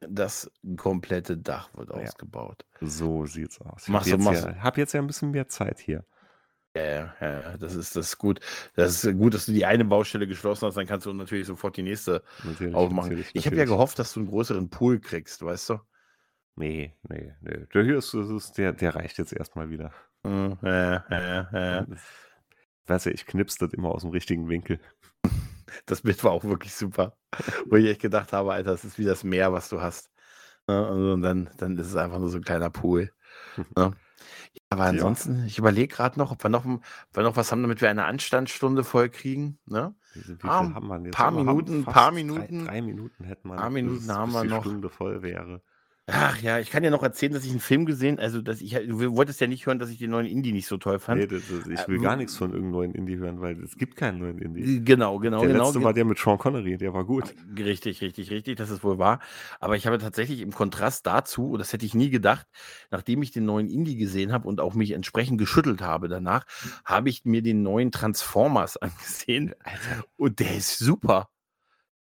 Das 0.00 0.50
komplette 0.76 1.38
Dach 1.38 1.70
wird 1.74 1.88
ja. 1.88 1.96
ausgebaut. 1.96 2.66
So 2.80 3.24
sieht's 3.24 3.60
aus. 3.60 3.88
Ich 3.88 3.94
habe 3.94 4.08
jetzt, 4.08 4.44
ja, 4.44 4.62
hab 4.62 4.76
jetzt 4.76 4.92
ja 4.92 5.00
ein 5.00 5.06
bisschen 5.06 5.30
mehr 5.30 5.48
Zeit 5.48 5.78
hier. 5.78 6.04
Ja, 6.76 7.14
ja, 7.20 7.56
das 7.56 7.76
ist, 7.76 7.94
das 7.94 8.08
ist 8.08 8.18
gut. 8.18 8.40
Das 8.74 9.04
ist 9.04 9.16
gut, 9.16 9.34
dass 9.34 9.46
du 9.46 9.52
die 9.52 9.64
eine 9.64 9.84
Baustelle 9.84 10.26
geschlossen 10.26 10.66
hast, 10.66 10.76
dann 10.76 10.86
kannst 10.86 11.06
du 11.06 11.12
natürlich 11.12 11.46
sofort 11.46 11.76
die 11.76 11.82
nächste 11.82 12.22
natürlich, 12.42 12.74
aufmachen. 12.74 13.10
Natürlich, 13.10 13.30
ich 13.32 13.46
habe 13.46 13.56
ja 13.56 13.64
gehofft, 13.64 13.98
dass 14.00 14.12
du 14.12 14.20
einen 14.20 14.28
größeren 14.28 14.70
Pool 14.70 14.98
kriegst, 14.98 15.44
weißt 15.44 15.70
du? 15.70 15.80
Nee, 16.56 16.94
nee, 17.08 17.32
nee. 17.40 17.66
Der 17.72 17.84
hier 17.84 17.98
ist, 17.98 18.12
ist 18.14 18.58
der, 18.58 18.72
der 18.72 18.94
reicht 18.94 19.18
jetzt 19.18 19.32
erstmal 19.32 19.70
wieder. 19.70 19.92
Hm, 20.24 20.58
ja, 20.62 21.04
ja, 21.10 21.48
ja. 21.52 21.86
Weißt 22.86 23.06
du, 23.06 23.10
ich 23.10 23.26
knips 23.26 23.56
das 23.56 23.72
immer 23.72 23.90
aus 23.90 24.02
dem 24.02 24.10
richtigen 24.10 24.48
Winkel. 24.48 24.80
Das 25.86 26.02
Bild 26.02 26.22
war 26.22 26.30
auch 26.30 26.44
wirklich 26.44 26.72
super. 26.72 27.16
Wo 27.66 27.74
ich 27.74 27.86
echt 27.86 28.00
gedacht 28.00 28.32
habe, 28.32 28.52
Alter, 28.52 28.70
das 28.70 28.84
ist 28.84 28.96
wie 28.96 29.04
das 29.04 29.24
Meer, 29.24 29.52
was 29.52 29.68
du 29.68 29.80
hast. 29.80 30.08
Ne, 30.68 30.88
und 30.88 31.22
dann, 31.22 31.50
dann 31.56 31.76
ist 31.78 31.88
es 31.88 31.96
einfach 31.96 32.20
nur 32.20 32.28
so 32.28 32.38
ein 32.38 32.44
kleiner 32.44 32.70
Pool. 32.70 33.10
Ne? 33.76 33.92
Aber 34.70 34.84
ansonsten, 34.84 35.40
ja. 35.40 35.44
ich 35.46 35.58
überlege 35.58 35.94
gerade 35.94 36.18
noch, 36.18 36.32
ob 36.32 36.42
wir 36.42 36.50
noch, 36.50 36.64
ob 36.64 36.82
wir 37.12 37.22
noch 37.22 37.36
was 37.36 37.50
haben, 37.52 37.62
damit 37.62 37.80
wir 37.80 37.90
eine 37.90 38.04
Anstandsstunde 38.04 38.84
voll 38.84 39.08
kriegen. 39.08 39.58
Ne? 39.66 39.94
Wie, 40.14 40.22
viel 40.22 40.38
ah, 40.42 40.72
haben 40.74 40.86
wir 40.86 41.00
jetzt? 41.00 41.14
Paar 41.14 41.30
Minuten, 41.30 41.84
paar 41.84 42.10
Minuten. 42.10 42.64
Drei, 42.64 42.72
drei, 42.72 42.82
Minuten 42.82 43.24
hätten 43.24 43.48
wir. 43.48 43.56
Paar 43.56 43.70
Minuten 43.70 44.12
haben 44.12 44.32
wir 44.32 44.44
noch. 44.44 44.62
Stunde 44.62 44.88
voll 44.88 45.22
wäre. 45.22 45.62
Ach 46.06 46.40
ja, 46.42 46.58
ich 46.58 46.70
kann 46.70 46.82
dir 46.82 46.90
noch 46.90 47.02
erzählen, 47.02 47.32
dass 47.32 47.44
ich 47.44 47.50
einen 47.50 47.60
Film 47.60 47.86
gesehen 47.86 48.18
also 48.18 48.42
dass 48.42 48.60
ich 48.60 48.72
du 48.74 49.16
wolltest 49.16 49.40
ja 49.40 49.46
nicht 49.46 49.64
hören, 49.64 49.78
dass 49.78 49.88
ich 49.88 49.96
den 49.96 50.10
neuen 50.10 50.26
Indie 50.26 50.52
nicht 50.52 50.66
so 50.66 50.76
toll 50.76 50.98
fand. 50.98 51.20
Nee, 51.20 51.26
das, 51.26 51.42
das, 51.48 51.66
ich 51.66 51.88
will 51.88 51.98
äh, 51.98 52.02
gar 52.02 52.16
nichts 52.16 52.36
von 52.36 52.50
irgendeinem 52.50 52.72
neuen 52.72 52.94
Indie 52.94 53.16
hören, 53.16 53.40
weil 53.40 53.62
es 53.62 53.76
gibt 53.76 53.96
keinen 53.96 54.18
neuen 54.18 54.38
Indie. 54.38 54.84
Genau, 54.84 55.18
genau, 55.18 55.40
der 55.40 55.48
genau. 55.48 55.64
letzte 55.64 55.82
war 55.82 55.94
der 55.94 56.04
mit 56.04 56.18
Sean 56.18 56.36
Connery, 56.36 56.76
der 56.76 56.92
war 56.92 57.04
gut. 57.04 57.34
Richtig, 57.58 58.02
richtig, 58.02 58.30
richtig, 58.30 58.56
das 58.56 58.68
ist 58.68 58.84
wohl 58.84 58.98
wahr. 58.98 59.20
Aber 59.60 59.76
ich 59.76 59.86
habe 59.86 59.96
tatsächlich 59.96 60.42
im 60.42 60.52
Kontrast 60.52 61.06
dazu, 61.06 61.52
und 61.52 61.58
das 61.58 61.72
hätte 61.72 61.86
ich 61.86 61.94
nie 61.94 62.10
gedacht, 62.10 62.46
nachdem 62.90 63.22
ich 63.22 63.30
den 63.30 63.46
neuen 63.46 63.70
Indie 63.70 63.96
gesehen 63.96 64.30
habe 64.30 64.46
und 64.46 64.60
auch 64.60 64.74
mich 64.74 64.90
entsprechend 64.90 65.38
geschüttelt 65.38 65.80
habe 65.80 66.08
danach, 66.08 66.44
habe 66.84 67.08
ich 67.08 67.24
mir 67.24 67.40
den 67.40 67.62
neuen 67.62 67.92
Transformers 67.92 68.76
angesehen. 68.82 69.54
Alter. 69.64 70.04
Und 70.16 70.38
der 70.40 70.54
ist 70.54 70.78
super. 70.78 71.28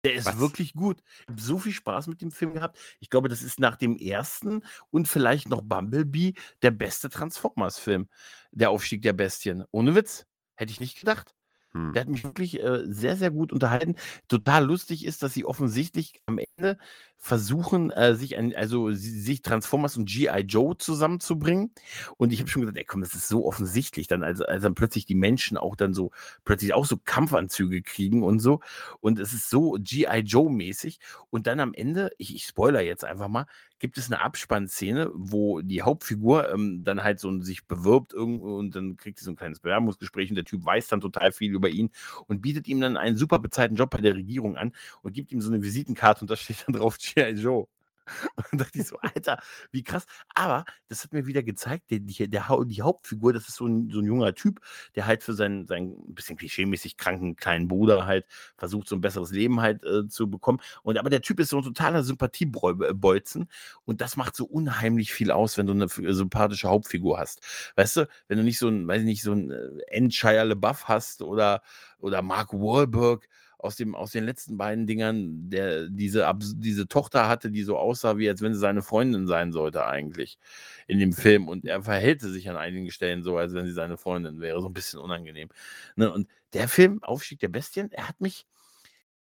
Der 0.06 0.14
ist 0.14 0.26
Was? 0.26 0.38
wirklich 0.38 0.74
gut. 0.74 1.02
Ich 1.22 1.28
habe 1.28 1.40
so 1.40 1.58
viel 1.58 1.72
Spaß 1.72 2.06
mit 2.06 2.22
dem 2.22 2.30
Film 2.30 2.54
gehabt. 2.54 2.78
Ich 3.00 3.10
glaube, 3.10 3.28
das 3.28 3.42
ist 3.42 3.58
nach 3.58 3.76
dem 3.76 3.96
ersten 3.96 4.62
und 4.90 5.08
vielleicht 5.08 5.48
noch 5.48 5.62
Bumblebee 5.62 6.34
der 6.62 6.70
beste 6.70 7.10
Transformers-Film. 7.10 8.08
Der 8.52 8.70
Aufstieg 8.70 9.02
der 9.02 9.12
Bestien. 9.12 9.64
Ohne 9.72 9.94
Witz. 9.94 10.26
Hätte 10.54 10.72
ich 10.72 10.80
nicht 10.80 10.98
gedacht. 10.98 11.34
Hm. 11.72 11.92
Der 11.92 12.02
hat 12.02 12.08
mich 12.08 12.24
wirklich 12.24 12.62
äh, 12.62 12.84
sehr, 12.86 13.16
sehr 13.16 13.30
gut 13.30 13.52
unterhalten. 13.52 13.96
Total 14.28 14.64
lustig 14.64 15.04
ist, 15.04 15.22
dass 15.22 15.34
sie 15.34 15.44
offensichtlich 15.44 16.22
am 16.26 16.38
Ende 16.38 16.78
versuchen, 17.18 17.90
äh, 17.90 18.14
sich 18.14 18.36
ein, 18.36 18.54
also 18.54 18.92
sich 18.92 19.42
Transformers 19.42 19.96
und 19.96 20.08
G.I. 20.08 20.40
Joe 20.42 20.76
zusammenzubringen. 20.78 21.72
Und 22.16 22.32
ich 22.32 22.40
habe 22.40 22.48
schon 22.48 22.62
gesagt, 22.62 22.78
ey 22.78 22.84
komm, 22.84 23.00
das 23.00 23.14
ist 23.14 23.28
so 23.28 23.46
offensichtlich, 23.46 24.06
dann, 24.06 24.22
als, 24.22 24.40
als 24.40 24.62
dann 24.62 24.74
plötzlich 24.74 25.06
die 25.06 25.14
Menschen 25.14 25.56
auch 25.56 25.76
dann 25.76 25.92
so, 25.92 26.12
plötzlich 26.44 26.72
auch 26.72 26.86
so 26.86 26.96
Kampfanzüge 26.96 27.82
kriegen 27.82 28.22
und 28.22 28.38
so. 28.38 28.60
Und 29.00 29.18
es 29.18 29.32
ist 29.32 29.50
so 29.50 29.76
G.I. 29.80 30.20
Joe-mäßig. 30.20 31.00
Und 31.30 31.46
dann 31.46 31.60
am 31.60 31.74
Ende, 31.74 32.10
ich, 32.18 32.34
ich 32.34 32.44
spoiler 32.44 32.80
jetzt 32.80 33.04
einfach 33.04 33.28
mal, 33.28 33.46
gibt 33.78 33.98
es 33.98 34.06
eine 34.06 34.22
Abspannszene, 34.22 35.10
wo 35.14 35.60
die 35.60 35.82
Hauptfigur 35.82 36.50
ähm, 36.50 36.82
dann 36.82 37.02
halt 37.02 37.20
so 37.20 37.40
sich 37.42 37.66
bewirbt 37.66 38.12
irgendwo 38.14 38.56
und 38.56 38.74
dann 38.74 38.96
kriegt 38.96 39.18
sie 39.18 39.24
so 39.24 39.32
ein 39.32 39.36
kleines 39.36 39.60
Bewerbungsgespräch 39.60 40.30
und 40.30 40.36
der 40.36 40.44
Typ 40.44 40.64
weiß 40.64 40.88
dann 40.88 41.00
total 41.00 41.32
viel 41.32 41.52
über 41.52 41.68
ihn 41.68 41.90
und 42.26 42.40
bietet 42.40 42.68
ihm 42.68 42.80
dann 42.80 42.96
einen 42.96 43.16
super 43.16 43.38
bezahlten 43.38 43.76
Job 43.76 43.90
bei 43.90 44.00
der 44.00 44.14
Regierung 44.14 44.56
an 44.56 44.72
und 45.02 45.12
gibt 45.12 45.30
ihm 45.32 45.40
so 45.40 45.50
eine 45.50 45.62
Visitenkarte 45.62 46.22
und 46.22 46.30
da 46.30 46.36
steht 46.36 46.64
dann 46.66 46.74
drauf 46.74 46.98
G.I. 47.14 47.30
Joe. 47.30 47.66
Und 48.52 48.60
dachte 48.60 48.78
ich 48.78 48.86
so, 48.86 48.96
Alter, 49.00 49.40
wie 49.72 49.82
krass. 49.82 50.06
Aber 50.34 50.64
das 50.88 51.02
hat 51.02 51.12
mir 51.12 51.26
wieder 51.26 51.42
gezeigt, 51.42 51.90
der, 51.90 52.00
der, 52.00 52.28
der, 52.28 52.46
die 52.66 52.82
Hauptfigur, 52.82 53.32
das 53.32 53.48
ist 53.48 53.56
so 53.56 53.66
ein, 53.66 53.90
so 53.90 54.00
ein 54.00 54.06
junger 54.06 54.34
Typ, 54.34 54.60
der 54.94 55.06
halt 55.06 55.22
für 55.22 55.34
seinen, 55.34 55.66
seinen 55.66 55.92
ein 56.08 56.14
bisschen 56.14 56.36
klischeemäßig 56.36 56.96
kranken 56.96 57.36
kleinen 57.36 57.68
Bruder 57.68 58.06
halt 58.06 58.26
versucht, 58.56 58.88
so 58.88 58.96
ein 58.96 59.00
besseres 59.00 59.30
Leben 59.32 59.60
halt 59.60 59.84
äh, 59.84 60.06
zu 60.08 60.30
bekommen. 60.30 60.60
Und 60.82 60.98
aber 60.98 61.10
der 61.10 61.22
Typ 61.22 61.40
ist 61.40 61.50
so 61.50 61.58
ein 61.58 61.64
totaler 61.64 62.04
Sympathiebolzen 62.04 63.48
und 63.84 64.00
das 64.00 64.16
macht 64.16 64.36
so 64.36 64.44
unheimlich 64.44 65.12
viel 65.12 65.30
aus, 65.30 65.58
wenn 65.58 65.66
du 65.66 65.72
eine 65.72 65.88
sympathische 65.88 66.68
Hauptfigur 66.68 67.18
hast. 67.18 67.40
Weißt 67.74 67.96
du, 67.96 68.08
wenn 68.28 68.38
du 68.38 68.44
nicht 68.44 68.58
so 68.58 68.68
ein, 68.68 68.86
weiß 68.86 69.00
ich 69.00 69.06
nicht, 69.06 69.22
so 69.22 69.32
ein 69.32 69.50
äh, 69.50 69.68
Endshire 69.88 70.44
LeBuff 70.44 70.84
hast 70.84 71.22
oder, 71.22 71.62
oder 71.98 72.22
Mark 72.22 72.52
Wahlberg, 72.52 73.28
aus, 73.58 73.76
dem, 73.76 73.94
aus 73.94 74.12
den 74.12 74.24
letzten 74.24 74.56
beiden 74.56 74.86
Dingern, 74.86 75.48
der 75.50 75.88
diese, 75.88 76.30
diese 76.56 76.88
Tochter 76.88 77.28
hatte, 77.28 77.50
die 77.50 77.62
so 77.62 77.78
aussah, 77.78 78.18
wie 78.18 78.28
als 78.28 78.42
wenn 78.42 78.54
sie 78.54 78.60
seine 78.60 78.82
Freundin 78.82 79.26
sein 79.26 79.52
sollte, 79.52 79.86
eigentlich 79.86 80.38
in 80.86 80.98
dem 80.98 81.12
Film. 81.12 81.48
Und 81.48 81.64
er 81.64 81.82
verhält 81.82 82.20
sich 82.20 82.48
an 82.48 82.56
einigen 82.56 82.90
Stellen 82.90 83.22
so, 83.22 83.36
als 83.36 83.54
wenn 83.54 83.66
sie 83.66 83.72
seine 83.72 83.96
Freundin 83.96 84.40
wäre. 84.40 84.60
So 84.60 84.68
ein 84.68 84.74
bisschen 84.74 85.00
unangenehm. 85.00 85.48
Ne? 85.96 86.12
Und 86.12 86.28
der 86.52 86.68
Film, 86.68 87.02
Aufstieg 87.02 87.40
der 87.40 87.48
Bestien, 87.48 87.90
er 87.92 88.08
hat 88.08 88.20
mich. 88.20 88.46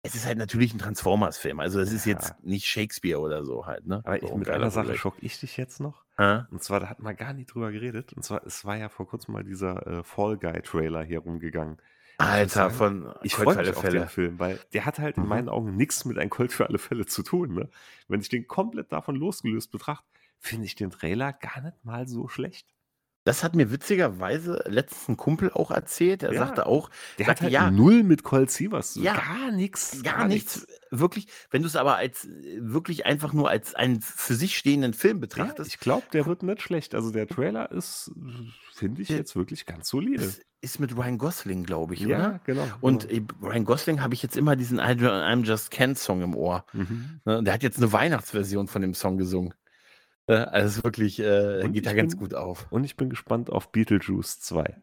Es 0.02 0.14
ist 0.14 0.26
halt 0.26 0.38
natürlich 0.38 0.72
ein 0.72 0.78
Transformers-Film. 0.78 1.58
Also, 1.58 1.80
es 1.80 1.92
ist 1.92 2.06
ja. 2.06 2.12
jetzt 2.12 2.34
nicht 2.44 2.66
Shakespeare 2.66 3.18
oder 3.18 3.44
so 3.44 3.66
halt. 3.66 3.86
Ne? 3.86 4.02
Aber 4.04 4.22
ich, 4.22 4.32
mit 4.32 4.48
einer 4.48 4.70
Sache 4.70 4.96
schock 4.96 5.16
ich 5.20 5.40
dich 5.40 5.56
jetzt 5.56 5.80
noch. 5.80 6.04
Ha? 6.16 6.46
Und 6.52 6.62
zwar, 6.62 6.78
da 6.78 6.88
hat 6.88 7.00
man 7.00 7.16
gar 7.16 7.32
nicht 7.32 7.52
drüber 7.52 7.72
geredet. 7.72 8.12
Und 8.12 8.22
zwar, 8.22 8.46
es 8.46 8.64
war 8.64 8.76
ja 8.76 8.88
vor 8.88 9.08
kurzem 9.08 9.34
mal 9.34 9.42
dieser 9.42 9.84
äh, 9.86 10.04
Fall 10.04 10.36
Guy-Trailer 10.36 11.02
hier 11.02 11.18
rumgegangen. 11.18 11.78
Alter, 12.18 12.70
von 12.70 13.12
ich 13.22 13.34
freue 13.34 13.56
mich 13.56 13.70
auf 13.70 13.80
Fälle. 13.80 14.00
den 14.00 14.08
Film, 14.08 14.38
weil 14.38 14.58
der 14.72 14.84
hat 14.84 14.98
halt 14.98 15.16
mhm. 15.16 15.24
in 15.24 15.28
meinen 15.28 15.48
Augen 15.48 15.76
nichts 15.76 16.04
mit 16.04 16.18
ein 16.18 16.30
Colt 16.30 16.52
für 16.52 16.66
alle 16.66 16.78
Fälle 16.78 17.06
zu 17.06 17.22
tun. 17.22 17.54
Ne? 17.54 17.68
Wenn 18.08 18.20
ich 18.20 18.28
den 18.28 18.46
komplett 18.46 18.92
davon 18.92 19.16
losgelöst 19.16 19.70
betrachte, 19.70 20.06
finde 20.38 20.66
ich 20.66 20.74
den 20.74 20.90
Trailer 20.90 21.32
gar 21.32 21.60
nicht 21.60 21.84
mal 21.84 22.08
so 22.08 22.28
schlecht. 22.28 22.66
Das 23.26 23.42
hat 23.42 23.56
mir 23.56 23.72
witzigerweise 23.72 24.62
letztens 24.68 25.08
ein 25.08 25.16
Kumpel 25.16 25.50
auch 25.50 25.72
erzählt. 25.72 26.22
Er 26.22 26.32
ja, 26.32 26.38
sagte 26.38 26.64
auch, 26.66 26.90
der 27.18 27.26
sagte, 27.26 27.30
hat 27.30 27.42
halt 27.42 27.52
ja, 27.52 27.70
null 27.72 28.04
mit 28.04 28.22
Colt 28.22 28.52
Sievers. 28.52 28.94
Ja, 28.94 29.14
gar 29.14 29.50
nichts. 29.50 30.00
Gar, 30.04 30.18
gar 30.18 30.28
nichts. 30.28 30.58
nichts. 30.58 30.80
Wirklich, 30.92 31.26
wenn 31.50 31.62
du 31.62 31.66
es 31.66 31.74
aber 31.74 31.96
als 31.96 32.28
wirklich 32.60 33.04
einfach 33.04 33.32
nur 33.32 33.50
als 33.50 33.74
einen 33.74 34.00
für 34.00 34.36
sich 34.36 34.56
stehenden 34.56 34.94
Film 34.94 35.18
betrachtest. 35.18 35.70
Ja, 35.70 35.74
ich 35.74 35.80
glaube, 35.80 36.06
der 36.12 36.26
wird 36.26 36.44
nicht 36.44 36.62
schlecht. 36.62 36.94
Also 36.94 37.10
der 37.10 37.26
Trailer 37.26 37.72
ist, 37.72 38.12
finde 38.76 39.02
ich, 39.02 39.08
jetzt 39.08 39.36
wirklich 39.36 39.66
ganz 39.66 39.88
solide. 39.88 40.32
Ist 40.60 40.80
mit 40.80 40.96
Ryan 40.96 41.18
Gosling, 41.18 41.64
glaube 41.64 41.94
ich, 41.94 42.00
ja, 42.00 42.18
oder? 42.18 42.40
genau. 42.44 42.66
Und 42.80 43.08
genau. 43.08 43.26
Ryan 43.42 43.64
Gosling 43.64 44.00
habe 44.00 44.14
ich 44.14 44.22
jetzt 44.22 44.36
immer 44.36 44.56
diesen 44.56 44.80
I'm 44.80 45.44
Just 45.44 45.70
Ken 45.70 45.94
Song 45.94 46.22
im 46.22 46.34
Ohr. 46.34 46.64
Mhm. 46.72 47.20
Ne, 47.24 47.42
der 47.42 47.54
hat 47.54 47.62
jetzt 47.62 47.78
eine 47.78 47.92
Weihnachtsversion 47.92 48.68
von 48.68 48.82
dem 48.82 48.94
Song 48.94 49.18
gesungen. 49.18 49.54
Ne, 50.28 50.52
also 50.52 50.84
wirklich, 50.84 51.18
äh, 51.20 51.68
geht 51.70 51.86
da 51.86 51.94
ganz 51.94 52.14
bin, 52.14 52.20
gut 52.20 52.34
auf. 52.34 52.66
Und 52.70 52.84
ich 52.84 52.96
bin 52.96 53.10
gespannt 53.10 53.50
auf 53.50 53.72
Beetlejuice 53.72 54.40
2. 54.40 54.76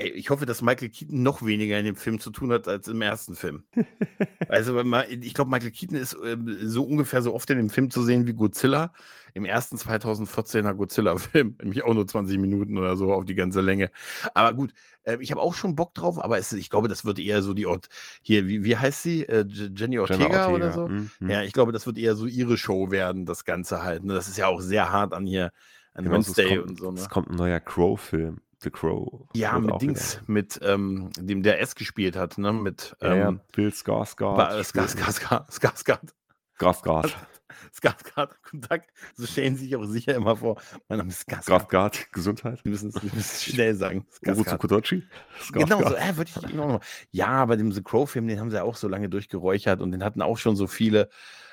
Ey, 0.00 0.10
ich 0.10 0.30
hoffe, 0.30 0.46
dass 0.46 0.62
Michael 0.62 0.90
Keaton 0.90 1.24
noch 1.24 1.44
weniger 1.44 1.76
in 1.76 1.84
dem 1.84 1.96
Film 1.96 2.20
zu 2.20 2.30
tun 2.30 2.52
hat 2.52 2.68
als 2.68 2.86
im 2.86 3.02
ersten 3.02 3.34
Film. 3.34 3.64
also, 4.48 4.80
ich 5.08 5.34
glaube, 5.34 5.50
Michael 5.50 5.72
Keaton 5.72 5.96
ist 5.96 6.14
äh, 6.14 6.36
so 6.62 6.84
ungefähr 6.84 7.20
so 7.20 7.34
oft 7.34 7.50
in 7.50 7.56
dem 7.56 7.68
Film 7.68 7.90
zu 7.90 8.04
sehen 8.04 8.28
wie 8.28 8.32
Godzilla. 8.32 8.92
Im 9.34 9.44
ersten 9.44 9.76
2014er 9.76 10.74
Godzilla-Film. 10.74 11.56
Nämlich 11.62 11.82
auch 11.82 11.94
nur 11.94 12.06
20 12.06 12.38
Minuten 12.38 12.78
oder 12.78 12.96
so 12.96 13.12
auf 13.12 13.24
die 13.24 13.34
ganze 13.34 13.60
Länge. 13.60 13.90
Aber 14.34 14.54
gut, 14.54 14.72
äh, 15.02 15.18
ich 15.20 15.32
habe 15.32 15.40
auch 15.40 15.54
schon 15.54 15.74
Bock 15.74 15.94
drauf, 15.94 16.22
aber 16.22 16.38
es, 16.38 16.52
ich 16.52 16.70
glaube, 16.70 16.86
das 16.86 17.04
wird 17.04 17.18
eher 17.18 17.42
so 17.42 17.52
die 17.52 17.66
Ort. 17.66 17.88
Hier, 18.22 18.46
wie, 18.46 18.62
wie 18.62 18.76
heißt 18.76 19.02
sie? 19.02 19.24
Äh, 19.24 19.46
Jenny 19.48 19.98
Ortega, 19.98 20.24
Ortega, 20.26 20.48
oder 20.50 20.72
so? 20.72 20.86
Mhm. 20.86 21.10
Ja, 21.28 21.42
ich 21.42 21.52
glaube, 21.52 21.72
das 21.72 21.86
wird 21.86 21.98
eher 21.98 22.14
so 22.14 22.26
ihre 22.26 22.56
Show 22.56 22.92
werden, 22.92 23.26
das 23.26 23.44
Ganze 23.44 23.82
halt. 23.82 24.04
Ne? 24.04 24.14
Das 24.14 24.28
ist 24.28 24.38
ja 24.38 24.46
auch 24.46 24.60
sehr 24.60 24.92
hart 24.92 25.12
an 25.12 25.26
hier, 25.26 25.50
an 25.94 26.04
genau, 26.04 26.14
Wednesday 26.14 26.56
kommt, 26.56 26.70
und 26.70 26.78
so. 26.78 26.90
Ne? 26.92 27.00
Es 27.00 27.08
kommt 27.08 27.30
ein 27.30 27.36
neuer 27.36 27.58
Crow-Film. 27.58 28.40
The 28.60 28.70
Crow. 28.70 29.28
Ja, 29.34 29.58
mit 29.58 29.80
Dings, 29.80 30.16
wieder. 30.16 30.24
mit 30.26 30.60
ähm, 30.62 31.10
dem 31.18 31.42
der 31.42 31.60
S 31.60 31.74
gespielt 31.74 32.16
hat, 32.16 32.38
ne? 32.38 32.52
Mit 32.52 32.96
ähm, 33.00 33.16
ja, 33.16 33.30
Bill 33.52 33.68
Skarsgård. 33.68 34.64
Skarsgård. 34.64 35.50
Skarsgård. 35.50 36.12
Skarsgård. 36.58 37.16
Skarsgård, 37.72 38.30
guten 38.42 38.62
Tag. 38.62 38.84
So 39.14 39.26
stellen 39.26 39.56
Sie 39.56 39.66
sich 39.66 39.76
auch 39.76 39.84
sicher 39.84 40.14
immer 40.14 40.36
vor. 40.36 40.60
Mein 40.88 40.98
Name 40.98 41.10
ist 41.10 41.28
Skarsgård. 41.28 41.68
Skarsgård, 41.68 42.12
Gesundheit. 42.12 42.60
Sie 42.64 42.70
müssen 42.70 42.92
es 43.16 43.44
schnell 43.44 43.74
sagen. 43.74 44.06
Kodochi. 44.24 45.04
Genau 45.52 45.78
so, 45.88 45.94
äh, 45.94 46.16
würde 46.16 46.30
ich 46.34 46.50
Ihnen 46.50 46.60
auch 46.60 46.68
noch. 46.68 46.80
Ja, 47.10 47.44
bei 47.46 47.56
dem 47.56 47.70
The 47.70 47.82
Crow-Film, 47.82 48.26
den 48.26 48.40
haben 48.40 48.50
sie 48.50 48.62
auch 48.62 48.76
so 48.76 48.88
lange 48.88 49.08
durchgeräuchert 49.08 49.80
und 49.80 49.92
den 49.92 50.02
hatten 50.02 50.22
auch 50.22 50.38
schon 50.38 50.56
so 50.56 50.66
viele 50.66 51.08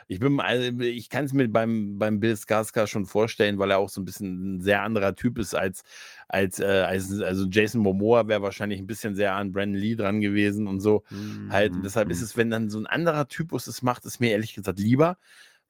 ich 0.08 0.20
bin, 0.20 0.40
also 0.40 0.80
ich 0.82 1.10
kann 1.10 1.26
es 1.26 1.34
mir 1.34 1.48
beim, 1.48 1.98
beim 1.98 2.20
Bill 2.20 2.34
Skarsgård 2.34 2.88
schon 2.88 3.06
vorstellen, 3.06 3.58
weil 3.58 3.72
er 3.72 3.80
auch 3.80 3.90
so 3.90 4.02
ein 4.02 4.06
bisschen 4.06 4.58
ein 4.58 4.62
sehr 4.62 4.84
anderer 4.84 5.16
Typ 5.16 5.40
ist 5.40 5.56
als, 5.56 5.84
als, 6.28 6.60
äh, 6.60 6.66
als 6.66 7.20
also 7.22 7.48
Jason 7.50 7.82
Momoa 7.82 8.28
wäre 8.28 8.42
wahrscheinlich 8.44 8.80
ein 8.80 8.88
bisschen 8.88 9.16
sehr 9.16 9.34
an 9.34 9.52
Brandon 9.52 9.80
Lee 9.80 9.96
dran 9.96 10.22
gewesen 10.22 10.68
und 10.68 10.80
so. 10.80 11.04
Mhm. 11.10 11.52
Halt, 11.52 11.74
und 11.74 11.84
deshalb 11.84 12.12
ist 12.12 12.20
mhm. 12.20 12.26
es, 12.26 12.38
wenn 12.38 12.50
dann 12.52 12.70
so 12.70 12.80
ein 12.80 12.88
anderer 12.88 13.28
Typus 13.28 13.68
es 13.68 13.82
macht, 13.82 14.06
ist 14.06 14.20
mir 14.20 14.32
ehrlich 14.32 14.54
gesagt 14.54 14.80
lieber 14.80 15.18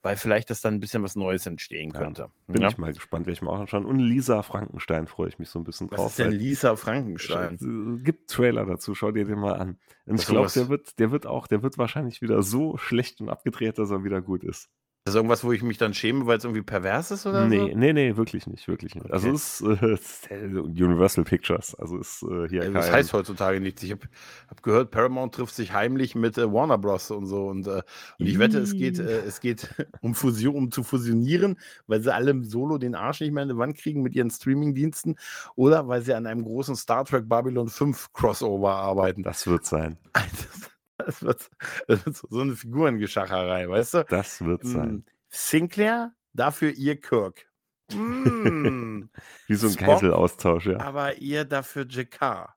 weil 0.06 0.18
vielleicht 0.18 0.52
das 0.52 0.62
dann 0.62 0.76
ein 0.76 0.80
bisschen 0.80 1.02
was 1.02 1.16
Neues 1.16 1.48
entstehen 1.48 1.92
könnte. 1.92 2.22
Ja, 2.22 2.30
bin 2.46 2.62
ja? 2.62 2.68
ich 2.68 2.78
mal 2.78 2.94
gespannt, 2.94 3.26
werde 3.26 3.34
ich 3.34 3.42
mal 3.42 3.50
auch 3.50 3.60
anschauen. 3.62 3.88
Und 3.88 3.98
Lisa 3.98 4.44
Frankenstein 4.44 5.08
freue 5.08 5.30
ich 5.30 5.40
mich 5.40 5.50
so 5.50 5.58
ein 5.58 5.64
bisschen 5.64 5.88
drauf. 5.88 5.98
Was 5.98 6.12
ist 6.12 6.20
denn 6.20 6.32
Lisa 6.32 6.76
Frankenstein? 6.76 7.56
Es 7.98 8.04
gibt 8.04 8.30
Trailer 8.30 8.68
dazu, 8.68 8.94
schau 8.94 9.12
dir 9.12 9.26
den 9.26 9.40
mal 9.40 9.56
an. 9.56 9.80
Und 10.06 10.20
ich 10.20 10.28
glaube, 10.28 10.52
der 10.54 10.70
wird, 10.70 11.00
der 11.00 11.10
wird 11.10 11.26
auch, 11.26 11.48
der 11.48 11.64
wird 11.64 11.80
wahrscheinlich 11.80 12.22
wieder 12.22 12.44
so 12.44 12.78
schlecht 12.78 13.20
und 13.20 13.30
abgedreht, 13.30 13.80
dass 13.80 13.90
er 13.90 14.04
wieder 14.04 14.22
gut 14.22 14.44
ist. 14.44 14.70
Das 15.06 15.14
ist 15.14 15.18
irgendwas, 15.18 15.44
wo 15.44 15.52
ich 15.52 15.62
mich 15.62 15.78
dann 15.78 15.94
schäme, 15.94 16.26
weil 16.26 16.40
es 16.40 16.46
irgendwie 16.46 16.64
pervers 16.64 17.12
ist 17.12 17.28
oder 17.28 17.46
nee, 17.46 17.60
so? 17.60 17.78
Nee, 17.78 17.94
nee, 17.94 18.18
wirklich 18.18 18.48
nicht, 18.48 18.68
wirklich 18.68 18.96
nicht. 18.96 19.12
Also 19.14 19.28
okay. 19.28 19.38
Also 19.38 19.88
es 19.94 20.02
ist 20.02 20.32
äh, 20.32 20.36
Universal 20.36 21.24
Pictures, 21.24 21.76
also 21.76 22.00
ist 22.00 22.24
äh, 22.24 22.50
hier 22.50 22.64
ja, 22.64 22.72
Das 22.72 22.92
heißt 22.92 23.14
heutzutage 23.14 23.60
nichts. 23.60 23.84
Ich 23.84 23.92
habe 23.92 24.02
hab 24.50 24.64
gehört, 24.64 24.90
Paramount 24.90 25.36
trifft 25.36 25.54
sich 25.54 25.74
heimlich 25.74 26.16
mit 26.16 26.40
äh, 26.40 26.52
Warner 26.52 26.80
Bros. 26.80 27.12
und 27.12 27.28
so 27.28 27.46
und, 27.46 27.68
äh, 27.68 27.84
und 28.18 28.26
ich 28.26 28.40
wette, 28.40 28.58
es 28.58 28.74
geht, 28.74 28.98
äh, 28.98 29.20
es 29.28 29.42
geht 29.42 29.76
um 30.02 30.16
Fusion, 30.16 30.56
um 30.56 30.72
zu 30.72 30.82
fusionieren, 30.82 31.60
weil 31.86 32.02
sie 32.02 32.12
alle 32.12 32.32
im 32.32 32.44
Solo 32.44 32.80
den 32.80 32.96
Arsch 32.96 33.22
nicht 33.22 33.32
mehr 33.32 33.44
in 33.44 33.50
die 33.50 33.58
Wand 33.58 33.78
kriegen 33.78 34.02
mit 34.02 34.16
ihren 34.16 34.32
Streaming-Diensten 34.32 35.18
oder 35.56 35.88
weil 35.88 36.02
sie 36.02 36.16
an 36.16 36.26
einem 36.26 36.42
großen 36.42 36.76
Star 36.76 37.06
Trek 37.06 37.30
Babylon 37.30 37.68
5 37.68 38.12
Crossover 38.12 38.72
arbeiten. 38.72 39.22
Das 39.22 39.46
wird 39.46 39.66
sein. 39.66 40.00
Das 40.98 41.24
wird, 41.24 41.50
das 41.88 42.06
wird 42.06 42.16
so 42.16 42.40
eine 42.40 42.56
Figurengeschacherei, 42.56 43.68
weißt 43.68 43.94
du? 43.96 44.06
Das 44.06 44.44
wird 44.44 44.64
hm, 44.64 44.70
sein. 44.70 45.06
Sinclair, 45.30 46.14
dafür 46.34 46.72
ihr 46.72 47.00
Kirk. 47.00 47.48
Mm. 47.94 49.10
Wie 49.48 49.56
so 49.56 49.68
ein 49.68 49.76
Geiselaustausch, 49.76 50.68
ja. 50.68 50.80
Aber 50.80 51.18
ihr 51.18 51.46
dafür 51.46 51.86
JK. 51.86 52.56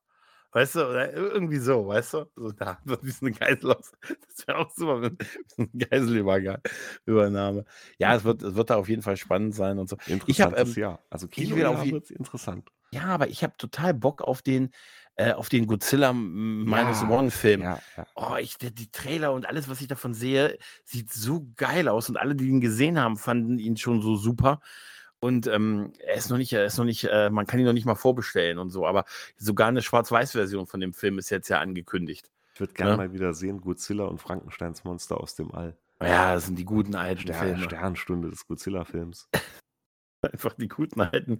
Weißt 0.51 0.77
du, 0.77 0.89
oder 0.89 1.13
irgendwie 1.13 1.59
so, 1.59 1.87
weißt 1.87 2.15
du? 2.15 2.31
So, 2.35 2.53
da 2.53 2.79
wird 2.85 3.05
wie 3.05 3.11
so 3.11 3.27
eine 3.27 3.35
Geisel 3.35 3.73
aus. 3.73 3.93
Das 4.01 4.47
wäre 4.47 4.59
auch 4.59 4.71
super, 4.71 5.03
wenn 5.03 5.19
so 5.47 5.63
eine 5.63 5.87
Geiselübernahme. 5.87 7.65
Ja, 7.99 8.15
es 8.15 8.25
wird, 8.25 8.43
es 8.43 8.55
wird 8.55 8.71
da 8.71 8.77
auf 8.77 8.89
jeden 8.89 9.03
Fall 9.03 9.17
spannend 9.17 9.55
sein 9.55 9.79
und 9.79 9.89
so. 9.89 9.97
Ich 10.27 10.41
habe 10.41 10.57
ähm, 10.57 10.73
ja. 10.75 11.01
Also 11.11 11.29
Kino 11.29 11.57
wird 11.57 12.11
interessant. 12.11 12.71
Ja, 12.91 13.05
aber 13.05 13.29
ich 13.29 13.43
habe 13.43 13.55
total 13.59 13.93
Bock 13.93 14.23
auf 14.23 14.41
den, 14.41 14.71
äh, 15.19 15.33
auf 15.33 15.49
den 15.49 15.67
Godzilla 15.67 16.13
Minus 16.13 17.03
ja, 17.03 17.09
One 17.11 17.31
Film. 17.31 17.63
Ja, 17.63 17.81
ja. 17.97 18.07
Oh, 18.15 18.37
ich, 18.39 18.57
die, 18.57 18.73
die, 18.73 18.91
Trailer 18.91 19.33
und 19.33 19.47
alles, 19.47 19.69
was 19.69 19.81
ich 19.81 19.89
davon 19.89 20.15
sehe, 20.15 20.57
sieht 20.85 21.13
so 21.13 21.47
geil 21.57 21.89
aus. 21.89 22.09
Und 22.09 22.17
alle, 22.17 22.37
die 22.37 22.47
ihn 22.47 22.61
gesehen 22.61 23.01
haben, 23.01 23.17
fanden 23.17 23.59
ihn 23.59 23.77
schon 23.77 24.01
so 24.01 24.15
super. 24.15 24.61
Und 25.19 25.49
ähm, 25.49 25.93
er 26.07 26.15
ist 26.15 26.31
noch 26.31 26.39
nicht, 26.39 26.53
er 26.53 26.65
ist 26.65 26.79
noch 26.79 26.85
nicht, 26.85 27.05
äh, 27.05 27.31
man 27.31 27.47
kann 27.49 27.59
ihn 27.59 27.67
noch 27.67 27.73
nicht 27.73 27.85
mal 27.85 27.97
vorbestellen 27.97 28.59
und 28.59 28.71
so, 28.71 28.87
aber 28.87 29.05
sogar 29.37 29.67
eine 29.67 29.83
Schwarz-Weiß-Version 29.83 30.69
von 30.69 30.79
dem 30.79 30.95
Film 30.95 31.19
ist 31.19 31.31
jetzt 31.31 31.49
ja 31.49 31.59
angekündigt. 31.59 32.31
Ich 32.55 32.61
würde 32.61 32.75
gerne 32.75 32.97
mal 32.97 33.13
wieder 33.13 33.35
sehen, 33.35 33.61
Godzilla 33.61 34.05
und 34.05 34.21
Frankensteins 34.21 34.85
Monster 34.85 35.21
aus 35.21 35.35
dem 35.35 35.53
All. 35.53 35.77
Ja, 36.01 36.35
das 36.35 36.47
sind 36.47 36.57
die 36.57 36.65
guten 36.65 36.95
alten 36.95 37.23
Stern, 37.23 37.37
Filme. 37.37 37.65
Sternstunde 37.65 38.31
des 38.31 38.47
Godzilla-Films. 38.47 39.29
Einfach 40.23 40.55
die 40.55 40.69
guten 40.69 41.01
alten, 41.01 41.39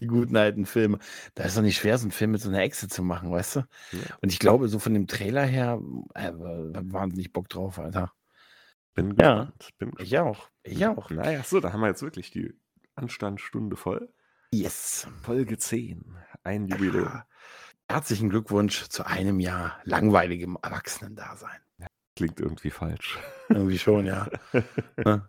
die 0.00 0.06
guten 0.06 0.36
alten 0.36 0.66
Filme. 0.66 0.98
Da 1.34 1.44
ist 1.44 1.56
doch 1.56 1.62
nicht 1.62 1.78
schwer, 1.78 1.96
so 1.96 2.04
einen 2.04 2.10
Film 2.10 2.32
mit 2.32 2.42
so 2.42 2.50
einer 2.50 2.60
Echse 2.60 2.88
zu 2.88 3.02
machen, 3.02 3.30
weißt 3.30 3.56
du? 3.56 3.60
Ja. 3.92 4.16
Und 4.20 4.30
ich 4.30 4.38
glaube, 4.38 4.68
so 4.68 4.78
von 4.78 4.92
dem 4.92 5.06
Trailer 5.06 5.44
her, 5.44 5.80
äh, 6.14 6.32
wahnsinnig 6.34 7.32
Bock 7.32 7.48
drauf, 7.48 7.78
Alter. 7.78 8.12
Bin 8.94 9.16
gespannt. 9.16 9.54
Ja, 9.60 9.68
bin 9.78 9.90
gespannt. 9.92 10.08
ich 10.08 10.18
auch. 10.18 10.48
Ich 10.62 10.86
auch. 10.86 11.10
Naja, 11.10 11.42
so, 11.42 11.60
da 11.60 11.72
haben 11.72 11.80
wir 11.80 11.88
jetzt 11.88 12.02
wirklich 12.02 12.30
die 12.30 12.52
Anstandsstunde 12.96 13.76
voll. 13.76 14.12
Yes. 14.50 15.06
Folge 15.22 15.56
10. 15.56 16.16
Ein 16.42 16.68
Jubiläum. 16.68 17.22
Herzlichen 17.88 18.28
Glückwunsch 18.28 18.88
zu 18.88 19.06
einem 19.06 19.40
Jahr 19.40 19.78
langweiligem 19.84 20.58
Erwachsenendasein. 20.62 21.60
Klingt 22.16 22.40
irgendwie 22.40 22.70
falsch. 22.70 23.18
Irgendwie 23.48 23.78
schon, 23.78 24.04
ja. 24.04 24.28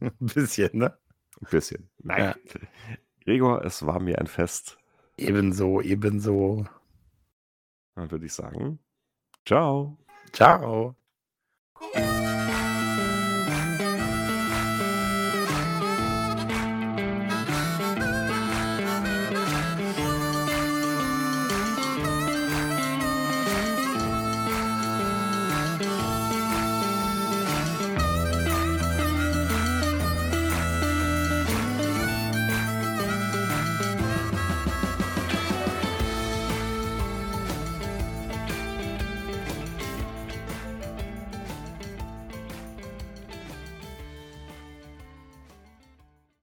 Ein 0.00 0.12
bisschen, 0.20 0.78
ne? 0.78 0.96
Ein 1.40 1.48
bisschen. 1.50 1.90
Nein. 1.98 2.20
Ja. 2.20 2.36
Gregor, 3.24 3.64
es 3.64 3.86
war 3.86 4.00
mir 4.00 4.18
ein 4.18 4.26
Fest. 4.26 4.78
Ebenso, 5.16 5.80
ebenso. 5.80 6.66
Dann 7.94 8.10
würde 8.10 8.26
ich 8.26 8.32
sagen, 8.32 8.78
ciao. 9.44 9.98
Ciao. 10.32 10.96